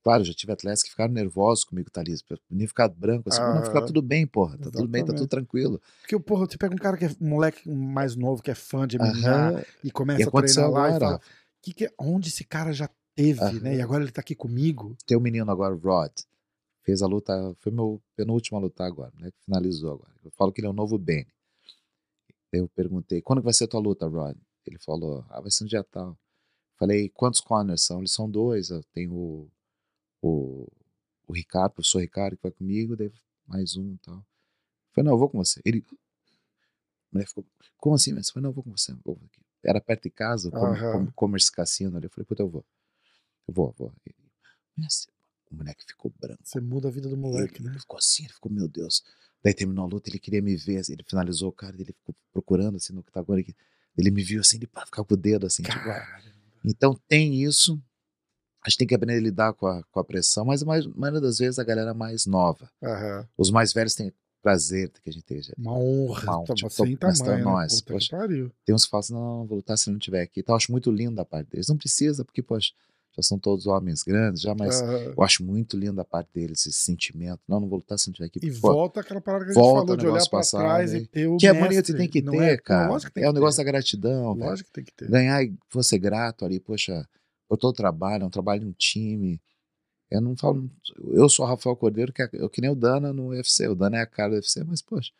claro, 0.02 0.24
já 0.24 0.34
tive 0.34 0.52
atletas 0.52 0.82
que 0.82 0.90
ficaram 0.90 1.12
nervosos 1.12 1.64
comigo, 1.64 1.90
tá 1.90 2.00
ali, 2.00 2.14
nem 2.50 2.66
ficar 2.66 2.88
branco, 2.88 3.28
assim, 3.28 3.40
não, 3.50 3.62
ficar 3.62 3.80
Ah, 3.80 3.86
tudo 3.86 4.02
bem, 4.02 4.26
porra, 4.26 4.58
tá 4.58 4.70
tudo 4.70 4.88
bem, 4.88 5.02
tá 5.02 5.12
exatamente. 5.12 5.18
tudo 5.18 5.28
tranquilo. 5.28 5.80
Porque, 6.00 6.18
porra, 6.20 6.46
você 6.46 6.58
pega 6.58 6.74
um 6.74 6.78
cara 6.78 6.96
que 6.96 7.04
é 7.06 7.08
um 7.20 7.28
moleque 7.28 7.68
mais 7.68 8.14
novo, 8.14 8.42
que 8.42 8.50
é 8.50 8.54
fã 8.54 8.86
de 8.86 8.96
MMA, 8.98 9.52
e 9.82 9.88
E 9.88 9.92
começa 9.92 10.24
a 10.24 10.26
aconteceu 10.28 10.62
treinar 10.62 10.82
lá 10.82 10.90
e 10.90 10.94
agora, 10.94 10.98
fala, 11.00 11.20
que 11.62 11.72
que 11.74 11.84
é- 11.86 11.92
onde 11.98 12.28
esse 12.28 12.44
cara 12.44 12.72
já 12.72 12.88
teve, 13.14 13.60
né? 13.60 13.76
E 13.76 13.80
agora 13.80 14.02
ele 14.02 14.12
tá 14.12 14.20
aqui 14.20 14.34
comigo. 14.34 14.96
Tem 15.06 15.16
um 15.16 15.20
menino 15.20 15.50
agora, 15.50 15.74
o 15.74 15.78
Rod, 15.78 16.12
fez 16.82 17.02
a 17.02 17.06
luta, 17.06 17.54
foi 17.60 17.72
meu 17.72 18.02
penúltima 18.16 18.58
luta 18.58 18.84
agora, 18.84 19.12
né? 19.18 19.30
Finalizou 19.44 19.92
agora. 19.92 20.14
Eu 20.24 20.30
falo 20.30 20.52
que 20.52 20.60
ele 20.60 20.66
é 20.66 20.70
o 20.70 20.74
novo 20.74 20.98
Benny. 20.98 21.32
Eu 22.52 22.68
perguntei, 22.68 23.22
quando 23.22 23.40
vai 23.40 23.52
ser 23.52 23.64
a 23.64 23.68
tua 23.68 23.80
luta, 23.80 24.06
Rod? 24.06 24.36
Ele 24.66 24.78
falou, 24.78 25.24
ah, 25.30 25.40
vai 25.40 25.50
ser 25.50 25.64
no 25.64 25.70
dia 25.70 25.82
tal. 25.82 26.16
Falei, 26.76 27.08
quantos 27.08 27.40
corners 27.40 27.82
são? 27.82 27.98
Eles 27.98 28.12
são 28.12 28.30
dois, 28.30 28.70
eu 28.70 28.82
tenho 28.92 29.14
o, 29.14 29.50
o, 30.20 30.72
o 31.26 31.32
Ricardo, 31.32 31.72
o 31.72 31.74
professor 31.76 32.00
Ricardo, 32.00 32.36
que 32.36 32.42
vai 32.42 32.52
comigo, 32.52 32.96
daí 32.96 33.12
mais 33.46 33.76
um 33.76 33.92
e 33.94 33.98
tal. 33.98 34.24
Falei, 34.92 35.06
não, 35.06 35.14
eu 35.14 35.18
vou 35.18 35.28
com 35.28 35.38
você. 35.38 35.60
Ele, 35.64 35.84
a 35.90 35.94
mulher 37.12 37.26
ficou, 37.26 37.44
como 37.78 37.94
assim? 37.94 38.12
Mas 38.12 38.30
falei, 38.30 38.44
não, 38.44 38.50
eu 38.50 38.54
vou 38.54 38.64
com 38.64 38.70
você. 38.70 38.94
vou 39.04 39.18
aqui. 39.24 39.40
Era 39.64 39.80
perto 39.80 40.04
de 40.04 40.10
casa, 40.10 40.50
Aham. 40.52 41.06
com, 41.06 41.12
Commerce 41.12 41.50
Cassino 41.50 41.96
ali. 41.96 42.06
Eu 42.06 42.10
falei, 42.10 42.26
puta, 42.26 42.42
eu 42.42 42.48
vou. 42.48 42.64
Eu 43.48 43.54
vou, 43.54 43.68
eu 43.68 43.74
vou. 43.78 43.92
Ele, 44.06 44.14
"Mas 44.76 45.06
o 45.50 45.56
moleque 45.56 45.84
ficou 45.86 46.12
branco. 46.20 46.40
Você 46.44 46.60
muda 46.60 46.88
a 46.88 46.90
vida 46.90 47.08
do 47.08 47.16
moleque, 47.16 47.56
ele, 47.58 47.64
né? 47.64 47.70
ele 47.72 47.80
ficou 47.80 47.98
assim, 47.98 48.24
ele 48.24 48.32
ficou, 48.32 48.50
meu 48.50 48.68
Deus. 48.68 49.02
Daí 49.42 49.52
terminou 49.54 49.84
a 49.84 49.88
luta, 49.88 50.08
ele 50.08 50.18
queria 50.18 50.40
me 50.40 50.56
ver, 50.56 50.82
ele 50.88 51.02
finalizou 51.08 51.48
o 51.48 51.52
cara, 51.52 51.74
ele 51.74 51.84
ficou 51.86 52.14
procurando 52.32 52.76
assim 52.76 52.92
no 52.92 53.00
octagon, 53.00 53.36
ele, 53.38 53.54
ele 53.98 54.10
me 54.10 54.22
viu 54.22 54.40
assim, 54.40 54.56
ele 54.56 54.66
pá, 54.68 54.84
ficava 54.86 55.06
com 55.06 55.14
o 55.14 55.16
dedo 55.16 55.46
assim, 55.46 55.62
tipo, 55.62 55.76
ah. 55.90 56.22
Então 56.64 56.94
tem 57.08 57.42
isso, 57.42 57.82
a 58.64 58.68
gente 58.70 58.78
tem 58.78 58.86
que 58.86 58.94
aprender 58.94 59.18
a 59.18 59.20
lidar 59.20 59.52
com 59.52 59.66
a, 59.66 59.82
com 59.84 59.98
a 59.98 60.04
pressão, 60.04 60.44
mas 60.44 60.62
a 60.62 60.66
mais- 60.66 60.86
maioria 60.86 61.20
das 61.20 61.38
vezes 61.38 61.58
a 61.58 61.64
galera 61.64 61.92
mais 61.92 62.24
nova. 62.24 62.70
aham. 62.82 63.28
Os 63.36 63.50
mais 63.50 63.72
velhos 63.72 63.94
têm 63.96 64.12
prazer 64.40 64.90
que 64.90 65.10
a 65.10 65.12
gente 65.12 65.22
esteja 65.22 65.52
ali. 65.56 65.66
uma 65.66 65.76
honra. 65.76 66.22
Uma 66.22 66.36
honra, 66.38 66.46
tá- 66.46 66.54
tipo, 66.54 66.70
sem 66.70 66.96
tô- 66.96 67.06
mas 67.06 67.18
tá 67.18 67.24
tamanho, 67.24 67.44
né? 67.44 67.50
nós, 67.52 67.80
que 67.80 67.92
poxa. 67.92 68.16
Tem 68.64 68.74
uns 68.74 68.84
que 68.84 68.90
falam 68.90 69.00
assim, 69.00 69.12
não, 69.12 69.38
não 69.40 69.46
vou 69.46 69.56
lutar 69.56 69.76
se 69.76 69.88
ele 69.88 69.94
não 69.94 69.98
estiver 69.98 70.22
aqui. 70.22 70.38
Então 70.40 70.52
eu 70.52 70.56
acho 70.56 70.70
muito 70.70 70.90
lindo 70.90 71.20
a 71.20 71.24
parte 71.24 71.48
deles. 71.50 71.66
Não 71.68 71.76
precisa, 71.76 72.24
porque, 72.24 72.42
poxa, 72.42 72.72
já 73.14 73.22
são 73.22 73.38
todos 73.38 73.66
homens 73.66 74.02
grandes, 74.02 74.40
já, 74.40 74.54
mas 74.54 74.80
Aham. 74.80 75.12
eu 75.16 75.22
acho 75.22 75.44
muito 75.44 75.76
lindo 75.76 76.00
a 76.00 76.04
parte 76.04 76.30
deles, 76.32 76.66
esse 76.66 76.80
sentimento. 76.80 77.40
Não, 77.46 77.60
não 77.60 77.68
vou 77.68 77.78
lutar 77.78 77.98
se 77.98 78.08
não 78.08 78.12
estiver 78.12 78.26
aqui. 78.26 78.40
E 78.42 78.50
Pô, 78.60 78.72
volta 78.72 79.00
aquela 79.00 79.20
parada 79.20 79.44
que 79.44 79.50
a 79.50 79.54
gente 79.54 79.62
falou 79.62 79.96
de 79.96 80.06
olhar 80.06 80.28
passado, 80.28 80.60
trás 80.62 80.94
e 80.94 81.06
ter 81.06 81.26
o 81.26 81.36
que 81.36 81.46
é 81.46 81.52
mestre. 81.52 81.68
bonito 81.68 81.90
e 81.90 81.96
tem 81.96 82.08
que 82.08 82.22
não 82.22 82.32
ter, 82.32 82.42
é? 82.42 82.56
Cara. 82.56 82.88
lógico 82.88 83.10
que 83.10 83.14
tem 83.14 83.24
é 83.24 83.28
o 83.28 83.32
que 83.32 83.34
negócio 83.38 83.58
da 83.58 83.70
gratidão. 83.70 84.32
Lógico 84.32 84.68
que 84.68 84.72
tem 84.72 84.84
que 84.84 84.92
ter. 84.94 85.10
Ganhar 85.10 85.42
e 85.44 85.54
você 85.70 85.98
grato 85.98 86.44
ali, 86.44 86.58
poxa, 86.58 87.06
por 87.48 87.58
todo 87.58 87.70
o 87.70 87.76
trabalho, 87.76 88.22
é 88.22 88.26
um 88.26 88.30
trabalho 88.30 88.64
em 88.64 88.68
um 88.68 88.72
time. 88.72 89.40
Eu 90.10 90.20
não 90.20 90.36
falo. 90.36 90.70
Eu 91.10 91.28
sou 91.28 91.44
o 91.44 91.48
Rafael 91.48 91.76
Cordeiro, 91.76 92.12
que 92.12 92.22
é 92.22 92.28
eu, 92.32 92.48
que 92.48 92.60
nem 92.60 92.70
o 92.70 92.74
Dana 92.74 93.12
no 93.12 93.28
UFC. 93.28 93.68
O 93.68 93.74
Dana 93.74 93.98
é 93.98 94.00
a 94.00 94.06
cara 94.06 94.30
do 94.30 94.34
UFC, 94.36 94.64
mas, 94.64 94.80
poxa, 94.82 95.10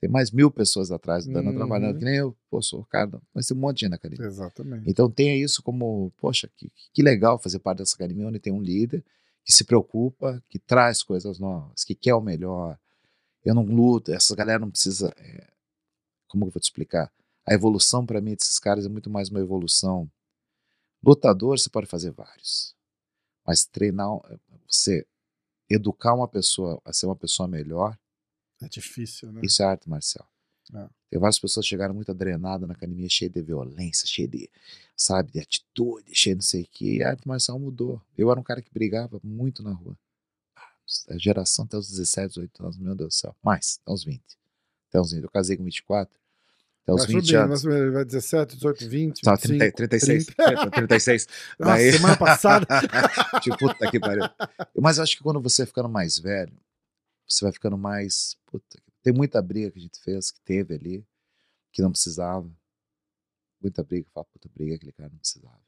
tem 0.00 0.08
mais 0.08 0.30
mil 0.30 0.50
pessoas 0.50 0.90
atrás 0.90 1.26
do 1.26 1.32
Dana 1.32 1.50
Uhum. 1.50 1.56
trabalhando, 1.56 1.98
que 1.98 2.04
nem 2.04 2.16
eu. 2.16 2.36
Pô, 2.50 2.62
sou 2.62 2.80
o 2.80 2.84
cara, 2.84 3.20
mas 3.34 3.46
tem 3.46 3.56
um 3.56 3.60
monte 3.60 3.76
de 3.76 3.80
gente 3.82 3.90
na 3.90 3.96
academia. 3.96 4.26
Exatamente. 4.26 4.88
Então 4.88 5.10
tenha 5.10 5.36
isso 5.36 5.62
como, 5.62 6.12
poxa, 6.16 6.48
que, 6.56 6.70
que 6.92 7.02
legal 7.02 7.38
fazer 7.38 7.58
parte 7.58 7.78
dessa 7.78 7.94
academia 7.96 8.26
onde 8.28 8.38
tem 8.38 8.52
um 8.52 8.62
líder 8.62 9.04
que 9.44 9.52
se 9.52 9.64
preocupa, 9.64 10.42
que 10.48 10.58
traz 10.58 11.02
coisas 11.02 11.38
novas, 11.38 11.82
que 11.84 11.94
quer 11.94 12.14
o 12.14 12.20
melhor. 12.20 12.78
Eu 13.44 13.54
não 13.54 13.64
luto, 13.64 14.12
essa 14.12 14.36
galera 14.36 14.58
não 14.58 14.70
precisa. 14.70 15.12
é, 15.16 15.46
como 16.28 16.44
eu 16.44 16.50
vou 16.50 16.60
te 16.60 16.64
explicar? 16.64 17.10
A 17.46 17.54
evolução 17.54 18.04
para 18.04 18.20
mim 18.20 18.34
desses 18.34 18.58
caras 18.58 18.84
é 18.84 18.88
muito 18.88 19.08
mais 19.08 19.30
uma 19.30 19.40
evolução. 19.40 20.08
Lutador 21.02 21.58
você 21.58 21.70
pode 21.70 21.86
fazer 21.86 22.10
vários, 22.10 22.74
mas 23.46 23.64
treinar, 23.64 24.08
você 24.68 25.06
educar 25.70 26.12
uma 26.14 26.28
pessoa 26.28 26.80
a 26.84 26.92
ser 26.92 27.06
uma 27.06 27.16
pessoa 27.16 27.48
melhor, 27.48 27.96
É 28.62 28.68
difícil, 28.68 29.32
né? 29.32 29.40
isso 29.44 29.62
é 29.62 29.66
arte 29.66 29.88
marcial. 29.88 30.28
É. 30.74 30.86
Tem 31.10 31.18
várias 31.18 31.38
pessoas 31.38 31.64
que 31.64 31.70
chegaram 31.70 31.94
muito 31.94 32.10
adrenadas 32.10 32.68
na 32.68 32.74
academia, 32.74 33.08
cheia 33.08 33.30
de 33.30 33.40
violência, 33.40 34.06
cheia 34.06 34.28
de, 34.28 34.50
sabe, 34.96 35.32
de 35.32 35.40
atitude, 35.40 36.14
cheia 36.14 36.34
de 36.34 36.38
não 36.38 36.42
sei 36.42 36.62
o 36.64 36.68
quê. 36.70 36.96
E 36.96 37.02
a 37.02 37.10
arte 37.10 37.26
marcial 37.26 37.58
mudou. 37.58 38.02
Eu 38.16 38.30
era 38.30 38.38
um 38.38 38.42
cara 38.42 38.60
que 38.60 38.70
brigava 38.72 39.18
muito 39.24 39.62
na 39.62 39.72
rua. 39.72 39.96
Ah, 40.54 40.68
A 41.08 41.16
geração 41.18 41.64
até 41.64 41.76
os 41.78 41.88
17, 41.88 42.28
18 42.34 42.62
anos, 42.62 42.78
meu 42.78 42.94
Deus 42.94 43.14
do 43.14 43.14
céu. 43.14 43.34
Mais, 43.42 43.80
até 43.82 43.92
uns 43.92 44.04
20. 44.04 44.22
Até 44.90 45.00
uns 45.00 45.12
20. 45.12 45.22
Eu 45.24 45.30
casei 45.30 45.56
com 45.56 45.64
24. 45.64 46.14
Até 46.82 46.92
os 46.92 46.98
vai 47.02 47.06
20 47.14 47.14
subindo, 47.26 47.32
vai 47.32 47.44
anos. 47.44 47.92
vai 47.94 48.04
17, 48.04 48.54
18, 48.56 48.88
20, 48.88 49.20
Tá, 49.22 49.34
25, 49.36 49.58
30, 49.58 49.76
36. 49.76 50.26
30. 50.26 50.70
36. 50.70 51.28
Nossa, 51.58 51.72
Daí- 51.72 51.92
semana 51.92 52.16
passada. 52.18 52.66
tipo, 53.42 53.56
puta 53.56 53.90
que 53.90 53.98
pariu. 54.00 54.24
Mas 54.78 54.98
eu 54.98 55.04
acho 55.04 55.16
que 55.16 55.22
quando 55.22 55.40
você 55.40 55.64
ficando 55.64 55.88
mais 55.88 56.18
velho, 56.18 56.52
você 57.28 57.44
vai 57.44 57.52
ficando 57.52 57.76
mais. 57.76 58.36
Puta, 58.46 58.80
tem 59.02 59.12
muita 59.12 59.40
briga 59.42 59.70
que 59.70 59.78
a 59.78 59.82
gente 59.82 60.00
fez, 60.00 60.30
que 60.30 60.40
teve 60.40 60.74
ali, 60.74 61.06
que 61.72 61.82
não 61.82 61.90
precisava. 61.90 62.50
Muita 63.60 63.82
briga. 63.82 64.08
Fala, 64.12 64.24
puta, 64.26 64.48
briga, 64.48 64.76
aquele 64.76 64.92
cara 64.92 65.10
não 65.10 65.18
precisava. 65.18 65.60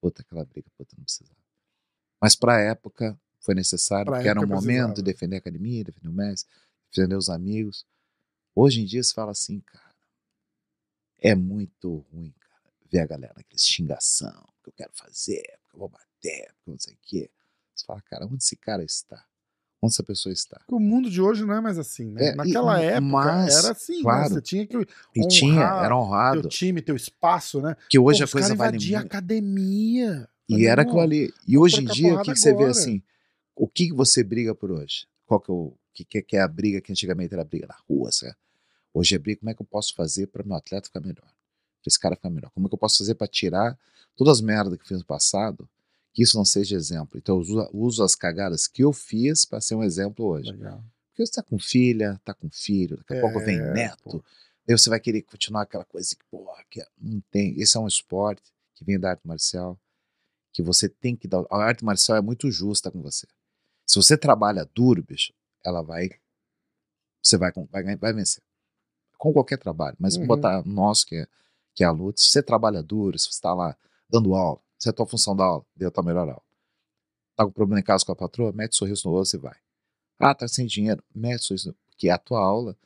Puta, 0.00 0.22
aquela 0.22 0.44
briga, 0.44 0.68
puta, 0.76 0.94
não 0.96 1.04
precisava. 1.04 1.38
Mas 2.20 2.36
pra 2.36 2.60
época 2.60 3.18
foi 3.40 3.54
necessário, 3.54 4.06
Pra 4.06 4.16
porque 4.16 4.28
era 4.28 4.40
um 4.40 4.46
momento 4.46 4.96
de 4.96 5.02
defender 5.02 5.36
a 5.36 5.38
academia, 5.38 5.84
defender 5.84 6.08
o 6.08 6.12
mestre, 6.12 6.52
defender 6.90 7.16
os 7.16 7.28
amigos. 7.28 7.86
Hoje 8.54 8.80
em 8.80 8.84
dia 8.84 9.02
você 9.02 9.12
fala 9.12 9.32
assim, 9.32 9.60
cara, 9.60 9.94
é 11.18 11.34
muito 11.34 11.98
ruim, 12.12 12.32
cara, 12.38 12.72
ver 12.90 13.00
a 13.00 13.06
galera 13.06 13.34
naquele 13.36 13.60
xingação, 13.60 14.48
que 14.62 14.68
eu 14.68 14.72
quero 14.72 14.92
fazer, 14.92 15.42
porque 15.62 15.76
eu 15.76 15.80
vou 15.80 15.88
bater, 15.88 16.52
porque 16.54 16.70
eu 16.70 16.72
não 16.72 16.78
sei 16.78 16.94
o 16.94 16.98
quê. 17.02 17.30
Você 17.74 17.86
fala, 17.86 18.02
cara, 18.02 18.26
onde 18.26 18.42
esse 18.44 18.56
cara 18.56 18.84
está? 18.84 19.26
Onde 19.82 19.92
essa 19.94 20.02
pessoa 20.04 20.32
está? 20.32 20.60
O 20.68 20.78
mundo 20.78 21.10
de 21.10 21.20
hoje 21.20 21.44
não 21.44 21.54
é 21.54 21.60
mais 21.60 21.76
assim, 21.76 22.12
né? 22.12 22.28
É, 22.28 22.32
e- 22.32 22.36
Naquela 22.36 22.78
época 22.80 23.00
mas, 23.00 23.52
era 23.58 23.72
assim, 23.72 23.96
né? 23.96 24.02
claro. 24.02 24.34
Você 24.34 24.40
tinha 24.40 24.64
que 24.64 24.76
E 25.16 25.26
tinha, 25.26 25.50
honrar 25.52 25.84
era 25.84 25.96
honrado, 25.98 26.40
teu 26.42 26.48
time, 26.50 26.80
teu 26.80 26.94
espaço, 26.94 27.60
né? 27.60 27.76
que 27.88 27.98
hoje 27.98 28.20
Pô, 28.20 28.28
a 28.28 28.32
coisa 28.32 28.54
vale 28.54 28.78
muito. 28.78 28.96
academia. 28.96 30.28
E 30.48 30.52
Falei, 30.52 30.66
era 30.68 30.82
"Não, 30.82 30.88
aquilo 30.90 31.00
ali. 31.02 31.34
E 31.48 31.58
hoje 31.58 31.80
em 31.82 31.84
dia, 31.84 32.14
o 32.14 32.22
que, 32.22 32.32
que 32.32 32.38
você 32.38 32.50
vê 32.50 32.54
agora." 32.64 32.70
assim? 32.70 33.02
O 33.56 33.66
que, 33.66 33.92
você 33.92 34.22
briga 34.22 34.54
por 34.54 34.70
hoje? 34.70 35.06
Qual 35.26 35.40
que 35.40 35.50
é 35.50 35.54
o 35.54 35.72
que, 35.92 36.04
que, 36.04 36.22
que 36.22 36.36
é 36.36 36.40
a 36.40 36.48
briga 36.48 36.80
que 36.80 36.92
antigamente 36.92 37.34
era 37.34 37.44
briga 37.44 37.66
na 37.66 37.76
rua, 37.88 38.10
certo? 38.12 38.38
Hoje 38.94 39.14
é 39.16 39.18
briga, 39.18 39.40
como 39.40 39.50
é 39.50 39.54
que 39.54 39.62
eu 39.62 39.66
posso 39.66 39.94
fazer 39.94 40.28
para 40.28 40.44
meu 40.44 40.54
atleta 40.56 40.86
ficar 40.86 41.00
melhor? 41.00 41.16
Para 41.24 41.88
esse 41.88 41.98
cara 41.98 42.14
ficar 42.14 42.30
melhor? 42.30 42.50
Como 42.54 42.66
é 42.66 42.68
que 42.68 42.74
eu 42.74 42.78
posso 42.78 42.98
fazer 42.98 43.14
para 43.16 43.26
tirar 43.26 43.76
todas 44.16 44.38
as 44.38 44.40
merdas 44.40 44.76
que 44.76 44.84
eu 44.84 44.86
fiz 44.88 44.98
no 44.98 45.04
passado, 45.04 45.68
que 46.12 46.22
isso 46.22 46.36
não 46.36 46.44
seja 46.44 46.76
exemplo? 46.76 47.18
Então 47.18 47.36
eu 47.36 47.40
uso, 47.40 47.70
uso 47.72 48.04
as 48.04 48.14
cagadas 48.14 48.66
que 48.66 48.82
eu 48.84 48.92
fiz 48.92 49.44
para 49.44 49.60
ser 49.60 49.74
um 49.74 49.82
exemplo 49.82 50.26
hoje. 50.26 50.50
Legal. 50.50 50.84
Porque 51.10 51.26
você 51.26 51.32
tá 51.32 51.42
com 51.42 51.58
filha, 51.58 52.20
tá 52.24 52.32
com 52.34 52.48
filho, 52.50 52.96
daqui 52.98 53.16
a 53.16 53.20
pouco 53.20 53.40
vem 53.40 53.58
É, 53.58 53.72
neto. 53.72 54.24
Aí 54.68 54.76
você 54.78 54.88
vai 54.88 55.00
querer 55.00 55.22
continuar 55.22 55.62
aquela 55.62 55.84
coisa 55.84 56.14
que, 56.14 56.24
porra, 56.30 56.62
que 56.70 56.82
não 56.98 57.20
tem. 57.30 57.60
Esse 57.60 57.76
é 57.76 57.80
um 57.80 57.86
esporte 57.86 58.42
que 58.74 58.84
vem 58.84 58.98
da 58.98 59.10
arte 59.10 59.26
marcial, 59.26 59.78
que 60.52 60.62
você 60.62 60.88
tem 60.88 61.16
que 61.16 61.26
dar. 61.28 61.44
A 61.50 61.56
arte 61.58 61.84
marcial 61.84 62.16
é 62.16 62.20
muito 62.22 62.50
justa 62.50 62.90
com 62.90 63.02
você. 63.02 63.26
Se 63.86 63.96
você 63.96 64.16
trabalha 64.16 64.68
duro, 64.74 65.02
bicho, 65.02 65.32
ela 65.64 65.82
vai. 65.82 66.10
Você 67.22 67.36
vai, 67.36 67.52
vai, 67.70 67.96
vai 67.96 68.12
vencer. 68.12 68.42
Com 69.18 69.32
qualquer 69.32 69.58
trabalho. 69.58 69.96
Mas 69.98 70.16
Uhum. 70.16 70.26
botar 70.26 70.64
nós, 70.64 71.04
que 71.04 71.16
é, 71.16 71.26
que 71.74 71.84
é 71.84 71.86
a 71.86 71.90
luta. 71.90 72.20
Se 72.20 72.28
você 72.28 72.42
trabalha 72.42 72.82
duro, 72.82 73.18
se 73.18 73.26
você 73.26 73.30
está 73.32 73.52
lá 73.54 73.76
dando 74.08 74.34
aula, 74.34 74.60
se 74.82 74.88
é 74.88 74.90
a 74.90 74.94
tua 74.94 75.06
função 75.06 75.36
da 75.36 75.44
aula, 75.44 75.64
deu 75.76 75.88
a 75.88 75.92
tua 75.92 76.02
melhor 76.04 76.28
aula. 76.28 76.42
Tá 77.36 77.44
com 77.46 77.52
problema 77.52 77.80
em 77.80 77.84
casa 77.84 78.04
com 78.04 78.12
a 78.12 78.16
patroa, 78.16 78.52
mete 78.52 78.76
sorriso 78.76 79.08
no 79.08 79.14
rosto 79.16 79.36
e 79.36 79.40
vai. 79.40 79.56
Ah, 80.18 80.34
tá 80.34 80.48
sem 80.48 80.66
dinheiro, 80.66 81.02
mete 81.14 81.44
sorriso 81.44 81.70
no 81.70 81.76
Porque 81.90 82.08
a 82.10 82.18
tua 82.18 82.40
aula 82.40 82.76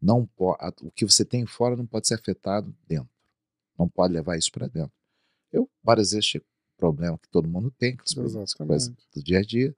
não 0.00 0.26
pode. 0.26 0.58
O 0.82 0.90
que 0.92 1.04
você 1.06 1.24
tem 1.24 1.46
fora 1.46 1.76
não 1.76 1.86
pode 1.86 2.08
ser 2.08 2.14
afetado 2.14 2.74
dentro. 2.86 3.10
Não 3.78 3.88
pode 3.88 4.14
levar 4.14 4.38
isso 4.38 4.52
para 4.52 4.68
dentro. 4.68 4.92
Eu, 5.52 5.70
várias 5.84 6.12
vezes, 6.12 6.26
chego 6.26 6.46
problema 6.78 7.18
que 7.18 7.28
todo 7.28 7.48
mundo 7.48 7.70
tem, 7.78 7.96
as 8.42 8.54
coisas 8.54 8.90
do 9.14 9.22
dia 9.22 9.38
a 9.40 9.42
dia, 9.42 9.76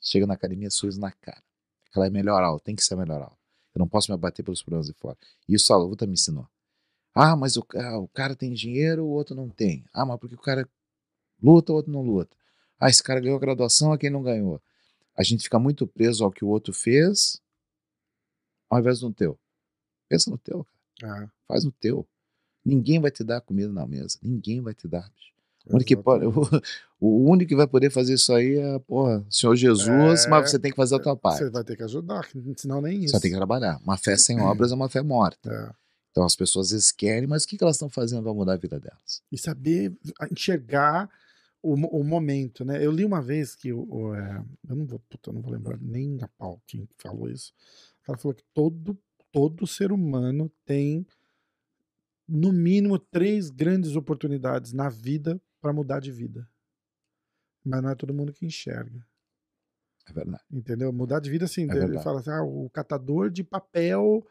chega 0.00 0.26
na 0.26 0.34
academia, 0.34 0.70
sorriso 0.70 1.00
na 1.00 1.12
cara. 1.12 1.42
Aquela 1.90 2.06
é 2.06 2.10
melhor 2.10 2.42
aula, 2.42 2.60
tem 2.60 2.76
que 2.76 2.84
ser 2.84 2.94
a 2.94 2.98
melhor 2.98 3.22
aula. 3.22 3.38
Eu 3.74 3.80
não 3.80 3.88
posso 3.88 4.10
me 4.10 4.14
abater 4.14 4.44
pelos 4.44 4.62
problemas 4.62 4.86
de 4.86 4.94
fora. 4.94 5.18
E 5.48 5.54
isso 5.54 5.72
a 5.72 5.76
luta 5.76 6.06
me 6.06 6.14
ensinou. 6.14 6.48
Ah, 7.14 7.36
mas 7.36 7.56
o, 7.56 7.62
ca- 7.64 7.98
o 7.98 8.08
cara 8.08 8.36
tem 8.36 8.52
dinheiro, 8.52 9.04
o 9.04 9.10
outro 9.10 9.34
não 9.34 9.48
tem. 9.48 9.84
Ah, 9.92 10.04
mas 10.06 10.18
porque 10.20 10.34
o 10.34 10.38
cara 10.40 10.68
luta, 11.42 11.72
o 11.72 11.76
outro 11.76 11.92
não 11.92 12.02
luta. 12.02 12.36
Ah, 12.78 12.88
esse 12.88 13.02
cara 13.02 13.20
ganhou 13.20 13.36
a 13.36 13.40
graduação, 13.40 13.92
a 13.92 13.98
quem 13.98 14.10
não 14.10 14.22
ganhou. 14.22 14.60
A 15.16 15.22
gente 15.22 15.44
fica 15.44 15.58
muito 15.58 15.86
preso 15.86 16.24
ao 16.24 16.30
que 16.30 16.44
o 16.44 16.48
outro 16.48 16.74
fez, 16.74 17.40
ao 18.68 18.78
invés 18.78 19.00
do 19.00 19.12
teu. 19.12 19.38
Pensa 20.08 20.30
no 20.30 20.38
teu, 20.38 20.66
cara. 21.00 21.24
Ah, 21.24 21.30
Faz 21.48 21.64
no 21.64 21.72
teu. 21.72 22.06
Ninguém 22.64 23.00
vai 23.00 23.10
te 23.10 23.22
dar 23.24 23.40
comida 23.40 23.72
na 23.72 23.86
mesa. 23.86 24.18
Ninguém 24.22 24.60
vai 24.60 24.74
te 24.74 24.88
dar, 24.88 25.08
bicho. 25.10 25.32
O 25.66 25.74
único, 25.74 25.88
que 25.88 25.96
pode, 25.96 26.24
o, 27.00 27.30
único 27.30 27.48
que 27.48 27.56
vai 27.56 27.66
poder 27.66 27.90
fazer 27.90 28.14
isso 28.14 28.32
aí 28.32 28.56
é, 28.56 28.78
porra, 28.80 29.24
Senhor 29.28 29.56
Jesus, 29.56 30.24
É, 30.24 30.28
mas 30.28 30.50
você 30.50 30.58
tem 30.60 30.70
que 30.70 30.76
fazer 30.76 30.94
a 30.94 30.98
tua 31.00 31.16
parte. 31.16 31.38
Você 31.38 31.50
vai 31.50 31.64
ter 31.64 31.76
que 31.76 31.82
ajudar, 31.82 32.28
senão 32.56 32.80
nem 32.80 33.02
isso. 33.04 33.14
Você 33.14 33.20
tem 33.20 33.30
que 33.32 33.36
trabalhar. 33.36 33.80
Uma 33.82 33.96
fé 33.96 34.16
sem 34.16 34.38
obras 34.42 34.70
é 34.70 34.74
uma 34.74 34.88
fé 34.88 35.02
morta. 35.02 35.50
É. 35.52 35.74
Então 36.10 36.24
as 36.24 36.36
pessoas 36.36 36.68
às 36.68 36.72
vezes 36.72 36.92
querem, 36.92 37.26
mas 37.26 37.44
o 37.44 37.48
que, 37.48 37.58
que 37.58 37.64
elas 37.64 37.76
estão 37.76 37.90
fazendo 37.90 38.22
para 38.22 38.32
mudar 38.32 38.52
a 38.52 38.56
vida 38.56 38.78
delas? 38.78 39.22
E 39.30 39.36
saber 39.36 39.92
enxergar 40.30 41.10
o, 41.62 41.74
o 41.74 42.04
momento, 42.04 42.64
né? 42.64 42.84
Eu 42.84 42.90
li 42.90 43.04
uma 43.04 43.20
vez 43.20 43.54
que 43.54 43.72
o, 43.72 43.86
o, 43.88 44.14
é, 44.14 44.44
eu 44.68 44.76
não 44.76 44.86
vou, 44.86 44.98
puta, 45.08 45.30
eu 45.30 45.34
não 45.34 45.42
vou 45.42 45.52
lembrar 45.52 45.78
nem 45.80 46.18
a 46.22 46.28
pau 46.28 46.62
quem 46.66 46.88
falou 46.98 47.28
isso. 47.28 47.52
Cara 48.02 48.18
falou 48.18 48.34
que 48.34 48.44
todo 48.54 48.96
todo 49.32 49.66
ser 49.66 49.92
humano 49.92 50.50
tem 50.64 51.06
no 52.26 52.52
mínimo 52.52 52.98
três 52.98 53.50
grandes 53.50 53.94
oportunidades 53.94 54.72
na 54.72 54.88
vida 54.88 55.40
para 55.60 55.72
mudar 55.72 56.00
de 56.00 56.10
vida. 56.10 56.48
Mas 57.64 57.82
não 57.82 57.90
é 57.90 57.94
todo 57.94 58.14
mundo 58.14 58.32
que 58.32 58.46
enxerga. 58.46 59.06
É 60.08 60.12
verdade. 60.12 60.42
Entendeu? 60.50 60.92
Mudar 60.92 61.20
de 61.20 61.28
vida 61.28 61.44
assim. 61.44 61.62
ele 61.62 61.72
verdade. 61.72 62.04
fala 62.04 62.20
assim: 62.20 62.30
ah, 62.30 62.42
o 62.42 62.70
catador 62.70 63.28
de 63.28 63.42
papel, 63.42 64.24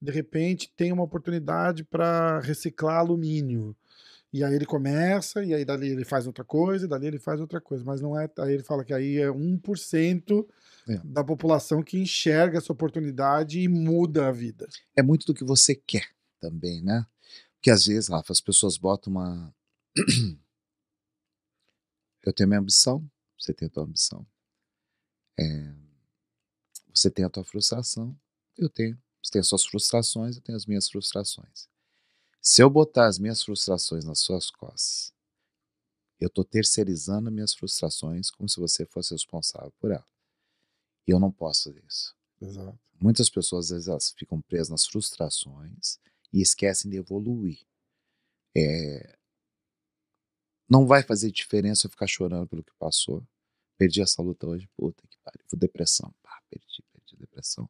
de 0.00 0.10
repente, 0.10 0.72
tem 0.74 0.90
uma 0.90 1.04
oportunidade 1.04 1.84
para 1.84 2.40
reciclar 2.40 2.98
alumínio. 2.98 3.76
E 4.32 4.44
aí 4.44 4.54
ele 4.54 4.66
começa, 4.66 5.42
e 5.42 5.54
aí 5.54 5.64
dali 5.64 5.88
ele 5.88 6.04
faz 6.04 6.26
outra 6.26 6.44
coisa, 6.44 6.84
e 6.84 6.88
dali 6.88 7.06
ele 7.06 7.18
faz 7.18 7.40
outra 7.40 7.60
coisa. 7.60 7.82
Mas 7.84 8.00
não 8.00 8.18
é. 8.18 8.28
Aí 8.40 8.52
ele 8.52 8.62
fala 8.62 8.84
que 8.84 8.92
aí 8.92 9.16
é 9.16 9.28
1% 9.30 10.46
É. 10.88 10.98
da 11.04 11.24
população 11.24 11.82
que 11.82 11.98
enxerga 11.98 12.58
essa 12.58 12.72
oportunidade 12.72 13.58
e 13.60 13.68
muda 13.68 14.28
a 14.28 14.32
vida. 14.32 14.68
É 14.94 15.02
muito 15.02 15.26
do 15.26 15.34
que 15.34 15.44
você 15.44 15.74
quer 15.74 16.06
também, 16.40 16.82
né? 16.82 17.06
Porque 17.54 17.70
às 17.70 17.86
vezes, 17.86 18.08
Rafa, 18.08 18.32
as 18.32 18.40
pessoas 18.40 18.76
botam 18.76 19.10
uma. 19.12 19.54
Eu 22.24 22.32
tenho 22.32 22.48
minha 22.48 22.60
ambição, 22.60 23.08
você 23.38 23.54
tem 23.54 23.66
a 23.66 23.70
tua 23.70 23.84
ambição. 23.84 24.26
É, 25.38 25.72
Você 26.94 27.10
tem 27.10 27.24
a 27.24 27.30
tua 27.30 27.44
frustração, 27.44 28.14
eu 28.58 28.68
tenho. 28.68 28.98
Você 29.22 29.30
tem 29.32 29.40
as 29.40 29.46
suas 29.48 29.64
frustrações, 29.64 30.36
eu 30.36 30.42
tenho 30.42 30.56
as 30.56 30.66
minhas 30.66 30.88
frustrações. 30.90 31.68
Se 32.40 32.62
eu 32.62 32.70
botar 32.70 33.06
as 33.06 33.18
minhas 33.18 33.42
frustrações 33.42 34.04
nas 34.04 34.20
suas 34.20 34.50
costas, 34.50 35.12
eu 36.20 36.28
estou 36.28 36.44
terceirizando 36.44 37.30
minhas 37.30 37.54
frustrações 37.54 38.30
como 38.30 38.48
se 38.48 38.58
você 38.58 38.84
fosse 38.86 39.14
responsável 39.14 39.72
por 39.78 39.90
elas. 39.90 40.06
E 41.06 41.10
eu 41.10 41.18
não 41.20 41.30
posso 41.30 41.64
fazer 41.64 41.84
isso. 41.86 42.14
Exato. 42.40 42.78
Muitas 43.00 43.30
pessoas, 43.30 43.66
às 43.66 43.70
vezes, 43.70 43.88
elas 43.88 44.10
ficam 44.16 44.40
presas 44.40 44.68
nas 44.68 44.84
frustrações 44.86 45.98
e 46.32 46.40
esquecem 46.40 46.90
de 46.90 46.96
evoluir. 46.96 47.60
É, 48.56 49.16
Não 50.68 50.86
vai 50.86 51.02
fazer 51.02 51.30
diferença 51.30 51.86
eu 51.86 51.90
ficar 51.90 52.06
chorando 52.06 52.46
pelo 52.46 52.62
que 52.62 52.72
passou. 52.78 53.26
Perdi 53.78 54.02
essa 54.02 54.20
luta 54.20 54.46
hoje, 54.46 54.68
puta 54.76 55.02
que 55.08 55.16
pariu. 55.24 55.44
Depressão. 55.54 56.12
Pá, 56.22 56.42
perdi, 56.50 56.82
perdi 56.92 57.16
depressão. 57.16 57.68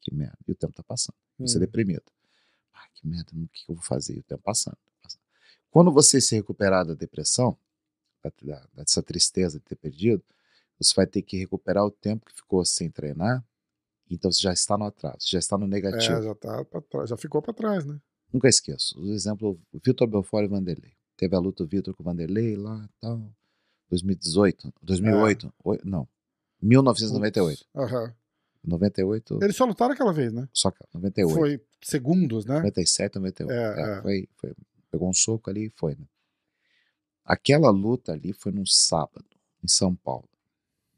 Que 0.00 0.14
merda. 0.14 0.38
E 0.46 0.52
o 0.52 0.54
tempo 0.54 0.72
tá 0.72 0.82
passando. 0.82 1.16
Você 1.38 1.58
Hum. 1.58 1.60
deprimido. 1.60 2.04
Ah, 2.78 2.88
que 2.94 3.06
merda, 3.06 3.30
o 3.34 3.48
que 3.48 3.64
eu 3.68 3.74
vou 3.74 3.84
fazer? 3.84 4.14
E 4.16 4.20
o 4.20 4.22
tempo 4.22 4.42
passando. 4.42 4.76
passando. 5.02 5.20
Quando 5.70 5.92
você 5.92 6.20
se 6.20 6.34
recuperar 6.36 6.84
da 6.86 6.94
depressão, 6.94 7.56
dessa 8.74 9.02
tristeza 9.02 9.58
de 9.58 9.64
ter 9.64 9.76
perdido, 9.76 10.22
você 10.78 10.92
vai 10.94 11.06
ter 11.06 11.22
que 11.22 11.36
recuperar 11.38 11.84
o 11.84 11.90
tempo 11.90 12.26
que 12.26 12.34
ficou 12.34 12.64
sem 12.64 12.90
treinar. 12.90 13.44
Então 14.10 14.30
você 14.30 14.40
já 14.40 14.52
está 14.52 14.76
no 14.78 14.84
atraso, 14.84 15.18
já 15.28 15.38
está 15.38 15.58
no 15.58 15.66
negativo. 15.66 16.18
É, 16.18 16.22
já, 16.22 16.34
tá 16.34 16.64
pra 16.64 16.80
trás, 16.80 17.10
já 17.10 17.16
ficou 17.16 17.42
para 17.42 17.52
trás, 17.52 17.84
né? 17.84 18.00
Nunca 18.32 18.48
esqueço. 18.48 18.98
O 19.00 19.12
exemplo, 19.12 19.60
o 19.72 19.78
Vitor 19.84 20.06
Belfort 20.06 20.44
e 20.44 20.48
Vanderlei. 20.48 20.92
Teve 21.16 21.34
a 21.34 21.38
luta 21.38 21.64
do 21.64 21.68
Vitor 21.68 21.94
com 21.94 22.02
o 22.02 22.04
Vanderlei 22.04 22.56
lá 22.56 22.88
tal. 23.00 23.30
2018. 23.90 24.72
2008. 24.82 25.52
oi- 25.64 25.80
Não. 25.84 26.06
1998. 26.60 27.66
Aham. 27.74 28.14
98. 28.64 29.38
Eles 29.42 29.56
só 29.56 29.64
lutaram 29.64 29.94
aquela 29.94 30.12
vez, 30.12 30.32
né? 30.32 30.48
Só 30.52 30.70
que 30.70 30.78
98. 30.92 31.34
Foi 31.34 31.60
segundos, 31.82 32.44
né? 32.44 32.56
97, 32.56 33.16
98. 33.16 33.52
É, 33.52 33.56
É, 33.56 33.98
é. 33.98 34.02
Foi, 34.02 34.28
foi, 34.36 34.54
pegou 34.90 35.08
um 35.08 35.14
soco 35.14 35.50
ali 35.50 35.66
e 35.66 35.70
foi, 35.70 35.94
né? 35.94 36.06
Aquela 37.24 37.70
luta 37.70 38.12
ali 38.12 38.32
foi 38.32 38.52
num 38.52 38.64
sábado, 38.64 39.26
em 39.62 39.68
São 39.68 39.94
Paulo. 39.94 40.28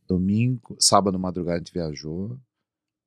Domingo, 0.06 0.76
sábado, 0.78 1.18
madrugada, 1.18 1.56
a 1.56 1.58
gente 1.58 1.72
viajou 1.72 2.38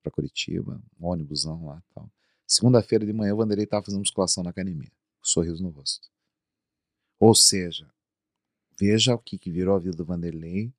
pra 0.02 0.12
Curitiba, 0.12 0.82
um 1.00 1.08
ônibusão 1.08 1.66
lá 1.66 1.82
e 1.90 1.94
tal. 1.94 2.12
Segunda-feira 2.46 3.06
de 3.06 3.14
manhã, 3.14 3.34
o 3.34 3.38
Vanderlei 3.38 3.66
tava 3.66 3.86
fazendo 3.86 4.02
musculação 4.02 4.44
na 4.44 4.50
academia, 4.50 4.90
com 4.90 5.22
um 5.22 5.26
sorriso 5.26 5.64
no 5.64 5.70
rosto. 5.70 6.10
Ou 7.20 7.34
seja, 7.34 7.90
veja 8.78 9.16
o 9.16 9.20
que, 9.20 9.38
que 9.38 9.50
virou 9.50 9.76
a 9.76 9.80
vida 9.80 9.96
do 9.96 10.06
Vanderlei 10.06 10.74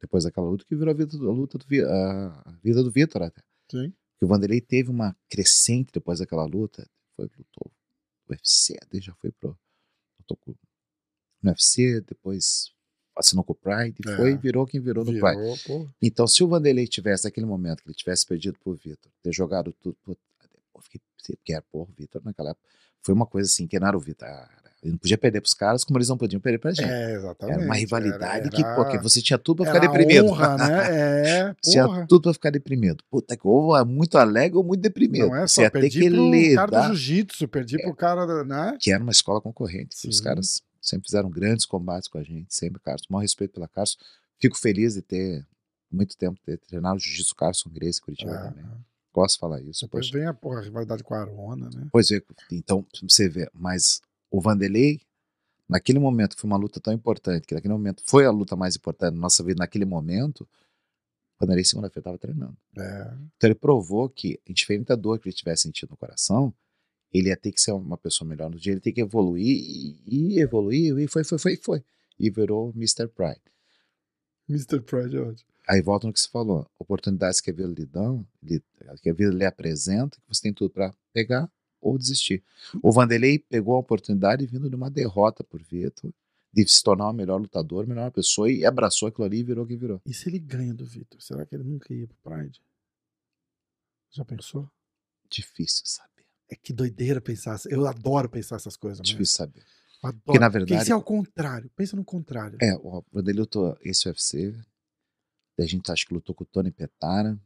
depois 0.00 0.24
daquela 0.24 0.48
luta, 0.48 0.64
que 0.64 0.76
virou 0.76 0.92
a 0.92 0.96
vida 0.96 1.16
do, 1.16 1.30
a 1.30 1.32
luta 1.32 1.58
do, 1.58 1.64
a 1.88 2.58
vida 2.62 2.82
do 2.82 2.90
Vitor 2.90 3.22
até. 3.22 3.42
Sim. 3.70 3.92
Porque 4.16 4.24
o 4.24 4.28
Vanderlei 4.28 4.60
teve 4.62 4.90
uma 4.90 5.14
crescente 5.28 5.90
depois 5.92 6.18
daquela 6.20 6.44
luta. 6.44 6.88
Foi, 7.14 7.26
lutou 7.38 7.70
UFC, 8.28 8.76
daí 8.90 9.00
já 9.00 9.14
foi 9.14 9.30
pro. 9.30 9.56
Tocou 10.26 10.56
no 11.42 11.50
UFC, 11.50 12.00
depois 12.00 12.72
assinou 13.14 13.44
com 13.44 13.52
o 13.52 13.56
Pride, 13.56 14.00
e 14.04 14.10
É. 14.10 14.16
foi 14.16 14.32
e 14.32 14.36
virou 14.36 14.66
quem 14.66 14.80
virou, 14.80 15.04
no 15.04 15.12
Pride. 15.12 15.36
Virou, 15.40 15.56
pô. 15.66 15.88
Então, 16.02 16.26
se 16.26 16.42
o 16.42 16.48
Vanderlei 16.48 16.86
tivesse 16.86 17.24
naquele 17.24 17.46
momento 17.46 17.82
que 17.82 17.88
ele 17.88 17.94
tivesse 17.94 18.26
perdido 18.26 18.58
pro 18.58 18.74
Vitor, 18.74 19.10
ter 19.22 19.32
jogado 19.32 19.72
tudo, 19.80 19.96
puta, 20.02 20.20
eu 20.74 20.80
fiquei, 20.82 21.00
porque 21.36 21.52
era, 21.52 21.62
porra, 21.62 21.90
o 21.90 21.94
Vitor 21.94 22.22
naquela 22.24 22.50
época, 22.50 22.68
foi 23.02 23.14
uma 23.14 23.26
coisa 23.26 23.48
assim, 23.48 23.66
que 23.66 23.78
não 23.78 23.86
era 23.88 23.96
o 23.96 24.00
Vitor, 24.00 24.28
ah, 24.28 24.65
ele 24.82 24.92
não 24.92 24.98
podia 24.98 25.18
perder 25.18 25.40
pros 25.40 25.54
caras, 25.54 25.84
como 25.84 25.98
eles 25.98 26.08
não 26.08 26.16
podiam 26.18 26.40
perder 26.40 26.58
pra 26.58 26.70
gente. 26.70 26.88
É, 26.88 27.14
exatamente. 27.14 27.56
era 27.56 27.64
uma 27.64 27.74
rivalidade 27.74 28.46
Era- 28.46 28.50
que, 28.50 28.62
pô, 28.62 28.84
que 28.88 28.98
você 28.98 29.20
tinha 29.22 29.38
tudo 29.38 29.64
pra 29.64 29.72
ficar 29.74 29.86
deprimido. 29.86 30.26
honra, 30.26 30.56
né? 30.56 30.66
É, 31.50 31.54
Tinha 31.62 31.84
porra. 31.86 32.06
tudo 32.06 32.22
pra 32.22 32.32
ficar 32.34 32.50
deprimido. 32.50 33.02
Puta 33.10 33.36
que 33.36 33.46
ou 33.46 33.76
é 33.76 33.84
muito 33.84 34.16
alegre 34.18 34.56
ou 34.58 34.62
muito 34.64 34.80
deprimido. 34.80 35.26
Não 35.28 35.36
é 35.36 35.46
você 35.48 35.62
só, 35.64 35.70
ter 35.70 35.80
perdi 35.80 36.00
que 36.00 36.10
pro 36.10 36.16
cara 36.54 36.66
do 36.66 36.70
lidar, 36.70 36.86
jiu-jitsu, 36.88 37.48
perdi 37.48 37.82
pro 37.82 37.94
cara, 37.94 38.44
né? 38.44 38.76
que 38.80 38.92
era 38.92 39.02
uma 39.02 39.12
escola 39.12 39.40
concorrente. 39.40 39.96
que 40.00 40.08
Os 40.08 40.18
Sim. 40.18 40.24
caras 40.24 40.62
sempre 40.80 41.06
fizeram 41.08 41.28
grandes 41.30 41.64
combates 41.66 42.08
com 42.08 42.18
a 42.18 42.22
gente, 42.22 42.54
sempre, 42.54 42.80
Carlos. 42.80 43.02
Maior 43.10 43.22
respeito 43.22 43.52
pela 43.54 43.66
Carlos. 43.66 43.96
Fico 44.38 44.56
feliz 44.58 44.94
de 44.94 45.02
ter 45.02 45.44
muito 45.90 46.16
tempo 46.16 46.38
ter 46.44 46.58
treinado 46.58 46.98
jiu-jitsu 47.00 47.34
Carson 47.34 47.70
Grace 47.70 48.00
Curitiba 48.00 48.32
É, 48.32 48.38
também. 48.50 48.64
é. 48.64 48.68
Gosto 49.12 49.34
de 49.36 49.40
falar 49.40 49.60
isso. 49.62 49.80
Depois 49.86 50.06
poxa. 50.06 50.18
vem 50.18 50.26
a, 50.28 50.34
porra, 50.34 50.58
a 50.60 50.62
rivalidade 50.62 51.02
com 51.02 51.14
a 51.14 51.20
Arona, 51.22 51.70
né? 51.74 51.86
Pois 51.90 52.10
é, 52.10 52.20
então 52.52 52.84
você 53.02 53.28
vê, 53.28 53.48
mas 53.54 54.00
o 54.30 54.40
Vanderlei, 54.40 55.00
naquele 55.68 55.98
momento 55.98 56.34
que 56.34 56.40
foi 56.40 56.48
uma 56.50 56.56
luta 56.56 56.80
tão 56.80 56.92
importante, 56.92 57.46
que 57.46 57.54
naquele 57.54 57.74
momento 57.74 58.02
foi 58.04 58.24
a 58.24 58.30
luta 58.30 58.56
mais 58.56 58.76
importante 58.76 59.12
da 59.12 59.20
nossa 59.20 59.42
vida, 59.42 59.58
naquele 59.58 59.84
momento, 59.84 60.42
o 60.42 61.40
Vanderlei 61.40 61.64
segunda-feira 61.64 62.00
estava 62.00 62.18
treinando. 62.18 62.56
É. 62.76 63.14
Então 63.36 63.48
ele 63.48 63.54
provou 63.54 64.08
que, 64.08 64.40
indiferente 64.46 64.86
da 64.86 64.94
dor 64.94 65.18
que 65.18 65.28
ele 65.28 65.36
tivesse 65.36 65.62
sentido 65.62 65.90
no 65.90 65.96
coração, 65.96 66.54
ele 67.12 67.28
ia 67.28 67.36
ter 67.36 67.52
que 67.52 67.60
ser 67.60 67.72
uma 67.72 67.96
pessoa 67.96 68.28
melhor 68.28 68.50
no 68.50 68.58
dia, 68.58 68.72
ele 68.72 68.80
tem 68.80 68.92
que 68.92 69.00
evoluir 69.00 69.46
e, 69.46 70.02
e 70.06 70.40
evoluir, 70.40 70.96
e 70.98 71.08
foi, 71.08 71.24
foi, 71.24 71.38
foi, 71.38 71.56
foi. 71.56 71.84
E 72.18 72.30
virou 72.30 72.70
Mr. 72.74 73.08
Pride. 73.08 73.40
Mr. 74.48 74.80
Pride 74.80 75.16
é 75.16 75.20
ótimo. 75.20 75.50
Aí 75.68 75.82
volta 75.82 76.06
no 76.06 76.12
que 76.12 76.20
você 76.20 76.28
falou, 76.28 76.68
oportunidades 76.78 77.40
que 77.40 77.50
a 77.50 77.54
vida 77.54 77.68
lhe 77.68 77.86
dão, 77.86 78.26
lhe- 78.42 78.62
que 79.02 79.10
a 79.10 79.12
vida 79.12 79.32
lhe 79.32 79.44
apresenta, 79.44 80.16
que 80.16 80.28
você 80.28 80.42
tem 80.42 80.52
tudo 80.52 80.70
para 80.70 80.94
pegar 81.12 81.50
ou 81.86 81.98
desistir. 81.98 82.42
O 82.82 82.90
Vanderlei 82.92 83.38
pegou 83.38 83.76
a 83.76 83.78
oportunidade 83.80 84.46
vindo 84.46 84.68
de 84.68 84.76
uma 84.76 84.90
derrota 84.90 85.42
por 85.44 85.62
Vitor, 85.62 86.12
de 86.52 86.66
se 86.68 86.82
tornar 86.82 87.10
o 87.10 87.12
melhor 87.12 87.40
lutador, 87.40 87.84
a 87.84 87.86
melhor 87.86 88.10
pessoa, 88.10 88.50
e 88.50 88.64
abraçou 88.64 89.08
aquilo 89.08 89.24
ali 89.26 89.38
e 89.40 89.44
virou 89.44 89.64
o 89.64 89.68
que 89.68 89.76
virou. 89.76 90.00
E 90.06 90.14
se 90.14 90.28
ele 90.28 90.38
ganha 90.38 90.72
do 90.72 90.84
Vitor? 90.86 91.20
Será 91.20 91.44
que 91.44 91.54
ele 91.54 91.64
nunca 91.64 91.92
ia 91.92 92.06
pro 92.06 92.16
Pride? 92.22 92.60
Já 94.10 94.24
pensou? 94.24 94.70
Difícil 95.28 95.82
saber. 95.84 96.24
É 96.48 96.54
que 96.56 96.72
doideira 96.72 97.20
pensar. 97.20 97.58
Eu 97.68 97.86
adoro 97.86 98.28
pensar 98.28 98.56
essas 98.56 98.76
coisas. 98.76 99.00
mesmo. 99.00 99.12
Difícil 99.12 99.36
saber. 99.36 99.64
Adoro. 100.02 100.22
Porque, 100.24 100.38
na 100.38 100.46
Porque 100.50 100.58
verdade- 100.64 100.84
se 100.86 100.92
é 100.92 100.96
o 100.96 101.02
contrário. 101.02 101.70
Pensa 101.74 101.96
no 101.96 102.04
contrário. 102.04 102.56
É, 102.62 102.74
o 102.76 103.04
Vanderlei 103.12 103.40
lutou 103.40 103.76
esse 103.82 104.08
UFC, 104.08 104.52
daí 105.58 105.66
a 105.66 105.68
gente 105.68 105.90
acha 105.90 106.06
que 106.06 106.14
lutou 106.14 106.34
com 106.34 106.44
o 106.44 106.46
Tony 106.46 106.70
Petara, 106.70 107.38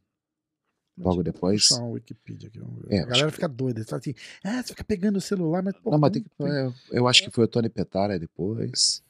logo 1.02 1.22
Deixa 1.22 1.30
eu 1.30 1.32
depois. 1.34 1.62
puxar 1.68 1.80
uma 1.80 1.88
Wikipedia 1.90 2.48
aqui, 2.48 2.58
vamos 2.58 2.82
ver. 2.82 2.94
É, 2.94 3.00
a 3.00 3.06
galera 3.06 3.28
que- 3.28 3.34
fica 3.34 3.48
doida. 3.48 3.84
Fala 3.84 4.00
assim, 4.00 4.14
ah, 4.44 4.62
você 4.62 4.68
fica 4.68 4.84
pegando 4.84 5.16
o 5.16 5.20
celular, 5.20 5.62
mas 5.62 5.74
pô, 5.78 5.90
Não, 5.90 5.98
mas 5.98 6.10
tem 6.12 6.22
que, 6.22 6.30
tem- 6.30 6.46
é, 6.48 6.72
eu 6.92 7.08
acho 7.08 7.22
que 7.24 7.30
foi 7.30 7.44
o 7.44 7.48
Tony 7.48 7.68
Petara 7.68 8.18
depois. 8.18 9.02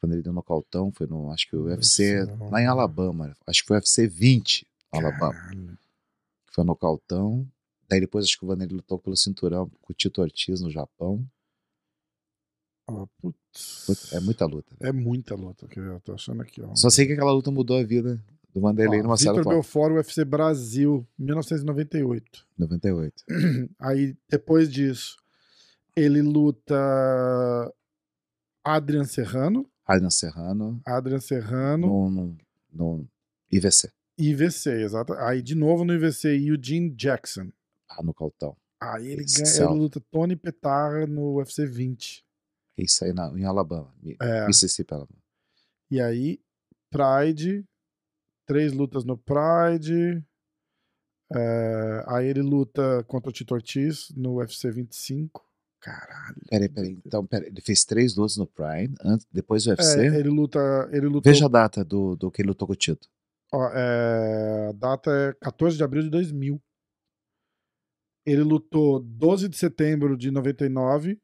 Quando 0.00 0.12
ele 0.14 0.22
deu 0.22 0.32
nocautão, 0.32 0.90
foi 0.90 1.06
no, 1.06 1.30
acho 1.30 1.46
que 1.48 1.56
o 1.56 1.64
UFC, 1.64 2.24
lá 2.50 2.60
em 2.62 2.66
Alabama, 2.66 3.36
acho 3.46 3.62
que 3.62 3.68
foi 3.68 3.76
o 3.76 3.80
UFC 3.80 4.06
20, 4.08 4.66
Alabama, 4.90 5.32
Caralho. 5.34 5.78
que 6.46 6.54
foi 6.54 6.64
nocautão. 6.64 7.46
Daí 7.88 8.00
depois 8.00 8.24
acho 8.24 8.38
que 8.38 8.44
o 8.44 8.48
Vanderlei 8.48 8.76
lutou 8.76 8.98
pelo 8.98 9.16
cinturão 9.16 9.68
com 9.82 9.92
o 9.92 9.94
Tito 9.94 10.22
Ortiz 10.22 10.60
no 10.62 10.70
Japão. 10.70 11.22
Ó, 12.88 13.06
putz. 13.20 14.12
É 14.12 14.20
muita 14.20 14.46
luta. 14.46 14.74
É 14.80 14.90
muita 14.92 15.34
luta, 15.34 15.66
que 15.68 15.78
eu 15.78 16.00
tô 16.00 16.14
achando 16.14 16.40
aqui, 16.42 16.60
ó. 16.62 16.74
Só 16.74 16.88
sei 16.90 17.06
que 17.06 17.12
aquela 17.12 17.32
luta 17.32 17.50
mudou 17.50 17.76
a 17.78 17.82
vida 17.84 18.18
do 18.54 18.60
Vanderlei 18.60 19.00
Ó, 19.00 19.02
numa 19.04 19.16
certa 19.16 19.38
Vitor. 19.38 19.52
Belfort, 19.52 19.94
UFC 19.94 20.24
Brasil, 20.24 21.06
1998. 21.18 22.46
98. 22.58 23.24
Aí, 23.78 24.16
depois 24.28 24.70
disso, 24.70 25.16
ele 25.96 26.20
luta 26.22 26.74
Adrian 28.64 29.04
Serrano, 29.04 29.68
Adrian 29.86 30.10
Serrano 30.10 30.80
Adrian 30.86 31.20
Serrano 31.20 31.86
no, 31.86 32.10
no, 32.10 32.36
no 32.72 33.08
IVC, 33.50 33.90
IVC, 34.18 34.70
exato. 34.82 35.12
Aí, 35.14 35.42
de 35.42 35.54
novo 35.54 35.84
no 35.84 35.94
IVC, 35.94 36.28
Eugene 36.46 36.90
Jackson. 36.90 37.50
ah, 37.88 38.02
nocautão. 38.02 38.56
Aí 38.82 39.08
ele, 39.08 39.24
ganha, 39.24 39.56
ele 39.56 39.78
luta 39.78 40.00
Tony 40.10 40.36
Petara 40.36 41.06
no 41.06 41.36
UFC 41.36 41.66
20. 41.66 42.24
Isso 42.78 43.04
aí 43.04 43.12
na, 43.12 43.28
em 43.38 43.44
Alabama, 43.44 43.92
É. 44.20 44.46
Mississippi, 44.46 44.94
Alabama. 44.94 45.20
E 45.90 46.00
aí, 46.00 46.40
Pride, 46.90 47.64
três 48.50 48.72
lutas 48.72 49.04
no 49.04 49.16
Pride. 49.16 50.24
É, 51.32 52.04
aí 52.08 52.26
ele 52.26 52.42
luta 52.42 53.04
contra 53.04 53.30
o 53.30 53.32
Tito 53.32 53.54
Ortiz 53.54 54.12
no 54.16 54.38
UFC 54.38 54.68
25. 54.72 55.48
Caralho. 55.80 56.36
Peraí, 56.50 56.68
peraí. 56.68 56.98
Então, 57.06 57.24
peraí. 57.24 57.48
Ele 57.48 57.60
fez 57.60 57.84
três 57.84 58.16
lutas 58.16 58.36
no 58.36 58.48
Pride, 58.48 58.92
antes, 59.04 59.24
depois 59.32 59.62
do 59.62 59.70
UFC. 59.70 60.00
É, 60.00 60.18
ele 60.18 60.28
luta. 60.28 60.58
Ele 60.92 61.06
lutou, 61.06 61.32
Veja 61.32 61.46
a 61.46 61.48
data 61.48 61.84
do, 61.84 62.16
do 62.16 62.28
que 62.28 62.42
ele 62.42 62.48
lutou 62.48 62.66
com 62.66 62.74
o 62.74 62.76
Tito. 62.76 63.08
ó, 63.54 63.68
é, 63.72 64.68
a 64.70 64.72
data 64.72 65.10
é 65.12 65.32
14 65.40 65.76
de 65.76 65.84
abril 65.84 66.02
de 66.02 66.10
2000. 66.10 66.60
Ele 68.26 68.42
lutou 68.42 68.98
12 69.00 69.48
de 69.48 69.56
setembro 69.56 70.16
de 70.16 70.32
99, 70.32 71.18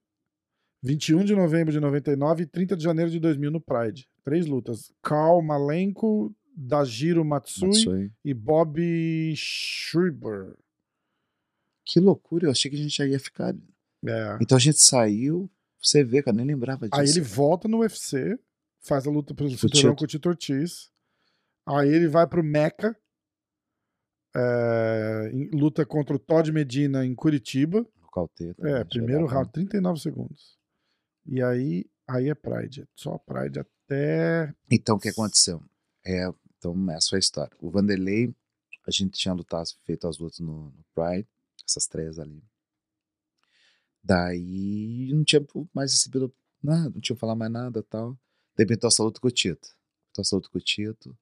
21 0.83 1.25
de 1.25 1.35
novembro 1.35 1.73
de 1.73 1.81
99 1.81 2.45
e 2.45 2.47
30 2.47 2.77
de 2.77 2.85
janeiro 2.85 3.11
de 3.11 3.19
2000 3.19 3.51
no 3.51 3.61
Pride. 3.61 4.09
Três 4.25 4.47
lutas. 4.47 4.93
Karl 5.03 5.43
Malenko, 5.43 6.33
Dajiro 6.57 7.25
Matsui, 7.25 7.69
Matsui. 7.69 8.13
e 8.25 8.33
Bob 8.33 8.81
Schreiber. 9.37 10.57
Que 11.85 12.01
loucura, 12.01 12.47
eu 12.47 12.51
achei 12.51 12.71
que 12.71 12.77
a 12.77 12.81
gente 12.81 12.97
já 12.97 13.07
ia 13.07 13.21
ficar. 13.21 13.55
É. 14.05 14.39
Então 14.41 14.57
a 14.57 14.61
gente 14.61 14.79
saiu, 14.81 15.51
você 15.81 16.03
vê, 16.03 16.23
cara, 16.23 16.37
nem 16.37 16.47
lembrava 16.47 16.89
disso. 16.89 17.01
Aí 17.01 17.09
ele 17.09 17.21
volta 17.21 17.69
no 17.69 17.81
UFC, 17.81 18.39
faz 18.81 19.07
a 19.07 19.11
luta 19.11 19.35
pelo 19.35 19.49
o 19.49 19.53
cinturão 19.53 19.91
Tito. 19.93 19.97
com 19.97 20.05
o 20.05 20.09
Tito 20.09 20.29
Ortiz. 20.29 20.91
Aí 21.67 21.89
ele 21.89 22.09
vai 22.09 22.27
pro 22.27 22.43
Meca, 22.43 22.97
é, 24.35 25.31
luta 25.53 25.85
contra 25.85 26.15
o 26.17 26.19
Todd 26.19 26.51
Medina 26.53 27.05
em 27.05 27.15
Curitiba. 27.15 27.87
Nocauteia 28.01 28.51
É, 28.51 28.55
também, 28.55 28.87
primeiro 28.89 29.27
round, 29.27 29.51
39 29.53 30.01
segundos. 30.01 30.57
E 31.27 31.43
aí, 31.43 31.85
aí 32.09 32.29
é 32.29 32.35
Pride, 32.35 32.87
só 32.95 33.19
Pride 33.19 33.61
até. 33.61 34.55
Então 34.71 34.97
o 34.97 35.01
que 35.01 35.09
aconteceu? 35.09 35.63
É, 36.05 36.29
então 36.59 36.91
essa 36.91 37.11
foi 37.11 37.19
a 37.19 37.21
história. 37.21 37.57
O 37.61 37.71
Vanderlei, 37.71 38.35
a 38.87 38.91
gente 38.91 39.19
tinha 39.19 39.35
lutado, 39.35 39.69
feito 39.85 40.07
as 40.07 40.19
lutas 40.19 40.39
no, 40.41 40.71
no 40.71 40.85
Pride, 40.95 41.27
essas 41.67 41.87
três 41.87 42.19
ali. 42.19 42.43
Daí 44.03 45.11
não 45.13 45.25
tinha 45.25 45.45
mais 45.75 45.93
recebido 45.93 46.33
nada, 46.63 46.91
não 46.91 47.01
tinha 47.01 47.17
falado 47.17 47.39
mais 47.39 47.51
nada 47.51 47.83
tal. 47.83 48.13
De 48.57 48.63
repente 48.63 48.87
essa 48.87 49.03
luta 49.03 49.21
com 49.21 49.29
o 49.29 49.31
Tito. 49.31 49.69
Essa 50.19 50.37
luta 50.37 50.49
com 50.49 50.59
o 50.59 50.61
Tito. 50.61 51.17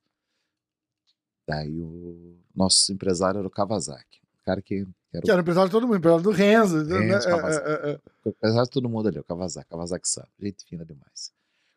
Daí 1.46 1.80
o 1.80 2.38
nosso 2.54 2.92
empresário 2.92 3.38
era 3.38 3.46
o 3.48 3.50
Kawasaki. 3.50 4.20
O 4.40 4.44
cara 4.44 4.60
que, 4.60 4.86
era 5.12 5.22
Que 5.22 5.30
era 5.30 5.40
o 5.40 5.42
empresário 5.42 5.68
de 5.68 5.72
todo 5.72 5.86
mundo, 5.86 5.96
empresário 5.96 6.22
do 6.24 6.30
Renzo. 6.30 6.84
né? 6.84 6.98
Renzo, 6.98 7.28
É, 7.28 7.30
Kawasaki. 7.30 7.66
é, 7.68 7.72
é, 7.72 7.92
é. 7.94 8.00
o 8.24 8.28
empresário 8.28 8.64
de 8.64 8.70
todo 8.70 8.88
mundo 8.88 9.08
ali, 9.08 9.18
o 9.18 9.24
Kawasaki. 9.24 9.68
Kawasaki 9.70 10.08
sabe, 10.08 10.28
gente 10.40 10.64
fina 10.64 10.84
demais. 10.84 11.32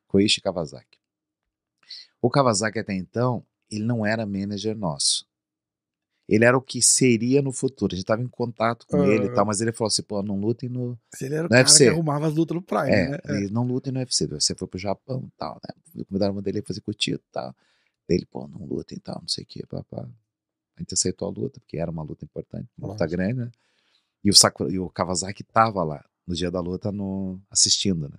Koichi 0.08 0.42
Kawasaki. 0.42 0.98
O 2.22 2.30
Kawasaki 2.30 2.80
até 2.80 2.94
então, 2.94 3.46
ele 3.70 3.84
não 3.84 4.06
era 4.06 4.26
manager 4.26 4.78
nosso. 4.78 5.26
Ele 6.28 6.44
era 6.44 6.58
o 6.58 6.62
que 6.62 6.82
seria 6.82 7.42
no 7.42 7.54
futuro. 7.54 7.94
A 7.94 7.96
gente 7.96 8.04
estava 8.04 8.22
em 8.22 8.28
contato 8.28 8.86
com 8.86 9.02
ele 9.06 9.28
e 9.28 9.34
tal, 9.34 9.46
mas 9.46 9.62
ele 9.62 9.72
falou 9.72 9.88
assim: 9.88 10.04
pô, 10.04 10.22
não 10.22 10.38
lutem 10.38 10.68
no. 10.68 11.00
Se 11.16 11.26
ele 11.26 11.36
era 11.36 11.46
o 11.48 11.50
cara 11.50 11.62
UFC. 11.64 11.86
que 11.86 11.90
arrumava 11.90 12.28
as 12.28 12.36
lutas 12.36 12.56
no 12.56 12.62
Pride, 12.62 12.92
É, 12.92 13.10
né? 13.12 13.18
É. 13.26 13.38
ele 13.38 13.50
não 13.50 13.64
lutem 13.64 13.94
no 13.94 14.00
UFC. 14.00 14.28
Você 14.28 14.54
foi 14.54 14.68
pro 14.68 14.78
Japão 14.78 15.24
e 15.26 15.38
tal, 15.38 15.58
né? 15.66 16.04
Convidaram 16.06 16.36
o 16.36 16.42
dele 16.42 16.62
fazer 16.62 16.82
curtido 16.82 17.22
e 17.26 17.32
tal. 17.32 17.56
Daí 18.08 18.18
ele, 18.18 18.26
pô, 18.26 18.46
não 18.48 18.66
lutem 18.66 18.98
e 18.98 19.02
tal, 19.02 19.20
não 19.22 19.28
sei 19.28 19.46
o 19.46 19.48
que, 19.48 19.66
papá. 19.68 20.08
A 20.76 20.82
gente 20.82 20.94
aceitou 20.94 21.30
a 21.30 21.32
luta, 21.32 21.60
porque 21.62 21.78
era 21.78 21.90
uma 21.90 22.04
luta 22.04 22.26
importante, 22.26 22.68
uma 22.78 22.90
luta 22.90 23.08
grande, 23.08 23.34
né? 23.36 23.52
E 24.24 24.30
o, 24.30 24.34
Sakura, 24.34 24.72
e 24.72 24.78
o 24.78 24.90
Kawasaki 24.90 25.44
tava 25.44 25.84
lá 25.84 26.04
no 26.26 26.36
dia 26.36 26.52
da 26.52 26.60
luta 26.60 26.92
no, 26.92 27.40
assistindo, 27.50 28.10
né? 28.10 28.18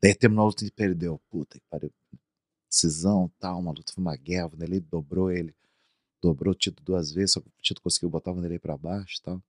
Daí 0.00 0.14
terminou 0.14 0.44
a 0.44 0.46
luta 0.46 0.64
e 0.64 0.70
perdeu. 0.70 1.20
Puta 1.28 1.58
que 1.58 1.64
pariu. 1.68 1.92
Decisão, 2.72 3.30
tal, 3.38 3.60
uma 3.60 3.70
luta, 3.70 3.92
foi 3.92 4.02
uma 4.02 4.16
guerra. 4.16 4.46
O 4.46 4.48
Vanderlei 4.48 4.80
dobrou 4.80 5.30
ele. 5.30 5.54
Dobrou 6.22 6.52
o 6.52 6.54
Tito 6.56 6.82
duas 6.82 7.12
vezes, 7.12 7.32
só 7.32 7.40
que 7.40 7.48
o 7.48 7.52
Tito 7.60 7.82
conseguiu 7.82 8.08
botar 8.08 8.30
o 8.30 8.34
Vanderlei 8.34 8.58
pra 8.58 8.78
baixo 8.78 9.18
e 9.18 9.22
tal. 9.22 9.42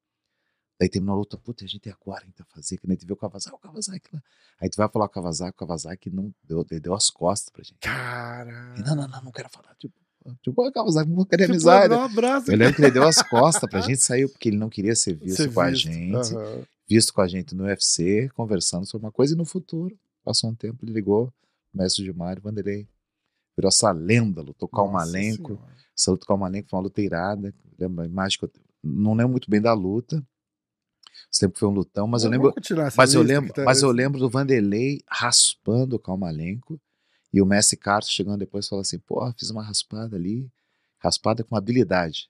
Daí 0.79 0.89
terminou 0.89 1.15
a 1.15 1.19
luta, 1.19 1.37
puta, 1.37 1.63
a 1.63 1.67
gente 1.67 1.87
é 1.87 1.91
agora, 1.93 2.23
a 2.23 2.25
gente 2.25 2.37
vai 2.39 2.47
fazer, 2.53 2.77
que 2.77 2.87
nem 2.87 2.97
te 2.97 3.05
viu 3.05 3.13
o 3.13 3.17
Kawasaki, 3.17 3.55
o 3.55 3.59
Kawasaki 3.59 4.09
lá. 4.11 4.21
Aí 4.59 4.69
tu 4.69 4.75
vai 4.75 4.89
falar 4.89 5.05
o 5.05 5.09
Kawasaki, 5.09 5.51
o 5.55 5.59
Kawasaki 5.65 6.09
não 6.09 6.33
deu, 6.43 6.65
ele 6.69 6.79
deu 6.81 6.93
as 6.93 7.09
costas 7.09 7.49
pra 7.49 7.63
gente. 7.63 7.77
Cara. 7.79 8.73
Não, 8.85 8.95
não, 8.95 9.07
não, 9.07 9.21
não 9.23 9.31
quero 9.31 9.49
falar. 9.49 9.73
Tipo, 9.75 9.93
tipo, 10.41 10.67
o 10.67 10.71
Kawasaki 10.73 11.09
não 11.09 11.23
querer 11.25 11.45
Você 11.45 11.51
amizade. 11.51 11.93
um 11.93 12.01
abraço. 12.01 12.51
Eu 12.51 12.57
lembro 12.57 12.75
que 12.75 12.81
ele 12.81 12.91
deu 12.91 13.03
as 13.07 13.21
costas 13.21 13.69
pra 13.69 13.79
gente 13.81 14.01
sair, 14.01 14.27
porque 14.27 14.49
ele 14.49 14.57
não 14.57 14.69
queria 14.69 14.95
ser 14.95 15.13
visto 15.13 15.43
Ser 15.43 15.53
com 15.53 15.61
a 15.61 15.69
visto. 15.69 15.83
gente. 15.83 16.15
Aham. 16.35 16.63
visto 16.89 17.13
com 17.13 17.21
a 17.21 17.27
gente 17.27 17.55
no 17.55 17.63
UFC, 17.65 18.29
conversando 18.35 18.85
sobre 18.85 19.05
uma 19.05 19.11
coisa, 19.11 19.35
e 19.35 19.37
no 19.37 19.45
futuro, 19.45 19.97
passou 20.23 20.49
um 20.49 20.55
tempo, 20.55 20.83
ele 20.83 20.91
ligou, 20.91 21.31
mestre 21.73 22.03
de 22.03 22.11
Mário, 22.11 22.41
Vanderlei, 22.41 22.87
virou 23.55 23.69
essa 23.69 23.91
lenda, 23.91 24.41
lutou 24.41 24.67
com 24.67 24.81
o 24.81 24.91
Malenco, 24.91 25.61
essa 25.95 26.11
luta 26.11 26.25
com 26.25 26.33
o 26.33 26.37
Malenco 26.37 26.69
foi 26.69 26.77
uma 26.77 26.83
luta 26.83 27.01
irada, 27.01 27.53
lembra 27.77 28.05
a 28.05 28.07
imagem 28.07 28.39
que 28.39 28.45
eu 28.45 28.51
não 28.83 29.13
lembro 29.13 29.31
muito 29.31 29.49
bem 29.49 29.61
da 29.61 29.73
luta, 29.73 30.25
sempre 31.31 31.59
foi 31.59 31.67
um 31.67 31.71
lutão, 31.71 32.07
mas 32.07 32.23
eu, 32.23 32.27
eu 32.27 32.31
lembro, 32.31 32.53
mas 32.97 33.13
eu 33.13 33.21
lembro, 33.21 33.53
tá 33.53 33.63
mas 33.63 33.81
eu 33.81 33.91
lembro 33.91 34.19
do 34.19 34.29
Vanderlei 34.29 35.01
raspando 35.07 35.95
o 35.95 35.99
Calmalenco 35.99 36.79
e 37.33 37.41
o 37.41 37.45
Messi 37.45 37.75
Carlos 37.75 38.09
chegando 38.09 38.37
depois 38.39 38.67
falou 38.67 38.81
assim, 38.81 38.99
pô, 38.99 39.31
fiz 39.37 39.49
uma 39.49 39.63
raspada 39.63 40.15
ali, 40.15 40.47
raspada 40.99 41.43
com 41.43 41.55
habilidade. 41.55 42.29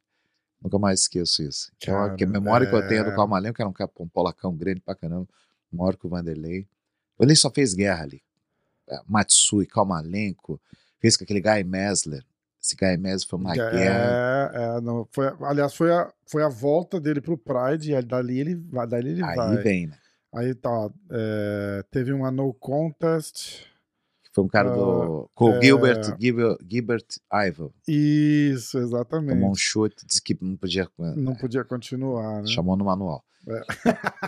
Nunca 0.62 0.80
mais 0.80 1.02
esqueço 1.02 1.44
isso. 1.44 1.72
Cara, 1.82 2.16
que 2.16 2.24
a 2.24 2.28
memória 2.28 2.66
é... 2.66 2.70
que 2.70 2.76
eu 2.76 2.88
tenho 2.88 3.02
é 3.02 3.04
do 3.04 3.12
é. 3.12 3.16
Calmalenco, 3.16 3.56
que 3.56 3.62
era 3.62 3.70
um, 3.70 3.74
um 4.00 4.08
polacão 4.08 4.56
grande 4.56 4.80
pra 4.80 4.96
caramba, 4.96 5.28
maior 5.70 5.98
que 5.98 6.08
o 6.08 6.10
Vanderlei. 6.10 6.62
O 6.62 7.20
Vanderlei 7.20 7.36
só 7.36 7.52
fez 7.52 7.74
guerra 7.74 8.04
ali. 8.04 8.24
É, 8.88 8.98
Matsui, 9.06 9.66
Calmalenco, 9.66 10.62
fez 11.04 11.18
com 11.18 11.26
aquele 11.26 11.42
Guy 11.42 11.66
Mesler. 11.66 12.24
Esse 12.64 12.78
Guy 12.78 12.96
Mesler 12.96 13.28
foi 13.28 13.40
uma 13.40 13.52
é, 13.52 13.56
guerra. 13.56 14.52
É, 14.56 14.82
não, 14.82 15.06
foi, 15.12 15.28
aliás, 15.42 15.76
foi 15.76 15.92
a, 15.92 16.10
foi 16.26 16.44
a 16.44 16.48
volta 16.48 16.98
dele 16.98 17.20
pro 17.20 17.38
Pride 17.38 17.92
e 17.92 18.02
dali 18.02 18.40
ele, 18.40 18.56
dali 18.56 19.10
ele 19.10 19.24
Aí 19.24 19.36
vai. 19.36 19.58
Aí 19.58 19.64
vem, 19.64 19.88
né? 19.88 19.98
Aí 20.34 20.56
tá, 20.56 20.90
é, 21.12 21.84
teve 21.92 22.14
uma 22.14 22.32
no 22.32 22.54
contest 22.54 23.66
foi 24.34 24.44
um 24.44 24.48
cara 24.48 24.72
do. 24.72 25.30
Com 25.36 25.52
o 25.52 25.54
é... 25.56 25.62
Gilbert, 25.62 26.18
Gilbert, 26.20 26.58
Gilbert 26.70 27.06
Ivo. 27.32 27.74
Isso, 27.88 28.80
exatamente. 28.80 29.36
Tomou 29.36 29.52
um 29.52 29.56
chute, 29.56 30.06
disse 30.08 30.22
que 30.22 30.36
não 30.42 30.58
podia. 30.58 30.90
Não 31.16 31.36
podia 31.36 31.64
continuar, 31.64 32.42
né? 32.42 32.48
Chamou 32.48 32.76
no 32.76 32.86
manual. 32.86 33.24
É. 33.48 33.62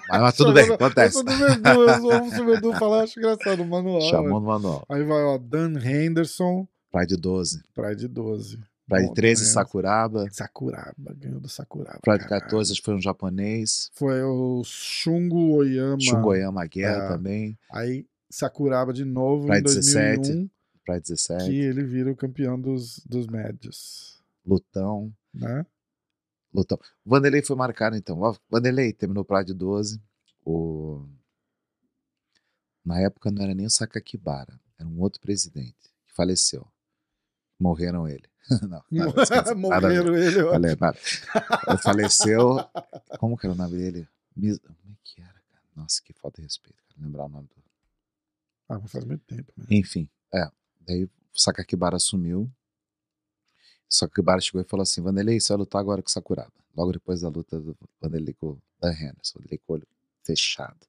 Mas, 0.10 0.22
mas, 0.22 0.36
tudo 0.36 0.54
bem, 0.54 0.70
acontece. 0.72 1.18
Eu 1.18 2.22
ouço 2.22 2.44
o 2.44 2.46
Verdu 2.46 2.74
falar, 2.74 3.04
acho 3.04 3.20
engraçado, 3.20 3.64
o 3.64 3.66
manual. 3.66 4.02
Chamou 4.02 4.26
né? 4.26 4.34
no 4.34 4.42
manual. 4.42 4.86
Aí 4.90 5.04
vai, 5.04 5.24
ó, 5.24 5.38
Dan 5.38 5.80
Henderson. 5.80 6.68
Pride 6.92 7.18
12. 7.18 7.64
Pride 7.74 8.08
12. 8.08 8.60
Pride 8.88 9.14
13, 9.16 9.46
Sakuraba. 9.46 10.28
Sakuraba, 10.32 11.16
ganhou 11.18 11.40
do 11.40 11.50
Sakuraba. 11.50 12.00
Pride 12.04 12.28
14, 12.28 12.72
acho 12.72 12.82
que 12.82 12.86
foi 12.86 12.96
um 12.96 13.02
japonês. 13.02 13.90
Foi 13.94 14.22
o 14.22 14.62
Shungo 14.64 15.56
Oyama. 15.56 16.00
Shungo 16.00 16.30
Oyama, 16.30 16.66
guerra 16.68 17.06
é. 17.06 17.08
também. 17.08 17.58
Aí 17.72 18.06
Sakuraba 18.36 18.92
de 18.92 19.06
novo 19.06 19.48
pra 19.48 19.60
em 19.60 19.64
2001. 19.64 20.22
17, 20.22 20.52
pra 20.84 21.00
17. 21.00 21.46
Que 21.46 21.58
ele 21.58 21.86
vira 21.86 22.12
o 22.12 22.16
campeão 22.18 22.60
dos, 22.60 23.00
dos 23.06 23.28
médios. 23.28 24.22
Lutão. 24.46 25.16
Né? 25.34 25.66
Lutão. 26.54 26.78
Vanderlei 27.06 27.42
foi 27.42 27.56
marcado 27.56 27.96
então. 27.96 28.20
O 28.22 28.38
Vanderlei 28.50 28.92
terminou 28.92 29.24
Pride 29.24 29.54
12. 29.54 30.02
O... 30.46 31.08
Na 32.84 33.00
época 33.00 33.32
não 33.32 33.42
era 33.42 33.56
nem 33.56 33.68
o 33.68 33.70
Sakakibara, 33.70 34.60
era 34.78 34.88
um 34.88 35.00
outro 35.00 35.22
presidente 35.22 35.96
que 36.06 36.14
faleceu. 36.14 36.68
Morreram 37.58 38.06
ele. 38.06 38.28
não, 38.68 38.84
nada, 38.92 39.56
Morreram 39.56 40.14
ele. 40.14 40.44
Falei, 40.44 40.76
nada. 40.78 40.98
Faleceu. 41.82 42.58
Como 43.18 43.38
que 43.38 43.46
era 43.46 43.54
o 43.54 43.58
nome 43.58 43.78
dele? 43.78 44.06
Como 44.34 44.46
é 44.46 44.98
que 45.06 45.22
era, 45.22 45.42
cara? 45.50 45.64
Nossa, 45.74 46.02
que 46.04 46.12
falta 46.12 46.42
de 46.42 46.48
respeito, 46.48 46.84
cara. 46.90 47.02
Lembrar 47.02 47.26
o 47.28 47.30
nome 47.30 47.48
do. 47.48 47.65
Ah, 48.68 48.80
mas 48.80 48.92
faz 48.92 49.06
muito 49.06 49.24
tempo. 49.26 49.52
Né? 49.58 49.66
Enfim, 49.72 50.10
é. 50.34 50.50
Daí 50.82 51.06
o 51.06 51.10
Sakakibara 51.34 51.98
assumiu. 51.98 52.42
O 53.90 53.94
Sakakibara 53.94 54.42
chegou 54.42 54.62
e 54.62 54.66
falou 54.66 54.82
assim: 54.84 55.02
Vanderlei, 55.02 55.40
você 55.40 55.50
vai 55.50 55.60
lutar 55.60 55.82
agora 55.82 56.02
com 56.02 56.10
o 56.10 56.12
Sakuraba. 56.12 56.52
Logo 56.76 56.92
depois 56.92 57.22
da 57.22 57.30
luta 57.30 57.60
do 57.60 57.78
Vanderlei 58.02 58.34
com 58.34 58.52
o 58.52 58.62
Dan 58.80 58.92
Henderson. 58.92 59.40
Vanderlei 59.40 59.60
com 59.60 59.74
o 59.74 59.76
olho 59.76 59.88
fechado. 60.24 60.86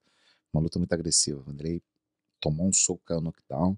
Uma 0.52 0.62
luta 0.62 0.78
muito 0.78 0.92
agressiva. 0.92 1.42
Vanderlei 1.42 1.82
tomou 2.40 2.66
um 2.66 2.72
soco, 2.72 3.02
caiu 3.04 3.20
no 3.20 3.26
knockdown. 3.26 3.76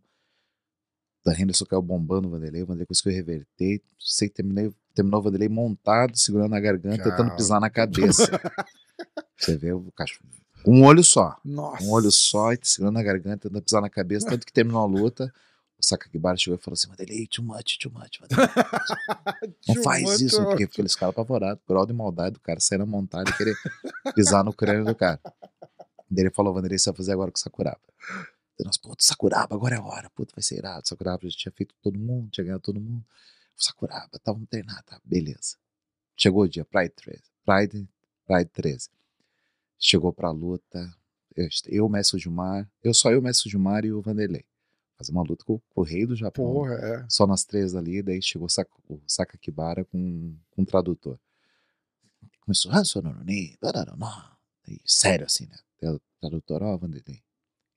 Dan 1.24 1.34
Henderson 1.34 1.66
caiu 1.66 1.82
bombando 1.82 2.28
o 2.28 2.30
Vanderlei. 2.30 2.62
O 2.62 2.66
Vanderlei 2.66 2.86
conseguiu 2.86 3.12
reverter. 3.12 3.82
Sei 3.98 4.28
que 4.28 4.34
terminei, 4.36 4.72
terminou 4.94 5.20
o 5.20 5.22
Vanderlei 5.24 5.48
montado, 5.48 6.16
segurando 6.16 6.54
a 6.54 6.60
garganta, 6.60 6.98
Calma. 7.02 7.16
tentando 7.16 7.36
pisar 7.36 7.60
na 7.60 7.68
cabeça. 7.68 8.22
Você 9.36 9.56
vê 9.56 9.72
o 9.72 9.90
cachorro 9.92 10.28
um 10.68 10.84
olho 10.84 11.02
só. 11.02 11.36
Nossa. 11.44 11.82
Um 11.82 11.90
olho 11.90 12.10
só, 12.10 12.52
e 12.52 12.58
segurando 12.62 12.98
a 12.98 13.02
garganta, 13.02 13.48
tentando 13.48 13.62
pisar 13.62 13.80
na 13.80 13.88
cabeça. 13.88 14.28
Tanto 14.28 14.46
que 14.46 14.52
terminou 14.52 14.82
a 14.82 14.86
luta, 14.86 15.32
o 15.78 15.84
Sakakibara 15.84 16.36
chegou 16.36 16.58
e 16.58 16.62
falou 16.62 16.74
assim: 16.74 16.88
Madelei, 16.88 17.26
too 17.26 17.44
much, 17.44 17.78
too 17.80 17.90
much. 17.90 18.18
Não 19.66 19.82
faz 19.82 20.20
isso, 20.20 20.42
porque 20.44 20.64
aqueles 20.64 20.94
caras 20.94 21.14
apavorados, 21.14 21.62
por 21.64 21.86
de 21.86 21.92
maldade 21.92 22.34
do 22.34 22.40
cara, 22.40 22.60
saindo 22.60 22.86
montado 22.86 23.30
e 23.30 23.36
querer 23.36 23.56
pisar 24.14 24.44
no 24.44 24.52
crânio 24.52 24.84
do 24.84 24.94
cara. 24.94 25.20
Daí 26.10 26.24
ele 26.24 26.30
falou: 26.30 26.52
Vanderlei, 26.52 26.78
você 26.78 26.90
vai 26.90 26.96
fazer 26.96 27.12
agora 27.12 27.30
com 27.30 27.38
o 27.38 27.40
Sakuraba. 27.40 27.80
Daí 28.58 28.66
nós, 28.66 28.76
puto, 28.76 29.02
Sakuraba, 29.02 29.54
agora 29.54 29.76
é 29.76 29.78
a 29.78 29.82
hora. 29.82 30.10
Puto, 30.10 30.34
vai 30.34 30.42
ser 30.42 30.56
irado. 30.56 30.86
Sakuraba 30.86 31.20
já 31.28 31.36
tinha 31.36 31.52
feito 31.52 31.74
todo 31.82 31.98
mundo, 31.98 32.28
tinha 32.30 32.44
ganhado 32.44 32.62
todo 32.62 32.80
mundo. 32.80 33.04
O 33.56 33.62
Sakuraba, 33.62 34.18
tá, 34.22 34.32
vamos 34.32 34.48
treinar, 34.48 34.82
tá, 34.84 35.00
beleza. 35.04 35.56
Chegou 36.16 36.42
o 36.42 36.48
dia, 36.48 36.64
Pride 36.64 36.90
13. 36.90 37.22
Pride, 37.44 37.88
Pride 38.26 38.50
13 38.52 38.97
chegou 39.78 40.12
pra 40.12 40.30
luta. 40.30 40.92
Eu, 41.66 41.86
o 41.86 41.88
Messi 41.88 42.18
Gilmar, 42.18 42.68
eu 42.82 42.92
só 42.92 43.12
eu, 43.12 43.20
o 43.20 43.22
Messi 43.22 43.48
Gilmar 43.48 43.84
e 43.84 43.92
o 43.92 44.02
Vanderlei. 44.02 44.44
Fazer 44.96 45.12
uma 45.12 45.22
luta 45.22 45.44
com, 45.44 45.60
com, 45.70 45.80
o 45.80 45.84
rei 45.84 46.04
do 46.04 46.16
Japão. 46.16 46.52
Porra, 46.52 46.74
é. 46.74 47.06
Só 47.08 47.24
nós 47.26 47.44
três 47.44 47.76
ali, 47.76 48.02
daí 48.02 48.20
chegou 48.20 48.46
o, 48.46 48.50
Sak, 48.50 48.68
o 48.88 49.00
Sakakibara 49.06 49.84
com, 49.84 50.36
com 50.50 50.62
um 50.62 50.64
tradutor. 50.64 51.18
Começou, 52.40 52.72
ah, 52.72 52.84
sério 54.84 55.26
assim, 55.26 55.46
né? 55.46 55.56
O 55.88 56.00
tradutor, 56.20 56.62
ó, 56.64 56.74
oh, 56.74 56.78
Vanderlei, 56.78 57.22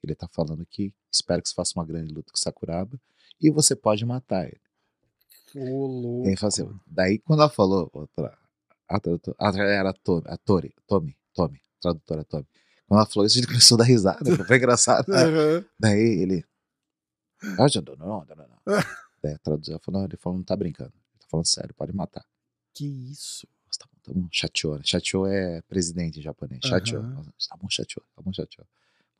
ele 0.04 0.16
tá 0.16 0.28
falando 0.28 0.66
que 0.66 0.92
espero 1.12 1.44
que 1.44 1.50
você 1.50 1.54
faça 1.54 1.78
uma 1.78 1.86
grande 1.86 2.12
luta 2.12 2.32
com 2.32 2.38
o 2.38 2.40
Sakuraba 2.40 3.00
e 3.40 3.52
você 3.52 3.76
pode 3.76 4.04
matar 4.04 4.48
ele. 4.48 4.62
Ô, 5.54 5.86
louco. 5.86 6.28
Aí, 6.28 6.36
assim, 6.42 6.68
daí, 6.88 7.20
quando 7.20 7.42
ela 7.42 7.50
falou, 7.50 7.90
outra, 7.94 8.36
a, 8.90 8.98
a, 8.98 9.50
a, 9.50 9.64
era 9.64 9.90
a 9.92 9.94
Tomi, 9.94 10.24
a 10.26 10.38
Tomi, 10.38 10.74
Tomi, 10.88 11.62
tradutora 11.82 12.24
Toby. 12.24 12.48
Quando 12.88 13.00
ela 13.00 13.10
falou 13.10 13.26
isso, 13.26 13.40
ele 13.40 13.48
começou 13.48 13.76
a 13.76 13.80
dar 13.80 13.84
risada, 13.86 14.46
foi 14.46 14.58
engraçado. 14.58 15.10
Uhum. 15.10 15.66
Daí 15.80 16.22
ele. 16.22 16.46
Ah, 17.44 17.66
não, 17.76 17.96
não, 17.96 18.26
não, 18.26 18.48
não. 18.48 18.58
Daí 19.24 19.34
a 19.34 19.40
tradutora 19.40 19.80
falou, 19.80 20.02
não, 20.02 20.08
ele 20.08 20.18
falou, 20.18 20.38
não 20.38 20.44
tá 20.44 20.56
brincando. 20.56 20.94
Ele 20.94 21.20
tá 21.20 21.28
falando 21.30 21.46
sério, 21.46 21.74
pode 21.76 21.94
matar. 21.94 22.26
Que 22.74 22.86
isso? 22.86 23.48
Nossa, 23.66 23.80
tá 23.80 23.86
bom, 23.92 24.00
tá 24.02 24.20
bom. 24.20 24.28
Chateou, 24.32 24.78
né? 24.78 24.82
Chateou 24.86 25.28
é 25.28 25.62
presidente 25.64 26.20
em 26.20 26.22
japonês. 26.22 26.62
Chateou. 26.64 27.02
Uhum. 27.02 27.24
Tá 27.50 27.58
bom, 27.58 27.68
chateou, 27.70 28.06
tá 28.16 28.22
bom, 28.22 28.34
chateou. 28.34 28.68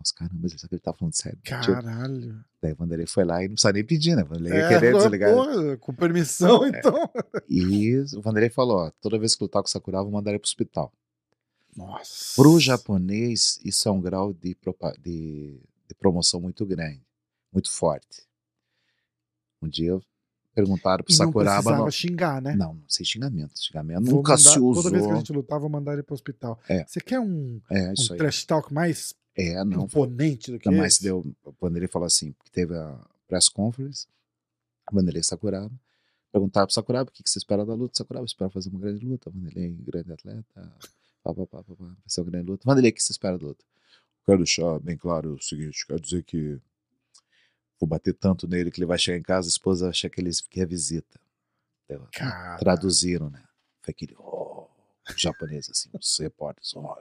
Nossa, 0.02 0.16
caramba, 0.16 0.48
ele 0.48 0.58
sabe 0.58 0.70
que 0.70 0.76
ele 0.76 0.82
tá 0.82 0.94
falando 0.94 1.14
sério. 1.14 1.40
Caralho. 1.44 2.44
Daí 2.60 2.74
o 2.74 2.76
Vanderlei 2.76 3.06
foi 3.06 3.24
lá 3.24 3.44
e 3.44 3.48
não 3.48 3.54
precisa 3.54 3.72
nem 3.72 3.86
pedir, 3.86 4.16
né? 4.16 4.24
O 4.24 4.26
Vanderlei 4.26 4.54
ia 4.54 4.66
é, 4.66 4.70
querer 4.70 4.94
desligar. 4.96 5.34
Porra, 5.34 5.78
com 5.78 5.94
permissão, 5.94 6.66
é. 6.66 6.70
então. 6.70 7.10
E 7.48 7.96
o 8.16 8.22
Vanderlei 8.22 8.50
falou: 8.50 8.78
ó, 8.78 8.92
toda 9.00 9.20
vez 9.20 9.36
que 9.36 9.44
lutar 9.44 9.62
com 9.62 9.68
o 9.68 9.72
Sakura, 9.72 10.02
vou 10.02 10.12
mandar 10.12 10.32
ele 10.32 10.40
pro 10.40 10.48
hospital. 10.48 10.92
Para 12.36 12.48
o 12.48 12.60
japonês, 12.60 13.60
isso 13.64 13.88
é 13.88 13.92
um 13.92 14.02
grau 14.02 14.34
de, 14.34 14.56
de, 15.00 15.60
de, 15.88 15.96
promoção 15.96 16.42
muito 16.42 16.66
grande, 16.66 17.02
muito 17.52 17.72
forte. 17.72 18.24
Um 19.62 19.70
dia 19.70 20.00
perguntaram 20.54 21.04
pro 21.04 21.14
Sakuraba. 21.14 21.56
Não 21.56 21.64
precisava 21.64 21.92
xingar, 21.92 22.42
né? 22.42 22.56
Não, 22.56 22.82
sem 22.88 23.06
xingamento. 23.06 23.58
Xingamento 23.58 24.06
vou 24.06 24.16
nunca 24.16 24.34
mandar, 24.34 24.50
se 24.50 24.60
usou. 24.60 24.84
Toda 24.84 24.90
vez 24.92 25.06
que 25.06 25.12
a 25.12 25.16
gente 25.16 25.32
lutar, 25.32 25.60
vou 25.60 25.70
mandar 25.70 25.94
ele 25.94 26.04
pro 26.04 26.14
hospital. 26.14 26.60
É. 26.68 26.86
Você 26.86 27.00
quer 27.00 27.20
um, 27.20 27.62
é, 27.70 27.92
um 27.92 28.18
trash 28.18 28.44
talk 28.46 28.74
mais 28.74 29.14
é, 29.36 29.64
não, 29.64 29.86
imponente 29.86 30.52
do 30.52 30.60
que 30.60 30.70
não, 30.70 30.74
esse? 30.74 30.82
Mas 30.82 31.00
deu, 31.00 31.26
quando 31.58 31.78
ele 31.78 31.88
falou 31.88 32.06
assim, 32.06 32.34
que 32.44 32.52
teve 32.52 32.76
a 32.76 33.00
press 33.28 33.48
conference, 33.48 34.08
Vanderlei 34.92 35.24
Sakuraba, 35.24 35.72
perguntaram 36.32 36.68
pro 36.68 36.74
Sakuraba 36.74 37.10
o 37.10 37.14
que, 37.14 37.24
que 37.24 37.30
você 37.30 37.40
espera 37.40 37.66
da 37.66 37.74
luta. 37.74 37.98
Sakuraba 37.98 38.26
espera 38.26 38.50
fazer 38.50 38.70
uma 38.70 38.80
grande 38.80 39.06
luta, 39.06 39.30
Vanderlei, 39.30 39.70
grande 39.88 40.12
atleta, 40.12 40.74
Pá, 41.24 41.34
pá, 41.34 41.46
pá, 41.46 41.64
pá, 41.64 41.76
pá. 41.76 41.86
Vai 41.86 41.96
ser 42.08 42.22
uma 42.22 42.32
grande 42.32 42.48
luta. 42.48 42.64
Vanderlei, 42.66 42.92
o 42.92 42.94
que 42.94 43.04
você 43.04 43.12
espera 43.12 43.38
da 43.38 43.46
luta? 43.46 43.64
Quero 44.26 44.40
deixar 44.40 44.80
bem 44.80 44.98
claro 44.98 45.34
o 45.34 45.42
seguinte: 45.42 45.86
quero 45.86 46.00
dizer 46.00 46.24
que 46.24 46.60
vou 47.80 47.88
bater 47.88 48.14
tanto 48.14 48.48
nele 48.48 48.72
que 48.72 48.80
ele 48.80 48.86
vai 48.86 48.98
chegar 48.98 49.18
em 49.18 49.24
casa, 49.24 49.48
a 49.48 49.50
esposa 49.50 49.86
vai 49.86 49.90
achar 49.90 50.10
que 50.10 50.22
ele 50.22 50.32
quer 50.50 50.68
visita. 50.68 51.20
Então, 51.86 52.08
traduziram, 52.60 53.30
né? 53.30 53.44
Foi 53.82 53.92
aquele 53.92 54.16
oh, 54.18 54.68
japonês 55.16 55.70
assim, 55.70 55.90
os 56.00 56.20
repórteres, 56.20 56.74
oh, 56.76 56.96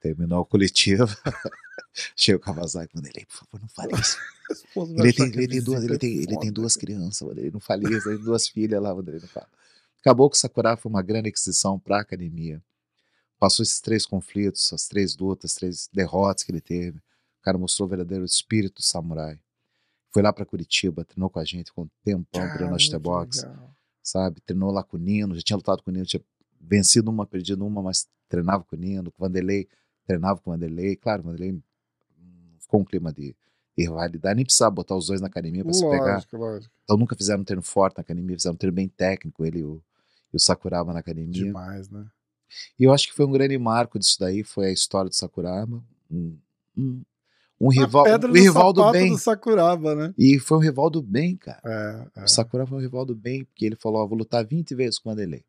terminou 0.00 0.42
a 0.42 0.46
coletiva. 0.46 1.06
Chega 2.16 2.38
o 2.38 2.40
Kawasaki, 2.40 2.94
Vanderlei, 2.94 3.24
por 3.26 3.36
favor, 3.36 3.60
não 3.60 3.68
fale 3.68 3.92
isso. 3.94 4.18
ele 4.98 5.12
tem, 5.12 5.26
ele, 5.26 5.48
tem 5.48 5.62
duas, 5.62 5.84
ele, 5.84 5.98
tem, 5.98 6.16
ele 6.16 6.38
tem 6.38 6.52
duas 6.52 6.76
crianças, 6.76 7.20
Vanderlei, 7.20 7.50
não 7.50 7.60
fale 7.60 7.84
isso, 7.94 8.08
ele 8.08 8.16
tem 8.16 8.24
duas 8.24 8.48
filhas 8.48 8.82
lá, 8.82 8.92
Vanderlei, 8.92 9.20
não 9.20 9.28
fala. 9.28 9.48
Acabou 10.00 10.28
que 10.28 10.36
o 10.36 10.40
Sakura 10.40 10.76
foi 10.76 10.90
uma 10.90 11.02
grande 11.02 11.28
aquisição 11.28 11.78
para 11.78 11.98
a 11.98 12.00
academia 12.00 12.62
passou 13.42 13.64
esses 13.64 13.80
três 13.80 14.06
conflitos, 14.06 14.72
as 14.72 14.86
três 14.86 15.16
lutas, 15.16 15.50
as 15.50 15.54
três 15.56 15.90
derrotas 15.92 16.44
que 16.44 16.52
ele 16.52 16.60
teve. 16.60 16.98
O 16.98 17.42
cara 17.42 17.58
mostrou 17.58 17.88
o 17.88 17.88
verdadeiro 17.88 18.24
espírito 18.24 18.80
samurai. 18.80 19.36
Foi 20.12 20.22
lá 20.22 20.32
para 20.32 20.46
Curitiba, 20.46 21.04
treinou 21.04 21.28
com 21.28 21.40
a 21.40 21.44
gente 21.44 21.72
com 21.72 21.82
um 21.82 21.88
tempão, 22.04 22.48
treinando 22.52 22.76
no 22.92 23.00
box, 23.00 23.44
sabe? 24.00 24.40
Treinou 24.42 24.70
lá 24.70 24.84
com 24.84 24.96
o 24.96 25.00
Nino, 25.00 25.34
já 25.34 25.42
tinha 25.42 25.56
lutado 25.56 25.82
com 25.82 25.90
o 25.90 25.92
Nino, 25.92 26.06
tinha 26.06 26.22
vencido 26.60 27.10
uma, 27.10 27.26
perdido 27.26 27.66
uma, 27.66 27.82
mas 27.82 28.06
treinava 28.28 28.62
com 28.62 28.76
o 28.76 28.78
Nino, 28.78 29.10
com 29.10 29.24
o 29.24 29.26
Vanderlei, 29.26 29.66
treinava 30.06 30.38
com 30.40 30.50
o 30.50 30.52
Vanderlei. 30.52 30.94
Claro, 30.94 31.22
o 31.22 31.24
Vanderlei 31.24 31.60
ficou 32.60 32.82
um 32.82 32.84
clima 32.84 33.12
de, 33.12 33.34
de 33.76 33.82
rivalidade, 33.82 34.36
nem 34.36 34.44
precisava 34.44 34.70
botar 34.70 34.94
os 34.94 35.08
dois 35.08 35.20
na 35.20 35.26
academia 35.26 35.64
para 35.64 35.72
se 35.72 35.82
pegar. 35.90 36.24
Lógico. 36.32 36.72
Então 36.84 36.96
nunca 36.96 37.16
fizeram 37.16 37.40
um 37.40 37.44
treino 37.44 37.62
forte 37.62 37.96
na 37.96 38.02
academia, 38.02 38.36
fizeram 38.36 38.54
um 38.54 38.58
treino 38.58 38.76
bem 38.76 38.86
técnico, 38.86 39.44
ele 39.44 39.58
e 39.58 39.64
o, 39.64 39.82
e 40.32 40.36
o 40.36 40.38
Sakuraba 40.38 40.92
na 40.92 41.00
academia. 41.00 41.46
Demais, 41.46 41.90
né? 41.90 42.06
E 42.78 42.84
eu 42.84 42.92
acho 42.92 43.08
que 43.08 43.14
foi 43.14 43.26
um 43.26 43.32
grande 43.32 43.56
marco 43.58 43.98
disso 43.98 44.16
daí, 44.18 44.42
foi 44.42 44.66
a 44.66 44.72
história 44.72 45.08
do 45.08 45.14
Sakuraba. 45.14 45.82
Um, 46.10 46.38
um, 46.76 47.02
um 47.60 47.68
rival, 47.68 48.04
pedra 48.04 48.28
um 48.28 48.32
do 48.32 48.38
rival 48.40 48.72
do 48.72 48.90
bem. 48.90 49.12
do 49.12 49.18
Sakuraba, 49.18 49.94
né? 49.94 50.14
E 50.18 50.38
foi 50.38 50.58
um 50.58 50.60
rival 50.60 50.90
do 50.90 51.00
bem, 51.00 51.36
cara. 51.36 51.60
É, 51.64 52.20
é. 52.20 52.24
O 52.24 52.28
Sakura 52.28 52.66
foi 52.66 52.78
um 52.78 52.80
rival 52.80 53.04
do 53.04 53.14
bem, 53.14 53.44
porque 53.44 53.64
ele 53.64 53.76
falou: 53.76 54.02
ó, 54.02 54.06
vou 54.06 54.18
lutar 54.18 54.44
20 54.44 54.74
vezes 54.74 54.98
com 54.98 55.08
o 55.08 55.12
Vanderlei, 55.12 55.44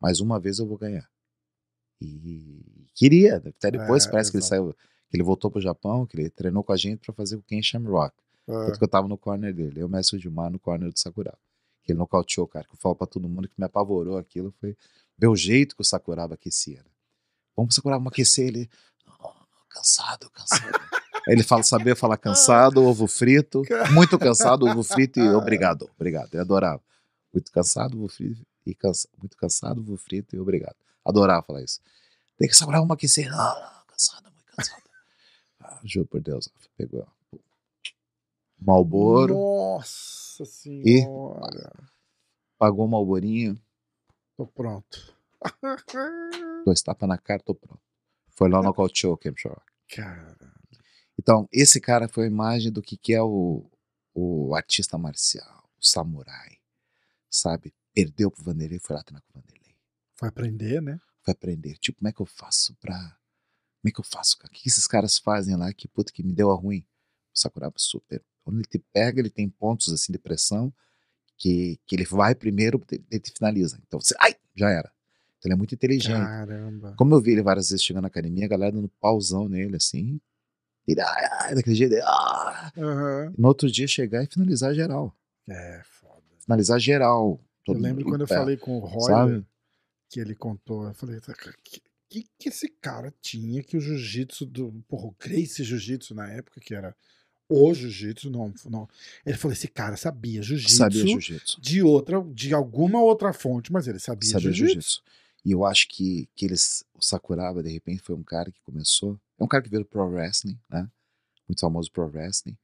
mas 0.00 0.20
uma 0.20 0.40
vez 0.40 0.58
eu 0.58 0.66
vou 0.66 0.78
ganhar. 0.78 1.06
E 2.00 2.86
queria, 2.94 3.36
até 3.36 3.70
depois 3.70 4.06
É, 4.06 4.10
parece 4.10 4.30
que 4.30 4.38
ele 4.38 4.44
saiu, 4.44 4.72
que 5.10 5.16
ele 5.16 5.22
voltou 5.22 5.50
pro 5.50 5.60
Japão, 5.60 6.06
que 6.06 6.16
ele 6.16 6.30
treinou 6.30 6.64
com 6.64 6.72
a 6.72 6.76
gente 6.76 7.00
pra 7.00 7.14
fazer 7.14 7.36
o 7.36 7.42
Ken 7.42 7.62
Shamrock. 7.62 8.14
É. 8.48 8.52
Tanto 8.52 8.78
que 8.78 8.84
eu 8.84 8.88
tava 8.88 9.06
no 9.06 9.18
corner 9.18 9.54
dele, 9.54 9.82
eu, 9.82 9.88
Mestre 9.88 10.18
Dilmar, 10.18 10.50
no 10.50 10.58
corner 10.58 10.90
do 10.90 10.98
Sakuraba. 10.98 11.38
Que 11.84 11.92
ele 11.92 11.98
nocauteou, 11.98 12.46
cara, 12.46 12.64
que 12.64 12.72
eu 12.72 12.78
falo 12.78 12.96
pra 12.96 13.06
todo 13.06 13.28
mundo 13.28 13.48
que 13.48 13.54
me 13.58 13.66
apavorou 13.66 14.16
aquilo 14.16 14.50
foi 14.60 14.74
ver 15.20 15.28
o 15.28 15.36
jeito 15.36 15.76
que 15.76 15.82
o 15.82 15.84
Sakuraba 15.84 16.34
aquecia. 16.34 16.78
Né? 16.78 16.90
Vamos 17.54 17.74
Sakuraba 17.74 18.08
aquecer 18.08 18.48
ele. 18.48 18.70
Não, 19.06 19.14
não, 19.18 19.34
não, 19.34 19.46
cansado, 19.68 20.30
cansado. 20.30 20.80
Ele 21.26 21.42
fala, 21.42 21.62
sabia 21.62 21.94
falar 21.94 22.16
cansado, 22.16 22.82
ovo 22.82 23.06
frito, 23.06 23.62
muito 23.92 24.18
cansado, 24.18 24.66
ovo 24.66 24.82
frito 24.82 25.20
e 25.20 25.28
obrigado, 25.36 25.90
obrigado. 25.94 26.32
Ele 26.32 26.40
adorava. 26.40 26.82
Muito 27.32 27.52
cansado, 27.52 27.98
ovo 27.98 28.08
frito 28.08 28.40
e 28.64 28.74
cansa, 28.74 29.06
muito 29.18 29.36
cansado, 29.36 29.82
ovo 29.82 29.98
frito 29.98 30.34
e 30.34 30.40
obrigado. 30.40 30.76
Adorava 31.04 31.42
falar 31.42 31.62
isso. 31.62 31.80
Tem 32.38 32.48
que 32.48 32.56
Sakuraba 32.56 32.84
uma 32.84 32.94
aquecer. 32.94 33.28
Não, 33.30 33.36
não, 33.36 33.84
cansado, 33.86 34.24
muito 34.32 34.56
cansado. 34.56 34.82
Ah, 35.60 35.80
juro 35.84 36.06
por 36.06 36.22
Deus, 36.22 36.48
pegou. 36.78 37.06
Malboro. 38.58 39.34
Nossa 39.34 40.46
senhora. 40.46 41.72
pagou 42.58 42.86
uma 42.86 42.96
alborinha, 42.96 43.56
Tô 44.40 44.46
pronto. 44.46 45.14
dois 46.64 46.80
tapas 46.80 47.06
na 47.06 47.18
cara, 47.18 47.42
tô 47.42 47.54
pronto. 47.54 47.82
Foi 48.30 48.48
lá 48.48 48.62
nocauteou 48.62 49.12
o 49.12 49.18
Kem 49.18 49.36
Shamrock. 49.36 49.70
Cara. 49.94 50.34
Então, 51.18 51.46
esse 51.52 51.78
cara 51.78 52.08
foi 52.08 52.24
a 52.24 52.28
imagem 52.28 52.72
do 52.72 52.80
que, 52.80 52.96
que 52.96 53.12
é 53.12 53.22
o, 53.22 53.70
o 54.14 54.54
artista 54.54 54.96
marcial, 54.96 55.70
o 55.78 55.84
samurai, 55.84 56.56
sabe? 57.28 57.74
Perdeu 57.92 58.30
pro 58.30 58.42
Vanderlei, 58.42 58.78
foi 58.78 58.96
lá 58.96 59.02
treinar 59.02 59.22
com 59.24 59.38
o 59.38 59.42
Vanderlei. 59.42 59.76
Foi 60.14 60.30
aprender, 60.30 60.80
né? 60.80 60.98
Foi 61.22 61.32
aprender, 61.32 61.76
tipo, 61.76 61.98
como 61.98 62.08
é 62.08 62.12
que 62.12 62.22
eu 62.22 62.26
faço 62.26 62.74
pra... 62.76 62.96
Como 62.96 63.90
é 63.90 63.90
que 63.90 64.00
eu 64.00 64.04
faço, 64.04 64.38
cara? 64.38 64.50
O 64.50 64.56
que 64.56 64.70
esses 64.70 64.86
caras 64.86 65.18
fazem 65.18 65.54
lá 65.54 65.70
que, 65.74 65.86
puta, 65.86 66.14
que 66.14 66.22
me 66.22 66.32
deu 66.32 66.50
a 66.50 66.54
ruim? 66.54 66.80
O 67.34 67.38
Sakuraba 67.38 67.74
super... 67.76 68.24
Quando 68.42 68.56
ele 68.56 68.66
te 68.66 68.78
pega, 68.78 69.20
ele 69.20 69.28
tem 69.28 69.50
pontos, 69.50 69.92
assim, 69.92 70.10
de 70.10 70.18
pressão 70.18 70.72
que, 71.40 71.80
que 71.86 71.96
ele 71.96 72.04
vai 72.04 72.34
primeiro, 72.34 72.80
ele 73.10 73.22
finaliza. 73.36 73.80
Então, 73.86 73.98
você... 73.98 74.14
Ai! 74.20 74.36
Já 74.54 74.68
era. 74.68 74.92
Então, 75.38 75.48
ele 75.48 75.54
é 75.54 75.56
muito 75.56 75.74
inteligente. 75.74 76.12
Caramba. 76.18 76.94
Como 76.98 77.14
eu 77.14 77.20
vi 77.20 77.32
ele 77.32 77.42
várias 77.42 77.70
vezes 77.70 77.82
chegando 77.82 78.02
na 78.02 78.08
academia, 78.08 78.44
a 78.44 78.48
galera 78.48 78.72
dando 78.72 78.90
pauzão 79.00 79.48
nele, 79.48 79.76
assim. 79.76 80.20
Ele, 80.86 81.00
ai, 81.00 81.24
ai, 81.40 81.54
daquele 81.54 81.74
jeito. 81.74 81.96
Ah! 82.04 82.70
E 82.76 83.40
no 83.40 83.48
outro 83.48 83.70
dia 83.70 83.88
chegar 83.88 84.22
e 84.22 84.26
finalizar 84.26 84.74
geral. 84.74 85.16
É, 85.48 85.80
foda. 85.84 86.22
Finalizar 86.40 86.78
geral. 86.78 87.40
Eu 87.66 87.74
lembro 87.74 88.04
quando 88.04 88.22
eu 88.22 88.26
pé, 88.26 88.34
falei 88.34 88.56
com 88.58 88.76
o 88.76 88.80
Roy, 88.80 89.42
que 90.10 90.20
ele 90.20 90.34
contou, 90.34 90.88
eu 90.88 90.94
falei, 90.94 91.20
"Tá, 91.20 91.32
que, 91.62 91.80
que, 92.08 92.26
que 92.38 92.48
esse 92.48 92.68
cara 92.68 93.14
tinha 93.22 93.62
que 93.62 93.76
o 93.76 93.80
jiu-jitsu 93.80 94.44
do. 94.44 94.72
Porra, 94.88 95.06
o 95.06 95.16
Gracie 95.18 95.64
Jiu-Jitsu 95.64 96.14
na 96.14 96.28
época, 96.30 96.60
que 96.60 96.74
era 96.74 96.94
o 97.50 97.74
jiu-jitsu, 97.74 98.30
não, 98.30 98.54
não. 98.66 98.88
Ele 99.26 99.36
falou: 99.36 99.52
esse 99.52 99.66
cara 99.68 99.96
sabia 99.96 100.40
jiu-jitsu 100.42 100.76
Sabia 100.76 101.06
jiu-jitsu. 101.06 101.60
de 101.60 101.82
outra, 101.82 102.22
de 102.32 102.54
alguma 102.54 103.02
outra 103.02 103.32
fonte, 103.32 103.72
mas 103.72 103.88
ele 103.88 103.98
sabia, 103.98 104.30
Sabia 104.30 104.52
jiu-jitsu. 104.52 104.72
jiu-jitsu. 104.72 105.02
E 105.44 105.52
eu 105.52 105.64
acho 105.64 105.88
que, 105.88 106.28
que 106.36 106.44
eles. 106.44 106.84
O 106.94 107.02
Sakuraba, 107.04 107.62
de 107.62 107.70
repente, 107.70 108.02
foi 108.02 108.14
um 108.14 108.22
cara 108.22 108.50
que 108.52 108.60
começou. 108.62 109.18
É 109.38 109.44
um 109.44 109.48
cara 109.48 109.62
que 109.62 109.70
veio 109.70 109.82
do 109.82 109.88
Pro 109.88 110.04
Wrestling, 110.06 110.58
né? 110.70 110.88
Muito 111.48 111.60
famoso 111.60 111.90
Pro 111.90 112.06
Wrestling. 112.06 112.56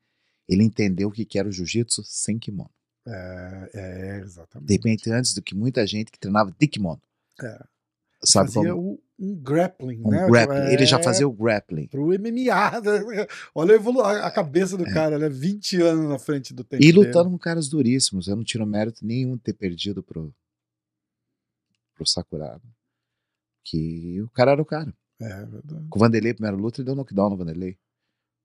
Ele 0.49 0.63
entendeu 0.63 1.09
o 1.09 1.13
que 1.13 1.25
que 1.25 1.39
era 1.39 1.49
o 1.49 1.53
jiu-jitsu 1.53 2.03
sem 2.05 2.39
kimono. 2.39 2.71
É, 3.07 3.71
é, 3.73 4.19
exatamente. 4.23 4.69
De 4.69 4.75
repente, 4.75 5.11
antes 5.11 5.33
do 5.35 5.43
que 5.43 5.55
muita 5.55 5.87
gente 5.87 6.11
que 6.13 6.19
treinava 6.19 6.55
de 6.57 6.67
kimono. 6.69 7.01
É. 7.43 7.65
Sabe 8.25 8.53
fazia 8.53 8.75
como? 8.75 8.93
o- 8.93 9.03
um 9.19 9.35
grappling, 9.35 10.03
Um 10.05 10.11
né? 10.11 10.27
grappling. 10.27 10.73
Ele 10.73 10.85
já 10.85 10.99
É, 10.99 11.03
fazia 11.03 11.27
o 11.27 11.33
grappling. 11.33 11.87
Pro 11.89 12.13
MMA. 12.13 12.81
né? 12.83 13.27
Olha 13.55 13.77
a, 14.27 14.31
cabeça 14.31 14.77
do 14.77 14.85
cara, 14.85 15.19
né? 15.19 15.29
20 15.29 15.81
anos 15.81 16.09
na 16.09 16.19
frente 16.19 16.53
do 16.53 16.63
tempo. 16.65 16.83
É. 16.83 16.87
E 16.87 16.93
dele. 16.93 17.07
lutando 17.07 17.31
com 17.31 17.39
caras 17.39 17.69
duríssimos. 17.69 18.29
Eu 18.29 18.37
não 18.37 18.45
tiro 18.45 18.67
mérito 18.67 19.05
nenhum 19.07 19.37
de 19.37 19.43
ter 19.43 19.55
perdido 19.55 20.03
pro, 20.03 20.35
pro 21.95 22.07
Sakuraba. 22.07 22.63
Que 23.65 24.21
o 24.23 24.29
cara 24.31 24.53
era 24.53 24.63
o 24.63 24.67
cara. 24.67 24.95
É 25.21 25.45
verdade. 25.47 25.87
Com 25.89 25.99
o 25.99 26.01
Vanderlei, 26.01 26.35
primeira 26.35 26.57
luta, 26.57 26.81
ele 26.81 26.87
deu 26.87 26.95
knockdown 26.95 27.31
no 27.31 27.37
Vanderlei. 27.37 27.79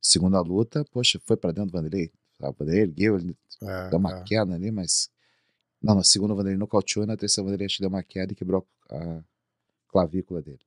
Segunda 0.01 0.39
luta, 0.41 0.85
poxa, 0.91 1.19
foi 1.25 1.35
pra 1.37 1.51
dentro 1.51 1.69
do 1.71 1.77
Vanderlei. 1.77 2.11
O 2.39 2.51
Vanderlei 2.53 2.81
ergueu, 2.83 3.17
ele 3.17 3.35
É, 3.61 3.89
deu 3.89 3.99
uma 3.99 4.19
é. 4.19 4.23
queda 4.23 4.53
ali, 4.55 4.71
mas. 4.71 5.09
Não, 5.83 5.95
na 5.95 6.03
segunda 6.03 6.33
o 6.33 6.35
Vanderlei 6.37 6.57
nocauteou 6.57 7.03
e 7.03 7.07
na 7.07 7.17
terceira 7.17 7.43
o 7.43 7.45
Vanderlei 7.47 7.65
acho 7.65 7.75
que 7.75 7.81
deu 7.81 7.89
uma 7.89 8.03
queda 8.03 8.31
e 8.31 8.35
quebrou 8.35 8.65
a 8.89 9.21
clavícula 9.91 10.41
dele. 10.41 10.59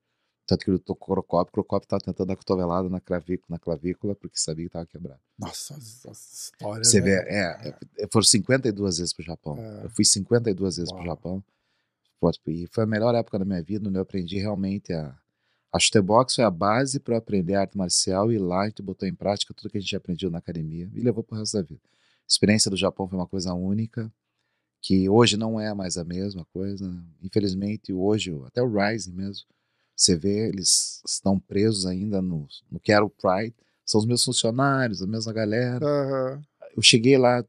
Tanto 0.46 0.64
que 0.64 0.70
ele 0.70 0.80
o 0.86 0.94
Crocop, 0.94 1.48
o 1.48 1.52
Crocop 1.52 1.86
tava 1.86 2.02
tentando 2.02 2.26
dar 2.26 2.36
cotovelada 2.36 2.88
na 2.90 3.00
clavícula, 3.00 3.46
na 3.48 3.58
clavícula 3.58 4.14
porque 4.14 4.36
sabia 4.36 4.66
que 4.66 4.70
tava 4.70 4.84
quebrado. 4.84 5.20
Nossa, 5.38 5.74
histórias. 5.78 6.88
Você 6.88 7.00
vê, 7.00 7.16
né? 7.22 7.24
é, 7.28 7.78
é, 8.00 8.08
foram 8.12 8.24
52 8.24 8.98
vezes 8.98 9.14
pro 9.14 9.24
Japão. 9.24 9.56
É. 9.56 9.86
Eu 9.86 9.90
fui 9.90 10.04
52 10.04 10.76
vezes 10.76 10.90
pro 10.92 10.98
Uau. 10.98 11.06
Japão. 11.06 11.44
Pô, 12.20 12.30
E 12.46 12.66
foi 12.70 12.84
a 12.84 12.86
melhor 12.86 13.14
época 13.14 13.38
da 13.38 13.44
minha 13.44 13.62
vida, 13.62 13.88
onde 13.88 13.98
eu 13.98 14.02
aprendi 14.02 14.38
realmente 14.38 14.92
a. 14.92 15.16
A 15.72 15.78
chutebox 15.80 16.36
foi 16.36 16.44
a 16.44 16.50
base 16.52 17.00
para 17.00 17.14
eu 17.14 17.18
aprender 17.18 17.56
arte 17.56 17.76
marcial 17.76 18.30
e 18.30 18.38
lá 18.38 18.60
a 18.62 18.68
gente 18.68 18.80
botou 18.80 19.08
em 19.08 19.14
prática 19.14 19.52
tudo 19.52 19.68
que 19.68 19.76
a 19.76 19.80
gente 19.80 19.96
aprendeu 19.96 20.30
na 20.30 20.38
academia 20.38 20.88
e 20.94 21.00
levou 21.00 21.24
pro 21.24 21.36
resto 21.36 21.56
da 21.56 21.62
vida. 21.62 21.80
A 21.84 22.26
experiência 22.28 22.70
do 22.70 22.76
Japão 22.76 23.08
foi 23.08 23.18
uma 23.18 23.26
coisa 23.26 23.52
única, 23.54 24.12
que 24.84 25.08
hoje 25.08 25.38
não 25.38 25.58
é 25.58 25.72
mais 25.72 25.96
a 25.96 26.04
mesma 26.04 26.44
coisa. 26.52 26.84
Infelizmente, 27.22 27.90
hoje, 27.90 28.38
até 28.44 28.62
o 28.62 28.70
Rising 28.70 29.14
mesmo, 29.14 29.46
você 29.96 30.14
vê, 30.14 30.48
eles 30.48 31.00
estão 31.08 31.40
presos 31.40 31.86
ainda 31.86 32.20
no, 32.20 32.46
no 32.70 32.78
que 32.78 32.92
era 32.92 33.02
o 33.02 33.08
Pride. 33.08 33.56
São 33.86 33.98
os 33.98 34.06
meus 34.06 34.22
funcionários, 34.22 35.00
a 35.00 35.06
mesma 35.06 35.32
galera 35.32 35.84
Aham. 35.84 36.42
eu 36.76 36.82
cheguei 36.82 37.16
lá 37.16 37.42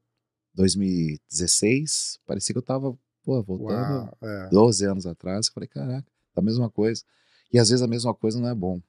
2016, 0.54 2.20
parecia 2.26 2.54
que 2.54 2.60
eu 2.60 2.64
tava, 2.64 2.98
pô, 3.22 3.44
voltando 3.44 4.06
Uau, 4.06 4.18
é. 4.22 4.50
12 4.50 4.86
anos 4.86 5.06
atrás. 5.06 5.48
Eu 5.48 5.54
falei, 5.54 5.68
caraca, 5.68 6.08
tá 6.34 6.42
a 6.42 6.42
mesma 6.42 6.70
coisa. 6.70 7.04
E 7.52 7.60
às 7.60 7.70
vezes 7.70 7.84
a 7.84 7.88
mesma 7.88 8.14
coisa 8.14 8.40
não 8.40 8.48
é 8.48 8.56
bom. 8.56 8.82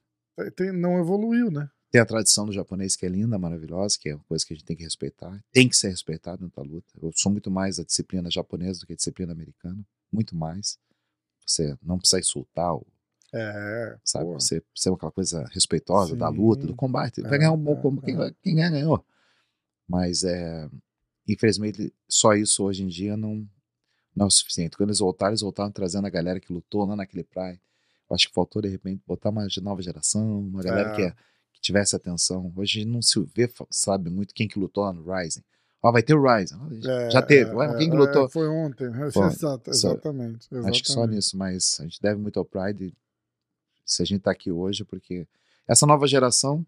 Não 0.73 0.99
evoluiu, 0.99 1.51
né? 1.51 1.69
Tem 1.89 2.01
a 2.01 2.05
tradição 2.05 2.45
do 2.45 2.51
japonês 2.51 2.95
que 2.95 3.05
é 3.05 3.09
linda, 3.09 3.37
maravilhosa, 3.39 3.97
que 3.99 4.09
é 4.09 4.15
uma 4.15 4.23
coisa 4.25 4.45
que 4.45 4.53
a 4.53 4.55
gente 4.57 4.65
tem 4.65 4.75
que 4.75 4.83
respeitar. 4.83 5.41
Tem 5.53 5.69
que 5.69 5.75
ser 5.75 5.89
respeitado 5.89 6.43
dentro 6.43 6.61
da 6.61 6.69
luta. 6.69 6.91
Eu 7.01 7.11
sou 7.15 7.31
muito 7.31 7.49
mais 7.49 7.79
a 7.79 7.83
disciplina 7.83 8.29
japonesa 8.29 8.81
do 8.81 8.85
que 8.87 8.93
a 8.93 8.95
disciplina 8.95 9.31
americana. 9.31 9.85
Muito 10.11 10.35
mais. 10.35 10.77
Você 11.45 11.77
não 11.81 11.97
precisa 11.97 12.19
insultar, 12.19 12.75
o- 12.75 12.85
É. 13.33 13.97
sabe? 14.03 14.25
Você 14.33 14.61
ser 14.75 14.91
aquela 14.91 15.11
coisa 15.11 15.45
respeitosa 15.53 16.15
da 16.15 16.27
luta, 16.27 16.63
do 16.63 16.69
Sim. 16.69 16.75
combate. 16.75 17.21
Vai 17.21 17.35
É, 17.35 17.37
ganhar 17.39 17.51
um 17.53 17.57
bom 17.57 17.73
é, 17.77 17.81
combate. 17.81 18.05
Quem, 18.05 18.21
é. 18.21 18.31
quem 18.43 18.55
ganha, 18.55 18.69
ganhou. 18.69 19.05
Mas, 19.87 20.23
é, 20.25 20.69
infelizmente, 21.27 21.93
só 22.09 22.33
isso 22.33 22.63
hoje 22.65 22.83
em 22.83 22.87
dia 22.87 23.15
não, 23.15 23.47
não 24.13 24.25
é 24.25 24.27
o 24.27 24.31
suficiente. 24.31 24.75
Quando 24.75 24.89
eles 24.89 24.99
voltaram, 24.99 25.31
eles 25.31 25.41
voltaram 25.41 25.71
trazendo 25.71 26.05
a 26.05 26.09
galera 26.09 26.39
que 26.39 26.51
lutou 26.51 26.85
lá 26.85 26.97
naquele 26.97 27.23
praia. 27.23 27.59
Eu 28.09 28.15
acho 28.15 28.27
que 28.27 28.33
faltou, 28.33 28.61
de 28.61 28.67
repente, 28.67 29.01
botar 29.07 29.29
uma 29.29 29.47
nova 29.61 29.81
geração, 29.81 30.39
uma 30.41 30.61
galera 30.61 30.93
que, 30.95 31.01
É. 31.03 31.15
é- 31.57 31.59
que 31.59 31.61
tivesse 31.61 31.95
atenção. 31.95 32.51
Hoje 32.55 32.85
não 32.85 33.01
se 33.01 33.19
vê, 33.35 33.51
sabe, 33.69 34.09
muito 34.09 34.33
quem 34.33 34.47
que 34.47 34.59
lutou 34.59 34.91
no 34.93 35.03
Rising. 35.13 35.43
Ó, 35.81 35.91
vai 35.91 36.01
ter 36.03 36.13
o 36.15 36.21
Rising. 36.23 36.55
É, 36.87 37.09
Já 37.11 37.21
teve. 37.21 37.51
é, 37.51 37.53
Ué, 37.53 37.65
é, 37.73 37.77
quem 37.77 37.89
que 37.89 37.95
é, 37.95 37.99
lutou? 37.99 38.29
Foi 38.29 38.47
ontem. 38.47 38.89
Foi. 39.13 39.27
Exato, 39.27 39.69
exatamente, 39.69 40.47
exatamente. 40.51 40.69
Acho 40.71 40.83
que 40.83 40.91
só 40.91 41.05
nisso, 41.05 41.37
mas 41.37 41.77
a 41.79 41.83
gente 41.83 42.01
deve 42.01 42.19
muito 42.19 42.39
ao 42.39 42.45
Pride 42.45 42.93
se 43.85 44.01
a 44.01 44.05
gente 44.05 44.21
tá 44.21 44.31
aqui 44.31 44.51
hoje, 44.51 44.83
porque 44.83 45.27
essa 45.67 45.85
nova 45.85 46.07
geração, 46.07 46.65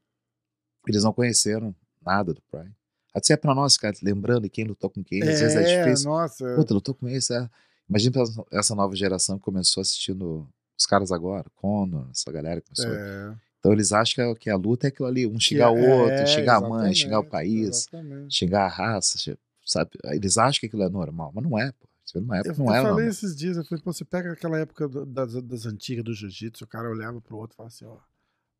eles 0.87 1.03
não 1.03 1.11
conheceram 1.13 1.75
nada 2.05 2.33
do 2.33 2.41
Pride. 2.49 2.73
Até 3.13 3.33
é 3.33 3.37
pra 3.37 3.55
nós, 3.55 3.75
cara, 3.75 3.95
lembrando 4.03 4.49
quem 4.49 4.63
lutou 4.65 4.89
com 4.89 5.03
quem, 5.03 5.21
às 5.23 5.39
vezes 5.39 5.55
é 5.55 5.83
difícil. 5.83 6.09
Nossa, 6.09 6.55
Puta, 6.55 6.73
lutou 6.73 6.93
com 6.95 7.07
esse. 7.09 7.33
É. 7.35 7.49
Imagina 7.89 8.21
essa- 8.21 8.45
essa 8.51 8.75
nova 8.75 8.95
geração 8.95 9.37
que 9.39 9.43
começou 9.43 9.81
assistindo 9.81 10.47
os 10.77 10.85
caras 10.85 11.11
agora, 11.11 11.49
Conor, 11.55 12.07
essa 12.11 12.31
galera 12.31 12.61
que 12.61 12.67
começou. 12.73 12.95
é, 12.95 13.35
Então 13.59 13.73
eles 13.73 13.91
acham 13.91 14.15
que 14.15 14.21
a, 14.21 14.35
que 14.35 14.49
a 14.49 14.55
luta 14.55 14.87
é 14.87 14.89
aquilo 14.89 15.07
ali, 15.07 15.27
um 15.27 15.39
xingar 15.39 15.69
o 15.71 15.77
é- 15.77 15.79
outro, 15.79 16.23
é, 16.23 16.25
xingar 16.25 16.55
a 16.57 16.61
mãe, 16.61 16.93
xingar 16.93 17.19
o 17.19 17.23
país, 17.25 17.67
exatamente. 17.67 18.35
xingar 18.35 18.65
a 18.65 18.67
raça, 18.69 19.35
sabe? 19.65 19.91
Eles 20.05 20.37
acham 20.37 20.59
que 20.61 20.65
aquilo 20.67 20.83
é 20.83 20.89
normal, 20.89 21.31
mas 21.33 21.43
não 21.43 21.57
é, 21.59 21.71
pô. 21.73 21.87
Vê 22.13 22.19
numa 22.21 22.37
Eu, 22.37 22.39
época 22.41 22.61
eu 22.61 22.65
não 22.65 22.73
era 22.73 22.81
falei 22.81 22.93
normal. 22.95 23.09
esses 23.11 23.35
dias, 23.35 23.57
eu 23.57 23.65
falei, 23.65 23.83
pô, 23.83 23.93
você 23.93 24.03
pega 24.05 24.31
aquela 24.31 24.57
época 24.57 24.87
do- 24.87 25.05
das, 25.05 25.33
das 25.43 25.65
antigas 25.65 26.03
do 26.03 26.13
jiu-jitsu, 26.13 26.63
o 26.63 26.67
cara 26.67 26.89
olhava 26.89 27.21
pro 27.21 27.37
outro 27.37 27.53
e 27.53 27.57
falava 27.57 27.73
assim, 27.75 27.85
ó, 27.85 27.97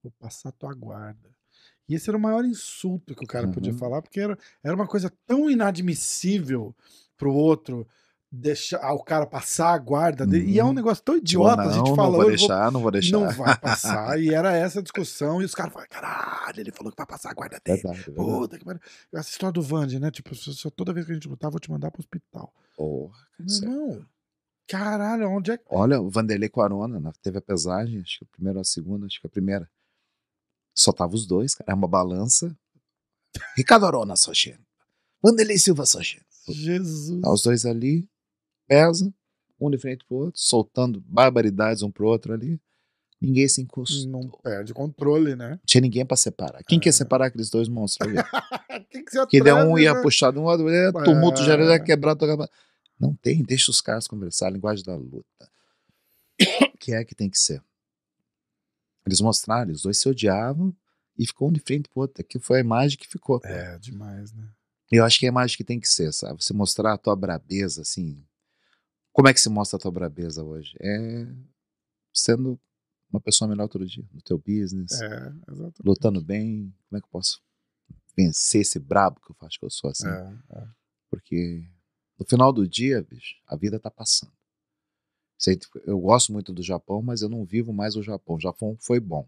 vou 0.03 0.11
passar 0.19 0.51
tua 0.51 0.73
guarda. 0.73 1.29
E 1.87 1.95
esse 1.95 2.07
era 2.09 2.17
o 2.17 2.21
maior 2.21 2.45
insulto 2.45 3.15
que 3.15 3.23
o 3.23 3.27
cara 3.27 3.47
podia 3.47 3.71
Uhum. 3.71 3.77
falar, 3.79 4.01
porque 4.03 4.19
era, 4.19 4.37
era 4.63 4.75
uma 4.75 4.85
coisa 4.85 5.11
tão 5.25 5.49
inadmissível 5.49 6.75
pro 7.17 7.33
outro 7.33 7.87
deixar 8.31 8.79
ah, 8.83 8.93
o 8.93 9.03
cara 9.03 9.25
passar 9.25 9.73
a 9.73 9.77
guarda 9.77 10.25
dele. 10.25 10.51
E 10.51 10.59
é 10.59 10.63
um 10.63 10.67
Uhum. 10.67 10.73
negócio 10.73 11.03
tão 11.03 11.15
Tipo, 11.15 11.25
idiota, 11.25 11.61
a 11.61 11.65
não, 11.65 11.73
gente 11.73 11.87
não 11.89 11.95
fala, 11.95 12.09
vou 12.11 12.17
"Eu 12.17 12.21
vou 12.27 12.37
deixar, 12.37 12.71
não 12.71 12.81
vou 12.81 12.91
deixar. 12.91 13.17
não 13.19 13.29
vai 13.31 13.57
passar. 13.57 14.19
E 14.21 14.33
era 14.33 14.51
essa 14.55 14.79
a 14.79 14.81
discussão. 14.83 15.41
E 15.41 15.45
os 15.45 15.55
caras 15.55 15.73
falaram: 15.73 15.89
caralho, 15.89 16.59
ele 16.59 16.71
falou 16.71 16.91
que 16.91 16.97
vai 16.97 17.07
passar 17.07 17.31
a 17.31 17.33
guarda 17.33 17.59
dele. 17.65 17.81
Verdade, 17.81 18.05
verdade. 18.05 18.27
Puta 18.29 18.59
que 18.59 18.65
pariu. 18.65 18.81
Essa 19.13 19.29
história 19.29 19.53
do 19.53 19.61
Vande, 19.61 19.99
né? 19.99 20.11
Tipo, 20.11 20.31
toda 20.75 20.93
vez 20.93 21.05
que 21.05 21.11
a 21.11 21.15
gente 21.15 21.27
lutar, 21.27 21.49
vou 21.49 21.59
te 21.59 21.71
mandar 21.71 21.89
pro 21.91 22.01
hospital. 22.01 22.53
Porra, 22.77 23.17
Meu 23.39 23.49
sério. 23.49 23.73
irmão, 23.73 24.05
caralho, 24.67 25.29
onde 25.29 25.51
é 25.51 25.57
que. 25.57 25.63
Olha, 25.69 25.99
o 25.99 26.09
Vanderlei 26.09 26.49
com 26.49 26.61
a 26.61 26.65
Arona, 26.65 26.99
na- 26.99 27.11
teve 27.23 27.39
a 27.39 27.41
pesagem, 27.41 27.99
acho 28.01 28.19
que 28.19 28.25
a 28.25 28.27
primeira 28.35 28.59
ou 28.59 28.61
a 28.61 28.65
segunda, 28.65 29.05
acho 29.07 29.19
que 29.19 29.27
a 29.27 29.29
primeira. 29.29 29.69
Só 30.75 30.91
tava 30.93 31.15
os 31.15 31.25
dois, 31.25 31.55
cara. 31.55 31.71
É 31.71 31.73
uma 31.73 31.87
balança. 31.87 32.55
Ricardo 33.57 33.85
Arona, 33.85 34.15
Sochê. 34.15 34.57
Vanderlei 35.21 35.57
Silva, 35.57 35.85
Sochê. 35.85 36.21
Jesus. 36.47 37.21
Tá 37.21 37.31
os 37.31 37.41
dois 37.43 37.65
ali, 37.65 38.07
pesa, 38.69 39.11
um 39.59 39.69
de 39.69 39.77
frente 39.77 40.05
pro 40.05 40.15
outro, 40.17 40.39
soltando 40.39 41.01
barbaridades 41.07 41.81
um 41.83 41.91
pro 41.91 42.07
outro 42.07 42.31
ali. 42.33 42.61
Ninguém 43.21 43.49
se 43.49 43.61
encostou. 43.61 44.07
Não 44.09 44.29
perde 44.41 44.73
controle, 44.73 45.35
né? 45.35 45.59
tinha 45.65 45.81
ninguém 45.81 46.05
pra 46.05 46.15
separar. 46.15 46.63
Quem 46.63 46.77
É. 46.77 46.81
quer 46.81 46.93
separar 46.93 47.25
aqueles 47.25 47.49
dois 47.49 47.67
monstros 47.67 48.07
ali? 48.07 48.17
Que 48.89 49.11
se 49.11 49.27
Que 49.27 49.43
daí 49.43 49.53
um 49.65 49.77
ia 49.77 49.93
né? 49.93 50.01
puxar 50.01 50.31
de 50.31 50.39
um 50.39 50.45
lado, 50.45 50.69
ia 50.69 50.91
tumulto, 51.03 51.43
já 51.43 51.55
É. 51.55 51.61
ia 51.73 51.79
quebrar. 51.83 52.15
tocava- 52.15 52.49
Não 52.97 53.13
tem, 53.13 53.43
deixa 53.43 53.69
os 53.71 53.81
caras 53.81 54.07
conversar, 54.07 54.47
a 54.47 54.51
linguagem 54.51 54.85
da 54.85 54.95
luta. 54.95 55.49
Que 56.79 56.93
é 56.93 57.03
que 57.03 57.13
tem 57.13 57.29
que 57.29 57.37
ser. 57.37 57.61
Eles 59.05 59.19
mostraram, 59.21 59.71
os 59.71 59.81
dois 59.81 59.97
se 59.99 60.07
odiavam 60.07 60.73
e 61.17 61.25
ficou 61.25 61.49
um 61.49 61.51
de 61.51 61.59
frente 61.59 61.89
pro 61.89 62.01
outro. 62.01 62.21
Aqui 62.21 62.39
foi 62.39 62.57
a 62.57 62.61
imagem 62.61 62.97
que 62.97 63.07
ficou. 63.07 63.39
cara. 63.39 63.75
É, 63.75 63.79
demais, 63.79 64.31
né? 64.33 64.47
Eu 64.91 65.03
acho 65.03 65.19
que 65.19 65.25
é 65.25 65.29
a 65.29 65.31
imagem 65.31 65.57
que 65.57 65.63
tem 65.63 65.79
que 65.79 65.87
ser, 65.89 66.11
sabe? 66.13 66.41
Você 66.43 66.53
mostrar 66.53 66.93
a 66.93 66.97
tua 66.97 67.15
brabeza, 67.15 67.81
assim. 67.81 68.23
Como 69.11 69.27
é 69.27 69.33
que 69.33 69.39
se 69.39 69.49
mostra 69.49 69.77
a 69.77 69.79
tua 69.79 69.91
brabeza 69.91 70.43
hoje? 70.43 70.75
É 70.79 71.27
sendo 72.13 72.59
uma 73.11 73.19
pessoa 73.21 73.47
melhor 73.47 73.67
todo 73.67 73.85
dia, 73.85 74.05
no 74.13 74.21
teu 74.21 74.37
business, 74.37 75.01
É, 75.01 75.33
lutando 75.83 76.21
bem. 76.21 76.73
Como 76.89 76.97
é 76.97 77.01
que 77.01 77.05
eu 77.07 77.11
posso 77.11 77.41
vencer 78.15 78.61
esse 78.61 78.79
brabo 78.79 79.19
que 79.21 79.31
eu 79.31 79.35
faço 79.35 79.57
que 79.59 79.65
eu 79.65 79.69
sou 79.69 79.89
assim? 79.89 80.07
É, 80.07 80.37
é. 80.57 80.67
Porque 81.09 81.63
no 82.19 82.25
final 82.25 82.51
do 82.53 82.67
dia, 82.67 83.01
bicho, 83.01 83.35
a 83.47 83.55
vida 83.55 83.79
tá 83.79 83.89
passando. 83.89 84.31
Eu 85.85 85.99
gosto 85.99 86.33
muito 86.33 86.51
do 86.53 86.61
Japão, 86.61 87.01
mas 87.01 87.21
eu 87.21 87.29
não 87.29 87.45
vivo 87.45 87.71
mais 87.71 87.95
o 87.95 88.03
Japão. 88.03 88.35
O 88.35 88.39
Japão 88.39 88.75
foi 88.79 88.99
bom. 88.99 89.27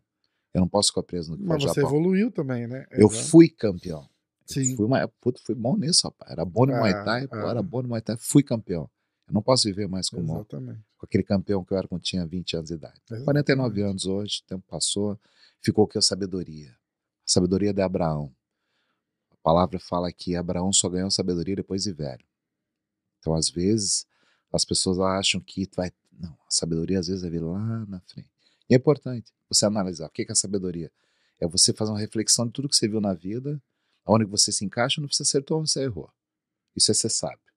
Eu 0.53 0.59
não 0.59 0.67
posso 0.67 0.89
ficar 0.89 1.03
preso 1.03 1.31
no 1.31 1.37
que 1.37 1.43
Mas 1.43 1.63
você 1.63 1.79
Japão. 1.79 1.89
evoluiu 1.89 2.29
também, 2.29 2.67
né? 2.67 2.85
Eu 2.91 3.07
Exato. 3.07 3.29
fui 3.29 3.47
campeão. 3.49 4.07
Sim. 4.45 4.75
Fui, 4.75 4.85
uma, 4.85 5.07
puto, 5.21 5.41
fui 5.41 5.55
bom 5.55 5.77
nisso, 5.77 6.01
rapaz. 6.07 6.29
Era 6.31 6.43
bom 6.43 6.65
no 6.65 6.73
Muay 6.73 6.91
É, 6.91 7.03
Thai, 7.05 7.23
é. 7.31 7.37
era 7.49 7.61
bom 7.63 7.81
no 7.81 7.87
Muay 7.87 8.01
Thai. 8.01 8.17
Fui 8.19 8.43
campeão. 8.43 8.89
Eu 9.31 9.35
não 9.35 9.41
posso 9.41 9.63
viver 9.63 9.87
mais 9.87 10.09
como 10.09 10.43
com 10.45 11.05
aquele 11.05 11.23
campeão 11.23 11.63
que 11.63 11.73
eu 11.73 11.77
era 11.77 11.87
quando 11.87 12.01
tinha 12.01 12.27
20 12.27 12.57
anos 12.57 12.67
de 12.67 12.75
idade. 12.75 12.99
Exatamente. 13.09 13.23
49 13.23 13.81
anos 13.81 14.05
hoje, 14.05 14.41
o 14.43 14.47
tempo 14.47 14.65
passou, 14.67 15.17
ficou 15.61 15.87
que 15.87 15.97
a 15.97 16.01
sabedoria. 16.01 16.69
A 16.69 16.75
sabedoria 17.25 17.73
de 17.73 17.81
Abraão. 17.81 18.35
A 19.31 19.35
palavra 19.37 19.79
fala 19.79 20.11
que 20.11 20.35
Abraão 20.35 20.73
só 20.73 20.89
ganhou 20.89 21.09
sabedoria 21.09 21.55
depois 21.55 21.83
de 21.83 21.93
velho. 21.93 22.25
Então, 23.19 23.33
às 23.33 23.49
vezes, 23.49 24.05
as 24.51 24.65
pessoas 24.65 24.99
acham 24.99 25.39
que 25.39 25.65
tu 25.65 25.77
vai. 25.77 25.93
Não, 26.11 26.33
a 26.33 26.49
sabedoria 26.51 26.99
às 26.99 27.07
vezes 27.07 27.21
vai 27.21 27.31
vir 27.31 27.41
lá 27.41 27.85
na 27.85 28.01
frente. 28.01 28.29
E 28.69 28.73
é 28.73 28.77
importante 28.77 29.31
você 29.47 29.65
analisar 29.65 30.07
o 30.07 30.09
que 30.09 30.23
é 30.23 30.31
a 30.31 30.35
sabedoria. 30.35 30.91
É 31.39 31.47
você 31.47 31.71
fazer 31.71 31.91
uma 31.91 31.99
reflexão 31.99 32.45
de 32.47 32.51
tudo 32.51 32.67
que 32.67 32.75
você 32.75 32.85
viu 32.85 32.99
na 32.99 33.13
vida, 33.13 33.63
aonde 34.05 34.25
você 34.25 34.51
se 34.51 34.65
encaixa, 34.65 34.99
onde 34.99 35.15
você 35.15 35.23
acertou, 35.23 35.61
onde 35.61 35.71
você 35.71 35.83
errou. 35.83 36.11
Isso 36.75 36.91
é 36.91 36.93
ser 36.93 37.09
sábio. 37.09 37.50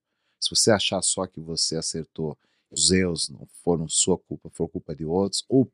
Se 0.45 0.51
você 0.51 0.71
achar 0.71 1.01
só 1.03 1.27
que 1.27 1.41
você 1.41 1.77
acertou, 1.77 2.37
os 2.71 2.91
erros 2.91 3.29
não 3.31 3.47
foram 3.63 3.89
sua 3.89 4.19
culpa, 4.19 4.51
foram 4.51 4.69
culpa 4.71 4.95
de 4.95 5.05
outros, 5.05 5.45
opa! 5.49 5.73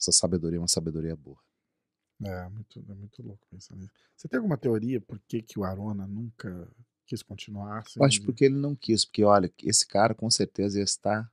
Essa 0.00 0.12
sabedoria 0.12 0.56
é 0.56 0.60
uma 0.60 0.68
sabedoria 0.68 1.14
boa. 1.14 1.38
É, 2.24 2.48
muito, 2.48 2.84
é 2.88 2.94
muito 2.94 3.22
louco 3.22 3.46
pensar 3.50 3.76
nisso. 3.76 3.90
Você 4.16 4.28
tem 4.28 4.38
alguma 4.38 4.56
teoria 4.56 5.00
por 5.00 5.18
que, 5.26 5.42
que 5.42 5.58
o 5.58 5.64
Arona 5.64 6.06
nunca 6.06 6.68
quis 7.06 7.22
continuar? 7.22 7.78
Assim, 7.80 7.98
Eu 7.98 8.04
acho 8.04 8.22
porque 8.22 8.44
ele 8.44 8.56
não 8.56 8.74
quis, 8.74 9.04
porque 9.04 9.24
olha, 9.24 9.52
esse 9.62 9.86
cara 9.86 10.14
com 10.14 10.30
certeza 10.30 10.78
ia 10.78 10.84
estar 10.84 11.30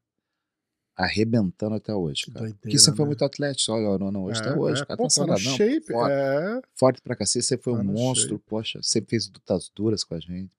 arrebentando 0.95 1.75
até 1.75 1.93
hoje, 1.93 2.25
cara. 2.25 2.39
doideira, 2.39 2.57
Porque 2.61 2.79
você 2.79 2.91
foi 2.91 3.05
né? 3.05 3.07
muito 3.09 3.23
atlético, 3.23 3.71
olha, 3.71 3.99
não, 3.99 4.11
não, 4.11 4.23
hoje 4.23 4.39
É, 4.41 4.43
até 4.43 4.57
hoje, 4.59 4.81
é, 4.81 4.83
o 4.83 4.87
cara 4.87 4.97
pô, 4.97 5.07
tá 5.07 5.15
tá 5.15 5.21
no 5.21 5.37
saradão, 5.37 5.55
shape, 5.57 5.85
forte, 5.93 6.11
é. 6.13 6.61
forte 6.73 7.01
pra 7.01 7.15
cacete, 7.15 7.45
você 7.45 7.57
foi 7.57 7.73
Tá 7.73 7.79
um 7.79 7.83
monstro, 7.83 8.29
shape. 8.29 8.43
poxa, 8.47 8.79
você 8.81 9.01
fez 9.01 9.27
lutas 9.27 9.69
duras 9.75 10.03
com 10.03 10.15
a 10.15 10.19
gente. 10.19 10.51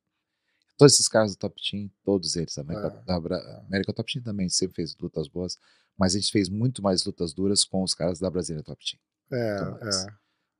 Todos 0.78 0.94
esses 0.94 1.08
caras 1.08 1.32
do 1.34 1.38
Top 1.38 1.60
Team, 1.60 1.90
todos 2.04 2.36
eles, 2.36 2.56
a 2.56 2.60
América, 2.62 3.02
É, 3.06 3.34
é. 3.34 3.56
América 3.66 3.92
Top 3.92 4.10
Team 4.12 4.22
também 4.22 4.48
sempre 4.48 4.76
fez 4.76 4.96
lutas 4.98 5.26
boas, 5.28 5.58
mas 5.98 6.14
a 6.14 6.18
gente 6.18 6.30
fez 6.30 6.48
muito 6.48 6.80
mais 6.82 7.04
lutas 7.04 7.34
duras 7.34 7.64
com 7.64 7.82
os 7.82 7.92
caras 7.94 8.18
da 8.20 8.30
Brasília 8.30 8.62
Top 8.62 8.82
Team, 8.84 9.00
É, 9.30 9.60
Muito 9.64 9.80
mais. 9.84 9.96
é. 10.04 10.06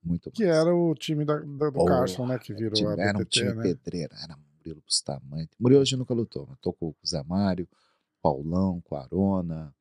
muito 0.02 0.30
Que 0.32 0.44
mais. 0.44 0.56
era 0.58 0.74
o 0.74 0.94
time 0.94 1.24
da, 1.24 1.36
da- 1.38 1.70
do 1.70 1.84
Carson, 1.84 2.26
né? 2.26 2.38
Que 2.38 2.52
virou 2.52 2.72
time- 2.74 2.88
a 3.00 3.04
era 3.04 3.16
um 3.16 3.20
BTT, 3.20 3.30
time 3.30 3.54
né? 3.54 3.62
pedreira, 3.62 4.16
era 4.22 4.36
Murilo 4.36 4.82
Bustamante. 4.84 5.50
Murilo 5.58 5.80
hoje 5.80 5.96
nunca 5.96 6.12
lutou, 6.12 6.46
mas 6.48 6.58
tocou 6.60 6.92
com 6.92 6.98
o 7.02 7.08
Zé 7.08 7.22
Mário, 7.22 7.68
Paulão, 8.20 8.80
com 8.82 8.96
a 8.96 9.02
Arona, 9.04 9.74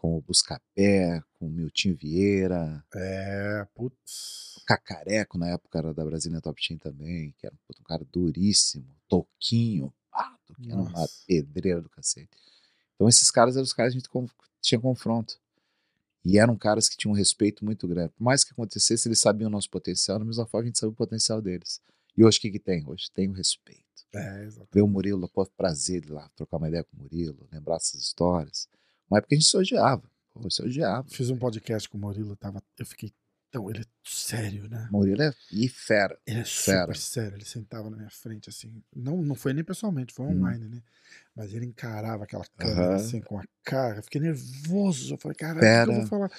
com 0.00 0.16
o 0.16 0.22
Buscapé, 0.22 1.22
com 1.34 1.46
o 1.46 1.50
Milton 1.50 1.94
Vieira, 1.94 2.82
É, 2.94 3.66
putz. 3.74 4.62
Cacareco, 4.66 5.36
na 5.36 5.50
época 5.50 5.78
era 5.78 5.92
da 5.92 6.02
Brasília 6.02 6.40
Top 6.40 6.58
Team 6.66 6.78
também, 6.78 7.34
que 7.36 7.46
era 7.46 7.54
um 7.78 7.82
cara 7.82 8.02
duríssimo, 8.10 8.96
Toquinho, 9.06 9.92
ah, 10.10 10.34
Toquinho 10.46 10.72
era 10.72 10.80
uma 10.80 10.90
Nossa. 10.90 11.22
pedreira 11.26 11.82
do 11.82 11.90
cacete. 11.90 12.30
Então 12.94 13.08
esses 13.10 13.30
caras 13.30 13.56
eram 13.56 13.64
os 13.64 13.74
caras 13.74 13.92
que 13.92 13.98
a 13.98 14.00
gente 14.00 14.32
tinha 14.62 14.80
confronto. 14.80 15.38
E 16.24 16.38
eram 16.38 16.56
caras 16.56 16.88
que 16.88 16.96
tinham 16.96 17.12
um 17.12 17.16
respeito 17.16 17.62
muito 17.62 17.86
grande. 17.86 18.12
Por 18.16 18.24
mais 18.24 18.42
que 18.42 18.52
acontecesse, 18.52 19.06
eles 19.06 19.18
sabiam 19.18 19.48
o 19.48 19.50
nosso 19.50 19.68
potencial, 19.68 20.18
da 20.18 20.24
mesma 20.24 20.46
forma 20.46 20.64
que 20.64 20.68
a 20.68 20.70
gente 20.70 20.78
sabia 20.78 20.92
o 20.92 20.96
potencial 20.96 21.42
deles. 21.42 21.80
E 22.16 22.24
hoje 22.24 22.38
o 22.38 22.40
que, 22.40 22.50
que 22.52 22.58
tem? 22.58 22.86
Hoje 22.86 23.10
tem 23.12 23.28
o 23.28 23.32
respeito. 23.32 23.84
É, 24.14 24.44
exato. 24.44 24.68
Ver 24.72 24.82
o 24.82 24.88
Murilo, 24.88 25.28
pô, 25.28 25.44
prazer 25.46 26.00
de 26.00 26.08
ir 26.08 26.12
lá 26.12 26.28
trocar 26.34 26.56
uma 26.56 26.68
ideia 26.68 26.84
com 26.84 26.96
o 26.96 27.00
Murilo, 27.00 27.46
lembrar 27.52 27.76
essas 27.76 28.00
histórias. 28.00 28.68
Uma 29.10 29.18
época 29.18 29.34
a 29.34 29.38
gente 29.38 29.46
se 29.48 29.56
odiava. 29.56 30.02
Pô, 30.32 30.48
se 30.48 30.62
odiava. 30.62 31.08
Fiz 31.08 31.30
um 31.30 31.36
podcast 31.36 31.88
com 31.88 31.98
o 31.98 32.00
Murilo, 32.00 32.36
tava, 32.36 32.62
eu 32.78 32.86
fiquei 32.86 33.12
tão. 33.50 33.68
Ele 33.68 33.80
é 33.80 33.84
sério, 34.04 34.68
né? 34.68 34.88
Murilo 34.92 35.22
é 35.22 35.34
e 35.50 35.68
fera. 35.68 36.16
Ele 36.24 36.38
é 36.40 36.44
Fera. 36.44 36.82
super 36.82 36.96
sério, 36.96 37.36
ele 37.36 37.44
sentava 37.44 37.90
na 37.90 37.96
minha 37.96 38.10
frente, 38.10 38.48
assim. 38.48 38.82
Não, 38.94 39.20
não 39.20 39.34
foi 39.34 39.52
nem 39.52 39.64
pessoalmente, 39.64 40.14
foi 40.14 40.26
Hum. 40.26 40.38
online, 40.38 40.68
né? 40.68 40.82
Mas 41.34 41.52
ele 41.52 41.66
encarava 41.66 42.22
aquela 42.22 42.44
câmera, 42.56 42.86
Aham. 42.86 42.94
assim, 42.94 43.20
com 43.20 43.38
a 43.38 43.44
cara. 43.64 43.98
Eu 43.98 44.02
fiquei 44.04 44.20
nervoso. 44.20 45.14
Eu 45.14 45.18
falei, 45.18 45.34
cara, 45.34 45.58
o 45.58 45.60
que, 45.84 45.90
eu 45.90 45.94
vou 45.94 46.06
falar? 46.06 46.30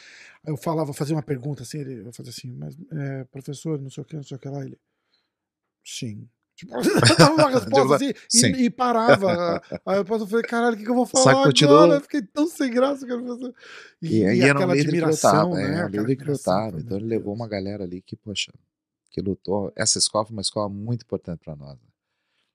Aí 0.45 0.53
eu 0.53 0.57
falava, 0.57 0.93
fazia 0.93 1.15
uma 1.15 1.21
pergunta 1.23 1.63
assim, 1.63 1.79
ele, 1.79 2.07
eu 2.07 2.13
fazia 2.13 2.29
assim, 2.31 2.51
mas, 2.51 2.77
é, 2.91 3.25
professor, 3.25 3.81
não 3.81 3.89
sei 3.89 4.01
o 4.01 4.05
que, 4.05 4.15
não 4.15 4.23
sei 4.23 4.37
o 4.37 4.39
que 4.39 4.47
lá. 4.47 4.63
Ele, 4.65 4.79
sim. 5.83 6.29
Tipo, 6.55 6.73
dava 7.17 7.33
uma 7.33 7.49
resposta 7.49 7.95
assim 7.95 8.13
sim. 8.29 8.51
e, 8.53 8.65
e 8.65 8.69
parava. 8.69 9.61
Aí 9.85 9.97
eu 9.97 10.05
falei, 10.05 10.43
caralho, 10.43 10.75
o 10.75 10.77
que, 10.77 10.83
que 10.83 10.89
eu 10.91 10.95
vou 10.95 11.05
falar 11.05 11.51
que 11.51 11.65
agora? 11.65 11.95
Eu 11.95 12.01
fiquei 12.01 12.21
tão 12.21 12.47
sem 12.47 12.71
graça. 12.71 13.05
Que 13.05 13.11
eu 13.13 13.53
E, 14.01 14.17
e 14.23 14.43
um 14.43 14.51
aquela 14.51 14.73
admiração, 14.73 15.53
né? 15.53 15.63
É, 15.63 15.81
Aquela 15.81 16.07
líder 16.07 16.15
que 16.23 16.31
lutava. 16.31 16.71
falei, 16.71 16.85
Então 16.85 16.97
ele 16.97 17.07
levou 17.07 17.33
uma 17.33 17.47
galera 17.47 17.83
ali 17.83 18.01
que, 18.01 18.15
poxa, 18.15 18.51
que 19.09 19.21
lutou. 19.21 19.71
Essa 19.75 19.97
escola 19.97 20.25
foi 20.25 20.33
uma 20.33 20.41
escola 20.41 20.69
muito 20.69 21.03
importante 21.03 21.39
para 21.43 21.55
nós. 21.55 21.73
né? 21.73 21.87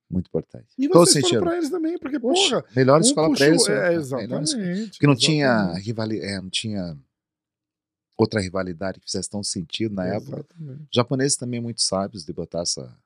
Muito 0.08 0.28
importante. 0.28 0.68
E 0.78 0.88
Todo 0.88 1.04
vocês 1.04 1.28
foram 1.28 1.42
pra 1.42 1.56
eles 1.56 1.68
também, 1.68 1.98
porque, 1.98 2.20
Poxa, 2.20 2.62
porra, 2.62 2.72
melhor 2.76 2.98
um 2.98 3.00
escola 3.00 3.34
para 3.34 3.46
eles. 3.48 3.68
É, 3.68 3.72
melhor 3.72 3.92
exatamente. 3.92 4.90
Porque 4.90 5.06
não 5.06 5.16
tinha 5.16 5.46
exatamente, 5.46 5.84
rivalidade, 5.84 6.32
é, 6.32 6.40
não 6.40 6.48
tinha 6.50 6.96
outra 8.16 8.40
rivalidade 8.40 9.00
que 9.00 9.06
fizesse 9.06 9.28
tão 9.28 9.42
sentido 9.42 9.94
na 9.94 10.06
época. 10.06 10.44
Exatamente. 10.48 10.82
Os 10.82 10.88
japoneses 10.94 11.36
também 11.36 11.60
muito 11.60 11.82
sábios 11.82 12.24
de 12.24 12.32
botar 12.32 12.60
essa, 12.62 12.96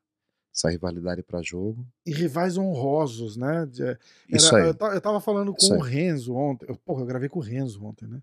essa 0.60 0.70
rivalidade 0.70 1.22
para 1.22 1.40
jogo. 1.42 1.86
E 2.06 2.12
rivais 2.12 2.56
honrosos, 2.58 3.36
né? 3.36 3.66
De- 3.66 3.82
era- 3.82 3.98
Isso 4.28 4.54
aí. 4.54 4.68
Eu, 4.68 4.74
ta- 4.74 4.94
eu 4.94 5.00
tava 5.00 5.20
falando 5.20 5.54
com 5.54 5.74
o. 5.76 5.80
Renzo 5.80 6.34
ontem. 6.34 6.66
Eu, 6.68 6.76
porra, 6.76 7.02
eu 7.02 7.06
gravei 7.06 7.28
com 7.28 7.38
o 7.38 7.42
Renzo 7.42 7.82
ontem, 7.84 8.06
né? 8.06 8.20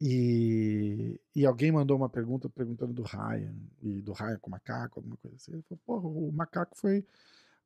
E, 0.00 1.18
e 1.34 1.46
alguém 1.46 1.70
mandou 1.70 1.96
uma 1.96 2.08
pergunta 2.08 2.48
perguntando 2.48 2.92
do 2.92 3.02
Ryan, 3.02 3.54
e 3.82 4.00
do 4.02 4.12
Ryan 4.12 4.36
com 4.40 4.48
o 4.48 4.50
macaco, 4.50 4.98
alguma 4.98 5.16
coisa 5.16 5.36
assim. 5.36 5.52
Ele 5.52 5.62
falou, 5.62 5.80
porra, 5.86 6.08
o 6.08 6.32
macaco 6.32 6.76
foi 6.76 7.04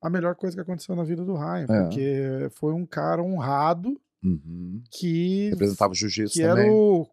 a 0.02 0.10
melhor 0.10 0.34
coisa 0.34 0.54
que 0.54 0.60
aconteceu 0.60 0.94
na 0.94 1.02
vida 1.02 1.24
do 1.24 1.34
Ryan, 1.34 1.66
É. 1.68 1.82
porque 1.82 2.48
foi 2.52 2.72
um 2.74 2.84
cara 2.86 3.22
honrado 3.22 3.98
Uhum. 4.22 4.82
que, 4.90 5.48
Representava 5.50 5.92
o 5.92 5.94
jiu-jitsu 5.96 6.34
que 6.34 6.42
era 6.42 6.56
também. 6.56 6.70
o, 6.70 7.06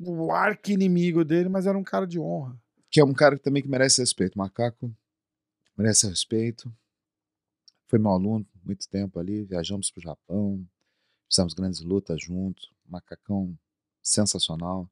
o 0.00 0.32
arqui-inimigo 0.32 1.24
dele, 1.24 1.48
mas 1.48 1.66
era 1.66 1.76
um 1.78 1.84
cara 1.84 2.06
de 2.06 2.18
honra. 2.18 2.56
que 2.90 2.98
é 3.00 3.04
um 3.04 3.12
cara 3.12 3.36
que 3.36 3.42
também 3.42 3.62
que 3.62 3.68
merece 3.68 4.00
respeito. 4.00 4.36
Macaco 4.36 4.90
merece 5.76 6.08
respeito. 6.08 6.72
Foi 7.86 7.98
meu 7.98 8.10
aluno 8.12 8.46
muito 8.64 8.88
tempo 8.88 9.18
ali, 9.18 9.42
viajamos 9.44 9.90
para 9.90 9.98
o 10.00 10.02
Japão, 10.02 10.64
fizemos 11.28 11.54
grandes 11.54 11.80
lutas 11.80 12.22
juntos. 12.22 12.70
Macacão 12.88 13.56
sensacional. 14.02 14.88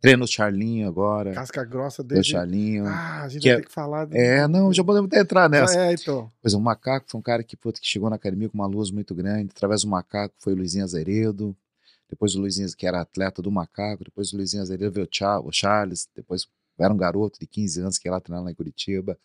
Treino 0.00 0.24
o 0.24 0.26
Charlinho 0.26 0.88
agora. 0.88 1.32
Casca 1.32 1.64
grossa 1.64 2.02
O 2.02 2.04
desde. 2.04 2.32
Charlinho. 2.32 2.86
Ah, 2.86 3.22
a 3.22 3.28
gente 3.28 3.42
que 3.42 3.48
vai 3.48 3.56
é- 3.58 3.60
ter 3.60 3.66
que 3.66 3.72
falar. 3.72 4.04
do- 4.06 4.16
É, 4.16 4.48
não, 4.48 4.72
já 4.72 4.82
podemos 4.82 5.06
até 5.06 5.20
entrar 5.20 5.48
nessa. 5.48 5.78
É, 5.78 5.92
então. 5.92 6.30
Pois 6.40 6.52
é, 6.52 6.56
o 6.56 6.60
Macaco 6.60 7.06
foi 7.08 7.18
um 7.20 7.22
cara 7.22 7.44
que, 7.44 7.56
puta, 7.56 7.80
que 7.80 7.86
chegou 7.86 8.10
na 8.10 8.16
academia 8.16 8.48
com 8.48 8.54
uma 8.58 8.66
luz 8.66 8.90
muito 8.90 9.14
grande. 9.14 9.50
Através 9.54 9.82
do 9.82 9.88
Macaco 9.88 10.34
foi 10.38 10.54
o 10.54 10.56
Luizinho 10.56 10.82
Azeredo. 10.84 11.56
Depois 12.10 12.34
o 12.34 12.40
Luizinho, 12.40 12.68
que 12.76 12.86
era 12.86 13.00
atleta 13.00 13.40
do 13.40 13.50
Macaco. 13.50 14.02
Depois 14.04 14.32
o 14.32 14.36
Luizinho 14.36 14.62
Azeredo 14.62 14.92
veio 14.92 15.06
o, 15.06 15.48
o 15.48 15.52
Charles. 15.52 16.08
Depois 16.16 16.48
era 16.78 16.92
um 16.92 16.96
garoto 16.96 17.38
de 17.38 17.46
15 17.46 17.80
anos 17.80 17.96
que 17.96 18.08
ia 18.08 18.12
lá 18.12 18.20
treinar 18.20 18.42
lá 18.44 18.50
em 18.50 18.54
Curitiba. 18.54 19.16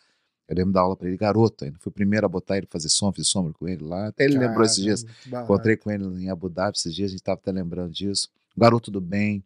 Eu 0.48 0.56
lembro 0.56 0.72
da 0.72 0.80
aula 0.82 0.96
pra 0.96 1.08
ele, 1.08 1.18
garoto 1.18 1.66
ainda. 1.66 1.78
Fui 1.80 1.90
o 1.90 1.94
primeiro 1.94 2.26
a 2.26 2.30
botar 2.30 2.58
ele 2.58 2.68
fazer 2.70 2.90
som, 2.90 3.12
fiz 3.12 3.28
sombra 3.28 3.52
com 3.54 3.68
ele 3.68 3.84
lá. 3.84 4.08
Até 4.08 4.24
ele 4.24 4.38
lembrou 4.38 4.64
esses 4.64 4.82
dias. 4.82 5.04
Caramba, 5.04 5.22
barato. 5.28 5.46
Encontrei 5.46 5.78
com 5.78 5.92
ele 5.92 6.06
em 6.24 6.30
Abu 6.30 6.50
Dhabi 6.50 6.78
esses 6.78 6.96
dias, 6.96 7.10
a 7.10 7.12
gente 7.12 7.24
tava 7.24 7.40
até 7.40 7.52
lembrando 7.52 7.92
disso. 7.92 8.30
Garoto 8.56 8.90
do 8.90 9.02
bem. 9.02 9.44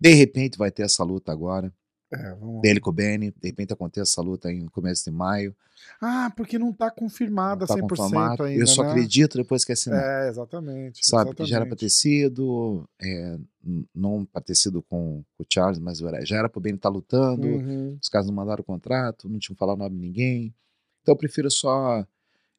De 0.00 0.14
repente 0.14 0.56
vai 0.56 0.70
ter 0.70 0.82
essa 0.82 1.02
luta 1.02 1.32
agora. 1.32 1.72
É, 2.12 2.34
Dele 2.62 2.80
com 2.80 2.90
o 2.90 2.92
Benny. 2.92 3.30
De 3.30 3.48
repente 3.48 3.72
acontece 3.72 4.10
essa 4.12 4.22
luta 4.22 4.50
em 4.50 4.66
começo 4.66 5.04
de 5.04 5.10
maio. 5.10 5.54
Ah, 6.00 6.32
porque 6.36 6.58
não 6.58 6.72
tá 6.72 6.90
confirmada 6.90 7.66
Tá 7.66 7.74
100% 7.74 7.88
confirmado. 7.88 8.42
ainda, 8.44 8.62
Eu 8.62 8.66
só 8.66 8.82
né? 8.82 8.90
acredito 8.90 9.36
depois 9.36 9.64
que 9.64 9.72
assinar. 9.72 10.02
É, 10.02 10.28
exatamente. 10.28 11.00
sabe? 11.04 11.34
Que 11.34 11.44
já 11.44 11.56
era 11.56 11.66
para 11.66 11.74
exatamente. 11.74 11.80
ter 11.80 11.90
sido, 11.90 12.88
é, 13.00 13.38
não 13.94 14.24
para 14.24 14.40
ter 14.42 14.54
sido 14.54 14.82
com, 14.82 15.22
com 15.36 15.42
o 15.42 15.46
Charles, 15.48 15.78
mas 15.78 15.98
já 15.98 16.36
era 16.36 16.48
para 16.48 16.58
o 16.58 16.62
Ben 16.62 16.74
estar 16.74 16.88
lutando. 16.88 17.46
Uhum. 17.46 17.98
Os 18.00 18.08
caras 18.08 18.26
não 18.26 18.34
mandaram 18.34 18.60
o 18.62 18.64
contrato, 18.64 19.28
não 19.28 19.38
tinham 19.38 19.56
falado 19.56 19.78
nada 19.78 19.94
de 19.94 20.00
ninguém. 20.00 20.54
Então 21.02 21.12
eu 21.14 21.18
prefiro 21.18 21.50
só 21.50 22.06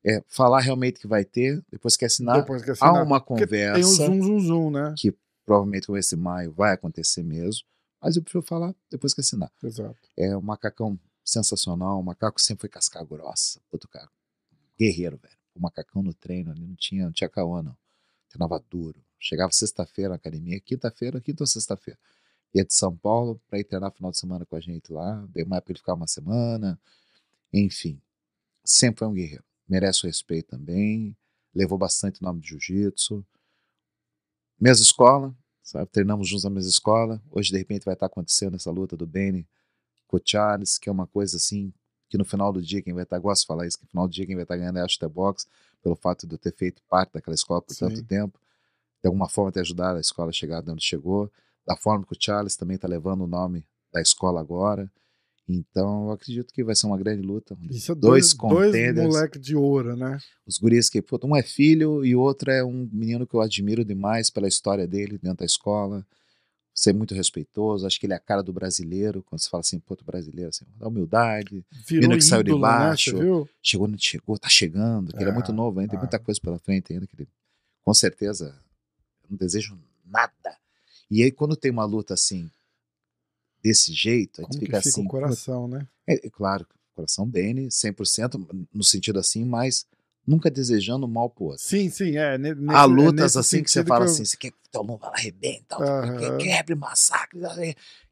é, 0.06 0.24
falar 0.28 0.60
realmente 0.62 1.00
que 1.00 1.08
vai 1.08 1.24
ter, 1.26 1.64
depois 1.72 1.96
que 1.98 2.06
assinar. 2.06 2.38
Depois 2.40 2.62
que 2.64 2.70
Há 2.70 2.74
assinar. 2.74 3.04
uma 3.04 3.20
Porque 3.20 3.46
Tem 3.48 3.68
um 3.68 3.68
conversa 3.74 4.06
zoom, 4.06 4.22
zoom, 4.22 4.40
zoom, 4.40 4.70
né? 4.72 4.94
que 4.98 5.14
provavelmente 5.46 5.88
com 5.88 5.98
esse 5.98 6.16
maio 6.16 6.52
vai 6.54 6.74
acontecer 6.74 7.24
mesmo, 7.24 7.64
mas 8.02 8.16
eu 8.16 8.22
prefiro 8.22 8.42
falar 8.42 8.76
depois 8.90 9.14
que 9.14 9.22
assinar. 9.22 9.52
Exato. 9.64 9.98
É 10.18 10.36
um 10.36 10.42
macacão 10.42 11.00
sensacional, 11.24 12.00
o 12.00 12.04
macaco 12.04 12.42
sempre 12.42 12.62
foi 12.62 12.70
casca 12.70 13.04
grossa, 13.04 13.62
puto 13.70 13.88
cara, 13.88 14.10
guerreiro, 14.78 15.18
velho. 15.18 15.38
O 15.54 15.62
macacão 15.62 16.02
no 16.02 16.14
treino 16.14 16.52
ali 16.52 16.66
não 16.66 16.76
tinha, 16.76 17.06
não 17.06 17.12
tinha 17.12 17.30
caô, 17.30 17.62
não. 17.62 17.76
Treinava 18.30 18.64
duro. 18.70 19.04
Chegava 19.20 19.52
sexta-feira 19.52 20.10
na 20.10 20.16
academia, 20.16 20.60
quinta-feira, 20.62 21.20
quinta 21.20 21.44
ou 21.44 21.48
sexta-feira. 21.48 22.00
Ia 22.54 22.64
de 22.64 22.74
São 22.74 22.96
Paulo 22.96 23.42
para 23.48 23.60
ir 23.60 23.64
treinar 23.66 23.92
final 23.92 24.12
de 24.12 24.18
semana 24.18 24.46
com 24.46 24.56
a 24.56 24.60
gente 24.60 24.92
lá. 24.92 25.26
Dei 25.30 25.44
uma 25.44 25.58
época 25.58 25.74
ele 25.74 25.80
ficar 25.80 25.94
uma 25.94 26.08
semana. 26.08 26.80
Enfim, 27.54 28.02
sempre 28.64 29.00
foi 29.00 29.08
um 29.08 29.14
guerreiro. 29.14 29.44
Merece 29.68 30.06
o 30.06 30.08
respeito 30.08 30.48
também. 30.48 31.16
Levou 31.54 31.78
bastante 31.78 32.22
nome 32.22 32.40
de 32.40 32.50
jiu-jitsu. 32.50 33.26
Mesma 34.60 34.84
escola, 34.84 35.36
sabe? 35.70 35.86
Treinamos 35.92 36.28
juntos 36.28 36.44
na 36.44 36.50
mesma 36.50 36.70
escola. 36.70 37.22
Hoje, 37.32 37.52
de 37.52 37.58
repente, 37.58 37.86
vai 37.86 37.94
estar 37.94 38.08
acontecendo 38.08 38.56
essa 38.56 38.72
luta 38.72 38.98
do 38.98 39.06
Benny 39.06 39.48
com 40.08 40.18
o 40.18 40.22
Charles, 40.24 40.78
que 40.78 40.90
é 40.90 40.92
uma 40.92 41.06
coisa 41.06 41.38
assim, 41.38 41.72
que 42.10 42.18
no 42.18 42.26
final 42.26 42.52
do 42.52 42.62
dia 42.62 42.82
quem 42.82 42.94
vai 42.94 43.04
estar, 43.04 43.20
gosto 43.20 43.42
de 43.42 43.48
falar 43.48 43.68
isso, 43.68 43.78
que 43.78 43.84
no 43.84 43.90
final 43.90 44.08
do 44.08 44.14
dia 44.14 44.26
quem 44.26 44.36
vai 44.36 44.44
estar 44.44 44.58
ganhando 44.58 44.80
é 44.80 44.82
a 44.82 44.86
Ashton 44.86 45.10
Box, 45.10 45.46
pelo 45.82 45.96
fato 45.96 46.26
de 46.26 46.34
eu 46.34 46.40
ter 46.40 46.54
feito 46.54 46.82
parte 46.90 47.14
daquela 47.14 47.36
escola 47.36 47.62
por 47.62 47.76
tanto 47.76 47.98
Sim. 47.98 48.04
tempo, 48.04 48.40
de 49.02 49.08
alguma 49.08 49.30
forma 49.30 49.52
ter 49.52 49.62
ajudado 49.62 49.98
a 49.98 50.02
escola 50.02 50.30
a 50.30 50.34
chegar 50.34 50.62
de 50.62 50.72
onde 50.72 50.84
chegou, 50.84 51.32
da 51.66 51.76
forma 51.78 52.04
que 52.04 52.14
o 52.14 52.18
Charles 52.20 52.56
também 52.56 52.76
está 52.76 52.88
levando 52.88 53.22
o 53.22 53.28
nome 53.28 53.64
da 53.94 54.02
escola 54.02 54.42
agora. 54.42 54.92
Então, 55.52 56.06
eu 56.06 56.12
acredito 56.12 56.54
que 56.54 56.64
vai 56.64 56.76
ser 56.76 56.86
uma 56.86 56.98
grande 56.98 57.26
luta. 57.26 57.58
Isso 57.72 57.92
é 57.92 57.96
dois 57.96 58.36
dois, 58.36 58.36
dois 58.36 58.72
contenders. 58.72 59.08
moleque 59.08 59.40
de 59.40 59.56
ouro, 59.56 59.96
né? 59.96 60.20
Os 60.46 60.60
guris 60.60 60.92
que, 60.92 61.04
um 61.24 61.36
é 61.36 61.42
filho 61.42 62.06
e 62.06 62.16
o 62.16 62.20
outro 62.20 62.52
é 62.52 62.64
um 62.64 62.88
menino 62.94 63.26
que 63.26 63.34
eu 63.34 63.42
admiro 63.42 63.84
demais 63.84 64.30
pela 64.30 64.48
história 64.48 64.88
dele 64.88 65.18
dentro 65.18 65.40
da 65.40 65.46
escola. 65.46 66.06
Ser 66.72 66.94
muito 66.94 67.16
respeitoso, 67.16 67.88
acho 67.88 68.00
que 68.00 68.06
ele 68.06 68.14
é 68.14 68.16
a 68.16 68.20
cara 68.20 68.44
do 68.44 68.54
brasileiro, 68.54 69.24
quando 69.24 69.42
se 69.42 69.50
fala 69.50 69.62
assim, 69.62 69.80
puto 69.80 70.06
brasileiro, 70.06 70.50
assim, 70.50 70.66
da 70.78 70.88
humildade, 70.88 71.66
Virou 71.88 72.04
Menino 72.04 72.18
que 72.18 72.24
saiu 72.24 72.44
de 72.44 72.54
né? 72.54 72.60
baixo. 72.60 73.18
Viu? 73.18 73.50
chegou 73.62 73.88
onde 73.88 74.06
chegou, 74.06 74.38
tá 74.38 74.48
chegando, 74.48 75.12
que 75.12 75.22
ele 75.22 75.32
é 75.32 75.34
muito 75.34 75.52
Ah, 75.52 75.56
novo 75.56 75.80
ainda, 75.80 75.90
tem 75.90 76.00
muita 76.00 76.20
coisa 76.20 76.40
pela 76.40 76.60
frente 76.60 76.94
ainda, 76.94 77.08
que 77.08 77.16
ele, 77.16 77.28
com 77.82 77.94
certeza, 77.94 78.56
não 79.28 79.36
desejo 79.36 79.78
nada. 80.06 80.58
E 81.12 81.24
aí, 81.24 81.32
quando 81.32 81.56
tem 81.56 81.72
uma 81.72 81.84
luta 81.86 82.14
assim, 82.14 82.50
desse 83.64 83.94
jeito, 83.94 84.42
a 84.42 84.44
gente 84.44 84.54
que 84.60 84.66
fica 84.66 84.78
fica 84.82 84.90
assim, 84.90 85.06
o 85.06 85.10
coração, 85.10 85.68
né? 85.68 85.88
é, 86.08 86.28
é 86.28 86.30
claro, 86.30 86.66
coração 86.94 87.26
Bene, 87.28 87.70
100%, 87.72 88.68
no 88.74 88.84
sentido 88.84 89.20
assim, 89.20 89.44
mas 89.46 89.86
nunca 90.26 90.50
desejando 90.52 91.08
mal 91.08 91.30
pro 91.30 91.46
outro. 91.46 91.64
Sim, 91.64 91.90
sim, 91.90 92.18
é. 92.18 92.38
ne- 92.38 92.54
Nesse, 92.54 92.76
Há 92.76 92.84
é 92.84 92.86
lutas 92.86 93.36
nesse 93.36 93.40
assim 93.40 93.64
que 93.64 93.72
você 93.72 93.84
fala 93.84 94.06
eu- 94.06 94.12
assim, 94.12 94.24
você 94.26 94.38
quer 94.38 94.52
que 94.52 94.58
teu 94.72 94.84
mundo 94.84 95.04
arrebenta, 95.06 95.76
Aham. 95.78 96.18
que 96.38 96.46
quebre, 96.46 96.76
massacre, 96.76 97.40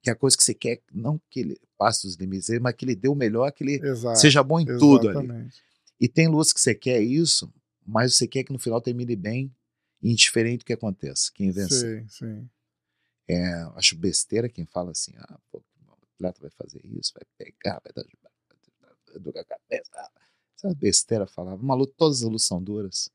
que 0.02 0.10
é 0.10 0.14
a 0.14 0.16
coisa 0.16 0.36
que 0.36 0.44
você 0.44 0.54
quer, 0.54 0.82
não 0.92 1.22
que 1.30 1.42
ele 1.42 1.58
passe 1.78 2.08
dos 2.08 2.16
limites, 2.16 2.50
mas 2.60 2.74
que 2.74 2.86
ele 2.86 2.96
dê 2.96 3.08
o 3.08 3.14
melhor, 3.16 3.52
que 3.52 3.64
ele 3.64 3.80
Exato. 3.86 4.18
seja 4.20 4.42
bom 4.42 4.60
em 4.60 4.66
tudo 4.66 5.10
ali. 5.10 5.20
exatamente. 5.26 5.62
E 6.00 6.08
tem 6.08 6.28
lutas 6.28 6.54
que 6.54 6.60
você 6.62 6.74
quer 6.74 7.02
isso, 7.02 7.52
mas 7.86 8.16
você 8.16 8.28
quer 8.28 8.44
que 8.44 8.52
no 8.54 8.60
final 8.60 8.82
termine 8.82 9.16
bem, 9.16 9.54
indiferente 10.02 10.60
do 10.60 10.66
que 10.66 10.74
aconteça, 10.74 11.32
quem 11.34 11.52
vencer. 11.52 12.04
Sim, 12.04 12.08
sim. 12.10 12.50
É, 13.30 13.62
acho 13.76 13.96
besteira 13.98 14.48
quem 14.48 14.66
fala 14.66 14.92
assim, 14.92 15.14
ah, 15.18 15.40
pô, 15.52 15.62
o 15.88 15.94
atleta 16.16 16.40
vai 16.42 16.50
fazer 16.52 16.82
isso, 16.86 17.14
vai 17.14 17.24
pegar, 17.38 17.82
vai 17.84 17.92
dar 17.94 18.04
dar 19.20 19.42
a 19.42 19.46
cabeça. 19.46 20.12
Essa 20.56 20.74
besteira 20.76 21.28
falava. 21.28 21.62
Uma 21.62 21.76
luta, 21.76 21.94
todas 21.98 22.18
as 22.18 22.24
lutas 22.24 22.44
são 22.44 22.64
duras. 22.64 23.10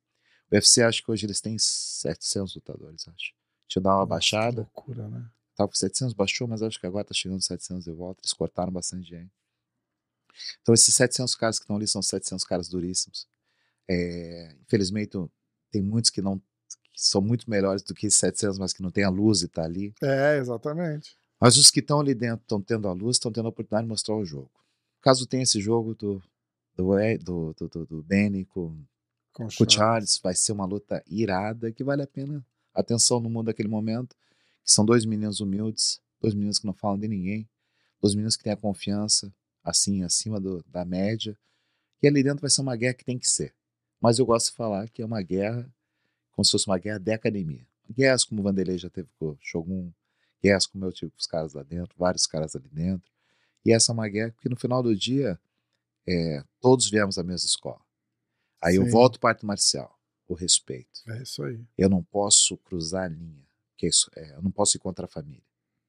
O 0.50 0.54
UFC 0.54 0.82
acho 0.82 1.02
que 1.02 1.10
hoje 1.10 1.26
eles 1.26 1.40
têm 1.40 1.58
700 1.58 2.54
lutadores, 2.54 3.08
acho. 3.08 3.34
Deixa 3.68 3.78
eu 3.78 3.82
dar 3.82 3.90
uma 3.90 3.96
Nossa, 4.00 4.08
baixada. 4.08 4.62
loucura, 4.62 5.08
né? 5.08 5.28
Tava 5.56 5.68
com 5.68 5.74
700, 5.74 6.14
baixou, 6.14 6.46
mas 6.46 6.62
acho 6.62 6.78
que 6.78 6.86
agora 6.86 7.04
tá 7.04 7.14
chegando 7.14 7.42
700 7.42 7.84
de 7.84 7.92
volta. 7.92 8.20
Eles 8.22 8.32
cortaram 8.32 8.72
bastante 8.72 9.08
gente. 9.08 9.32
Então 10.60 10.74
esses 10.74 10.94
700 10.94 11.34
caras 11.34 11.58
que 11.58 11.64
estão 11.64 11.76
ali 11.76 11.86
são 11.86 12.02
700 12.02 12.44
caras 12.44 12.68
duríssimos. 12.68 13.26
É, 13.88 14.56
infelizmente 14.62 15.16
tem 15.70 15.82
muitos 15.82 16.10
que 16.10 16.22
não 16.22 16.40
que 17.02 17.08
são 17.08 17.20
muito 17.20 17.50
melhores 17.50 17.82
do 17.82 17.94
que 17.94 18.06
esses 18.06 18.18
700, 18.20 18.58
mas 18.58 18.72
que 18.72 18.82
não 18.82 18.90
tem 18.90 19.02
a 19.04 19.10
luz 19.10 19.42
e 19.42 19.48
tá 19.48 19.64
ali. 19.64 19.92
É, 20.02 20.38
exatamente. 20.38 21.16
Mas 21.40 21.56
os 21.56 21.70
que 21.70 21.80
estão 21.80 21.98
ali 22.00 22.14
dentro 22.14 22.42
estão 22.42 22.60
tendo 22.62 22.86
a 22.86 22.92
luz, 22.92 23.16
estão 23.16 23.32
tendo 23.32 23.46
a 23.46 23.48
oportunidade 23.48 23.84
de 23.84 23.88
mostrar 23.88 24.14
o 24.14 24.24
jogo. 24.24 24.50
Caso 25.00 25.26
tenha 25.26 25.42
esse 25.42 25.60
jogo 25.60 25.94
do 25.94 26.22
do, 26.76 26.86
do, 27.18 27.54
do, 27.54 27.68
do, 27.68 27.86
do 27.86 28.02
Benny 28.02 28.44
com, 28.46 28.70
Com 29.32 29.48
com 29.48 29.64
o 29.64 29.70
Charles. 29.70 30.18
Vai 30.22 30.34
ser 30.34 30.52
uma 30.52 30.64
luta 30.64 31.02
irada 31.06 31.70
que 31.72 31.84
vale 31.84 32.02
a 32.02 32.06
pena 32.06 32.44
atenção 32.72 33.20
no 33.20 33.28
mundo 33.28 33.46
daquele 33.46 33.68
momento. 33.68 34.16
Que 34.64 34.70
são 34.72 34.84
dois 34.84 35.04
meninos 35.04 35.40
humildes, 35.40 36.00
dois 36.20 36.32
meninos 36.34 36.58
que 36.60 36.66
não 36.66 36.72
falam 36.72 36.98
de 36.98 37.08
ninguém, 37.08 37.46
dois 38.00 38.14
meninos 38.14 38.36
que 38.36 38.44
têm 38.44 38.52
a 38.52 38.56
confiança 38.56 39.30
assim 39.64 40.02
acima 40.04 40.40
do- 40.40 40.64
da 40.68 40.84
média. 40.84 41.36
E 42.02 42.06
ali 42.06 42.22
dentro 42.22 42.40
vai 42.40 42.48
ser 42.50 42.60
uma 42.62 42.76
guerra 42.76 42.94
que 42.94 43.04
tem 43.04 43.18
que 43.18 43.28
ser. 43.28 43.52
Mas 44.00 44.18
eu 44.18 44.24
gosto 44.26 44.50
de 44.50 44.56
falar 44.56 44.88
que 44.88 45.02
é 45.02 45.04
uma 45.04 45.20
guerra 45.20 45.68
como 46.32 46.44
se 46.44 46.52
fosse 46.52 46.66
uma 46.66 46.78
guerra 46.78 46.98
de 46.98 47.12
academia. 47.12 47.66
Guerras 47.90 48.24
como 48.24 48.40
o 48.40 48.44
Vanderlei 48.44 48.78
já 48.78 48.90
teve 48.90 49.08
com 49.18 49.30
o 49.30 49.38
Shogun, 49.40 49.92
guerras 50.42 50.66
como 50.66 50.84
eu 50.84 50.92
tive 50.92 51.10
com 51.10 51.18
os 51.18 51.26
caras 51.26 51.52
lá 51.54 51.62
dentro, 51.62 51.94
vários 51.96 52.26
caras 52.26 52.56
ali 52.56 52.68
dentro. 52.68 53.10
E 53.64 53.72
essa 53.72 53.92
é 53.92 53.94
uma 53.94 54.08
guerra 54.08 54.34
que 54.40 54.48
no 54.48 54.56
final 54.56 54.82
do 54.82 54.94
dia 54.96 55.38
é, 56.06 56.44
todos 56.60 56.90
viemos 56.90 57.16
da 57.16 57.22
mesma 57.22 57.46
escola. 57.46 57.80
Aí 58.60 58.76
eu 58.76 58.84
Sim. 58.84 58.90
volto 58.90 59.20
para 59.20 59.30
arte 59.30 59.44
marcial, 59.44 59.98
o 60.28 60.34
respeito. 60.34 61.02
É 61.08 61.22
isso 61.22 61.42
aí. 61.42 61.64
Eu 61.76 61.88
não 61.88 62.02
posso 62.02 62.56
cruzar 62.58 63.04
a 63.04 63.08
linha. 63.08 63.44
Que 63.76 63.86
é 63.86 63.88
isso, 63.88 64.10
é, 64.16 64.34
eu 64.34 64.42
não 64.42 64.50
posso 64.50 64.76
ir 64.76 64.80
contra 64.80 65.04
a 65.04 65.08
família. 65.08 65.42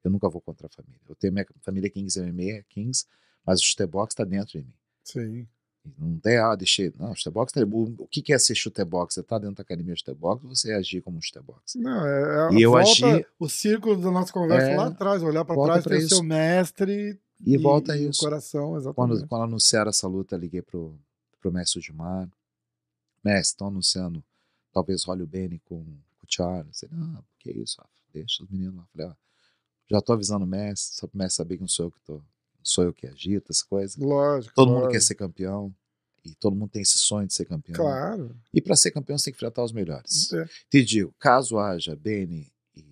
Eu 0.03 0.11
nunca 0.11 0.28
vou 0.28 0.41
contra 0.41 0.68
a 0.68 0.70
família. 0.70 0.99
Eu 1.07 1.15
tenho 1.15 1.32
minha 1.32 1.45
família 1.61 1.90
Kings 1.90 2.20
MMA, 2.20 2.57
é 2.57 2.64
Kings, 2.64 3.06
mas 3.45 3.61
o 3.61 3.64
chutebox 3.64 4.14
está 4.14 4.24
dentro 4.24 4.60
de 4.60 4.65
mim. 4.65 4.74
Sim. 5.03 5.48
Não 5.97 6.18
tem, 6.18 6.38
ah, 6.38 6.55
deixei. 6.55 6.93
Não, 6.97 7.14
chutebox 7.14 7.51
o, 7.55 8.07
que 8.07 8.31
é 8.34 8.39
ser 8.39 8.55
chutebox? 8.55 9.15
Você 9.15 9.23
tá 9.23 9.38
dentro 9.38 9.55
da 9.55 9.64
academia 9.64 9.93
de 9.93 9.99
chutebox 9.99 10.43
ou 10.43 10.55
você 10.55 10.72
agir 10.73 11.01
como 11.01 11.18
um 11.18 11.22
chutebox? 11.22 11.76
Não, 11.76 12.05
é, 12.05 12.49
é 12.51 12.53
E 12.57 12.61
eu 12.61 12.72
volta 12.72 12.89
agi- 12.89 13.26
o 13.38 13.49
círculo 13.49 14.01
da 14.01 14.10
nossa 14.10 14.31
conversa 14.31 14.68
É, 14.72 14.77
lá 14.77 14.88
atrás, 14.88 15.22
olhar 15.22 15.43
para 15.43 15.61
trás, 15.61 15.84
ter 15.84 15.97
isso. 15.97 16.15
seu 16.15 16.23
mestre 16.23 17.19
E, 17.45 17.57
volta 17.57 17.97
e 17.97 18.07
isso. 18.07 18.22
coração, 18.22 18.77
exatamente. 18.77 18.95
Quando, 18.95 19.27
quando 19.27 19.43
anunciaram 19.43 19.89
essa 19.89 20.07
luta, 20.07 20.38
liguei 20.38 20.61
pro, 20.61 20.97
pro 21.41 21.51
mestre 21.51 21.80
Udimar. 21.80 22.30
Mestre, 23.22 23.53
estão 23.53 23.68
anunciando 23.68 24.23
talvez 24.72 25.03
role 25.03 25.23
o 25.23 25.27
Benny 25.27 25.60
com, 25.65 25.84
com 25.84 26.26
o 26.26 26.27
Charles. 26.27 26.81
Ele, 26.84 26.93
ah, 26.95 27.22
que 27.39 27.51
isso, 27.51 27.77
Rafa? 27.80 27.91
deixa 28.14 28.43
os 28.43 28.49
meninos 28.49 28.76
lá. 28.76 28.85
Falei, 28.93 29.07
ah, 29.07 29.18
já 29.89 30.01
tô 30.01 30.14
avisando 30.14 30.45
o 30.45 30.47
mestre, 30.47 30.95
só 30.97 31.07
pro 31.07 31.18
mestre 31.18 31.35
saber 31.38 31.55
que 31.57 31.61
não 31.61 31.68
sou 31.68 31.88
eu 31.88 31.91
que 31.91 31.99
tô, 32.01 32.22
sou 32.64 32.84
eu 32.84 32.94
que 32.94 33.07
agito 33.07 33.52
essa 33.52 33.65
coisa. 33.65 33.95
Lógico. 33.99 34.53
Todo 34.56 34.69
mundo 34.69 34.81
lógico. 34.81 34.94
quer 34.94 35.02
ser 35.02 35.15
campeão. 35.15 35.73
E 36.26 36.34
todo 36.35 36.56
mundo 36.56 36.69
tem 36.69 36.81
esse 36.81 36.98
sonho 36.98 37.27
de 37.27 37.34
ser 37.34 37.45
campeão. 37.45 37.76
Claro. 37.76 38.34
E 38.53 38.61
para 38.61 38.77
ser 38.77 38.91
campeão, 38.91 39.18
você 39.18 39.26
tem 39.26 39.34
que 39.34 39.38
enfrentar 39.38 39.61
os 39.61 39.73
melhores. 39.73 40.31
É. 40.31 40.45
Te 40.69 40.84
digo, 40.84 41.14
caso 41.19 41.60
haja 41.60 41.95
Benny 41.98 42.49
e 42.77 42.85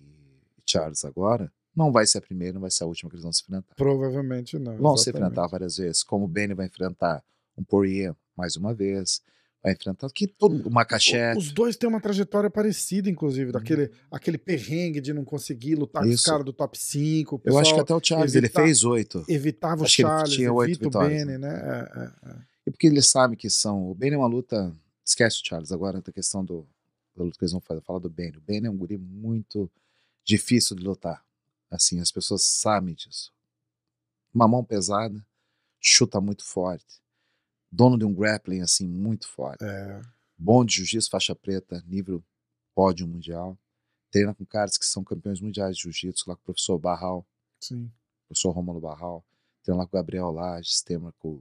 Charles 0.66 1.02
agora, 1.04 1.50
não 1.74 1.90
vai 1.90 2.06
ser 2.06 2.18
a 2.18 2.20
primeira, 2.20 2.52
não 2.52 2.60
vai 2.60 2.70
ser 2.70 2.84
a 2.84 2.86
última 2.86 3.08
que 3.08 3.16
eles 3.16 3.22
vão 3.22 3.32
se 3.32 3.42
enfrentar. 3.42 3.74
Provavelmente 3.74 4.58
não. 4.58 4.76
Vão 4.76 4.96
se 4.98 5.08
exatamente. 5.08 5.30
enfrentar 5.32 5.46
várias 5.48 5.78
vezes, 5.78 6.02
como 6.02 6.26
o 6.26 6.28
Benny 6.28 6.52
vai 6.52 6.66
enfrentar 6.66 7.24
um 7.56 7.64
Poirier 7.64 8.14
mais 8.36 8.56
uma 8.56 8.74
vez, 8.74 9.22
vai 9.62 9.72
enfrentar. 9.72 10.08
Que 10.10 10.26
todo 10.26 10.66
o 10.66 10.70
Makachev. 10.70 11.38
Os 11.38 11.52
dois 11.52 11.76
têm 11.76 11.88
uma 11.88 12.00
trajetória 12.00 12.50
parecida, 12.50 13.08
inclusive, 13.08 13.52
daquele 13.52 13.90
aquele 14.10 14.36
perrengue 14.38 15.00
de 15.00 15.12
não 15.12 15.24
conseguir 15.24 15.74
lutar 15.76 16.02
com 16.02 16.08
os 16.08 16.14
Isso. 16.16 16.24
caras 16.24 16.44
do 16.44 16.52
top 16.52 16.76
5. 16.78 17.40
Eu 17.44 17.58
acho 17.58 17.74
que 17.74 17.80
até 17.80 17.94
o 17.94 18.00
Charles, 18.02 18.34
ele 18.34 18.46
evitar- 18.46 18.62
fez 18.64 18.84
oito. 18.84 19.24
evitava 19.28 19.82
o 19.82 19.84
acho 19.84 20.00
ele 20.02 20.08
Charles, 20.08 20.34
tinha 20.34 20.48
evita 20.48 20.86
o 20.86 20.90
vitórias, 20.90 21.24
Benny, 21.26 21.38
né? 21.38 21.48
É, 21.54 22.00
é, 22.00 22.30
é. 22.32 22.36
E 22.66 22.70
porque 22.70 22.86
ele 22.86 23.02
sabe 23.02 23.36
que 23.36 23.48
são. 23.50 23.90
O 23.90 23.94
Benny 23.94 24.14
é 24.14 24.18
uma 24.18 24.26
luta. 24.28 24.74
Esquece 25.04 25.40
o 25.42 25.46
Charles 25.46 25.72
agora, 25.72 26.00
da 26.00 26.12
questão 26.12 26.44
do, 26.44 26.66
da 27.16 27.24
luta 27.24 27.36
que 27.38 27.44
eles 27.44 27.52
vão 27.52 27.60
fazer. 27.60 27.80
Fala 27.82 27.98
do 28.00 28.08
Benny. 28.10 28.36
O 28.36 28.40
Benny 28.40 28.66
é 28.66 28.70
um 28.70 28.76
guri 28.76 28.96
muito 28.96 29.70
difícil 30.24 30.76
de 30.76 30.82
lutar. 30.84 31.24
Assim, 31.70 31.98
as 32.00 32.12
pessoas 32.12 32.42
sabem 32.44 32.94
disso. 32.94 33.32
Uma 34.32 34.46
mão 34.46 34.62
pesada, 34.64 35.20
chuta 35.80 36.20
muito 36.20 36.44
forte. 36.44 37.01
Dono 37.72 37.96
de 37.96 38.04
um 38.04 38.12
grappling, 38.12 38.60
assim, 38.60 38.86
muito 38.86 39.26
forte. 39.26 39.64
É, 39.64 40.00
Bom 40.36 40.64
de 40.64 40.76
jiu-jitsu, 40.76 41.08
faixa 41.08 41.34
preta, 41.34 41.82
nível 41.86 42.22
pódio 42.74 43.06
mundial. 43.08 43.58
Treina 44.10 44.34
com 44.34 44.44
caras 44.44 44.76
que 44.76 44.84
são 44.84 45.02
campeões 45.02 45.40
mundiais 45.40 45.76
de 45.76 45.84
jiu-jitsu, 45.84 46.28
lá 46.28 46.36
com 46.36 46.42
o 46.42 46.44
professor 46.44 46.78
Barral 46.78 47.26
sim. 47.62 47.90
professor 48.26 48.50
Romulo 48.50 48.80
Barral, 48.80 49.24
treina 49.62 49.82
lá 49.82 49.86
com 49.86 49.96
o 49.96 50.00
Gabriel 50.00 50.30
Lages, 50.30 50.82
treina 50.82 51.12
com, 51.18 51.40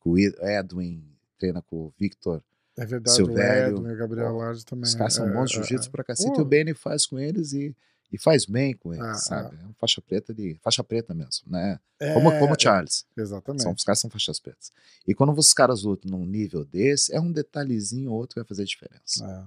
com 0.00 0.10
o 0.10 0.18
Edwin, 0.18 1.04
treina 1.38 1.62
com 1.62 1.76
o 1.76 1.94
Victor. 1.98 2.42
É 2.76 2.86
verdade, 2.86 3.16
Silvério, 3.16 3.76
o 3.76 3.78
Edwin, 3.78 3.92
o 3.92 3.96
Gabriel 3.96 4.36
Lages 4.36 4.64
também. 4.64 4.84
Os 4.84 4.94
caras 4.94 5.14
são 5.14 5.28
é, 5.28 5.32
bons 5.32 5.50
é, 5.50 5.54
jiu-jitsu 5.54 5.88
é. 5.88 5.92
pra 5.92 6.04
cacete. 6.04 6.32
Pô. 6.32 6.40
E 6.40 6.42
o 6.42 6.44
Benny 6.44 6.74
faz 6.74 7.06
com 7.06 7.18
eles 7.18 7.52
e, 7.52 7.76
e 8.12 8.18
faz 8.18 8.46
bem 8.46 8.74
com 8.74 8.92
eles, 8.94 9.04
Ah, 9.06 9.14
sabe? 9.14 9.56
É 9.60 9.64
uma 9.64 9.74
faixa 9.74 10.00
preta 10.00 10.32
de. 10.32 10.58
Faixa 10.62 10.82
preta 10.82 11.14
mesmo, 11.14 11.44
né? 11.50 11.78
É, 12.00 12.14
Como, 12.14 12.30
como 12.38 12.54
o 12.54 12.60
Charles. 12.60 13.06
Exatamente. 13.16 13.62
São, 13.62 13.72
os 13.72 13.84
caras 13.84 13.98
são 14.00 14.08
faixas 14.10 14.40
pretas. 14.40 14.70
E 15.06 15.14
quando 15.14 15.32
os 15.36 15.52
caras 15.52 15.82
lutam 15.82 16.10
num 16.10 16.24
nível 16.24 16.64
desse, 16.64 17.14
é 17.14 17.20
um 17.20 17.30
detalhezinho 17.30 18.10
ou 18.10 18.16
outro 18.18 18.34
que 18.34 18.40
vai 18.40 18.48
fazer 18.48 18.64
diferença. 18.64 19.24
É. 19.24 19.44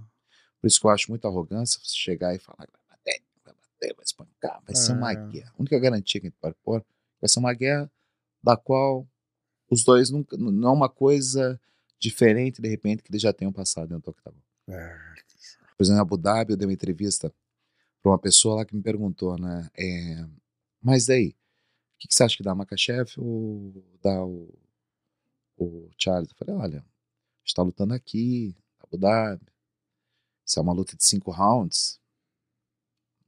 Por 0.61 0.67
isso 0.67 0.79
que 0.79 0.85
eu 0.85 0.91
acho 0.91 1.09
muita 1.09 1.27
arrogância 1.27 1.79
você 1.83 1.95
chegar 1.95 2.35
e 2.35 2.39
falar, 2.39 2.67
vai 2.71 2.97
bater, 2.97 3.21
vai 3.43 3.53
bater, 3.53 3.95
vai 3.95 4.05
espancar, 4.05 4.61
vai 4.65 4.75
ser 4.75 4.91
uma 4.93 5.11
É. 5.11 5.15
guerra. 5.27 5.51
A 5.57 5.59
única 5.61 5.79
garantia 5.79 6.21
que 6.21 6.27
a 6.27 6.29
gente 6.29 6.39
pode 6.39 6.55
pôr 6.63 6.85
vai 7.19 7.27
ser 7.27 7.39
uma 7.39 7.53
guerra 7.53 7.91
da 8.43 8.55
qual 8.55 9.07
os 9.69 9.83
dois 9.83 10.11
nunca, 10.11 10.37
não 10.37 10.69
é 10.69 10.71
uma 10.73 10.89
coisa 10.89 11.59
diferente, 11.99 12.61
de 12.61 12.67
repente, 12.69 13.01
que 13.01 13.09
eles 13.11 13.21
já 13.21 13.31
tenham 13.33 13.51
passado 13.51 13.87
dentro 13.87 14.03
do 14.03 14.09
octagon. 14.11 14.37
É. 14.69 14.95
Por 15.77 15.83
exemplo, 15.83 15.97
em 15.97 16.01
Abu 16.01 16.17
Dhabi, 16.17 16.53
eu 16.53 16.57
dei 16.57 16.67
uma 16.67 16.73
entrevista 16.73 17.33
para 18.01 18.11
uma 18.11 18.19
pessoa 18.19 18.55
lá 18.55 18.65
que 18.65 18.75
me 18.75 18.81
perguntou, 18.81 19.37
né? 19.37 19.69
é, 19.77 20.25
mas 20.81 21.05
daí, 21.05 21.29
o 21.29 21.99
que, 21.99 22.07
que 22.07 22.15
você 22.15 22.23
acha 22.23 22.35
que 22.35 22.43
dá 22.43 22.55
Makachev 22.55 23.11
ou 23.17 23.71
dá 24.01 24.23
o, 24.25 24.51
o 25.57 25.89
Charles? 25.97 26.29
Eu 26.31 26.35
falei, 26.35 26.55
olha, 26.55 26.79
a 26.79 26.81
gente 27.41 27.47
está 27.47 27.61
lutando 27.61 27.93
aqui, 27.93 28.55
Abu 28.79 28.97
Dhabi. 28.97 29.45
Se 30.43 30.57
é 30.57 30.61
uma 30.61 30.73
luta 30.73 30.97
de 30.97 31.03
cinco 31.03 31.31
rounds, 31.31 31.99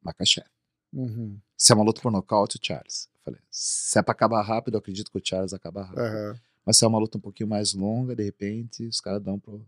Makachev. 0.02 0.48
Uhum. 0.92 1.40
Se 1.56 1.72
é 1.72 1.76
uma 1.76 1.86
luta 1.86 2.02
por 2.02 2.12
nocaute, 2.12 2.58
o 2.58 2.60
Charles. 2.62 3.08
Eu 3.14 3.22
falei, 3.24 3.42
se 3.50 3.98
é 3.98 4.02
para 4.02 4.12
acabar 4.12 4.42
rápido, 4.42 4.76
eu 4.76 4.80
acredito 4.80 5.12
que 5.12 5.18
o 5.18 5.22
Charles 5.24 5.54
acaba 5.54 5.84
rápido. 5.84 6.02
Aham. 6.02 6.42
Mas 6.66 6.78
se 6.78 6.86
é 6.86 6.88
uma 6.88 7.00
luta 7.00 7.18
um 7.18 7.22
pouquinho 7.22 7.50
mais 7.50 7.74
longa, 7.74 8.16
de 8.16 8.24
repente, 8.24 8.86
os 8.88 9.00
caras 9.02 9.22
dão 9.22 9.40
pro 9.40 9.66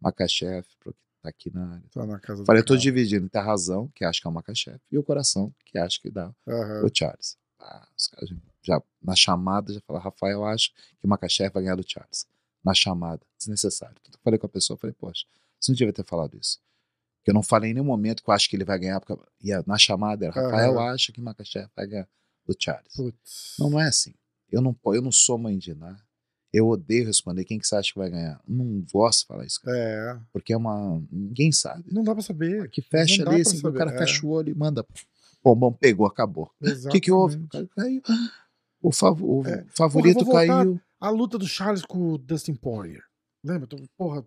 Makachev, 0.00 0.66
pro 0.78 0.92
que 0.92 1.07
tá 1.32 1.36
aqui 1.36 1.50
na 1.54 1.74
área. 1.74 1.84
Tá 1.92 2.06
na 2.06 2.18
casa 2.18 2.44
Falei, 2.44 2.60
eu 2.60 2.64
tô 2.66 2.74
cara. 2.74 2.80
dividindo 2.80 3.26
entre 3.26 3.38
a 3.38 3.42
razão, 3.42 3.88
que 3.94 4.04
acha 4.04 4.20
que 4.20 4.26
é 4.26 4.30
o 4.30 4.32
Makachev, 4.34 4.78
e 4.90 4.98
o 4.98 5.02
coração, 5.02 5.54
que 5.64 5.78
acha 5.78 6.00
que 6.00 6.10
dá 6.10 6.34
Aham. 6.46 6.84
o 6.84 6.90
Charles. 6.92 7.36
Ah, 7.58 7.88
os 7.96 8.06
caras 8.08 8.30
já, 8.62 8.82
na 9.02 9.16
chamada, 9.16 9.72
já 9.72 9.80
falaram, 9.80 10.04
Rafael, 10.04 10.38
eu 10.40 10.44
acho 10.44 10.72
que 10.98 11.06
o 11.06 11.08
Makachev 11.08 11.52
vai 11.52 11.62
ganhar 11.62 11.76
do 11.76 11.84
Charles. 11.86 12.26
Na 12.64 12.74
chamada, 12.74 13.24
desnecessário. 13.38 13.96
Então, 14.06 14.20
falei 14.22 14.38
com 14.38 14.46
a 14.46 14.48
pessoa, 14.48 14.76
falei, 14.76 14.94
poxa, 14.98 15.24
você 15.60 15.72
não 15.72 15.76
devia 15.76 15.92
ter 15.92 16.04
falado 16.04 16.36
isso. 16.36 16.58
Eu 17.26 17.34
não 17.34 17.42
falei 17.42 17.70
em 17.70 17.74
nenhum 17.74 17.86
momento 17.86 18.22
que 18.22 18.30
eu 18.30 18.34
acho 18.34 18.48
que 18.48 18.56
ele 18.56 18.64
vai 18.64 18.78
ganhar, 18.78 19.00
porque 19.00 19.20
e 19.42 19.50
na 19.66 19.76
chamada 19.76 20.26
era, 20.26 20.34
Rafael 20.34 20.78
Aham. 20.78 20.92
acha 20.94 21.12
que 21.12 21.20
o 21.20 21.24
Makachev 21.24 21.68
vai 21.76 21.86
ganhar 21.86 22.08
do 22.46 22.56
Charles. 22.58 22.94
Putz. 22.94 23.54
Não, 23.58 23.70
não 23.70 23.80
é 23.80 23.86
assim. 23.88 24.14
Eu 24.50 24.62
não, 24.62 24.74
eu 24.86 25.02
não 25.02 25.12
sou 25.12 25.36
mãe 25.36 25.58
de 25.58 25.74
nada. 25.74 26.02
Eu 26.52 26.66
odeio 26.68 27.04
responder 27.06 27.44
quem 27.44 27.58
que 27.58 27.66
você 27.66 27.76
acha 27.76 27.92
que 27.92 27.98
vai 27.98 28.08
ganhar. 28.08 28.40
Não 28.48 28.82
gosto 28.92 29.20
de 29.20 29.26
falar 29.26 29.44
isso, 29.44 29.60
cara. 29.60 29.76
É. 29.76 30.18
Porque 30.32 30.52
é 30.52 30.56
uma. 30.56 31.02
Ninguém 31.12 31.52
sabe. 31.52 31.84
Não 31.92 32.02
dá 32.02 32.14
pra 32.14 32.22
saber. 32.22 32.70
Que 32.70 32.80
fecha 32.80 33.28
ali, 33.28 33.42
assim, 33.42 33.58
o 33.66 33.72
cara 33.72 33.90
é. 33.92 33.98
fecha 33.98 34.24
o 34.26 34.30
olho 34.30 34.50
e 34.50 34.54
manda. 34.54 34.84
Bom, 35.44 35.54
bom, 35.54 35.72
pegou, 35.72 36.06
acabou. 36.06 36.50
O 36.60 36.88
que, 36.88 37.00
que 37.00 37.12
houve? 37.12 37.36
O, 37.36 37.48
cara 37.48 37.68
caiu. 37.76 38.02
o, 38.82 38.92
fav- 38.92 39.20
É. 39.46 39.64
favorito 39.76 40.24
Porra, 40.24 40.46
caiu. 40.46 40.80
A 41.00 41.10
luta 41.10 41.38
do 41.38 41.46
Charles 41.46 41.84
com 41.84 42.12
o 42.14 42.18
Dustin 42.18 42.54
Poirier. 42.54 43.02
Lembra? 43.44 43.68
Porra, 43.96 44.24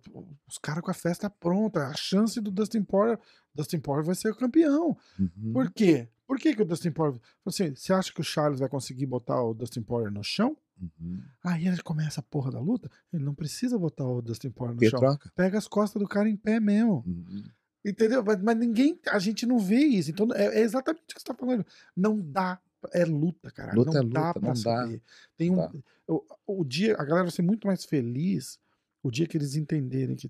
os 0.48 0.58
caras 0.58 0.82
com 0.82 0.90
a 0.90 0.94
festa 0.94 1.28
pronta. 1.28 1.86
A 1.88 1.94
chance 1.94 2.40
do 2.40 2.50
Dustin 2.50 2.82
Poirier. 2.82 3.18
Dustin 3.54 3.78
Poirier 3.78 4.06
vai 4.06 4.14
ser 4.14 4.30
o 4.30 4.36
campeão. 4.36 4.96
Uhum. 5.18 5.52
Por 5.52 5.70
quê? 5.70 6.08
Por 6.26 6.38
que, 6.38 6.54
que 6.54 6.62
o 6.62 6.64
Dustin 6.64 6.92
Poirier. 6.92 7.20
Assim, 7.44 7.74
você 7.74 7.92
acha 7.92 8.12
que 8.12 8.20
o 8.20 8.24
Charles 8.24 8.60
vai 8.60 8.68
conseguir 8.68 9.06
botar 9.06 9.42
o 9.42 9.52
Dustin 9.52 9.82
Poirier 9.82 10.10
no 10.10 10.22
chão? 10.24 10.56
Uhum. 10.82 11.22
Aí 11.44 11.66
ele 11.68 11.80
começa 11.82 12.20
a 12.20 12.22
porra 12.24 12.50
da 12.50 12.58
luta. 12.60 12.90
Ele 13.12 13.22
não 13.24 13.34
precisa 13.34 13.78
botar 13.78 14.04
o 14.06 14.20
Dustin 14.20 14.50
Poirier 14.50 14.74
no 14.74 14.80
Que 14.80 14.90
chão. 14.90 14.98
troca. 14.98 15.30
Pega 15.34 15.56
as 15.58 15.68
costas 15.68 16.02
do 16.02 16.08
cara 16.08 16.28
em 16.28 16.36
pé 16.36 16.58
mesmo. 16.58 17.04
Uhum. 17.06 17.44
Entendeu? 17.84 18.22
Mas, 18.24 18.40
mas 18.42 18.56
ninguém. 18.56 18.98
A 19.08 19.18
gente 19.18 19.46
não 19.46 19.58
vê 19.58 19.78
isso. 19.78 20.10
Então 20.10 20.26
é, 20.34 20.58
é 20.58 20.60
exatamente 20.60 21.02
o 21.02 21.06
que 21.14 21.20
você 21.20 21.24
tá 21.26 21.34
falando. 21.34 21.64
Não 21.96 22.18
dá. 22.18 22.60
É 22.92 23.04
luta, 23.04 23.50
cara. 23.52 23.72
Luta 23.74 23.92
não 24.02 24.08
é 24.08 24.12
dá 24.12 24.26
luta, 24.28 24.40
pra 24.40 24.48
não 24.48 24.54
dá. 24.54 24.60
saber. 24.60 25.02
Tem 25.36 25.50
um, 25.50 25.56
Dá. 25.56 25.70
o, 26.08 26.24
o 26.46 26.64
dia. 26.64 26.94
A 26.94 27.04
galera 27.04 27.22
vai 27.24 27.30
ser 27.30 27.42
muito 27.42 27.66
mais 27.66 27.84
feliz 27.84 28.58
o 29.02 29.10
dia 29.10 29.26
que 29.26 29.36
eles 29.36 29.54
entenderem 29.54 30.16
que 30.16 30.28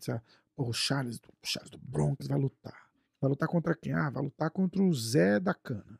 o 0.57 0.73
Charles, 0.73 1.19
do- 1.19 1.29
o 1.29 1.47
Charles 1.47 1.70
do 1.70 1.79
Bronx 1.79 2.27
vai 2.27 2.39
lutar. 2.39 2.77
Vai 3.20 3.31
lutar 3.31 3.49
contra 3.49 3.74
quem? 3.74 3.93
Ah, 3.95 4.11
vai 4.11 4.23
lutar 4.23 4.51
contra 4.51 4.83
o 4.83 4.93
Zé 4.95 5.39
da 5.41 5.55
Cana. 5.55 5.99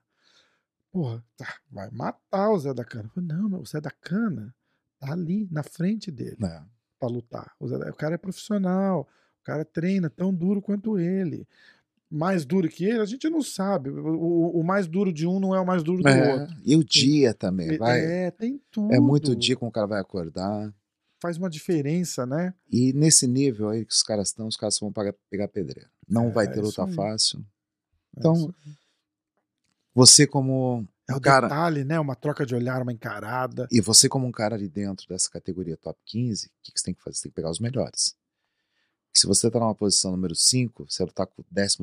Porra, 0.93 1.25
tá, 1.37 1.57
vai 1.71 1.91
matar 1.91 2.51
o 2.51 2.59
Zé 2.59 2.75
da 2.75 2.85
Cana. 2.85 3.05
Eu 3.05 3.11
falei, 3.11 3.29
Não, 3.29 3.49
meu, 3.49 3.61
o 3.61 3.67
Zé 3.67 3.81
da 3.81 3.91
Cana 3.91 4.55
tá 5.01 5.13
ali 5.13 5.49
na 5.51 5.63
frente 5.63 6.11
dele 6.11 6.37
É. 6.45 6.61
pra 7.01 7.09
lutar. 7.09 7.53
O, 7.59 7.67
Zé 7.67 7.77
o 7.77 7.95
cara 7.95 8.15
é 8.15 8.19
profissional, 8.19 9.09
o 9.41 9.45
cara 9.45 9.65
treina 9.65 10.11
tão 10.11 10.33
duro 10.35 10.61
quanto 10.61 10.99
ele. 10.99 11.47
Mais 12.11 12.45
duro 12.45 12.69
que 12.69 12.85
ele, 12.85 12.99
a 13.01 13.07
gente 13.07 13.27
não 13.31 13.41
sabe. 13.41 13.89
O, 13.89 14.59
o- 14.61 14.63
mais 14.63 14.87
duro 14.87 15.11
de 15.11 15.27
um 15.27 15.41
não 15.41 15.55
é 15.55 15.61
o 15.61 15.65
mais 15.67 15.83
duro 15.83 16.03
do 16.03 16.09
É, 16.11 16.35
outro. 16.41 16.57
E 16.63 16.77
o 16.77 16.85
dia 16.85 17.33
também, 17.33 17.79
vai. 17.79 17.99
É, 18.05 18.31
tem 18.31 18.61
tudo. 18.71 18.93
É 18.93 19.01
muito 19.01 19.35
dia 19.35 19.57
como 19.57 19.71
o 19.71 19.73
cara 19.73 19.87
vai 19.87 19.99
acordar. 19.99 20.71
Faz 21.23 21.39
uma 21.39 21.49
diferença, 21.49 22.27
né? 22.27 22.53
E 22.71 22.93
nesse 22.93 23.27
nível 23.27 23.71
aí 23.71 23.87
que 23.87 23.95
os 23.95 24.03
caras 24.03 24.29
estão, 24.29 24.47
os 24.47 24.57
caras 24.59 24.79
vão 24.79 24.93
pagar- 24.93 25.15
pegar 25.31 25.49
pedreira. 25.49 25.89
Não 26.07 26.27
É, 26.29 26.31
vai 26.33 26.45
é 26.45 26.49
ter 26.49 26.63
isso 26.63 26.83
luta 26.83 26.87
fácil. 26.95 27.39
É 28.15 28.21
Então. 28.21 28.55
Você 29.95 30.27
como 30.27 30.87
é 31.09 31.15
o 31.15 31.21
cara- 31.21 31.49
detalhe, 31.49 31.85
né? 31.85 31.99
Uma 32.01 32.15
troca 32.15 32.47
de 32.47 32.55
olhar, 32.55 32.81
uma 32.83 32.93
encarada. 32.93 33.67
e 33.71 33.81
você 33.81 34.09
como 34.09 34.27
um 34.27 34.33
cara 34.33 34.55
ali 34.55 34.69
dentro 34.69 35.07
dessa 35.09 35.29
categoria 35.31 35.77
top 35.77 35.99
15, 36.07 36.47
o 36.47 36.51
que, 36.63 36.73
que 36.73 36.79
você 36.81 36.87
tem 36.87 36.95
que 36.95 37.03
fazer? 37.03 37.17
Você 37.17 37.23
tem 37.25 37.31
que 37.31 37.37
pegar 37.37 37.51
os 37.51 37.61
melhores. 37.61 38.15
Se 39.15 39.27
você 39.27 39.51
tá 39.51 39.61
numa 39.61 39.75
posição 39.75 40.11
número 40.13 40.35
5, 40.35 40.87
você 40.89 41.05
tá 41.09 41.27
com 41.27 41.43
o 41.43 41.45
14 41.55 41.77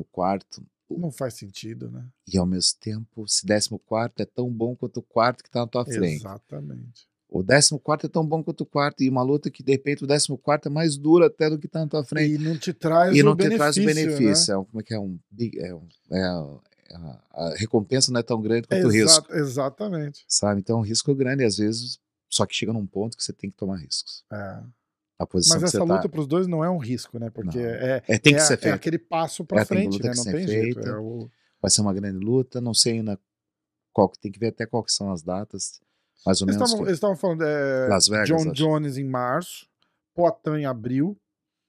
Não 0.90 1.12
faz 1.12 1.34
sentido, 1.34 1.88
né? 1.90 2.04
e 2.26 2.36
ao 2.36 2.44
mesmo 2.46 2.76
tempo, 2.80 3.28
se 3.28 3.46
14 3.46 4.10
é 4.18 4.24
tão 4.24 4.50
bom 4.50 4.74
quanto 4.74 4.96
o 4.98 5.02
quarto 5.02 5.44
que 5.44 5.50
tá 5.50 5.60
na 5.60 5.66
tua 5.68 5.84
frente. 5.84 6.16
Exatamente. 6.22 7.08
O 7.28 7.44
14 7.44 8.06
é 8.06 8.08
tão 8.08 8.26
bom 8.26 8.42
quanto 8.42 8.62
o 8.62 8.66
quarto, 8.66 9.04
e 9.04 9.08
uma 9.08 9.22
luta 9.22 9.48
que 9.48 9.62
de 9.62 9.70
repente 9.70 10.02
o 10.04 10.08
14 10.08 10.26
é 10.66 10.68
mais 10.68 10.96
dura 10.96 11.26
até 11.28 11.48
do 11.48 11.56
que 11.60 11.68
tá 11.68 11.78
na 11.78 11.86
tua 11.86 12.02
frente. 12.02 12.34
E 12.34 12.38
não 12.38 12.58
te 12.58 12.72
traz 12.72 13.16
E 13.16 13.22
o 13.22 13.24
não 13.24 13.36
te 13.36 13.44
benefício, 13.48 13.58
traz 13.58 13.76
o 13.76 13.80
né? 13.80 13.86
benefício. 13.94 14.52
É 14.52 14.58
um- 14.58 14.64
como 14.64 14.80
é 14.80 14.82
que 14.82 14.94
é? 14.94 14.98
Um 14.98 15.18
é 15.60 15.72
um- 15.74 15.88
é 16.10 16.60
a, 16.92 17.20
a- 17.32 17.54
recompensa 17.56 18.10
não 18.12 18.20
é 18.20 18.22
tão 18.22 18.40
grande 18.40 18.66
quanto 18.68 18.86
o 18.86 18.90
Exa- 18.92 19.20
risco. 19.20 19.34
Exatamente. 19.34 20.24
Sabe? 20.28 20.60
Então 20.60 20.78
o 20.78 20.82
risco 20.82 21.10
é 21.10 21.14
grande, 21.14 21.44
às 21.44 21.56
vezes, 21.56 21.98
só 22.28 22.44
que 22.46 22.54
chega 22.54 22.72
num 22.72 22.86
ponto 22.86 23.16
que 23.16 23.22
você 23.24 23.32
tem 23.32 23.50
que 23.50 23.56
tomar 23.56 23.76
riscos. 23.76 24.24
É. 24.32 24.62
A 25.18 25.26
posição 25.26 25.56
Mas 25.56 25.64
essa 25.64 25.78
você 25.78 25.84
luta 25.84 26.02
tá. 26.02 26.08
para 26.08 26.20
os 26.20 26.26
dois 26.26 26.46
não 26.46 26.64
é 26.64 26.70
um 26.70 26.78
risco, 26.78 27.18
né? 27.18 27.28
Porque 27.28 27.58
Não. 27.58 27.64
é, 27.66 28.02
É, 28.08 28.18
tem 28.18 28.32
que 28.34 28.40
é, 28.40 28.42
ser 28.44 28.54
é 28.54 28.56
feito. 28.56 28.74
aquele 28.74 28.98
passo 28.98 29.44
para 29.44 29.60
É, 29.60 29.64
frente, 29.66 30.02
né? 30.02 30.12
Não 30.16 30.24
tem 30.24 30.46
jeito. 30.48 30.74
feita. 30.76 30.88
É 30.90 30.96
o... 30.96 31.28
Vai 31.60 31.70
ser 31.70 31.82
uma 31.82 31.92
grande 31.92 32.18
luta. 32.24 32.58
Não 32.60 32.72
sei 32.72 32.94
ainda 32.94 33.20
qual 33.92 34.08
que 34.08 34.18
tem 34.18 34.32
que 34.32 34.38
ver 34.38 34.46
até 34.48 34.64
qual 34.64 34.82
que 34.82 34.90
são 34.92 35.12
as 35.12 35.22
datas. 35.22 35.78
Mais 36.24 36.40
ou 36.40 36.46
Eles 36.46 36.56
menos. 36.56 36.70
estavam 36.70 36.84
que- 36.84 36.88
eles 36.90 36.96
estavam 36.96 37.16
falando 37.16 37.42
é, 37.44 37.88
Las 37.88 38.08
Vegas, 38.08 38.28
John 38.28 38.36
acho. 38.36 38.52
Jones 38.52 38.96
em 38.96 39.04
março, 39.04 39.66
Poitin 40.14 40.60
em 40.60 40.64
abril, 40.64 41.18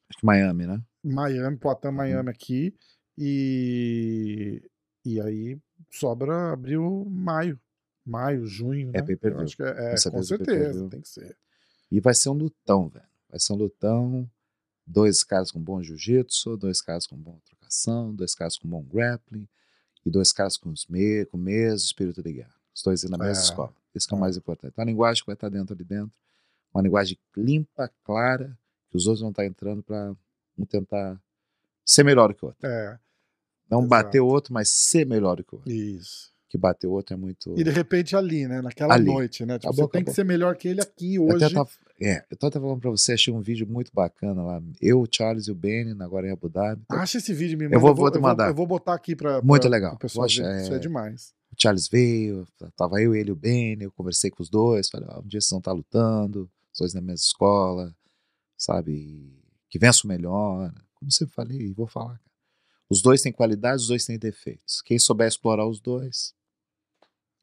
acho 0.10 0.20
que 0.20 0.26
Miami, 0.26 0.66
né? 0.68 0.82
Miami, 1.04 1.58
Poitin, 1.58 1.88
Uhum. 1.88 1.94
Miami 1.94 2.30
aqui 2.30 2.74
e 3.18 4.62
e 5.06 5.20
aí 5.22 5.58
sobra 5.90 6.52
abril, 6.54 7.06
maio, 7.10 7.60
maio, 8.06 8.46
junho, 8.46 8.90
É 8.94 9.00
né? 9.00 9.04
pay-per-view. 9.04 9.44
Acho 9.44 9.56
que 9.56 9.64
é, 9.64 9.68
é, 9.70 9.74
com 9.90 9.94
é 9.94 9.98
certeza, 9.98 10.38
pay-per-view. 10.38 10.90
tem 10.90 11.02
que 11.02 11.10
ser. 11.10 11.38
E 11.92 12.00
vai 12.00 12.14
ser 12.14 12.30
um 12.30 12.34
lutão, 12.34 12.88
velho. 12.90 13.06
Vai 13.30 13.40
ser 13.40 13.54
um 13.54 13.58
lutão. 13.58 14.30
Dois 14.86 15.24
caras 15.24 15.52
com 15.52 15.60
bom 15.62 15.82
jiu-jitsu, 15.82 16.58
dois 16.58 16.82
caras 16.82 17.06
com 17.08 17.16
boa 17.16 17.38
trocação, 17.46 18.14
dois 18.14 18.34
caras 18.36 18.58
com 18.58 18.68
bom 18.68 18.82
grappling 18.84 19.48
e 20.06 20.10
dois 20.10 20.32
caras 20.34 20.58
com, 20.58 20.70
os 20.72 20.86
me 20.88 21.26
com 21.26 21.38
o 21.38 21.40
mesmo 21.40 21.78
espírito 21.78 22.22
de 22.22 22.34
guerra. 22.34 22.54
Os 22.76 22.82
dois 22.82 23.04
na 23.04 23.18
mesma 23.18 23.30
É. 23.30 23.44
escola. 23.44 23.74
Isso 23.94 24.08
que 24.08 24.14
é 24.14 24.18
o 24.18 24.20
É. 24.20 24.22
mais 24.22 24.38
importante. 24.38 24.72
Então, 24.74 24.82
a 24.82 24.86
linguagem 24.86 25.22
que 25.22 25.28
vai 25.28 25.36
estar 25.36 25.50
dentro 25.50 25.74
ali 25.76 25.84
dentro, 25.84 26.18
uma 26.74 26.82
linguagem 26.82 27.18
limpa, 27.38 27.90
clara, 28.04 28.58
que 28.90 28.98
os 28.98 29.06
outros 29.06 29.22
vão 29.22 29.30
estar 29.30 29.46
entrando 29.46 29.84
para 29.84 30.14
Um 30.58 30.66
tentar 30.66 31.20
ser 31.86 32.04
melhor 32.04 32.34
que 32.34 32.44
o 32.44 32.50
outro. 32.50 32.68
É, 32.68 33.00
Não 33.72 33.80
Exato. 33.80 33.90
bater 33.90 34.20
o 34.20 34.28
outro, 34.28 34.54
mas 34.54 34.70
ser 34.70 35.06
melhor 35.06 35.38
que 35.44 35.56
o 35.56 35.58
outro. 35.58 35.72
isso. 35.72 36.30
Que 36.50 36.58
bater 36.58 36.86
o 36.86 36.92
outro 36.92 37.14
é 37.14 37.18
muito. 37.18 37.58
E 37.58 37.64
de 37.64 37.70
repente 37.70 38.14
ali, 38.14 38.46
né? 38.46 38.62
Naquela 38.62 38.94
Ali. 38.96 39.06
noite, 39.06 39.46
né? 39.46 39.58
Tipo, 39.58 39.70
Acabou, 39.70 39.86
você 39.86 39.92
tem 39.94 40.04
que 40.04 40.10
acabou. 40.10 40.16
ser 40.16 40.26
melhor 40.26 40.56
que 40.58 40.68
ele 40.68 40.82
aqui 40.82 41.16
Eu 41.16 41.24
hoje. 41.24 41.46
até 41.46 41.54
tava, 41.54 41.70
é, 42.02 42.26
eu 42.30 42.36
tô 42.36 42.48
até 42.48 42.60
falando 42.60 42.82
pra 42.82 42.90
você, 42.92 43.14
achei 43.14 43.34
um 43.34 43.40
vídeo 43.40 43.66
muito 43.66 43.90
bacana 43.94 44.44
lá. 44.44 44.62
Eu, 44.82 45.00
o 45.02 45.08
Charles 45.10 45.48
e 45.48 45.52
o 45.52 45.56
Benny, 45.56 45.96
agora 46.02 46.28
em 46.28 46.32
Abu 46.32 46.50
Dhabi. 46.50 46.82
Então, 46.84 47.00
Acha 47.00 47.20
esse 47.20 47.34
vídeo, 47.34 47.58
me 47.58 47.64
Eu 47.66 47.70
manda. 47.70 47.80
vou- 47.80 47.96
vou 47.96 48.12
te 48.12 48.20
mandar. 48.20 48.50
Eu 48.50 48.54
vou 48.54 48.68
botar 48.68 48.94
aqui 48.94 49.16
pra. 49.16 49.42
Muito 49.42 49.62
pra- 49.62 49.70
legal. 49.72 49.98
pessoal 49.98 50.26
Poxa, 50.26 50.44
ver. 50.44 50.62
Isso 50.64 50.74
é 50.74 50.76
é- 50.76 50.80
demais. 50.80 51.34
o 51.54 51.56
Charles 51.58 51.88
veio, 51.88 52.46
tava 52.76 53.02
eu, 53.02 53.16
ele 53.16 53.30
e 53.30 53.32
o 53.32 53.36
Benny, 53.36 53.86
eu 53.86 53.92
conversei 53.94 54.30
com 54.30 54.44
os 54.44 54.50
dois, 54.50 54.90
falei, 54.90 55.08
ó, 55.10 55.20
um 55.22 55.26
dia 55.28 55.40
vocês 55.40 55.52
vão 55.52 55.60
estar 55.60 55.72
lutando, 55.72 56.50
os 56.74 56.80
dois 56.80 56.94
na 56.94 57.00
mesma 57.00 57.14
escola, 57.16 57.96
sabe? 58.58 59.32
Que 59.70 59.80
vença 59.80 60.02
o 60.04 60.08
melhor. 60.10 60.74
Como 60.96 61.10
você 61.10 61.26
falei, 61.28 61.62
e 61.62 61.72
vou 61.74 61.88
falar. 61.88 62.20
cara. 62.20 62.31
Os 62.92 63.02
dois 63.02 63.22
têm 63.22 63.32
qualidades, 63.32 63.84
os 63.84 63.88
dois 63.88 64.06
têm 64.06 64.20
defeitos. 64.20 64.82
Quem 64.82 65.00
souber 65.00 65.28
explorar 65.28 65.66
os 65.66 65.80
dois, 65.80 66.34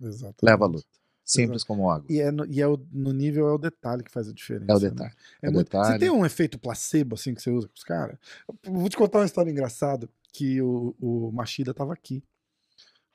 Exatamente. 0.01 0.43
leva 0.43 0.65
a 0.65 0.69
luta. 0.69 0.87
Simples 1.25 1.63
como 1.65 1.91
água. 1.91 2.07
E, 2.11 2.21
é 2.21 2.31
no, 2.31 2.47
e 2.47 2.61
é 2.61 2.67
o- 2.67 2.77
no 2.91 3.13
nível 3.13 3.49
é 3.49 3.53
o 3.53 3.59
detalhe 3.59 4.03
que 4.03 4.11
faz 4.11 4.29
a 4.29 4.33
diferença. 4.33 4.71
É 4.73 4.75
o 4.77 4.81
né? 4.81 4.91
detalhe. 4.91 5.15
É 5.43 5.47
É 5.47 5.51
o 5.51 5.53
muito- 5.53 5.71
Você 5.71 5.77
detalhe. 5.79 5.99
tem 6.01 6.11
um 6.11 6.25
efeito 6.25 6.59
placebo 6.59 7.15
assim 7.15 7.35
que 7.35 7.43
você 7.43 7.51
usa 7.51 7.67
com 7.69 7.75
os 7.75 7.83
caras? 7.85 8.19
Vou 8.65 8.89
te 8.89 8.97
contar 8.97 9.19
uma 9.19 9.27
história 9.27 9.51
engraçada 9.51 10.09
que 10.33 10.61
o, 10.63 10.95
o 11.01 11.31
Machida 11.33 11.75
tava 11.75 11.93
aqui. 11.93 12.23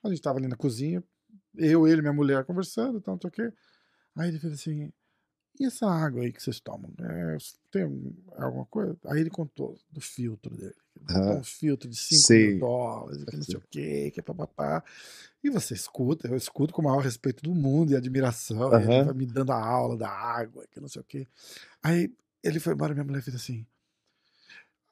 A 0.04 0.10
gente 0.10 0.22
tava 0.22 0.38
ali 0.38 0.48
na 0.48 0.56
cozinha, 0.56 1.04
eu, 1.56 1.88
ele, 1.88 2.02
minha 2.02 2.14
mulher 2.14 2.44
conversando, 2.46 3.02
sei 3.04 3.28
o 3.30 3.32
quê. 3.32 3.54
Aí 4.16 4.30
ele 4.30 4.40
fez 4.40 4.54
assim: 4.54 4.92
"E 5.60 5.66
essa 5.66 5.88
água 5.88 6.22
aí 6.24 6.32
que 6.32 6.42
vocês 6.44 6.60
tomam? 6.60 6.92
É, 7.00 7.38
tem 7.72 7.86
um- 7.86 8.14
alguma 8.38 8.66
coisa?" 8.66 8.96
Aí 9.06 9.22
ele 9.22 9.30
contou 9.32 9.80
do 9.92 10.02
filtro 10.02 10.56
dele. 10.56 10.76
Ah, 11.08 11.36
um 11.36 11.44
filtro 11.44 11.90
de 11.90 11.96
5 11.98 12.22
sim. 12.22 12.48
mil 12.48 12.60
dólares, 12.60 13.24
que 13.24 13.38
não 13.38 13.44
sei 13.44 13.56
o 13.56 13.64
quê, 13.70 14.12
que 14.12 14.20
é 14.20 14.24
papapá. 14.24 14.84
E 15.44 15.50
você 15.50 15.74
escuta, 15.74 16.28
eu 16.28 16.36
escuto 16.38 16.74
com 16.74 16.82
o 16.82 16.86
maior 16.86 17.00
respeito 17.00 17.44
do 17.44 17.54
mundo 17.54 17.92
e 17.92 17.96
admiração. 17.96 18.72
e 18.80 18.84
Ele 18.84 19.04
vai 19.04 19.14
me 19.14 19.26
dando 19.26 19.52
a 19.52 19.62
aula 19.62 19.98
da 19.98 20.10
água, 20.10 20.66
que 20.72 20.80
não 20.80 20.88
sei 20.88 21.02
o 21.02 21.06
quê. 21.06 21.28
Aí 21.82 22.12
ele 22.42 22.60
foi 22.60 22.74
embora, 22.74 22.94
minha 22.94 23.04
mulher 23.04 23.22
fez 23.22 23.36
assim. 23.36 23.66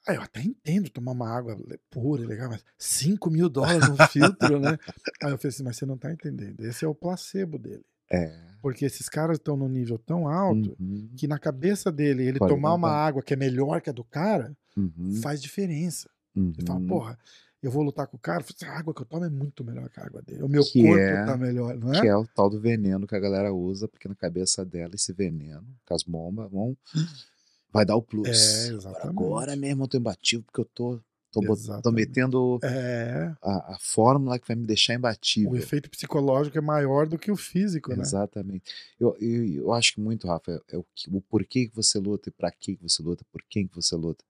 Ah, 0.08 0.16
eu 0.16 0.22
até 0.22 0.42
entendo 0.42 0.90
tomar 0.90 1.12
uma 1.12 1.30
água 1.30 1.56
pura, 1.90 2.26
legal, 2.26 2.50
mas 2.50 2.66
5 2.78 3.30
mil 3.30 3.48
dólares 3.48 3.88
no 3.88 3.98
filtro, 4.08 4.60
né? 4.60 4.78
Aí 5.24 5.32
eu 5.32 5.38
falei 5.38 5.50
assim, 5.50 5.64
mas 5.64 5.78
você 5.78 5.86
não 5.86 5.98
tá 5.98 6.12
entendendo. 6.12 6.60
Esse 6.66 6.84
é 6.84 6.88
o 6.88 6.96
placebo 6.96 7.60
dele. 7.60 7.86
É. 8.10 8.36
Porque 8.62 8.84
esses 8.84 9.08
caras 9.08 9.38
estão 9.38 9.56
num 9.56 9.70
nível 9.70 9.98
tão 9.98 10.28
alto 10.28 10.76
Uhum, 10.80 11.10
que 11.16 11.28
na 11.28 11.40
cabeça 11.40 11.92
dele, 11.92 12.24
ele 12.24 12.40
Pode 12.40 12.54
tomar 12.54 12.74
uma 12.74 12.92
água 12.92 13.22
que 13.22 13.34
é 13.34 13.38
melhor 13.38 13.80
que 13.82 13.90
a 13.90 13.94
do 13.94 14.04
cara, 14.04 14.56
uhum, 14.78 15.20
faz 15.22 15.42
diferença. 15.42 16.10
Ele 16.36 16.66
fala, 16.66 16.80
uhum. 16.80 16.88
porra, 16.88 17.20
eu 17.62 17.70
vou 17.70 17.84
lutar 17.84 18.08
com 18.08 18.18
o 18.18 18.20
cara, 18.20 18.44
a 18.64 18.78
água 18.80 18.94
que 18.94 19.02
eu 19.02 19.06
tomo 19.06 19.26
é 19.26 19.30
muito 19.30 19.64
melhor 19.64 19.90
que 19.90 20.00
a 20.00 20.06
água 20.06 20.22
dele. 20.22 20.42
O 20.44 20.48
meu 20.48 20.64
Que 20.64 20.82
corpo 20.82 20.98
é- 21.04 21.26
tá 21.26 21.38
melhor, 21.38 21.78
não 21.78 21.94
é? 21.94 22.02
Que 22.02 22.08
é 22.08 22.16
o 22.16 22.26
tal 22.26 22.50
do 22.50 22.60
veneno 22.60 23.06
que 23.06 23.16
a 23.16 23.20
galera 23.20 23.54
usa, 23.54 23.88
porque 23.88 24.08
na 24.08 24.16
cabeça 24.16 24.66
dela 24.66 24.96
esse 24.96 25.12
veneno, 25.14 25.68
com 25.86 25.94
as 25.94 26.04
bombas, 26.04 26.50
vão, 26.50 26.76
vai 27.72 27.86
dar 27.86 27.96
o 27.96 28.02
plus. 28.02 28.28
É, 28.28 28.32
Agora, 28.68 28.76
exatamente. 28.78 29.08
agora 29.10 29.56
mesmo 29.56 29.84
eu 29.84 29.88
tô 29.88 29.98
imbatível, 29.98 30.44
porque 30.46 30.62
eu 30.62 30.66
tô, 30.74 31.00
tô, 31.32 31.42
bot- 31.42 31.82
tô 31.84 31.92
metendo 31.92 32.60
É, 32.64 33.34
a, 33.42 33.76
a 33.76 33.78
fórmula 33.80 34.40
que 34.40 34.48
vai 34.48 34.56
me 34.56 34.66
deixar 34.66 34.94
o 34.94 34.96
imbatível. 34.98 35.56
efeito 35.56 35.90
psicológico 35.90 36.58
é 36.58 36.62
maior 36.62 37.08
do 37.08 37.20
que 37.20 37.32
o 37.32 37.36
físico, 37.36 37.94
né? 37.94 38.02
Exatamente. 38.02 38.64
Eu, 39.00 39.16
eu, 39.20 39.46
eu 39.54 39.74
acho 39.74 39.94
que 39.96 40.02
muito, 40.02 40.28
Rafa, 40.28 40.52
é, 40.52 40.76
é 40.76 40.78
o, 40.78 40.86
que- 40.96 41.10
o 41.16 41.22
porquê 41.22 41.68
que 41.68 41.76
você 41.76 42.00
luta 42.00 42.30
e 42.30 42.32
pra 42.32 42.52
que 42.52 42.76
que 42.76 42.82
você 42.84 43.04
luta, 43.04 43.24
por 43.32 43.44
quem 43.50 43.68
que 43.68 43.76
você 43.76 43.96
luta. 43.96 44.24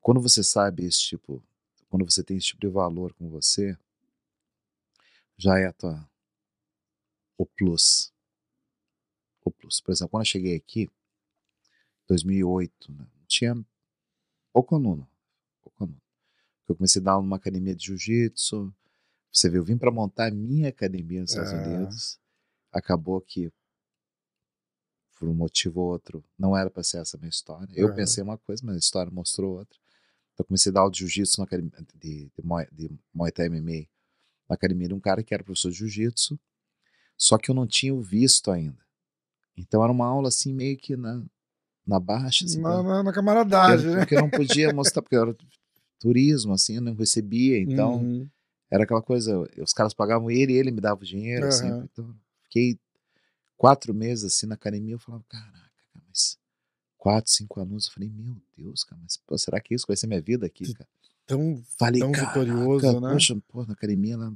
Quando 0.00 0.20
você 0.20 0.42
sabe 0.42 0.84
esse 0.84 1.00
tipo, 1.00 1.42
quando 1.88 2.04
você 2.04 2.22
tem 2.22 2.36
esse 2.36 2.48
tipo 2.48 2.60
de 2.60 2.68
valor 2.68 3.12
com 3.14 3.28
você, 3.28 3.76
já 5.36 5.58
é 5.58 5.66
a 5.66 5.72
tua, 5.72 6.08
o 7.36 7.44
plus. 7.46 8.12
O 9.44 9.50
plus. 9.50 9.80
Por 9.80 9.92
exemplo, 9.92 10.10
quando 10.10 10.22
eu 10.22 10.26
cheguei 10.26 10.56
aqui, 10.56 10.82
em 10.82 10.90
2008, 12.08 12.92
né, 12.92 13.06
tinha 13.26 13.54
pouco 14.52 14.74
aluno. 14.74 15.08
Pouco 15.62 15.84
aluno. 15.84 16.00
Eu 16.68 16.76
comecei 16.76 17.00
a 17.00 17.04
dar 17.04 17.12
aula 17.12 17.24
numa 17.24 17.36
academia 17.36 17.74
de 17.74 17.86
jiu-jitsu. 17.86 18.74
Você 19.32 19.48
viu, 19.50 19.62
eu 19.62 19.64
vim 19.64 19.78
para 19.78 19.90
montar 19.90 20.28
a 20.28 20.30
minha 20.30 20.68
academia 20.70 21.22
nos 21.22 21.30
Estados 21.32 21.52
É. 21.52 21.56
Unidos. 21.56 22.20
Acabou 22.72 23.20
que, 23.20 23.52
por 25.18 25.28
um 25.28 25.34
motivo 25.34 25.80
ou 25.80 25.88
outro, 25.88 26.24
não 26.38 26.56
era 26.56 26.70
para 26.70 26.82
ser 26.82 26.98
essa 26.98 27.16
a 27.16 27.20
minha 27.20 27.30
história. 27.30 27.68
Eu 27.74 27.88
Aham. 27.88 27.96
pensei 27.96 28.22
uma 28.22 28.38
coisa, 28.38 28.64
mas 28.64 28.76
a 28.76 28.78
história 28.78 29.12
mostrou 29.12 29.58
outra. 29.58 29.78
Então, 30.40 30.42
eu 30.42 30.44
comecei 30.44 30.70
a 30.70 30.72
dar 30.72 30.80
aula 30.80 30.90
de 30.92 30.98
jiu-jitsu 31.00 31.38
na 31.40 31.44
academia 31.44 31.70
de, 31.94 32.30
de, 32.32 32.88
de 32.88 32.98
Muay 33.12 33.30
Thai 33.30 33.46
MMA 33.46 33.86
na 34.48 34.54
academia 34.54 34.88
de 34.88 34.94
um 34.94 35.00
cara 35.00 35.22
que 35.22 35.32
era 35.34 35.44
professor 35.44 35.70
de 35.70 35.76
jiu-jitsu, 35.78 36.38
só 37.16 37.36
que 37.38 37.50
eu 37.50 37.54
não 37.54 37.66
tinha 37.66 37.94
o 37.94 38.00
visto 38.00 38.50
ainda. 38.50 38.78
Então 39.56 39.82
era 39.82 39.92
uma 39.92 40.06
aula 40.06 40.28
assim 40.28 40.52
meio 40.52 40.76
que 40.78 40.96
na, 40.96 41.22
na 41.86 42.00
baixa, 42.00 42.44
assim, 42.46 42.60
Na, 42.62 42.82
na, 42.82 43.02
na 43.02 43.10
porque, 43.10 43.14
camaradagem, 43.14 43.86
eu- 43.86 43.92
né? 43.94 44.00
porque 44.00 44.14
eu 44.14 44.18
não 44.20 44.30
podia 44.30 44.72
mostrar, 44.72 45.02
porque 45.02 45.16
era 45.16 45.36
turismo, 46.00 46.52
assim, 46.54 46.76
eu 46.76 46.82
não 46.82 46.94
recebia, 46.94 47.58
então 47.58 48.00
Uhum. 48.00 48.28
era 48.70 48.84
aquela 48.84 49.02
coisa, 49.02 49.38
os 49.62 49.72
caras 49.74 49.92
pagavam 49.92 50.30
ele 50.30 50.52
e 50.54 50.56
ele 50.56 50.70
me 50.70 50.80
dava 50.80 51.00
o 51.02 51.04
dinheiro, 51.06 51.46
assim, 51.46 51.66
Aham. 51.66 51.88
então 51.92 52.16
fiquei 52.44 52.78
quatro 53.58 53.92
meses 53.92 54.24
assim 54.24 54.46
na 54.46 54.54
academia, 54.54 54.94
eu 54.94 54.98
falava, 54.98 55.22
caraca, 55.28 55.70
cara, 55.92 56.04
mas 56.08 56.38
quatro, 57.00 57.32
cinco 57.32 57.58
alunos, 57.58 57.86
eu 57.86 57.92
falei, 57.92 58.10
meu 58.10 58.36
Deus, 58.54 58.84
cara, 58.84 59.00
mas 59.02 59.16
pô, 59.16 59.36
será 59.38 59.58
que 59.58 59.74
isso 59.74 59.86
vai 59.88 59.96
ser 59.96 60.06
minha 60.06 60.20
vida 60.20 60.44
aqui, 60.44 60.70
cara? 60.74 60.88
Tão, 61.26 61.62
Falei, 61.78 61.98
tão 61.98 62.12
caraca, 62.12 62.38
vitorioso, 62.38 63.00
né? 63.00 63.12
poxa, 63.12 63.42
pô, 63.48 63.64
na 63.64 63.72
academia 63.72 64.18
lá, 64.18 64.30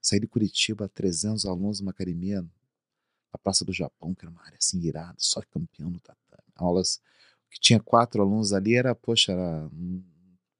saí 0.00 0.20
de 0.20 0.28
Curitiba, 0.28 0.88
300 0.88 1.44
alunos 1.44 1.80
numa 1.80 1.90
academia 1.90 2.40
na 2.40 3.38
Praça 3.42 3.64
do 3.64 3.72
Japão, 3.72 4.14
que 4.14 4.24
era 4.24 4.30
uma 4.30 4.42
área 4.44 4.56
assim 4.56 4.78
irada, 4.78 5.16
só 5.18 5.42
campeão 5.42 5.90
no 5.90 5.98
tatame. 5.98 6.44
Aulas 6.54 7.00
que 7.50 7.58
tinha 7.58 7.80
quatro 7.80 8.22
alunos 8.22 8.52
ali, 8.52 8.76
era, 8.76 8.94
poxa, 8.94 9.32
era 9.32 9.68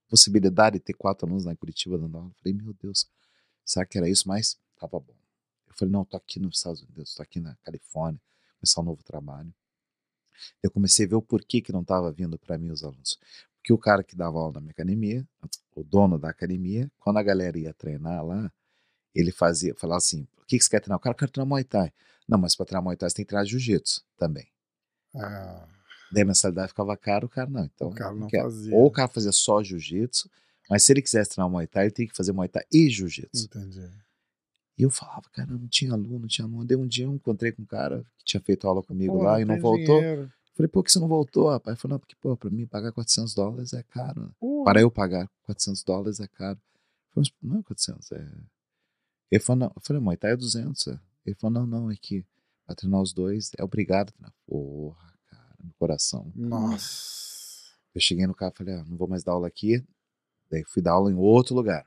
possibilidade 0.09 0.79
de 0.79 0.85
ter 0.85 0.95
quatro 0.95 1.25
alunos 1.25 1.45
lá 1.45 1.53
em 1.53 1.57
Curitiba 1.57 1.97
dando 1.97 2.17
aula. 2.17 2.31
Eu 2.31 2.35
Falei, 2.35 2.53
meu 2.53 2.75
Deus, 2.75 3.09
será 3.65 3.87
que 3.87 3.97
era 3.97 4.09
isso? 4.09 4.27
Mas 4.27 4.59
tava 4.77 4.99
bom. 4.99 5.15
Eu 5.69 5.75
falei, 5.75 5.93
não, 5.93 6.05
tô 6.05 6.17
aqui 6.17 6.41
nos 6.41 6.57
Estados 6.57 6.83
Unidos, 6.83 7.15
tô 7.15 7.23
aqui 7.23 7.39
na 7.39 7.55
Califórnia, 7.63 8.21
começar 8.59 8.81
um 8.81 8.85
novo 8.85 9.05
trabalho. 9.05 9.55
Eu 10.63 10.71
comecei 10.71 11.07
a 11.07 11.09
ver 11.09 11.15
o 11.17 11.23
porquê 11.23 11.61
que 11.61 11.73
não 11.73 11.83
estava 11.83 12.11
vindo 12.13 12.39
para 12.39 12.59
mim 12.59 12.71
os 12.71 12.83
alunos. 12.85 13.19
Porque 13.57 13.73
o 13.73 13.79
cara 13.79 14.05
que 14.05 14.15
dava 14.15 14.39
aula 14.39 14.55
na 14.55 14.61
minha 14.61 14.73
academia, 14.73 15.27
o 15.75 15.83
dono 15.83 16.19
da 16.19 16.29
academia, 16.29 16.91
quando 16.99 17.19
a 17.19 17.23
galera 17.23 17.59
ia 17.59 17.73
treinar 17.73 18.25
lá, 18.25 18.53
ele 19.15 19.33
fazia, 19.33 19.75
falava 19.75 19.99
assim: 19.99 20.27
o 20.39 20.45
que, 20.47 20.59
que 20.59 20.65
você 20.65 20.71
quer 20.71 20.81
treinar? 20.81 20.99
O 20.99 21.01
cara 21.01 21.15
quer 21.15 21.31
treinar 21.31 21.49
Muay 21.49 21.65
Thai. 21.65 21.93
Não, 22.29 22.39
mas 22.39 22.55
para 22.55 22.67
treinar 22.67 22.83
Muay 22.83 22.97
Thai 22.97 23.09
você 23.09 23.17
tem 23.17 23.25
que 23.25 23.29
treinar 23.31 23.47
Jiu-Jitsu 23.47 24.03
também. 24.17 24.47
Ah, 25.15 25.67
Daí 26.13 26.23
a 26.23 26.27
mensalidade 26.27 26.69
ficava 26.69 26.97
cara, 26.97 27.25
o 27.25 27.29
cara 27.29 27.49
não. 27.49 27.65
Então, 27.65 27.89
o 27.89 27.95
cara 27.95 28.15
não 28.15 28.29
quer. 28.29 28.43
fazia. 28.43 28.75
Ou 28.75 28.87
o 28.87 28.91
cara 28.91 29.09
fazia 29.09 29.33
só 29.33 29.63
Jiu-Jitsu, 29.63 30.31
mas 30.69 30.83
se 30.83 30.93
ele 30.93 31.03
quisesse 31.03 31.31
treinar 31.31 31.51
Muay 31.51 31.67
Thai, 31.67 31.85
ele 31.85 31.93
tinha 31.93 32.09
que 32.09 32.17
fazer 32.17 32.33
Muay 32.33 32.49
Thai 32.49 32.65
e 32.73 32.89
Jiu-Jitsu. 32.91 33.47
Entendi. 33.47 33.91
E 34.77 34.83
eu 34.83 34.91
falava, 34.91 35.23
cara, 35.33 35.53
não 35.53 35.69
tinha 35.69 35.93
aluno, 35.93 36.21
não 36.21 36.27
tinha 36.29 36.45
aluno. 36.47 36.65
Daí 36.65 36.77
um 36.77 36.87
dia 36.87 37.05
eu 37.05 37.15
encontrei 37.15 37.53
com 37.53 37.63
um 37.63 37.67
cara 37.67 38.05
que 38.19 38.25
tinha 38.25 38.41
feito 38.41 38.67
aula 38.67 38.83
comigo 38.83 39.17
Pô, 39.17 39.23
lá 39.23 39.41
e 39.41 39.45
não 39.45 39.59
voltou. 39.61 40.01
dinheiro. 40.01 40.33
Falei, 40.55 40.69
pô, 40.69 40.83
que 40.83 40.91
você 40.93 40.99
não 40.99 41.09
voltou, 41.09 41.49
rapaz? 41.49 41.75
Ele 41.75 41.81
falou, 41.81 41.95
não, 41.95 41.99
porque, 42.01 42.15
pô, 42.21 42.37
pra 42.37 42.51
mim 42.51 42.67
pagar 42.67 42.93
400 42.93 43.35
dólares 43.35 43.73
é 43.73 43.83
caro. 43.83 44.35
Pô, 44.39 44.65
Para 44.65 44.81
eu 44.81 44.91
pagar 44.91 45.29
400 45.43 45.83
dólares 45.83 46.21
é 46.21 46.29
caro. 46.29 46.59
Eu 47.17 47.23
falei, 47.23 47.31
mas 47.43 47.51
não 47.53 47.61
é 47.61 47.63
400, 47.63 48.13
é... 48.13 48.29
Ele 49.31 49.41
falou, 49.43 49.61
não. 49.61 49.73
Eu 49.75 49.83
falei, 49.83 50.03
Muay 50.03 50.17
Thai 50.17 50.33
é 50.33 50.37
200. 50.37 50.87
é. 50.89 51.01
Ele 51.27 51.35
falou, 51.37 51.61
não, 51.61 51.67
não, 51.67 51.91
é 51.91 51.97
que 51.97 52.25
pra 52.67 52.75
treinar 52.75 53.01
os 53.01 53.13
dois 53.13 53.51
é 53.59 53.65
obrigado. 53.65 54.11
a 54.11 54.13
treinar. 54.13 54.35
Porra, 54.47 55.13
cara, 55.29 55.57
meu 55.63 55.73
coração. 55.79 56.31
Nossa. 56.37 57.75
Eu 57.95 58.01
cheguei 58.01 58.27
no 58.27 58.35
carro 58.35 58.53
e 58.55 58.59
falei, 58.59 58.75
ah, 58.75 58.85
não 58.85 58.97
vou 58.97 59.09
mais 59.09 59.25
dar 59.25 59.33
aula 59.33 59.47
aqui. 59.47 59.85
Daí 60.51 60.65
fui 60.65 60.83
dar 60.83 60.93
aula 60.93 61.11
em 61.11 61.15
outro 61.15 61.55
lugar. 61.55 61.85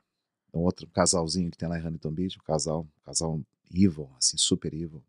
Um 0.52 0.60
outro 0.60 0.86
casalzinho 0.88 1.50
que 1.50 1.58
tem 1.58 1.68
lá 1.68 1.78
em 1.78 1.86
Huntington 1.86 2.10
Beach, 2.10 2.38
um 2.38 2.42
casal, 2.44 2.82
um 2.82 3.04
casal 3.04 3.40
evil, 3.72 4.08
assim, 4.18 4.36
super 4.36 4.72
evil. 4.72 5.02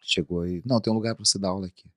Chegou 0.00 0.46
e, 0.46 0.62
não, 0.64 0.80
tem 0.80 0.92
um 0.92 0.96
lugar 0.96 1.14
pra 1.14 1.24
você 1.24 1.38
dar 1.38 1.48
aula 1.48 1.66
aqui. 1.66 1.88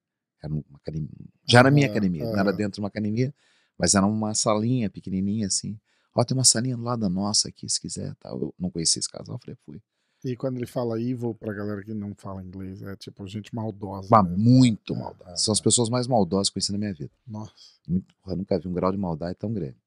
Era 0.42 0.54
uma 0.54 0.64
academia. 0.76 1.10
Já 1.46 1.60
era 1.60 1.72
minha 1.72 1.88
academia, 1.88 2.24
não 2.26 2.38
era 2.40 2.54
dentro 2.54 2.74
de 2.74 2.80
uma 2.80 2.88
academia, 2.88 3.34
mas 3.78 3.96
era 3.96 4.06
uma 4.06 4.34
salinha 4.34 4.90
pequenininha 4.90 5.48
assim. 5.48 5.78
Ó, 6.16 6.24
tem 6.24 6.36
uma 6.38 6.44
salinha 6.44 6.76
do 6.78 6.84
lado 6.84 7.02
da 7.02 7.10
nossa 7.10 7.50
aqui, 7.50 7.70
se 7.70 7.80
quiser, 7.80 8.16
tal. 8.16 8.40
Eu 8.40 8.56
não 8.58 8.70
conhecia 8.72 9.00
esse 9.00 9.10
casal, 9.10 9.36
eu 9.36 9.40
falei, 9.40 9.56
fui. 9.66 9.82
E 10.24 10.36
quando 10.36 10.58
ele 10.58 10.66
fala 10.66 11.00
evil, 11.00 11.36
pra 11.36 11.54
galera 11.54 11.84
que 11.84 11.94
não 11.94 12.16
fala 12.16 12.44
inglês, 12.44 12.82
é 12.82 12.96
tipo 12.96 13.26
gente 13.28 13.54
maldosa. 13.54 14.08
Mas 14.10 14.26
mesmo. 14.26 14.38
muito 14.44 14.94
É, 14.96 14.98
maldosa. 14.98 15.32
é, 15.32 15.36
São 15.36 15.52
as 15.52 15.60
é. 15.60 15.64
pessoas 15.64 15.90
mais 15.90 16.08
maldosas 16.08 16.50
que 16.50 16.54
eu 16.54 16.56
conheci 16.56 16.72
na 16.72 16.78
minha 16.80 16.94
vida. 16.94 17.12
Nossa. 17.28 17.52
Muito, 17.88 18.16
eu 18.26 18.36
nunca 18.36 18.58
vi 18.58 18.68
um 18.68 18.74
grau 18.74 18.92
de 18.92 18.98
maldade 18.98 19.36
tão 19.38 19.54
grande. 19.54 19.78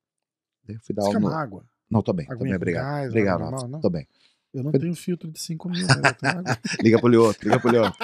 Daí 0.65 0.77
eu 0.77 0.81
fui 0.81 0.95
dar 0.95 1.03
Você 1.03 1.09
aula. 1.09 1.21
quer 1.21 1.27
no- 1.27 1.33
água? 1.35 1.65
Não, 1.91 2.03
tô 2.03 2.13
bem, 2.13 2.27
tô 2.27 2.37
bem, 2.39 2.55
obrigado. 2.55 2.85
gás, 2.85 3.09
obrigado, 3.09 3.41
normal, 3.41 3.69
não? 3.69 3.81
Tô 3.81 3.91
bem. 3.91 4.07
Eu 4.53 4.63
não 4.65 4.71
Foi- 4.71 4.81
tenho 4.81 4.95
filtro 4.95 5.31
de 5.31 5.41
5 5.41 5.69
mil, 5.69 5.87
água. 5.91 6.17
Liga 6.83 6.99
pro 6.99 7.09
Lioto, 7.09 7.43
liga 7.45 7.61
pro 7.61 7.71
Lioto. 7.71 7.97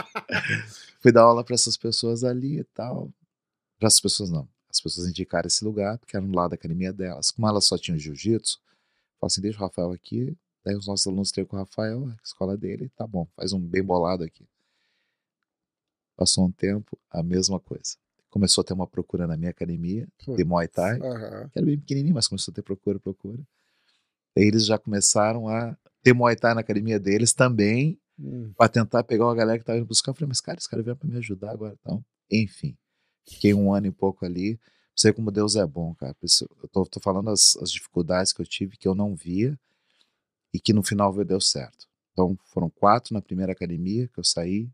Fui 1.00 1.10
dar 1.12 1.22
aula 1.22 1.42
pra 1.44 1.54
essas 1.54 1.76
pessoas 1.76 2.22
ali 2.24 2.58
e 2.60 2.64
tal. 2.64 3.10
Pra 3.78 3.86
essas 3.88 4.00
pessoas 4.00 4.30
não. 4.30 4.48
As 4.70 4.80
pessoas 4.80 5.08
indicaram 5.08 5.46
esse 5.46 5.64
lugar, 5.64 5.98
porque 5.98 6.16
era 6.16 6.24
no 6.24 6.34
lado 6.34 6.50
da 6.50 6.54
academia 6.54 6.92
delas. 6.92 7.30
Como 7.30 7.48
elas 7.48 7.64
só 7.66 7.76
tinham 7.78 7.98
jiu-jitsu, 7.98 8.58
falaram 9.18 9.26
assim: 9.26 9.40
deixa 9.40 9.58
o 9.58 9.60
Rafael 9.62 9.90
aqui. 9.92 10.36
Daí 10.64 10.74
os 10.76 10.86
nossos 10.86 11.06
alunos 11.06 11.30
treinam 11.30 11.48
com 11.48 11.56
o 11.56 11.58
Rafael, 11.60 12.08
a 12.08 12.16
escola 12.24 12.56
dele, 12.56 12.88
tá 12.96 13.06
bom, 13.06 13.26
faz 13.36 13.52
um 13.52 13.60
bem 13.60 13.82
bolado 13.84 14.24
aqui. 14.24 14.44
Passou 16.16 16.46
um 16.46 16.50
tempo, 16.50 16.98
a 17.10 17.22
mesma 17.22 17.60
coisa. 17.60 17.96
Começou 18.30 18.62
a 18.62 18.64
ter 18.64 18.72
uma 18.72 18.86
procura 18.86 19.26
na 19.26 19.36
minha 19.36 19.50
academia 19.50 20.08
de 20.36 20.44
Muay 20.44 20.66
Thai, 20.68 20.98
Aham. 21.00 21.48
que 21.50 21.58
era 21.58 21.66
bem 21.66 21.78
pequenininho, 21.78 22.14
mas 22.14 22.26
começou 22.26 22.52
a 22.52 22.54
ter 22.54 22.62
procura, 22.62 22.98
procura. 22.98 23.38
Eles 24.36 24.66
já 24.66 24.78
começaram 24.78 25.48
a 25.48 25.76
ter 26.02 26.12
Muay 26.12 26.36
Thai 26.36 26.54
na 26.54 26.60
academia 26.60 27.00
deles 27.00 27.32
também, 27.32 27.98
Hum. 28.18 28.52
para 28.56 28.68
tentar 28.68 29.04
pegar 29.04 29.26
uma 29.26 29.34
galera 29.34 29.58
que 29.58 29.64
tava 29.64 29.78
indo 29.78 29.86
buscar. 29.86 30.10
Eu 30.10 30.14
falei, 30.14 30.28
mas 30.28 30.40
cara, 30.40 30.58
esse 30.58 30.68
cara 30.68 30.82
veio 30.82 30.96
para 30.96 31.08
me 31.08 31.16
ajudar 31.18 31.50
agora. 31.50 31.76
Então, 31.80 32.02
enfim, 32.30 32.76
fiquei 33.28 33.52
um 33.52 33.72
ano 33.72 33.86
e 33.86 33.92
pouco 33.92 34.24
ali. 34.24 34.58
Ver 35.02 35.12
como 35.12 35.30
Deus 35.30 35.56
é 35.56 35.66
bom, 35.66 35.94
cara. 35.94 36.16
Eu 36.62 36.68
tô, 36.68 36.86
tô 36.86 37.00
falando 37.00 37.28
as, 37.28 37.56
as 37.56 37.70
dificuldades 37.70 38.32
que 38.32 38.40
eu 38.40 38.46
tive, 38.46 38.78
que 38.78 38.88
eu 38.88 38.94
não 38.94 39.14
via, 39.14 39.58
e 40.52 40.58
que 40.58 40.72
no 40.72 40.82
final 40.82 41.12
veio 41.12 41.26
deu 41.26 41.40
certo. 41.40 41.86
Então, 42.12 42.38
foram 42.46 42.70
quatro 42.70 43.12
na 43.12 43.20
primeira 43.20 43.52
academia 43.52 44.08
que 44.08 44.18
eu 44.18 44.24
saí. 44.24 44.70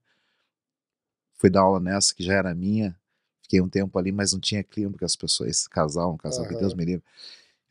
Fui 1.34 1.50
dar 1.50 1.62
aula 1.62 1.80
nessa, 1.80 2.14
que 2.14 2.22
já 2.22 2.34
era 2.34 2.54
minha. 2.54 2.96
Fiquei 3.42 3.60
um 3.60 3.68
tempo 3.68 3.98
ali, 3.98 4.12
mas 4.12 4.32
não 4.32 4.38
tinha 4.40 4.62
clima, 4.62 4.92
porque 4.92 5.04
as 5.04 5.16
pessoas, 5.16 5.50
esse 5.50 5.68
casal, 5.68 6.14
um 6.14 6.16
casal 6.16 6.44
que 6.46 6.52
Aham. 6.52 6.60
Deus 6.60 6.74
me 6.74 6.84
livre. 6.84 7.04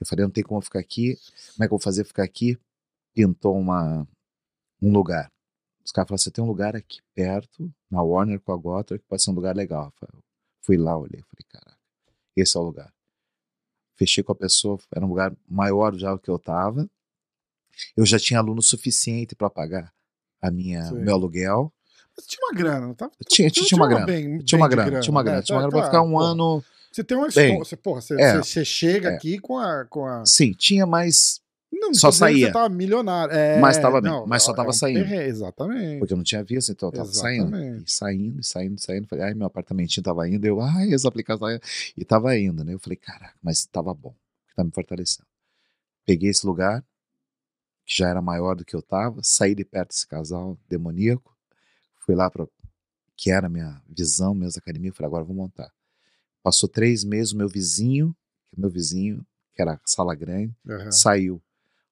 Eu 0.01 0.07
falei, 0.07 0.25
não 0.25 0.31
tem 0.31 0.43
como 0.43 0.57
eu 0.57 0.63
ficar 0.63 0.79
aqui. 0.79 1.15
Como 1.53 1.63
é 1.63 1.67
que 1.67 1.73
eu 1.73 1.77
vou 1.77 1.79
fazer 1.79 2.03
ficar 2.03 2.23
aqui? 2.23 2.57
Pintou 3.13 3.55
uma, 3.57 4.07
um 4.81 4.91
lugar. 4.91 5.31
Os 5.85 5.91
caras 5.91 6.09
falaram, 6.09 6.17
você 6.17 6.31
tem 6.31 6.43
um 6.43 6.47
lugar 6.47 6.75
aqui 6.75 6.99
perto, 7.13 7.71
na 7.89 8.01
Warner 8.01 8.39
com 8.39 8.51
a 8.51 8.57
Gotter, 8.57 8.99
que 8.99 9.05
pode 9.07 9.21
ser 9.21 9.29
um 9.29 9.35
lugar 9.35 9.55
legal, 9.55 9.85
Rafael. 9.85 10.23
Fui 10.61 10.75
lá, 10.75 10.97
olhei, 10.97 11.21
falei, 11.21 11.45
caraca, 11.49 11.77
esse 12.35 12.57
é 12.57 12.59
o 12.59 12.63
lugar. 12.63 12.91
Fechei 13.95 14.23
com 14.23 14.31
a 14.31 14.35
pessoa, 14.35 14.79
era 14.95 15.05
um 15.05 15.09
lugar 15.09 15.35
maior 15.47 15.95
já 15.95 16.11
do 16.13 16.19
que 16.19 16.29
eu 16.29 16.39
tava. 16.39 16.89
Eu 17.95 18.05
já 18.05 18.17
tinha 18.19 18.39
aluno 18.39 18.61
suficiente 18.61 19.35
para 19.35 19.49
pagar 19.49 19.93
a 20.41 20.49
minha, 20.49 20.83
Sim. 20.85 20.95
meu 20.95 21.13
aluguel. 21.13 21.71
Mas 22.17 22.25
tinha 22.25 22.43
uma 22.47 22.53
grana, 22.57 22.87
não? 22.87 22.95
Eu 22.99 23.25
tinha, 23.27 23.51
tu 23.51 23.63
tinha 23.65 23.77
uma 23.79 23.87
grana. 23.87 24.05
bem- 24.05 24.39
Tinha 24.39 24.59
uma 24.59 24.67
bem 24.67 24.77
de 24.77 24.83
grana, 24.83 24.99
tinha 25.01 25.11
uma 25.11 25.23
grana, 25.23 25.37
né? 25.37 25.43
tinha 25.43 25.55
uma 25.57 25.63
Tá, 25.63 25.69
grana 25.69 25.71
pra 25.71 25.81
tá, 25.81 25.85
ficar 25.97 26.01
um 26.03 26.11
pô. 26.11 26.19
ano. 26.19 26.63
Você 26.91 27.03
tem 27.03 27.17
uma 27.17 27.27
história. 27.27 27.57
Você, 27.57 27.77
porra, 27.77 28.01
você, 28.01 28.21
é. 28.21 28.37
você- 28.37 28.65
chega 28.65 29.09
É. 29.11 29.15
aqui 29.15 29.39
com 29.39 29.57
a. 29.57 29.85
Com 29.85 30.05
a... 30.05 30.25
Sim, 30.25 30.51
tinha, 30.53 30.85
mas 30.85 31.39
Não, 31.73 31.93
Só 31.93 32.11
saía. 32.11 32.47
Você 32.47 32.51
tava 32.51 32.67
milionário. 32.69 33.33
É, 33.33 33.57
Mas 33.59 33.77
tava 33.77 34.01
bem, 34.01 34.11
não, 34.11 34.27
mas 34.27 34.43
só 34.43 34.53
tava 34.53 34.69
um 34.69 34.73
saindo. 34.73 34.99
perre- 35.05 35.23
Exatamente. 35.25 35.99
porque 35.99 36.13
eu 36.13 36.17
não 36.17 36.23
tinha 36.23 36.43
visto, 36.43 36.69
então 36.73 36.89
eu 36.89 36.93
tava 36.93 37.11
saindo. 37.13 37.47
Exatamente. 37.55 37.83
E 37.87 37.91
saindo, 37.91 38.39
e 38.41 38.43
saindo, 38.43 38.75
e 38.77 38.81
saindo. 38.81 39.07
Falei, 39.07 39.25
ai, 39.25 39.33
meu 39.33 39.47
apartamentinho 39.47 40.03
tava 40.03 40.27
indo. 40.27 40.45
Eu, 40.45 40.59
ai, 40.59 40.93
essa 40.93 41.07
aplicação. 41.07 41.47
E 41.95 42.03
tava 42.03 42.37
indo, 42.37 42.63
né? 42.65 42.73
Eu 42.73 42.79
falei, 42.79 42.97
caraca, 42.97 43.33
mas 43.41 43.65
tava 43.65 43.93
bom, 43.93 44.13
que 44.49 44.53
tá 44.55 44.63
me 44.65 44.71
fortalecendo. 44.71 45.25
Peguei 46.05 46.29
esse 46.29 46.45
lugar, 46.45 46.83
que 47.85 47.95
já 47.97 48.09
era 48.09 48.21
maior 48.21 48.53
do 48.55 48.65
que 48.65 48.75
eu 48.75 48.81
tava, 48.81 49.21
saí 49.23 49.55
de 49.55 49.63
perto 49.63 49.89
desse 49.89 50.05
casal 50.05 50.57
demoníaco, 50.69 51.33
fui 51.99 52.15
lá 52.15 52.29
para 52.29 52.45
que 53.15 53.31
era 53.31 53.47
a 53.47 53.49
minha 53.49 53.81
visão 53.87 54.35
mesmo 54.35 54.53
da 54.55 54.59
academia, 54.59 54.91
falei, 54.91 55.07
agora 55.07 55.23
eu 55.23 55.27
vou 55.27 55.35
montar. 55.35 55.71
Passou 56.43 56.67
três 56.67 57.03
meses, 57.03 57.33
o 57.33 57.37
meu 57.37 57.47
vizinho, 57.47 58.15
que 58.49 58.59
meu 58.59 58.69
vizinho, 58.69 59.25
que 59.53 59.61
era 59.61 59.79
sala 59.85 60.15
grande, 60.15 60.55
Aham. 60.67 60.91
saiu. 60.91 61.41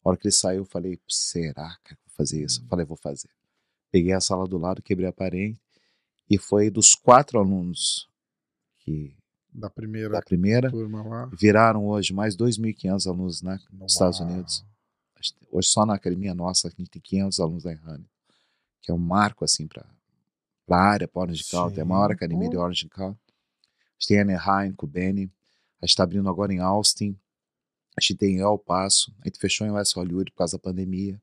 A 0.03 0.09
hora 0.09 0.17
que 0.17 0.27
ele 0.27 0.33
saiu, 0.33 0.59
eu 0.59 0.65
falei, 0.65 0.99
será 1.07 1.77
que 1.83 1.93
eu 1.93 1.97
vou 2.05 2.15
fazer 2.15 2.43
isso? 2.43 2.61
Eu 2.61 2.67
falei, 2.67 2.85
vou 2.85 2.97
fazer. 2.97 3.29
Peguei 3.91 4.13
a 4.13 4.21
sala 4.21 4.47
do 4.47 4.57
lado, 4.57 4.81
quebrei 4.81 5.07
a 5.07 5.13
parede, 5.13 5.59
e 6.29 6.37
foi 6.37 6.69
dos 6.69 6.93
quatro 6.95 7.39
alunos 7.39 8.07
que 8.79 9.15
Da 9.51 9.69
primeira 9.69 10.09
da 10.13 10.21
primeira, 10.21 10.69
turma 10.69 11.03
lá. 11.03 11.25
viraram 11.33 11.87
hoje 11.87 12.13
mais 12.13 12.35
2.500 12.35 13.07
alunos 13.07 13.41
né, 13.41 13.59
nos 13.71 13.93
Estados. 13.93 14.19
Unidos. 14.19 14.65
Hoje 15.51 15.67
só 15.67 15.85
na 15.85 15.95
academia 15.95 16.33
nossa 16.33 16.67
a 16.67 16.71
gente 16.71 16.89
tem 16.89 17.01
500 17.01 17.39
alunos 17.39 17.63
da 17.63 17.73
Enrane, 17.73 18.09
que 18.81 18.91
é 18.91 18.93
um 18.93 18.99
marco 18.99 19.43
assim 19.43 19.67
para 19.67 19.85
a 20.69 20.77
área, 20.77 21.07
para 21.07 21.23
Orange 21.23 21.43
County, 21.49 21.79
é 21.79 21.81
a 21.81 21.85
maior 21.85 22.11
academia 22.11 22.47
de 22.49 22.55
pô. 22.55 22.61
Orange 22.61 22.87
County. 22.89 23.19
A 23.99 24.01
gente 24.01 24.07
tem 24.07 24.19
Anaheim, 24.21 24.71
Kubeni, 24.73 25.29
a 25.81 25.85
gente 25.85 25.91
está 25.91 26.03
abrindo 26.03 26.29
agora 26.29 26.53
em 26.53 26.59
Austin, 26.59 27.17
a 27.97 28.01
gente 28.01 28.15
tem 28.15 28.37
em 28.37 28.39
El 28.39 28.57
Paso, 28.57 29.13
a 29.21 29.27
gente 29.27 29.37
fechou 29.39 29.67
em 29.67 29.71
West 29.71 29.93
Hollywood 29.95 30.31
por 30.31 30.37
causa 30.37 30.57
da 30.57 30.61
pandemia. 30.61 31.21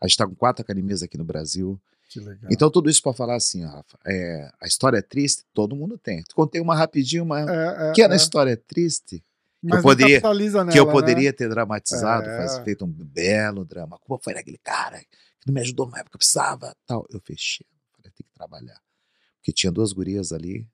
A 0.00 0.06
gente 0.06 0.14
está 0.14 0.26
com 0.26 0.34
quatro 0.34 0.62
academias 0.62 1.02
aqui 1.02 1.16
no 1.16 1.24
Brasil. 1.24 1.80
Que 2.08 2.18
legal. 2.20 2.50
Então, 2.50 2.70
tudo 2.70 2.88
isso 2.90 3.02
para 3.02 3.12
falar 3.12 3.36
assim, 3.36 3.64
Rafa, 3.64 3.98
é, 4.06 4.50
a 4.60 4.66
história 4.66 4.98
é 4.98 5.02
triste, 5.02 5.44
todo 5.52 5.76
mundo 5.76 5.96
tem. 5.98 6.24
Contei 6.34 6.60
uma 6.60 6.74
rapidinho, 6.74 7.22
uma 7.22 7.40
é, 7.40 7.44
é, 7.44 7.88
pequena 7.90 8.14
é. 8.14 8.16
história 8.16 8.56
triste, 8.56 9.22
Mas 9.62 9.76
não 9.76 9.82
poderia- 9.82 10.16
capitaliza 10.20 10.64
que 10.66 10.78
eu 10.78 10.84
nela, 10.86 10.92
poderia 10.92 11.30
né? 11.30 11.32
ter 11.32 11.48
dramatizado, 11.48 12.28
É. 12.28 12.36
faz- 12.38 12.58
feito 12.64 12.84
um 12.84 12.88
belo 12.90 13.64
drama. 13.64 13.96
A 13.96 13.98
culpa 13.98 14.24
foi 14.24 14.34
daquele 14.34 14.58
cara 14.58 14.98
que 15.00 15.06
não 15.46 15.54
me 15.54 15.60
ajudou 15.60 15.86
na 15.88 15.98
época 15.98 16.10
que 16.12 16.16
eu 16.16 16.18
precisava, 16.18 16.74
tal. 16.86 17.06
Eu 17.10 17.20
fechei, 17.20 17.66
falei, 17.96 18.10
tem 18.16 18.26
que 18.26 18.32
trabalhar. 18.34 18.80
Porque 19.36 19.52
tinha 19.52 19.70
duas 19.70 19.92
gurias 19.92 20.32
ali, 20.32 20.66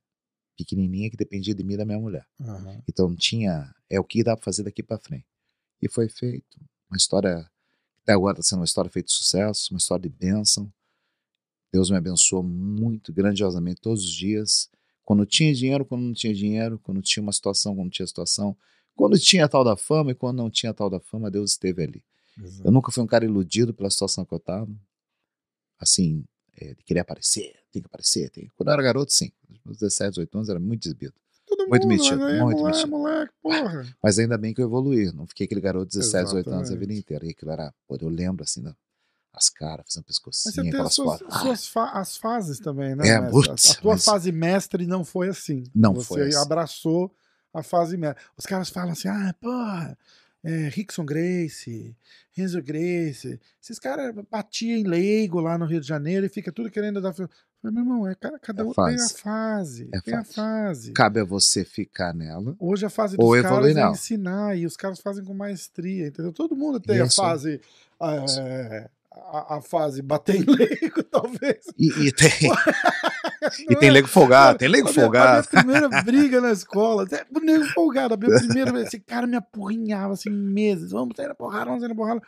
pequenininha, 0.56 1.10
que 1.10 1.16
dependia 1.16 1.54
de 1.54 1.62
mim 1.64 1.74
e 1.74 1.76
da 1.76 1.84
minha 1.84 1.98
mulher. 1.98 2.26
Aham. 2.40 2.82
Então 2.88 3.14
tinha, 3.14 3.74
é 3.88 3.98
o 3.98 4.04
que 4.04 4.22
dá 4.22 4.36
para 4.36 4.44
fazer 4.44 4.62
daqui 4.62 4.82
para 4.82 4.98
frente. 4.98 5.26
E 5.80 5.88
foi 5.88 6.08
feito. 6.08 6.60
Uma 6.90 6.96
história, 6.96 7.50
até 8.02 8.12
agora 8.12 8.38
está 8.38 8.50
sendo 8.50 8.60
uma 8.60 8.64
história 8.64 8.90
feita 8.90 9.06
de 9.06 9.12
sucesso, 9.12 9.72
uma 9.72 9.78
história 9.78 10.02
de 10.02 10.08
bênção. 10.08 10.72
Deus 11.72 11.90
me 11.90 11.96
abençoou 11.96 12.42
muito, 12.42 13.12
grandiosamente, 13.12 13.80
todos 13.80 14.04
os 14.04 14.12
dias. 14.12 14.70
Quando 15.04 15.26
tinha 15.26 15.52
dinheiro, 15.52 15.84
quando 15.84 16.02
não 16.02 16.14
tinha 16.14 16.32
dinheiro, 16.32 16.78
quando 16.78 17.02
tinha 17.02 17.22
uma 17.22 17.32
situação, 17.32 17.74
quando 17.74 17.84
não 17.84 17.90
tinha 17.90 18.06
situação. 18.06 18.56
Quando 18.94 19.18
tinha 19.18 19.44
a 19.44 19.48
tal 19.48 19.64
da 19.64 19.76
fama 19.76 20.12
e 20.12 20.14
quando 20.14 20.38
não 20.38 20.48
tinha 20.48 20.70
a 20.70 20.74
tal 20.74 20.88
da 20.88 21.00
fama, 21.00 21.30
Deus 21.30 21.52
esteve 21.52 21.82
ali. 21.82 22.04
Exato. 22.38 22.68
Eu 22.68 22.72
nunca 22.72 22.92
fui 22.92 23.02
um 23.02 23.06
cara 23.06 23.24
iludido 23.24 23.74
pela 23.74 23.90
situação 23.90 24.24
que 24.24 24.32
eu 24.32 24.38
estava. 24.38 24.70
Assim, 25.78 26.24
é, 26.56 26.74
de 26.74 26.84
querer 26.84 27.00
aparecer, 27.00 27.56
tem 27.74 27.82
que 27.82 27.86
aparecer. 27.86 28.30
Tem... 28.30 28.50
Quando 28.56 28.68
eu 28.68 28.72
era 28.74 28.82
garoto, 28.82 29.12
sim. 29.12 29.30
Nos 29.64 29.78
17, 29.78 30.10
18 30.10 30.36
anos, 30.36 30.48
era 30.48 30.58
muito 30.60 30.86
exibido. 30.86 31.14
Todo 31.46 31.68
muito 31.68 31.82
mundo, 31.86 31.98
metido, 31.98 32.24
aí, 32.24 32.40
muito 32.40 32.58
moleque, 32.58 32.76
metido. 32.78 32.90
moleque, 32.90 33.32
porra. 33.42 33.86
Mas 34.02 34.18
ainda 34.18 34.38
bem 34.38 34.54
que 34.54 34.60
eu 34.62 34.66
evoluí. 34.66 35.12
Não 35.12 35.26
fiquei 35.26 35.44
aquele 35.46 35.60
garoto 35.60 35.86
de 35.90 35.98
17, 35.98 36.24
18 36.26 36.48
anos 36.48 36.58
a 36.58 36.62
Exatamente. 36.62 36.88
vida 36.88 36.98
inteira. 36.98 37.26
E 37.26 37.30
aquilo 37.30 37.50
era. 37.50 37.74
Pô, 37.86 37.96
eu 38.00 38.08
lembro 38.08 38.42
assim, 38.42 38.62
da- 38.62 38.74
as 39.32 39.48
caras, 39.50 39.84
fazendo 39.88 40.04
você 40.04 40.08
pescocinho, 40.08 40.54
tem 40.54 40.68
as 40.68 40.74
aquelas 40.74 40.94
suas. 40.94 41.22
Ah, 41.28 41.38
suas 41.40 41.66
fa- 41.68 41.90
as 41.90 42.16
fases 42.16 42.58
também, 42.60 42.94
né? 42.94 43.08
É, 43.08 43.20
putz, 43.30 43.68
a, 43.70 43.72
a 43.72 43.80
tua 43.80 43.92
mas- 43.94 44.04
fase 44.04 44.30
mestre 44.32 44.86
não 44.86 45.04
foi 45.04 45.28
assim. 45.28 45.64
Não 45.74 45.94
Você 45.94 46.06
foi 46.06 46.28
assim. 46.28 46.38
abraçou 46.38 47.12
a 47.52 47.62
fase 47.62 47.96
mestre. 47.96 48.22
Os 48.38 48.46
caras 48.46 48.68
falam 48.70 48.92
assim, 48.92 49.08
ah, 49.08 49.34
porra, 49.40 49.98
é, 50.44 50.68
Rickson 50.68 51.04
Grace, 51.04 51.96
Renzo 52.32 52.62
Grace, 52.62 53.40
esses 53.62 53.78
caras 53.78 54.14
batiam 54.30 54.78
em 54.78 54.84
leigo 54.84 55.40
lá 55.40 55.58
no 55.58 55.66
Rio 55.66 55.80
de 55.80 55.86
Janeiro 55.86 56.24
e 56.26 56.28
fica 56.28 56.52
tudo 56.52 56.70
querendo 56.70 57.00
dar... 57.00 57.12
Falei, 57.64 57.74
meu 57.82 57.82
irmão, 57.94 58.06
é, 58.08 58.14
ca- 58.14 58.38
cada 58.42 58.62
É 58.62 58.66
um 58.66 58.72
tem 58.72 58.84
a 58.84 58.88
fase. 58.98 59.14
fase. 59.18 59.88
É 59.94 60.00
tem 60.02 60.14
a 60.14 60.18
fase. 60.24 60.34
fase. 60.34 60.92
Cabe 60.92 61.20
a 61.20 61.24
você 61.24 61.64
ficar 61.64 62.12
nela. 62.14 62.54
Hoje 62.58 62.84
a 62.84 62.90
fase 62.90 63.16
dos 63.16 63.24
Ou 63.26 63.40
caras 63.42 63.74
é 63.76 63.88
ensinar 63.90 64.54
e 64.58 64.66
os 64.66 64.76
caras 64.76 65.00
fazem 65.00 65.24
com 65.24 65.32
maestria, 65.32 66.08
entendeu? 66.08 66.30
Todo 66.32 66.54
mundo 66.54 66.78
tem 66.78 67.00
a 67.00 67.06
Isso. 67.06 67.16
fase... 67.16 67.60
é, 68.02 68.88
a, 69.16 69.56
a 69.56 69.60
fase 69.62 70.02
bater 70.02 70.34
em 70.36 70.44
leigo, 70.44 71.02
talvez. 71.08 71.64
E, 71.78 72.08
e 72.08 72.12
tem, 72.12 72.28
e 73.70 73.76
tem 73.76 73.88
é? 73.88 73.92
nego 73.92 74.08
folgado, 74.08 74.58
tem 74.58 74.68
A 74.68 74.70
minha- 74.70 74.86
folgado. 74.92 75.48
A 75.52 75.62
minha 75.62 75.78
primeira 75.80 76.02
briga 76.02 76.40
na 76.40 76.50
escola, 76.50 77.04
até 77.04 77.24
o 77.34 77.40
nego 77.40 77.64
folgado, 77.66 78.14
a 78.14 78.16
minha 78.16 78.36
primeira 78.40 78.72
vez, 78.72 78.88
esse 78.88 78.98
cara 79.00 79.26
me 79.26 79.36
apurrinhava 79.36 80.14
assim 80.14 80.30
meses, 80.30 80.90
vamos 80.90 81.16
sair 81.16 81.28
na 81.28 81.34
porrada, 81.34 81.66
vamos 81.66 81.80
sair 81.80 81.88
na 81.88 81.94
porrada. 81.94 82.20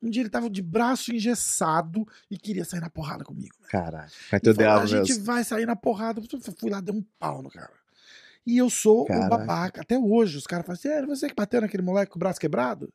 Um 0.00 0.10
dia 0.10 0.22
ele 0.22 0.30
tava 0.30 0.48
de 0.48 0.62
braço 0.62 1.12
engessado 1.12 2.06
e 2.30 2.38
queria 2.38 2.64
sair 2.64 2.80
na 2.80 2.88
porrada 2.90 3.24
comigo. 3.24 3.54
né? 3.60 3.66
Caralho, 3.68 4.10
vai 4.30 4.40
falou, 4.66 4.82
a 4.82 4.86
gente 4.86 5.08
mesmo. 5.08 5.24
vai 5.24 5.44
sair 5.44 5.66
na 5.66 5.74
porrada. 5.76 6.20
Eu 6.20 6.40
fui 6.58 6.70
lá, 6.70 6.80
dei 6.80 6.94
um 6.94 7.04
pau 7.18 7.42
no 7.42 7.50
cara. 7.50 7.72
E 8.46 8.56
eu 8.56 8.70
sou 8.70 9.02
o 9.02 9.06
Caraca. 9.06 9.28
babaca. 9.28 9.80
Até 9.82 9.98
hoje, 9.98 10.38
os 10.38 10.46
caras 10.46 10.64
falam 10.64 10.78
assim, 10.78 10.88
é 10.88 11.04
você 11.04 11.28
que 11.28 11.34
bateu 11.34 11.60
naquele 11.60 11.82
moleque 11.82 12.12
com 12.12 12.18
o 12.18 12.20
braço 12.20 12.40
quebrado? 12.40 12.92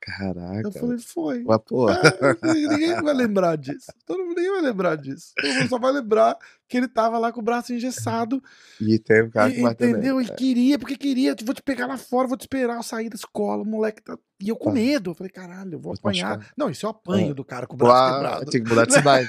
Caraca. 0.00 0.66
Eu 0.66 0.72
falei, 0.72 0.98
foi. 0.98 1.42
Mas, 1.44 1.60
Ah, 1.60 2.36
ninguém 2.54 2.94
vai 3.02 3.12
lembrar 3.14 3.56
disso. 3.56 3.92
Todo 4.06 4.18
mundo 4.24 4.36
ninguém 4.36 4.50
vai 4.52 4.62
lembrar 4.62 4.96
disso. 4.96 5.32
Todo 5.40 5.52
mundo 5.54 5.68
só 5.68 5.78
vai 5.78 5.92
lembrar 5.92 6.38
que 6.66 6.76
ele 6.78 6.88
tava 6.88 7.18
lá 7.18 7.30
com 7.30 7.40
o 7.40 7.42
braço 7.42 7.72
engessado 7.74 8.42
e 8.80 8.98
tem 8.98 9.24
um 9.24 9.30
cara 9.30 9.50
que 9.52 9.60
bateu 9.60 9.90
Entendeu? 9.90 10.20
E 10.20 10.28
queria, 10.34 10.78
porque 10.78 10.96
queria, 10.96 11.36
vou 11.44 11.54
te 11.54 11.62
pegar 11.62 11.86
lá 11.86 11.98
fora, 11.98 12.26
vou 12.28 12.36
te 12.36 12.42
esperar 12.42 12.76
eu 12.76 12.82
sair 12.82 13.10
da 13.10 13.16
escola, 13.16 13.62
o 13.62 13.66
moleque 13.66 14.02
tá... 14.02 14.16
E 14.42 14.48
eu 14.48 14.56
com 14.56 14.70
Tá. 14.70 14.74
medo, 14.74 15.10
eu 15.10 15.14
falei, 15.14 15.30
caralho, 15.30 15.74
eu 15.74 15.78
vou 15.80 15.92
Vou 15.92 15.98
apanhar. 15.98 16.38
machucar. 16.38 16.52
Não, 16.56 16.70
isso 16.70 16.86
eu 16.86 16.90
apanho 16.90 17.32
Ah. 17.32 17.34
do 17.34 17.44
cara 17.44 17.66
com 17.66 17.74
o 17.74 17.76
braço 17.76 17.92
Uau, 17.94 18.14
quebrado. 18.14 18.50
tinha 18.50 18.62
que 18.62 18.68
mudar 18.70 18.86
de 18.86 18.92
cidade. 18.94 19.28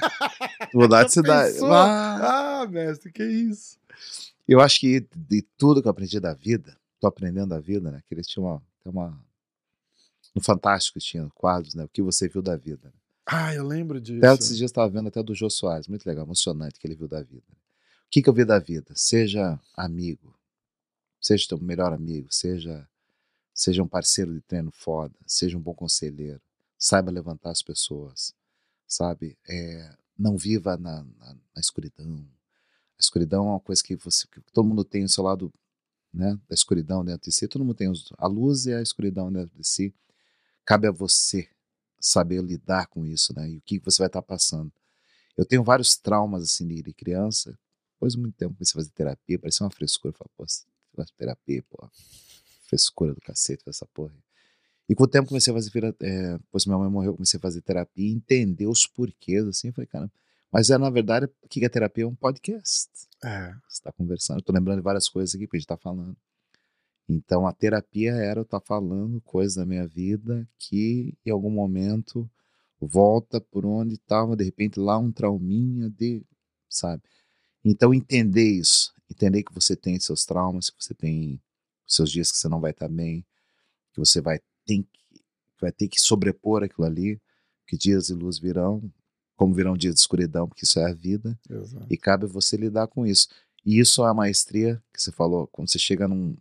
mudar 0.72 1.04
de 1.04 1.12
cidade. 1.12 1.58
Ah, 1.62 2.66
mestre, 2.70 3.12
que 3.12 3.22
isso. 3.24 3.76
Eu 4.48 4.60
acho 4.60 4.80
que 4.80 5.06
de 5.14 5.42
tudo 5.58 5.82
que 5.82 5.86
eu 5.88 5.90
aprendi 5.90 6.18
da 6.18 6.32
vida, 6.32 6.74
tô 6.98 7.06
aprendendo 7.06 7.48
da 7.48 7.60
vida, 7.60 7.90
né? 7.90 8.00
Que 8.08 8.14
eles 8.14 8.26
tinham 8.26 8.46
uma, 8.46 8.62
uma 8.90 9.20
no 10.34 10.42
Fantástico 10.42 10.98
tinha 10.98 11.28
quadros, 11.34 11.74
né? 11.74 11.84
O 11.84 11.88
que 11.88 12.02
você 12.02 12.28
viu 12.28 12.42
da 12.42 12.56
vida. 12.56 12.88
né? 12.88 12.92
Ah, 13.26 13.54
eu 13.54 13.64
lembro 13.64 14.00
disso. 14.00 14.24
Até 14.24 14.34
esses 14.34 14.56
dias 14.56 14.70
estava 14.70 14.90
vendo 14.90 15.08
até 15.08 15.22
do 15.22 15.34
Jô 15.34 15.48
Soares, 15.48 15.88
muito 15.88 16.06
legal, 16.06 16.24
emocionante 16.24 16.78
que 16.78 16.86
ele 16.86 16.96
viu 16.96 17.08
da 17.08 17.22
vida. 17.22 17.46
O 18.06 18.10
que, 18.10 18.22
que 18.22 18.28
eu 18.28 18.34
vi 18.34 18.44
da 18.44 18.58
vida? 18.58 18.92
Seja 18.94 19.58
amigo, 19.74 20.38
seja 21.20 21.48
teu 21.48 21.58
melhor 21.58 21.92
amigo, 21.92 22.28
seja 22.30 22.86
seja 23.54 23.82
um 23.82 23.88
parceiro 23.88 24.32
de 24.32 24.40
treino 24.40 24.70
foda, 24.72 25.14
seja 25.26 25.56
um 25.56 25.60
bom 25.60 25.74
conselheiro, 25.74 26.40
saiba 26.78 27.10
levantar 27.10 27.50
as 27.50 27.62
pessoas, 27.62 28.34
sabe? 28.86 29.38
É, 29.48 29.94
não 30.18 30.36
viva 30.36 30.76
na, 30.76 31.04
na, 31.04 31.34
na, 31.34 31.60
escuridão. 31.60 32.26
A 32.98 33.00
escuridão 33.00 33.46
é 33.46 33.50
uma 33.50 33.60
coisa 33.60 33.82
que 33.82 33.94
você, 33.96 34.26
que 34.26 34.40
todo 34.52 34.66
mundo 34.66 34.84
tem 34.84 35.04
o 35.04 35.08
seu 35.08 35.24
lado, 35.24 35.52
né? 36.12 36.38
Da 36.48 36.54
escuridão 36.54 37.04
dentro 37.04 37.30
de 37.30 37.34
si. 37.34 37.46
Todo 37.46 37.64
mundo 37.64 37.76
tem 37.76 37.88
os, 37.88 38.12
a 38.18 38.26
luz 38.26 38.66
e 38.66 38.72
a 38.72 38.82
escuridão 38.82 39.32
dentro 39.32 39.56
de 39.56 39.66
si. 39.66 39.94
Cabe 40.64 40.86
a 40.86 40.90
você 40.92 41.48
saber 42.00 42.42
lidar 42.42 42.86
com 42.86 43.06
isso, 43.06 43.34
né? 43.34 43.48
E 43.50 43.58
o 43.58 43.62
que 43.62 43.78
você 43.78 43.98
vai 43.98 44.08
estar 44.08 44.22
passando. 44.22 44.72
Eu 45.36 45.44
tenho 45.44 45.64
vários 45.64 45.96
traumas 45.96 46.42
assim 46.42 46.66
de 46.66 46.92
criança. 46.92 47.58
Depois 47.94 48.14
de 48.14 48.20
muito 48.20 48.36
tempo 48.36 48.54
comecei 48.54 48.78
a 48.78 48.82
fazer 48.82 48.90
terapia, 48.92 49.38
parecia 49.38 49.64
uma 49.64 49.70
frescura. 49.70 50.12
Eu 50.12 50.18
falei, 50.18 50.32
pô, 50.36 50.46
você 50.46 51.12
terapia, 51.16 51.62
pô 51.70 51.88
frescura 52.72 53.14
do 53.14 53.20
cacete 53.20 53.62
essa 53.66 53.86
porra. 53.86 54.14
E 54.88 54.94
com 54.94 55.04
o 55.04 55.08
tempo 55.08 55.28
comecei 55.28 55.52
a 55.52 55.56
fazer, 55.56 55.70
é, 56.00 56.38
depois 56.38 56.66
minha 56.66 56.78
mãe 56.78 56.90
morreu, 56.90 57.14
comecei 57.14 57.38
a 57.38 57.40
fazer 57.40 57.60
terapia 57.60 58.10
entender 58.10 58.66
os 58.66 58.86
porquês, 58.86 59.46
assim, 59.46 59.68
eu 59.68 59.74
falei, 59.74 59.86
cara, 59.86 60.10
mas 60.50 60.70
é, 60.70 60.76
na 60.76 60.90
verdade, 60.90 61.26
o 61.26 61.48
que 61.48 61.64
é 61.64 61.68
terapia? 61.68 62.04
É 62.04 62.06
um 62.06 62.14
podcast. 62.14 62.90
É. 63.24 63.52
Você 63.68 63.78
está 63.78 63.92
conversando, 63.92 64.38
eu 64.38 64.42
tô 64.42 64.52
lembrando 64.52 64.78
de 64.78 64.82
várias 64.82 65.08
coisas 65.08 65.34
aqui 65.34 65.46
que 65.46 65.56
a 65.56 65.58
gente 65.58 65.66
tá 65.66 65.76
falando. 65.76 66.16
Então, 67.12 67.46
a 67.46 67.52
terapia 67.52 68.12
era 68.12 68.40
eu 68.40 68.44
estar 68.44 68.60
tá 68.60 68.66
falando 68.66 69.20
coisas 69.20 69.56
da 69.56 69.66
minha 69.66 69.86
vida 69.86 70.48
que, 70.58 71.14
em 71.24 71.30
algum 71.30 71.50
momento, 71.50 72.28
volta 72.80 73.40
por 73.40 73.66
onde 73.66 73.94
estava, 73.94 74.34
de 74.34 74.44
repente, 74.44 74.80
lá 74.80 74.98
um 74.98 75.12
trauminha 75.12 75.90
de, 75.90 76.24
sabe? 76.68 77.02
Então, 77.62 77.92
entender 77.92 78.48
isso, 78.48 78.94
entender 79.10 79.42
que 79.42 79.54
você 79.54 79.76
tem 79.76 80.00
seus 80.00 80.24
traumas, 80.24 80.70
que 80.70 80.82
você 80.82 80.94
tem 80.94 81.40
seus 81.86 82.10
dias 82.10 82.32
que 82.32 82.38
você 82.38 82.48
não 82.48 82.60
vai 82.60 82.70
estar 82.70 82.88
bem, 82.88 83.26
que 83.92 84.00
você 84.00 84.20
vai 84.20 84.40
ter 84.64 84.82
que, 84.82 85.22
vai 85.60 85.70
ter 85.70 85.88
que 85.88 86.00
sobrepor 86.00 86.62
aquilo 86.62 86.86
ali, 86.86 87.20
que 87.66 87.76
dias 87.76 88.06
de 88.06 88.14
luz 88.14 88.38
virão, 88.38 88.82
como 89.36 89.54
virão 89.54 89.76
dias 89.76 89.94
de 89.94 90.00
escuridão, 90.00 90.48
porque 90.48 90.64
isso 90.64 90.80
é 90.80 90.90
a 90.90 90.94
vida, 90.94 91.38
Exato. 91.48 91.86
e 91.90 91.96
cabe 91.96 92.26
você 92.26 92.56
lidar 92.56 92.86
com 92.86 93.06
isso. 93.06 93.28
E 93.64 93.78
isso 93.78 94.04
é 94.04 94.08
a 94.08 94.14
maestria 94.14 94.82
que 94.92 95.00
você 95.00 95.12
falou, 95.12 95.46
quando 95.46 95.70
você 95.70 95.78
chega 95.78 96.08
num, 96.08 96.36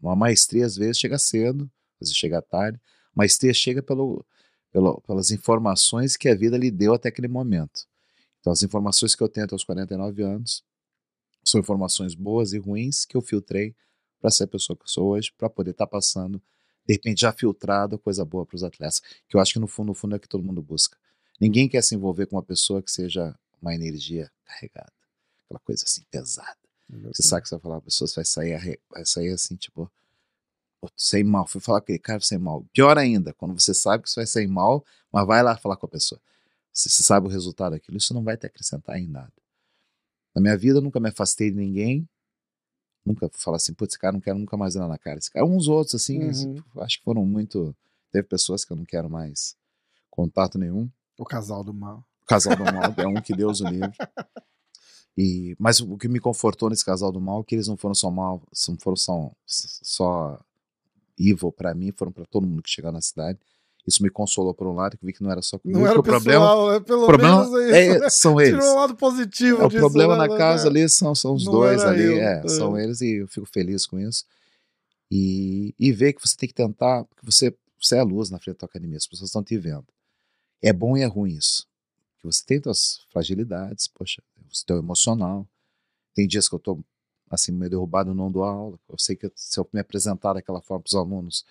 numa 0.00 0.14
maestria, 0.14 0.66
às 0.66 0.76
vezes 0.76 0.98
chega 0.98 1.18
cedo, 1.18 1.70
às 1.94 2.08
vezes 2.08 2.16
chega 2.16 2.42
tarde, 2.42 2.78
maestria 3.14 3.54
chega 3.54 3.82
pelo, 3.82 4.24
pelo, 4.70 5.00
pelas 5.00 5.30
informações 5.30 6.16
que 6.16 6.28
a 6.28 6.34
vida 6.34 6.58
lhe 6.58 6.70
deu 6.70 6.92
até 6.92 7.08
aquele 7.08 7.28
momento. 7.28 7.86
Então, 8.40 8.52
as 8.52 8.62
informações 8.62 9.14
que 9.14 9.22
eu 9.22 9.28
tenho 9.28 9.46
até 9.46 9.54
os 9.54 9.64
49 9.64 10.22
anos 10.22 10.62
são 11.42 11.60
informações 11.60 12.14
boas 12.14 12.52
e 12.52 12.58
ruins 12.58 13.04
que 13.04 13.16
eu 13.16 13.22
filtrei 13.22 13.74
para 14.20 14.30
ser 14.30 14.44
a 14.44 14.48
pessoa 14.48 14.76
que 14.76 14.84
eu 14.84 14.88
sou 14.88 15.08
hoje, 15.08 15.32
para 15.36 15.48
poder 15.48 15.70
estar 15.70 15.86
tá 15.86 15.90
passando, 15.90 16.42
de 16.86 16.94
repente 16.94 17.22
já 17.22 17.32
filtrado, 17.32 17.98
coisa 17.98 18.24
boa 18.24 18.44
para 18.44 18.56
os 18.56 18.62
atletas, 18.62 19.00
que 19.28 19.36
eu 19.36 19.40
acho 19.40 19.54
que 19.54 19.58
no 19.58 19.66
fundo, 19.66 19.88
no 19.88 19.94
fundo 19.94 20.14
é 20.14 20.18
o 20.18 20.20
que 20.20 20.28
todo 20.28 20.44
mundo 20.44 20.62
busca. 20.62 20.96
Ninguém 21.40 21.68
quer 21.68 21.82
se 21.82 21.94
envolver 21.94 22.26
com 22.26 22.36
uma 22.36 22.42
pessoa 22.42 22.82
que 22.82 22.90
seja 22.90 23.34
uma 23.60 23.74
energia 23.74 24.30
carregada, 24.44 24.92
aquela 25.44 25.60
coisa 25.60 25.84
assim 25.84 26.02
pesada. 26.10 26.65
Você 26.88 27.22
sabe 27.22 27.42
que 27.42 27.48
você 27.48 27.56
vai 27.56 27.62
falar, 27.62 27.76
a 27.78 27.80
pessoa 27.80 28.08
vai 28.14 28.24
sair, 28.24 28.80
vai 28.90 29.04
sair 29.04 29.32
assim, 29.32 29.56
tipo, 29.56 29.90
sem 30.96 31.24
mal. 31.24 31.46
Fui 31.46 31.60
falar 31.60 31.80
com 31.80 31.84
aquele 31.84 31.98
cara 31.98 32.20
sem 32.20 32.38
mal. 32.38 32.64
Pior 32.72 32.96
ainda, 32.96 33.32
quando 33.32 33.58
você 33.58 33.74
sabe 33.74 34.04
que 34.04 34.10
você 34.10 34.20
vai 34.20 34.26
sair 34.26 34.46
mal, 34.46 34.84
mas 35.12 35.26
vai 35.26 35.42
lá 35.42 35.56
falar 35.56 35.76
com 35.76 35.86
a 35.86 35.88
pessoa. 35.88 36.20
Se 36.72 36.88
você 36.88 37.02
sabe 37.02 37.26
o 37.26 37.30
resultado 37.30 37.72
daquilo, 37.72 37.96
isso 37.96 38.14
não 38.14 38.22
vai 38.22 38.36
te 38.36 38.46
acrescentar 38.46 38.98
em 38.98 39.08
nada. 39.08 39.32
Na 40.34 40.40
minha 40.40 40.56
vida, 40.56 40.78
eu 40.78 40.82
nunca 40.82 41.00
me 41.00 41.08
afastei 41.08 41.50
de 41.50 41.56
ninguém, 41.56 42.08
Nunca 43.06 43.30
falar 43.32 43.58
assim, 43.58 43.72
putz, 43.72 43.92
esse 43.92 44.00
cara 44.00 44.14
não 44.14 44.20
quero 44.20 44.36
nunca 44.36 44.56
mais 44.56 44.74
olhar 44.74 44.88
na 44.88 44.98
cara. 44.98 45.16
Esse 45.16 45.30
cara, 45.30 45.46
uns 45.46 45.68
outros, 45.68 45.94
assim, 45.94 46.18
uhum. 46.18 46.60
acho 46.78 46.98
que 46.98 47.04
foram 47.04 47.24
muito. 47.24 47.74
Teve 48.10 48.26
pessoas 48.26 48.64
que 48.64 48.72
eu 48.72 48.76
não 48.76 48.84
quero 48.84 49.08
mais 49.08 49.56
contato 50.10 50.58
nenhum. 50.58 50.90
O 51.16 51.24
casal 51.24 51.62
do 51.62 51.72
mal. 51.72 52.04
O 52.22 52.26
casal 52.26 52.56
do 52.56 52.64
mal 52.64 52.92
é 52.96 53.06
um 53.06 53.22
que 53.22 53.32
Deus 53.32 53.60
o 53.60 53.68
livre. 53.68 53.92
E, 55.16 55.56
mas 55.58 55.80
o 55.80 55.96
que 55.96 56.08
me 56.08 56.20
confortou 56.20 56.68
nesse 56.68 56.84
casal 56.84 57.10
do 57.10 57.20
mal 57.20 57.40
é 57.40 57.44
que 57.44 57.54
eles 57.54 57.68
não 57.68 57.76
foram 57.76 57.94
só 57.94 58.10
mal, 58.10 58.42
não 58.68 58.76
foram 58.78 58.96
só, 58.96 59.32
só 59.46 60.38
evil 61.18 61.50
para 61.50 61.74
mim, 61.74 61.90
foram 61.90 62.12
para 62.12 62.26
todo 62.26 62.46
mundo 62.46 62.62
que 62.62 62.70
chegou 62.70 62.92
na 62.92 63.00
cidade. 63.00 63.38
Isso 63.86 64.02
me 64.02 64.10
consolou 64.10 64.52
por 64.52 64.66
um 64.66 64.74
lado, 64.74 64.98
que 64.98 65.06
vi 65.06 65.12
que 65.12 65.22
não 65.22 65.30
era 65.30 65.40
só 65.40 65.58
comigo. 65.58 65.78
Não 65.78 65.86
era 65.86 65.98
o 65.98 66.02
problema, 66.02 66.74
é 66.74 66.80
pelo 66.80 67.06
problema 67.06 67.48
menos 67.48 67.72
é, 67.72 67.94
isso, 67.94 68.04
é, 68.04 68.10
são 68.10 68.40
eles. 68.40 68.58
Tirou 68.58 68.74
o 68.74 68.80
lado 68.80 68.96
positivo 68.96 69.62
é, 69.62 69.68
disso, 69.68 69.76
O 69.76 69.80
problema 69.80 70.16
né, 70.16 70.26
na 70.26 70.36
casa 70.36 70.68
ali 70.68 70.88
são, 70.88 71.14
são 71.14 71.34
os 71.34 71.44
dois 71.44 71.82
ali, 71.82 72.02
eu, 72.02 72.18
é, 72.18 72.42
é, 72.44 72.48
são 72.48 72.76
eles 72.76 73.00
e 73.00 73.18
eu 73.18 73.28
fico 73.28 73.46
feliz 73.46 73.86
com 73.86 73.98
isso. 73.98 74.24
E, 75.10 75.72
e 75.78 75.92
ver 75.92 76.14
que 76.14 76.26
você 76.26 76.36
tem 76.36 76.48
que 76.48 76.54
tentar, 76.54 77.04
porque 77.04 77.24
você, 77.24 77.56
você 77.80 77.94
é 77.94 78.00
a 78.00 78.04
luz 78.04 78.28
na 78.28 78.38
frente 78.38 78.56
da 78.56 78.58
tua 78.58 78.66
academia, 78.66 78.96
as 78.96 79.06
pessoas 79.06 79.30
estão 79.30 79.42
te 79.42 79.56
vendo. 79.56 79.86
É 80.60 80.72
bom 80.72 80.96
e 80.96 81.02
é 81.02 81.06
ruim 81.06 81.34
isso. 81.34 81.64
Que 82.18 82.26
você 82.26 82.42
tem 82.44 82.60
suas 82.60 83.04
fragilidades, 83.12 83.86
poxa, 83.86 84.20
teu 84.64 84.78
emocional. 84.78 85.46
Tem 86.14 86.26
dias 86.26 86.48
que 86.48 86.54
eu 86.54 86.58
tô 86.58 86.80
assim, 87.30 87.52
meio 87.52 87.70
derrubado, 87.70 88.14
não 88.14 88.30
dou 88.30 88.44
aula. 88.44 88.78
Eu 88.88 88.98
sei 88.98 89.16
que 89.16 89.30
se 89.34 89.58
eu 89.58 89.68
me 89.72 89.80
apresentar 89.80 90.34
daquela 90.34 90.60
forma 90.60 90.82
para 90.82 90.88
os 90.88 90.94
alunos, 90.94 91.44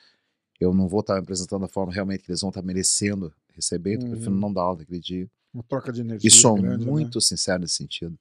eu 0.60 0.74
não 0.74 0.88
vou 0.88 1.02
estar 1.02 1.16
me 1.16 1.20
apresentando 1.20 1.62
da 1.62 1.68
forma 1.68 1.94
realmente 1.94 2.24
que 2.24 2.32
eles 2.32 2.42
vão 2.42 2.50
estar 2.50 2.62
merecendo 2.62 3.34
receber, 3.54 3.98
uhum. 3.98 4.06
eu 4.06 4.10
prefiro 4.12 4.36
não 4.36 4.52
dar 4.52 4.62
aula 4.62 4.80
naquele 4.80 5.00
dia. 5.00 5.30
Uma 5.54 5.64
troca 5.64 5.92
de 5.92 6.02
energia. 6.02 6.28
E 6.28 6.32
sou 6.32 6.56
grande, 6.56 6.86
né? 6.86 6.92
muito 6.92 7.18
né? 7.18 7.22
sincero 7.22 7.62
nesse 7.62 7.76
sentido. 7.76 8.18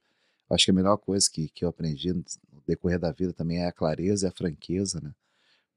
acho 0.51 0.65
que 0.65 0.71
a 0.71 0.75
melhor 0.75 0.97
coisa 0.97 1.29
que, 1.31 1.49
que 1.49 1.65
eu 1.65 1.69
aprendi 1.69 2.13
no 2.13 2.25
decorrer 2.67 2.99
da 2.99 3.11
vida 3.11 3.33
também 3.33 3.59
é 3.59 3.67
a 3.67 3.73
clareza 3.73 4.27
e 4.27 4.29
a 4.29 4.33
franqueza, 4.33 5.01
né? 5.01 5.13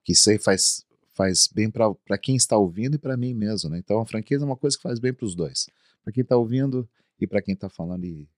Que 0.04 0.14
isso 0.14 0.30
aí 0.30 0.38
faz, 0.38 0.86
faz 1.14 1.48
bem 1.48 1.70
para 1.70 2.18
quem 2.18 2.36
está 2.36 2.58
ouvindo 2.58 2.96
e 2.96 3.00
para 3.00 3.18
mim 3.18 3.34
mesmo, 3.34 3.70
né? 3.70 3.80
Então 3.80 4.00
a 4.00 4.06
franqueza 4.06 4.44
é 4.44 4.48
uma 4.48 4.56
coisa 4.56 4.78
que 4.78 4.84
faz 4.84 5.00
bem 5.00 5.14
para 5.14 5.26
os 5.26 5.36
dois. 5.36 5.68
Para 6.04 6.14
quem 6.14 6.22
está 6.22 6.38
ouvindo 6.38 6.88
e 7.20 7.26
para 7.26 7.42
quem 7.42 7.54
está 7.54 7.68
falando. 7.68 8.06
E 8.06 8.22
é 8.22 8.37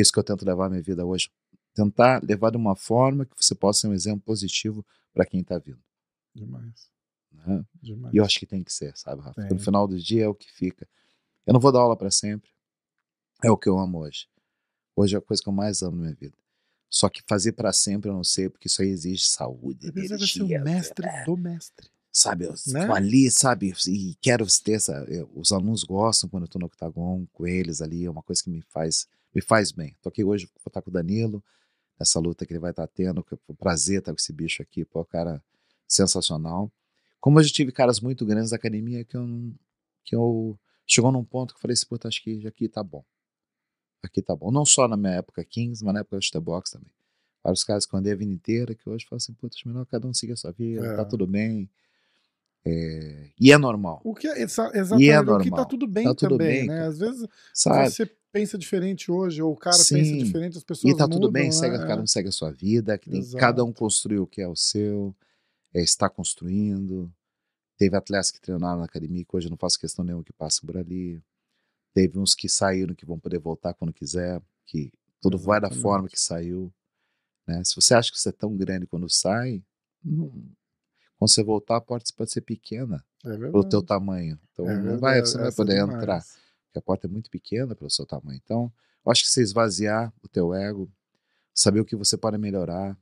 isso 0.00 0.12
que 0.12 0.18
eu 0.18 0.24
tento 0.24 0.44
levar 0.44 0.66
a 0.66 0.70
minha 0.70 0.82
vida 0.82 1.04
hoje. 1.04 1.30
Tentar 1.74 2.22
levar 2.22 2.50
de 2.50 2.56
uma 2.56 2.76
forma 2.76 3.24
que 3.24 3.34
você 3.36 3.54
possa 3.54 3.80
ser 3.80 3.88
um 3.88 3.94
exemplo 3.94 4.20
positivo 4.20 4.84
para 5.12 5.24
quem 5.24 5.40
está 5.40 5.58
vindo. 5.58 5.82
Demais. 6.34 6.88
Né? 7.32 7.64
E 7.82 8.16
eu 8.16 8.24
acho 8.24 8.38
que 8.38 8.46
tem 8.46 8.62
que 8.62 8.72
ser, 8.72 8.96
sabe, 8.96 9.22
Rafa? 9.22 9.42
No 9.48 9.58
final 9.58 9.86
do 9.86 9.98
dia 9.98 10.24
é 10.24 10.28
o 10.28 10.34
que 10.34 10.50
fica. 10.50 10.88
Eu 11.46 11.52
não 11.52 11.60
vou 11.60 11.72
dar 11.72 11.80
aula 11.80 11.96
para 11.96 12.10
sempre. 12.10 12.50
É 13.42 13.50
o 13.50 13.56
que 13.56 13.68
eu 13.68 13.78
amo 13.78 13.98
hoje. 13.98 14.28
Hoje 14.96 15.14
é 15.14 15.18
a 15.18 15.22
coisa 15.22 15.42
que 15.42 15.48
eu 15.48 15.52
mais 15.52 15.82
amo 15.82 15.96
na 15.96 16.02
minha 16.02 16.14
vida. 16.14 16.36
Só 16.88 17.08
que 17.08 17.22
fazer 17.26 17.52
para 17.52 17.72
sempre 17.72 18.08
eu 18.08 18.14
não 18.14 18.22
sei, 18.22 18.48
porque 18.48 18.68
isso 18.68 18.80
aí 18.80 18.88
exige 18.88 19.24
saúde. 19.24 19.88
Às 19.88 19.94
vezes 19.94 20.32
ser 20.32 20.42
o 20.42 20.46
mestre 20.46 21.06
é. 21.06 21.24
do 21.24 21.36
mestre. 21.36 21.88
Sabe, 22.12 22.44
eu 22.44 22.54
né? 22.68 22.88
ali, 22.92 23.28
sabe, 23.28 23.74
e 23.88 24.14
quero 24.20 24.46
ter 24.62 24.74
essa. 24.74 24.92
Eu, 25.08 25.28
os 25.34 25.50
alunos 25.50 25.82
gostam 25.82 26.30
quando 26.30 26.44
eu 26.44 26.48
tô 26.48 26.60
no 26.60 26.66
octagon 26.66 27.26
com 27.32 27.44
eles 27.44 27.82
ali, 27.82 28.04
é 28.04 28.10
uma 28.10 28.22
coisa 28.22 28.40
que 28.40 28.48
me 28.48 28.62
faz, 28.62 29.08
me 29.34 29.42
faz 29.42 29.72
bem. 29.72 29.96
Tô 30.00 30.08
aqui 30.08 30.22
hoje, 30.22 30.46
vou 30.46 30.68
estar 30.68 30.80
com 30.80 30.90
o 30.90 30.92
Danilo, 30.92 31.42
nessa 31.98 32.20
luta 32.20 32.46
que 32.46 32.52
ele 32.52 32.60
vai 32.60 32.70
estar 32.70 32.86
tendo, 32.86 33.22
que 33.24 33.34
o 33.48 33.54
prazer 33.54 33.98
estar 33.98 34.12
com 34.12 34.18
esse 34.18 34.32
bicho 34.32 34.62
aqui, 34.62 34.84
pô, 34.84 35.04
cara 35.04 35.42
sensacional. 35.86 36.72
Como 37.20 37.38
eu 37.38 37.44
já 37.44 37.52
tive 37.52 37.72
caras 37.72 38.00
muito 38.00 38.24
grandes 38.24 38.50
da 38.50 38.56
academia 38.56 39.04
que 39.04 39.16
eu 39.16 39.26
não, 39.26 39.54
que 40.04 40.14
eu 40.14 40.58
chegou 40.86 41.10
num 41.10 41.24
ponto 41.24 41.54
que 41.54 41.58
eu 41.58 41.62
falei 41.62 41.72
assim, 41.72 41.86
puta, 41.86 42.08
acho 42.08 42.22
que 42.22 42.46
aqui 42.46 42.68
tá 42.68 42.82
bom. 42.82 43.04
Aqui 44.02 44.20
tá 44.20 44.36
bom. 44.36 44.50
Não 44.50 44.66
só 44.66 44.86
na 44.86 44.96
minha 44.96 45.14
época 45.14 45.44
15, 45.44 45.84
mas 45.84 45.94
na 45.94 46.00
época 46.00 46.18
do 46.32 46.40
box 46.40 46.72
também. 46.72 46.90
Vários 47.42 47.64
caras 47.64 47.86
que 47.86 47.94
eu 47.94 47.98
andei 47.98 48.12
a 48.12 48.16
vida 48.16 48.32
inteira, 48.32 48.74
que 48.74 48.88
hoje 48.88 49.06
falam 49.06 49.18
assim, 49.18 49.32
puta, 49.34 49.56
melhor 49.66 49.84
cada 49.86 50.06
um 50.06 50.14
seguir 50.14 50.32
a 50.32 50.36
sua 50.36 50.52
vida, 50.52 50.82
tá 50.82 50.92
é. 50.92 50.96
tá 50.96 51.04
tudo 51.04 51.26
bem. 51.26 51.70
É... 52.64 53.30
E 53.38 53.52
é 53.52 53.58
normal. 53.58 54.00
O 54.02 54.14
que 54.14 54.26
é, 54.26 54.42
exatamente, 54.42 55.02
e 55.02 55.10
é 55.10 55.16
normal. 55.16 55.40
o 55.40 55.42
que 55.42 55.50
tá 55.50 55.64
tudo 55.64 55.86
bem 55.86 56.04
tá 56.04 56.14
tudo 56.14 56.38
também, 56.38 56.60
bem, 56.60 56.66
né? 56.66 56.86
Às 56.86 56.98
vezes 56.98 57.28
Sabe? 57.52 57.90
você 57.90 58.06
pensa 58.34 58.58
diferente 58.58 59.12
hoje, 59.12 59.40
ou 59.40 59.52
o 59.52 59.56
cara 59.56 59.76
Sim. 59.76 59.94
pensa 59.94 60.24
diferente, 60.24 60.58
as 60.58 60.64
pessoas 60.64 60.92
E 60.92 60.96
tá 60.96 61.04
mudam, 61.04 61.20
tudo 61.20 61.30
bem, 61.30 61.44
né? 61.46 61.52
segue, 61.52 61.78
cada 61.78 62.02
um 62.02 62.06
segue 62.06 62.28
a 62.28 62.32
sua 62.32 62.50
vida, 62.50 62.98
que 62.98 63.08
tem, 63.08 63.30
cada 63.38 63.64
um 63.64 63.72
construiu 63.72 64.24
o 64.24 64.26
que 64.26 64.42
é 64.42 64.48
o 64.48 64.56
seu 64.56 65.14
é, 65.72 65.80
está 65.80 66.10
construindo. 66.10 67.12
Teve 67.78 67.96
atletas 67.96 68.32
que 68.32 68.40
treinaram 68.40 68.80
na 68.80 68.86
academia, 68.86 69.24
que 69.24 69.36
hoje 69.36 69.46
eu 69.46 69.50
não 69.50 69.56
faço 69.56 69.78
questão 69.78 70.04
nenhuma 70.04 70.24
que 70.24 70.32
passem 70.32 70.66
por 70.66 70.76
ali. 70.76 71.22
Teve 71.92 72.18
uns 72.18 72.34
que 72.34 72.48
saíram, 72.48 72.92
que 72.92 73.06
vão 73.06 73.20
poder 73.20 73.38
voltar 73.38 73.72
quando 73.72 73.92
quiser, 73.92 74.42
que 74.66 74.92
tudo 75.20 75.36
Exatamente. 75.36 75.46
vai 75.46 75.60
da 75.60 75.70
forma 75.70 76.08
que 76.08 76.18
saiu. 76.20 76.72
Né? 77.46 77.62
Se 77.64 77.76
você 77.76 77.94
acha 77.94 78.10
que 78.10 78.18
você 78.18 78.30
é 78.30 78.32
tão 78.32 78.56
grande 78.56 78.84
quando 78.84 79.08
sai, 79.08 79.62
não, 80.04 80.28
quando 81.18 81.30
você 81.30 81.42
voltar, 81.42 81.76
a 81.76 81.80
porta 81.80 82.12
pode 82.16 82.32
ser 82.32 82.40
pequena 82.40 83.04
é 83.24 83.36
pelo 83.36 83.64
teu 83.68 83.80
tamanho. 83.82 84.38
Então 84.52 84.68
é 84.68 84.76
não 84.82 84.98
vai, 84.98 85.20
você 85.20 85.36
não 85.36 85.44
vai 85.44 85.52
poder 85.52 85.74
demais. 85.80 85.96
entrar, 85.96 86.24
porque 86.74 86.78
a 86.78 86.82
porta 86.82 87.06
é 87.06 87.10
muito 87.10 87.30
pequena 87.30 87.74
pelo 87.74 87.90
seu 87.90 88.04
tamanho. 88.04 88.40
Então, 88.42 88.72
eu 89.04 89.12
acho 89.12 89.22
que 89.22 89.28
você 89.28 89.42
esvaziar 89.42 90.12
o 90.22 90.28
teu 90.28 90.52
ego, 90.52 90.90
saber 91.54 91.80
o 91.80 91.84
que 91.84 91.94
você 91.94 92.16
pode 92.16 92.36
melhorar, 92.36 92.98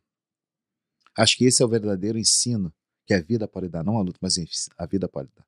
Acho 1.16 1.36
que 1.36 1.44
esse 1.44 1.62
é 1.62 1.66
o 1.66 1.68
verdadeiro 1.68 2.18
ensino 2.18 2.72
que 3.06 3.12
a 3.12 3.20
vida 3.20 3.46
pode 3.46 3.68
dar, 3.68 3.84
não 3.84 3.98
a 3.98 4.02
luta, 4.02 4.18
mas 4.20 4.36
a 4.78 4.86
vida 4.86 5.08
pode 5.08 5.28
dar. 5.36 5.46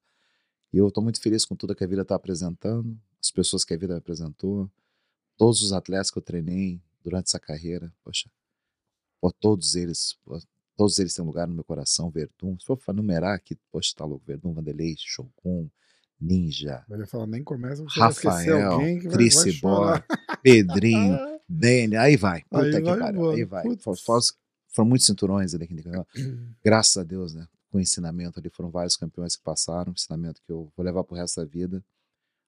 E 0.72 0.76
eu 0.76 0.88
estou 0.88 1.02
muito 1.02 1.20
feliz 1.20 1.44
com 1.44 1.56
tudo 1.56 1.74
que 1.74 1.84
a 1.84 1.86
vida 1.86 2.02
está 2.02 2.14
apresentando, 2.14 2.98
as 3.20 3.30
pessoas 3.30 3.64
que 3.64 3.72
a 3.72 3.76
vida 3.76 3.96
apresentou, 3.96 4.70
todos 5.36 5.62
os 5.62 5.72
atletas 5.72 6.10
que 6.10 6.18
eu 6.18 6.22
treinei 6.22 6.82
durante 7.02 7.28
essa 7.28 7.40
carreira, 7.40 7.92
poxa, 8.02 8.30
por 9.20 9.32
todos 9.32 9.74
eles, 9.74 10.18
todos 10.76 10.98
eles 10.98 11.14
têm 11.14 11.24
lugar 11.24 11.46
no 11.48 11.54
meu 11.54 11.64
coração. 11.64 12.10
Verdun, 12.10 12.58
se 12.58 12.66
for 12.66 12.94
numerar 12.94 13.34
aqui, 13.34 13.56
poxa, 13.70 13.94
tá 13.96 14.04
louco. 14.04 14.26
Verdun, 14.26 14.52
Vanderlei, 14.52 14.96
Shogun, 14.98 15.70
Ninja. 16.20 16.84
Ele 16.90 17.06
fala, 17.06 17.26
nem 17.26 17.42
começa, 17.42 17.82
você 17.82 18.00
Rafael, 18.00 18.80
chorar. 19.52 20.06
Pedrinho, 20.42 21.18
Dani, 21.48 21.96
aí 21.96 22.16
vai. 22.16 22.42
Puta 22.42 22.62
Aí 22.64 22.72
que 22.72 22.80
vai 22.82 22.98
pariu, 22.98 23.30
aí 23.30 23.44
vai. 23.44 23.64
Foram 24.68 24.88
muitos 24.88 25.06
cinturões 25.06 25.54
ali. 25.54 25.66
que- 25.66 25.74
Graças 26.64 26.96
a 26.96 27.02
Deus, 27.04 27.34
né? 27.34 27.46
Com 27.70 27.78
o 27.78 27.80
ensinamento 27.80 28.38
ali, 28.38 28.48
foram 28.50 28.70
vários 28.70 28.96
campeões 28.96 29.36
que 29.36 29.42
passaram, 29.42 29.92
ensinamento 29.92 30.40
que 30.46 30.52
eu 30.52 30.70
vou 30.76 30.84
levar 30.84 31.04
pro 31.04 31.16
resto 31.16 31.40
da 31.40 31.46
vida. 31.46 31.82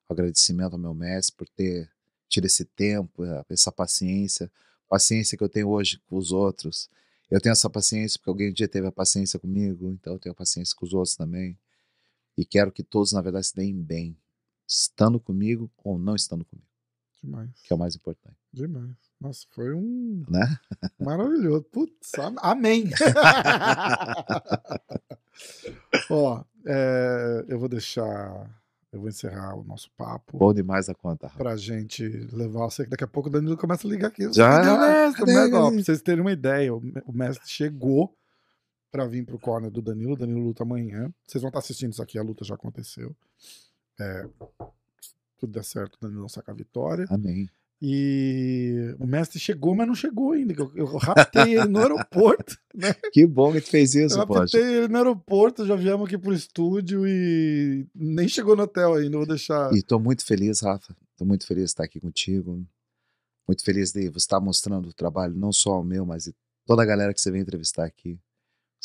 Agradecimento 0.08 0.72
ao 0.74 0.78
meu 0.78 0.94
mestre 0.94 1.34
por 1.36 1.48
ter 1.48 1.90
tido 2.28 2.44
esse 2.44 2.64
tempo, 2.64 3.24
eh, 3.24 3.44
essa 3.50 3.72
paciência, 3.72 4.50
paciência 4.88 5.36
que 5.36 5.42
eu 5.42 5.48
tenho 5.48 5.68
hoje 5.68 6.00
com 6.06 6.16
os 6.16 6.30
outros. 6.32 6.88
Eu 7.30 7.40
tenho 7.40 7.52
essa 7.52 7.68
paciência 7.68 8.18
porque 8.18 8.30
alguém 8.30 8.50
um 8.50 8.52
dia 8.52 8.68
teve 8.68 8.86
a 8.86 8.92
paciência 8.92 9.38
comigo, 9.38 9.90
então 9.90 10.12
eu 10.14 10.18
tenho 10.18 10.32
a 10.32 10.36
paciência 10.36 10.74
com 10.76 10.86
os 10.86 10.92
outros 10.94 11.16
também. 11.16 11.58
E 12.36 12.44
quero 12.44 12.70
que 12.72 12.82
todos, 12.82 13.12
na 13.12 13.20
verdade, 13.22 13.46
se 13.46 13.54
deem 13.54 13.74
bem, 13.80 14.16
estando 14.68 15.18
comigo 15.20 15.70
ou 15.82 15.98
não 15.98 16.14
estando 16.14 16.44
comigo, 16.44 16.66
Demais, 17.22 17.50
que 17.64 17.72
é 17.72 17.76
o 17.76 17.78
mais 17.78 17.96
importante, 17.96 18.36
demais. 18.52 18.94
Nossa, 19.20 19.46
foi 19.50 19.72
um 19.74 20.22
né? 20.28 20.58
maravilhoso. 21.00 21.62
Putz, 21.72 22.12
am- 22.18 22.36
amém. 22.42 22.90
Ó, 26.10 26.44
é, 26.66 27.44
eu 27.48 27.58
vou 27.58 27.68
deixar, 27.68 28.50
eu 28.92 29.00
vou 29.00 29.08
encerrar 29.08 29.54
o 29.56 29.64
nosso 29.64 29.90
papo. 29.96 30.38
Bom 30.38 30.52
demais 30.52 30.88
a 30.88 30.94
conta, 30.94 31.26
Rafa. 31.26 31.38
pra 31.38 31.56
gente 31.56 32.06
levar 32.32 32.64
você, 32.70 32.84
que 32.84 32.90
daqui 32.90 33.04
a 33.04 33.08
pouco 33.08 33.28
o 33.28 33.32
Danilo 33.32 33.56
começa 33.56 33.86
a 33.86 33.90
ligar 33.90 34.08
aqui. 34.08 34.32
Já? 34.32 34.78
Mestre? 34.78 35.20
Cadê 35.20 35.32
mestre, 35.34 35.50
pra 35.50 35.70
vocês 35.70 36.02
terem 36.02 36.20
uma 36.20 36.32
ideia, 36.32 36.74
o 36.74 37.12
mestre 37.12 37.48
chegou 37.48 38.16
pra 38.90 39.06
vir 39.06 39.24
pro 39.24 39.38
corner 39.38 39.70
do 39.70 39.82
Danilo. 39.82 40.14
O 40.14 40.16
Danilo 40.16 40.40
luta 40.40 40.62
amanhã. 40.62 41.12
Vocês 41.26 41.42
vão 41.42 41.48
estar 41.48 41.58
assistindo 41.58 41.92
isso 41.92 42.02
aqui, 42.02 42.18
a 42.18 42.22
luta 42.22 42.44
já 42.44 42.54
aconteceu. 42.54 43.14
É, 43.98 44.28
tudo 45.38 45.52
der 45.52 45.64
certo, 45.64 45.96
o 45.96 46.00
Danilo 46.00 46.28
saca 46.28 46.52
a 46.52 46.54
vitória. 46.54 47.06
Amém. 47.10 47.48
E 47.80 48.94
o 48.98 49.06
mestre 49.06 49.38
chegou, 49.38 49.74
mas 49.74 49.86
não 49.86 49.94
chegou 49.94 50.32
ainda. 50.32 50.54
Eu, 50.54 50.72
eu 50.74 50.96
raptei 50.96 51.56
ele 51.58 51.68
no 51.68 51.78
aeroporto. 51.80 52.56
Né? 52.76 52.92
Que 53.10 53.26
bom 53.26 53.54
que 53.54 53.62
tu 53.62 53.70
fez 53.70 53.94
Eu 53.94 54.06
isso, 54.06 54.26
poxa. 54.26 54.40
raptei 54.40 54.62
ele 54.62 54.88
no 54.88 54.98
aeroporto, 54.98 55.64
já 55.64 55.74
viemos 55.74 56.06
aqui 56.06 56.18
pro 56.18 56.34
estúdio 56.34 57.06
e 57.08 57.86
nem 57.94 58.28
chegou 58.28 58.54
no 58.54 58.64
hotel 58.64 58.92
ainda. 58.92 59.16
Vou 59.16 59.26
deixar. 59.26 59.72
E 59.72 59.82
tô 59.82 59.98
muito 59.98 60.26
feliz, 60.26 60.60
Rafa. 60.60 60.94
Tô 61.16 61.24
muito 61.24 61.46
feliz 61.46 61.64
de 61.64 61.70
estar 61.70 61.84
aqui 61.84 61.98
contigo. 61.98 62.62
Muito 63.48 63.64
feliz 63.64 63.92
de 63.92 64.10
você 64.10 64.18
estar 64.18 64.40
mostrando 64.40 64.90
o 64.90 64.92
trabalho, 64.92 65.34
não 65.34 65.52
só 65.52 65.80
o 65.80 65.84
meu, 65.84 66.04
mas 66.04 66.24
de 66.24 66.34
toda 66.66 66.82
a 66.82 66.84
galera 66.84 67.14
que 67.14 67.20
você 67.20 67.30
vem 67.30 67.40
entrevistar 67.40 67.86
aqui, 67.86 68.18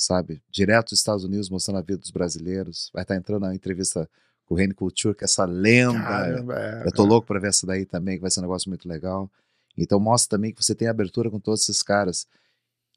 sabe? 0.03 0.41
Direto 0.49 0.89
dos 0.89 0.99
Estados 0.99 1.23
Unidos, 1.23 1.49
mostrando 1.49 1.77
a 1.77 1.81
vida 1.81 1.97
dos 1.99 2.11
brasileiros. 2.11 2.89
Vai 2.93 3.03
estar 3.03 3.15
entrando 3.15 3.41
na 3.43 3.53
entrevista 3.55 4.09
com 4.45 4.55
o 4.55 4.57
Rene 4.57 4.73
Couture, 4.73 5.15
que 5.15 5.23
é 5.23 5.25
essa 5.25 5.45
lenda. 5.45 5.99
Caramba, 5.99 6.59
é, 6.59 6.87
Eu 6.87 6.91
tô 6.91 7.03
louco 7.05 7.27
pra 7.27 7.39
ver 7.39 7.49
essa 7.49 7.65
daí 7.67 7.85
também, 7.85 8.15
que 8.15 8.21
vai 8.21 8.31
ser 8.31 8.39
um 8.39 8.43
negócio 8.43 8.69
muito 8.69 8.87
legal. 8.87 9.29
Então 9.77 9.99
mostra 9.99 10.37
também 10.37 10.53
que 10.53 10.63
você 10.63 10.75
tem 10.75 10.87
abertura 10.87 11.29
com 11.29 11.39
todos 11.39 11.61
esses 11.63 11.81
caras. 11.83 12.27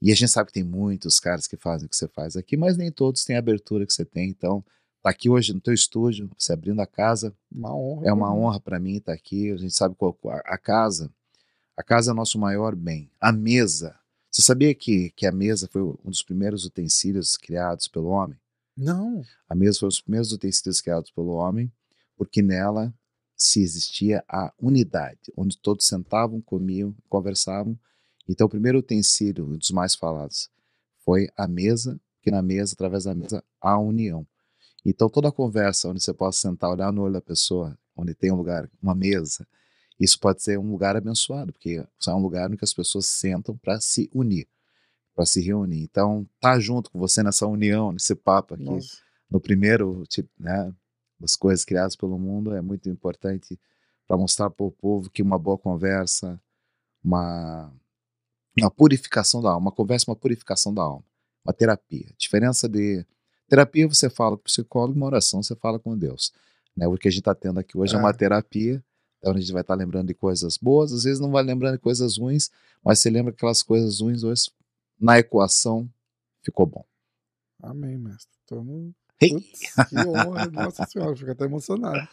E 0.03 0.11
a 0.11 0.15
gente 0.15 0.31
sabe 0.31 0.49
que 0.49 0.55
tem 0.55 0.65
muitos 0.65 1.21
caras 1.21 1.47
que 1.47 1.57
fazem 1.57 1.87
o 1.87 1.89
que 1.89 1.97
você 1.97 2.09
faz 2.09 2.37
aqui, 2.37 2.57
mas 2.57 2.77
nem 2.77 2.91
todos 2.91 3.25
têm 3.25 3.37
a 3.37 3.39
abertura 3.39 3.87
que 3.87 3.93
você 3.93 4.05
tem. 4.05 4.29
Então, 4.29 4.63
tá 5.03 5.11
aqui 5.11 5.31
hoje 5.31 5.55
no 5.55 5.61
teu 5.61 5.73
estúdio, 5.73 6.29
você 6.37 6.53
abrindo 6.53 6.81
a 6.81 6.87
casa, 6.87 7.33
Uma 7.51 7.75
honra. 7.75 8.09
é 8.09 8.13
uma 8.13 8.31
mim. 8.35 8.41
honra 8.41 8.61
para 8.61 8.81
mim 8.81 8.97
estar 8.97 9.13
aqui. 9.13 9.53
A 9.53 9.57
gente 9.57 9.75
sabe 9.75 9.95
qual 9.95 10.17
a 10.27 10.55
a 10.55 10.59
casa, 10.59 11.11
a 11.77 11.83
casa 11.83 12.11
é 12.11 12.13
o 12.13 12.17
nosso 12.17 12.39
maior 12.39 12.75
bem. 12.75 13.09
A 13.21 13.31
mesa. 13.33 13.95
Você 14.35 14.43
sabia 14.43 14.75
que, 14.75 15.11
que 15.11 15.29
a 15.29 15.31
mesa 15.31 15.69
foi 15.71 15.81
um 15.81 16.11
dos 16.11 16.25
primeiros 16.25 16.65
utensílios 16.65 17.37
criados 17.37 17.87
pelo 17.87 18.09
homem? 18.09 18.37
Não. 18.77 19.23
A 19.49 19.55
mesa 19.55 19.79
foi 19.79 19.89
os 19.89 20.01
primeiros 20.01 20.33
utensílios 20.33 20.81
criados 20.81 21.13
pelo 21.13 21.35
homem, 21.35 21.73
porque 22.17 22.43
nela 22.43 22.93
se 23.37 23.63
existia 23.63 24.25
a 24.29 24.53
unidade, 24.59 25.33
onde 25.37 25.57
todos 25.57 25.87
sentavam, 25.87 26.41
comiam, 26.41 26.93
conversavam. 27.09 27.79
Então, 28.29 28.49
o 28.49 28.51
primeiro 28.51 28.79
utensílio, 28.79 29.47
um 29.47 29.57
dos 29.57 29.71
mais 29.71 29.95
falados, 29.95 30.51
foi 31.05 31.29
a 31.37 31.47
mesa, 31.47 32.01
que 32.21 32.29
na 32.29 32.43
mesa, 32.43 32.75
através 32.75 33.05
da 33.05 33.15
mesa, 33.15 33.45
há 33.61 33.79
união. 33.79 34.27
Então, 34.85 35.09
toda 35.09 35.31
conversa 35.31 35.89
onde 35.89 36.03
você 36.03 36.13
possa 36.13 36.41
sentar, 36.41 36.71
olhar 36.71 36.93
no 36.93 37.03
olho 37.03 37.13
da 37.13 37.21
pessoa, 37.21 37.79
onde 37.97 38.17
tem 38.17 38.33
um 38.33 38.37
lugar, 38.37 38.69
uma 38.83 38.97
mesa, 38.97 39.47
isso 39.99 40.19
pode 40.19 40.43
ser 40.43 40.59
um 40.59 40.71
lugar 40.71 40.97
abençoado, 40.97 41.53
porque 41.53 41.85
é 42.07 42.11
um 42.11 42.23
lugar 42.23 42.51
onde 42.51 42.59
as 42.63 42.75
pessoas 42.75 43.07
sentam 43.07 43.57
para 43.57 43.81
se 43.81 44.11
unir, 44.13 44.49
para 45.15 45.25
se 45.25 45.41
reunir. 45.41 45.83
Então, 45.83 46.27
tá 46.41 46.59
junto 46.59 46.91
com 46.91 46.99
você 46.99 47.23
nessa 47.23 47.47
união, 47.47 47.93
nesse 47.93 48.15
papo 48.15 48.55
aqui 48.55 48.65
Nossa. 48.65 48.99
no 49.31 49.41
primeiro, 49.41 50.05
tipo, 50.09 50.29
né, 50.39 50.75
das 51.19 51.37
coisas 51.37 51.65
criadas 51.65 51.95
pelo 51.97 52.19
mundo 52.19 52.55
é 52.55 52.61
muito 52.61 52.89
importante 52.89 53.59
para 54.07 54.17
mostrar 54.17 54.51
para 54.51 54.67
o 54.67 54.71
povo 54.71 55.09
que 55.09 55.23
uma 55.23 55.39
boa 55.39 55.57
conversa, 55.57 56.39
uma, 57.03 57.73
uma 58.59 58.71
purificação 58.71 59.41
da 59.41 59.51
alma, 59.51 59.67
uma 59.67 59.73
conversa 59.73 60.11
uma 60.11 60.17
purificação 60.17 60.75
da 60.75 60.83
alma, 60.83 61.05
uma 61.45 61.53
terapia. 61.55 62.07
A 62.11 62.15
diferença 62.19 62.69
de 62.69 63.07
terapia 63.49 63.89
você 63.89 64.11
fala 64.11 64.37
com 64.37 64.43
o 64.43 64.45
psicólogo, 64.45 64.97
uma 64.97 65.07
oração 65.07 65.43
você 65.43 65.55
fala 65.55 65.79
com 65.79 65.97
Deus. 65.97 66.33
Né? 66.77 66.87
O 66.87 66.97
que 66.97 67.09
a 67.09 67.11
gente 67.11 67.21
está 67.21 67.35
tendo 67.35 67.61
aqui 67.61 67.79
hoje 67.79 67.95
é, 67.95 67.97
É. 67.97 68.01
uma 68.01 68.13
terapia, 68.13 68.85
então 69.25 69.33
a 69.33 69.41
gente 69.41 69.53
vai 69.53 69.63
estar 69.63 69.75
lembrando 69.75 70.09
de 70.09 70.15
coisas 70.15 70.59
boas, 70.59 70.93
às 70.93 71.05
vezes 71.05 71.19
não 71.19 71.31
vai 71.31 71.43
lembrando 71.43 71.77
de 71.77 71.81
coisas 71.81 72.19
ruins, 72.19 72.51
mas 72.85 72.99
você 72.99 73.09
lembra 73.09 73.33
que 73.33 73.39
aquelas 73.39 73.63
coisas 73.63 74.01
ruins 74.01 74.23
hoje 74.23 74.51
na 75.01 75.19
equação 75.19 75.89
ficou 76.43 76.67
bom. 76.67 76.85
Amém, 77.63 77.97
mestre. 77.97 78.37
Tamo... 78.47 78.95
Hey! 79.19 79.31
Putz, 79.31 79.61
que 79.89 79.99
honra. 80.07 80.47
Nossa 80.51 80.85
senhora, 80.85 81.17
fico 81.17 81.31
até 81.31 81.47
emocionado. 81.47 82.07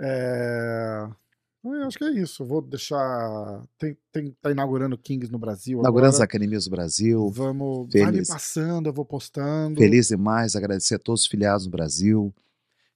É... 0.00 1.06
Eu 1.62 1.86
acho 1.86 1.98
que 1.98 2.04
é 2.04 2.10
isso. 2.12 2.42
Vou 2.44 2.62
deixar. 2.62 3.62
Tem, 3.78 3.96
tem, 4.10 4.30
tá 4.40 4.50
inaugurando 4.50 4.96
Kings 4.96 5.30
no 5.30 5.38
Brasil. 5.38 5.80
Inaugurando 5.80 6.14
as 6.14 6.20
academias 6.20 6.64
do 6.64 6.70
Brasil, 6.70 7.30
Vamos. 7.30 7.88
Vai 7.92 8.06
me 8.06 8.12
Feliz. 8.12 8.28
passando, 8.28 8.86
eu 8.86 8.92
vou 8.92 9.04
postando. 9.04 9.78
Feliz 9.78 10.08
demais, 10.08 10.56
agradecer 10.56 10.94
a 10.94 10.98
todos 10.98 11.22
os 11.22 11.26
filiados 11.26 11.66
no 11.66 11.72
Brasil. 11.72 12.34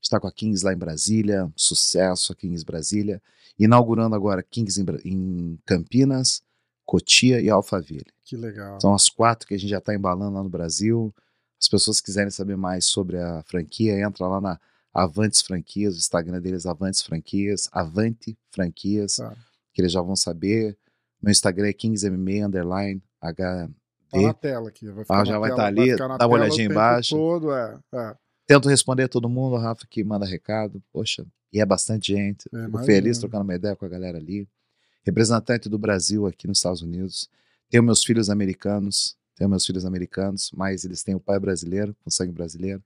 Está 0.00 0.18
com 0.20 0.26
a 0.26 0.32
Kings 0.32 0.64
lá 0.64 0.72
em 0.72 0.76
Brasília, 0.78 1.50
sucesso 1.56 2.32
a 2.32 2.36
Kings 2.36 2.64
Brasília. 2.64 3.20
Inaugurando 3.58 4.14
agora 4.14 4.42
Kings 4.42 4.80
em, 4.80 4.86
em 5.04 5.58
Campinas, 5.66 6.42
Cotia 6.86 7.40
e 7.40 7.50
Alphaville. 7.50 8.06
Que 8.24 8.36
legal. 8.36 8.80
São 8.80 8.94
as 8.94 9.08
quatro 9.08 9.46
que 9.46 9.54
a 9.54 9.58
gente 9.58 9.70
já 9.70 9.78
está 9.78 9.94
embalando 9.94 10.36
lá 10.36 10.42
no 10.42 10.48
Brasil. 10.48 11.12
As 11.60 11.68
pessoas 11.68 12.00
quiserem 12.00 12.30
saber 12.30 12.56
mais 12.56 12.84
sobre 12.86 13.18
a 13.18 13.42
franquia, 13.46 14.00
entra 14.00 14.26
lá 14.26 14.40
na 14.40 14.60
Avantes 14.94 15.42
Franquias, 15.42 15.94
o 15.94 15.98
Instagram 15.98 16.40
deles 16.40 16.66
Avantes 16.66 17.02
Franquias, 17.02 17.68
Avante 17.72 18.38
Franquias, 18.50 19.16
Tá. 19.16 19.34
que 19.72 19.82
eles 19.82 19.92
já 19.92 20.00
vão 20.00 20.14
saber. 20.16 20.78
Meu 21.20 21.32
Instagram 21.32 21.66
é 21.68 21.72
KingsMMA, 21.72 22.46
underline, 22.46 23.02
HB. 23.20 23.74
Tá 24.10 24.20
na 24.22 24.32
tela 24.34 24.68
aqui. 24.68 24.86
Vai 24.86 25.02
Ah, 25.02 25.04
ficar 25.04 25.24
já 25.26 25.32
na 25.32 25.38
vai 25.40 25.50
tela, 25.50 25.62
tá 25.62 25.66
ali, 25.66 25.96
dá 25.96 26.26
uma 26.26 26.28
olhadinha 26.28 26.66
embaixo. 26.66 27.14
Todo, 27.16 27.52
é, 27.52 27.78
é. 27.92 28.16
Tento 28.48 28.66
responder 28.66 29.02
a 29.02 29.08
todo 29.08 29.28
mundo, 29.28 29.56
Rafa, 29.56 29.86
que 29.86 30.02
manda 30.02 30.24
recado. 30.24 30.82
Poxa, 30.90 31.26
e 31.52 31.60
é 31.60 31.66
bastante 31.66 32.14
gente. 32.14 32.48
É, 32.50 32.64
Fico 32.64 32.82
feliz 32.82 33.18
trocando 33.18 33.44
uma 33.44 33.54
ideia 33.54 33.76
com 33.76 33.84
a 33.84 33.88
galera 33.88 34.16
ali. 34.16 34.48
Representante 35.04 35.68
do 35.68 35.78
Brasil 35.78 36.26
aqui 36.26 36.48
nos 36.48 36.56
Estados 36.56 36.80
Unidos. 36.80 37.28
Tenho 37.68 37.82
meus 37.82 38.02
filhos 38.02 38.30
americanos, 38.30 39.18
tenho 39.36 39.50
meus 39.50 39.66
filhos 39.66 39.84
americanos, 39.84 40.50
mas 40.56 40.82
eles 40.86 41.02
têm 41.02 41.14
o 41.14 41.20
pai 41.20 41.38
brasileiro, 41.38 41.94
com 42.02 42.10
sangue 42.10 42.32
brasileiro. 42.32 42.82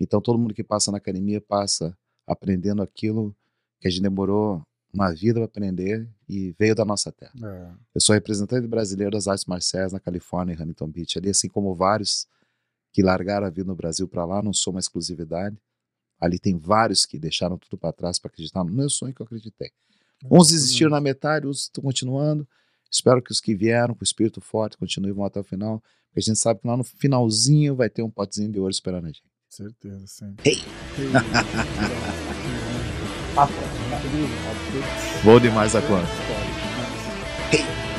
Então 0.00 0.18
todo 0.18 0.38
mundo 0.38 0.54
que 0.54 0.64
passa 0.64 0.90
na 0.90 0.96
academia 0.96 1.42
passa 1.42 1.94
aprendendo 2.26 2.80
aquilo 2.80 3.36
que 3.80 3.88
a 3.88 3.90
gente 3.90 4.00
demorou 4.02 4.62
uma 4.94 5.12
vida 5.12 5.34
para 5.34 5.44
aprender 5.44 6.08
e 6.26 6.54
veio 6.58 6.74
da 6.74 6.86
nossa 6.86 7.12
terra. 7.12 7.34
É. 7.44 7.70
Eu 7.94 8.00
sou 8.00 8.14
representante 8.14 8.66
brasileiro 8.66 9.10
das 9.10 9.28
artes 9.28 9.44
marciais 9.44 9.92
na 9.92 10.00
Califórnia, 10.00 10.54
em 10.54 10.62
Huntington 10.62 10.88
Beach, 10.88 11.18
ali, 11.18 11.28
assim 11.28 11.48
como 11.48 11.74
vários 11.74 12.26
que 12.92 13.02
largaram 13.02 13.46
a 13.46 13.50
vida 13.50 13.64
no 13.64 13.74
Brasil 13.74 14.06
para 14.06 14.24
lá, 14.24 14.42
não 14.42 14.52
sou 14.52 14.72
uma 14.72 14.80
exclusividade. 14.80 15.56
Ali 16.20 16.38
tem 16.38 16.56
vários 16.56 17.04
que 17.04 17.18
deixaram 17.18 17.58
tudo 17.58 17.76
para 17.76 17.92
trás 17.92 18.18
para 18.18 18.30
acreditar 18.30 18.62
no 18.62 18.72
meu 18.72 18.88
sonho 18.88 19.14
que 19.14 19.20
eu 19.20 19.26
acreditei. 19.26 19.70
Uns 20.30 20.48
desistiram 20.48 20.90
na 20.90 21.00
metade, 21.00 21.46
outros 21.46 21.64
estão 21.64 21.82
continuando. 21.82 22.46
Espero 22.90 23.22
que 23.22 23.32
os 23.32 23.40
que 23.40 23.54
vieram 23.54 23.94
com 23.94 24.02
o 24.02 24.04
espírito 24.04 24.40
forte 24.40 24.76
continuem 24.76 25.12
e 25.12 25.14
vão 25.14 25.24
até 25.24 25.40
o 25.40 25.44
final, 25.44 25.80
porque 26.08 26.20
a 26.20 26.22
gente 26.22 26.38
sabe 26.38 26.60
que 26.60 26.68
lá 26.68 26.76
no 26.76 26.84
finalzinho 26.84 27.74
vai 27.74 27.88
ter 27.88 28.02
um 28.02 28.10
potezinho 28.10 28.52
de 28.52 28.60
ouro 28.60 28.70
esperando 28.70 29.04
a 29.04 29.08
gente. 29.08 29.22
Certeza, 29.48 30.06
sim. 30.06 30.34
Hey! 30.44 30.58
Honra. 33.36 33.48
Bom 35.24 35.40
demais 35.40 35.74
a 35.74 35.80
conta. 35.82 36.06
Demais. 36.06 36.62
Hey! 37.52 37.91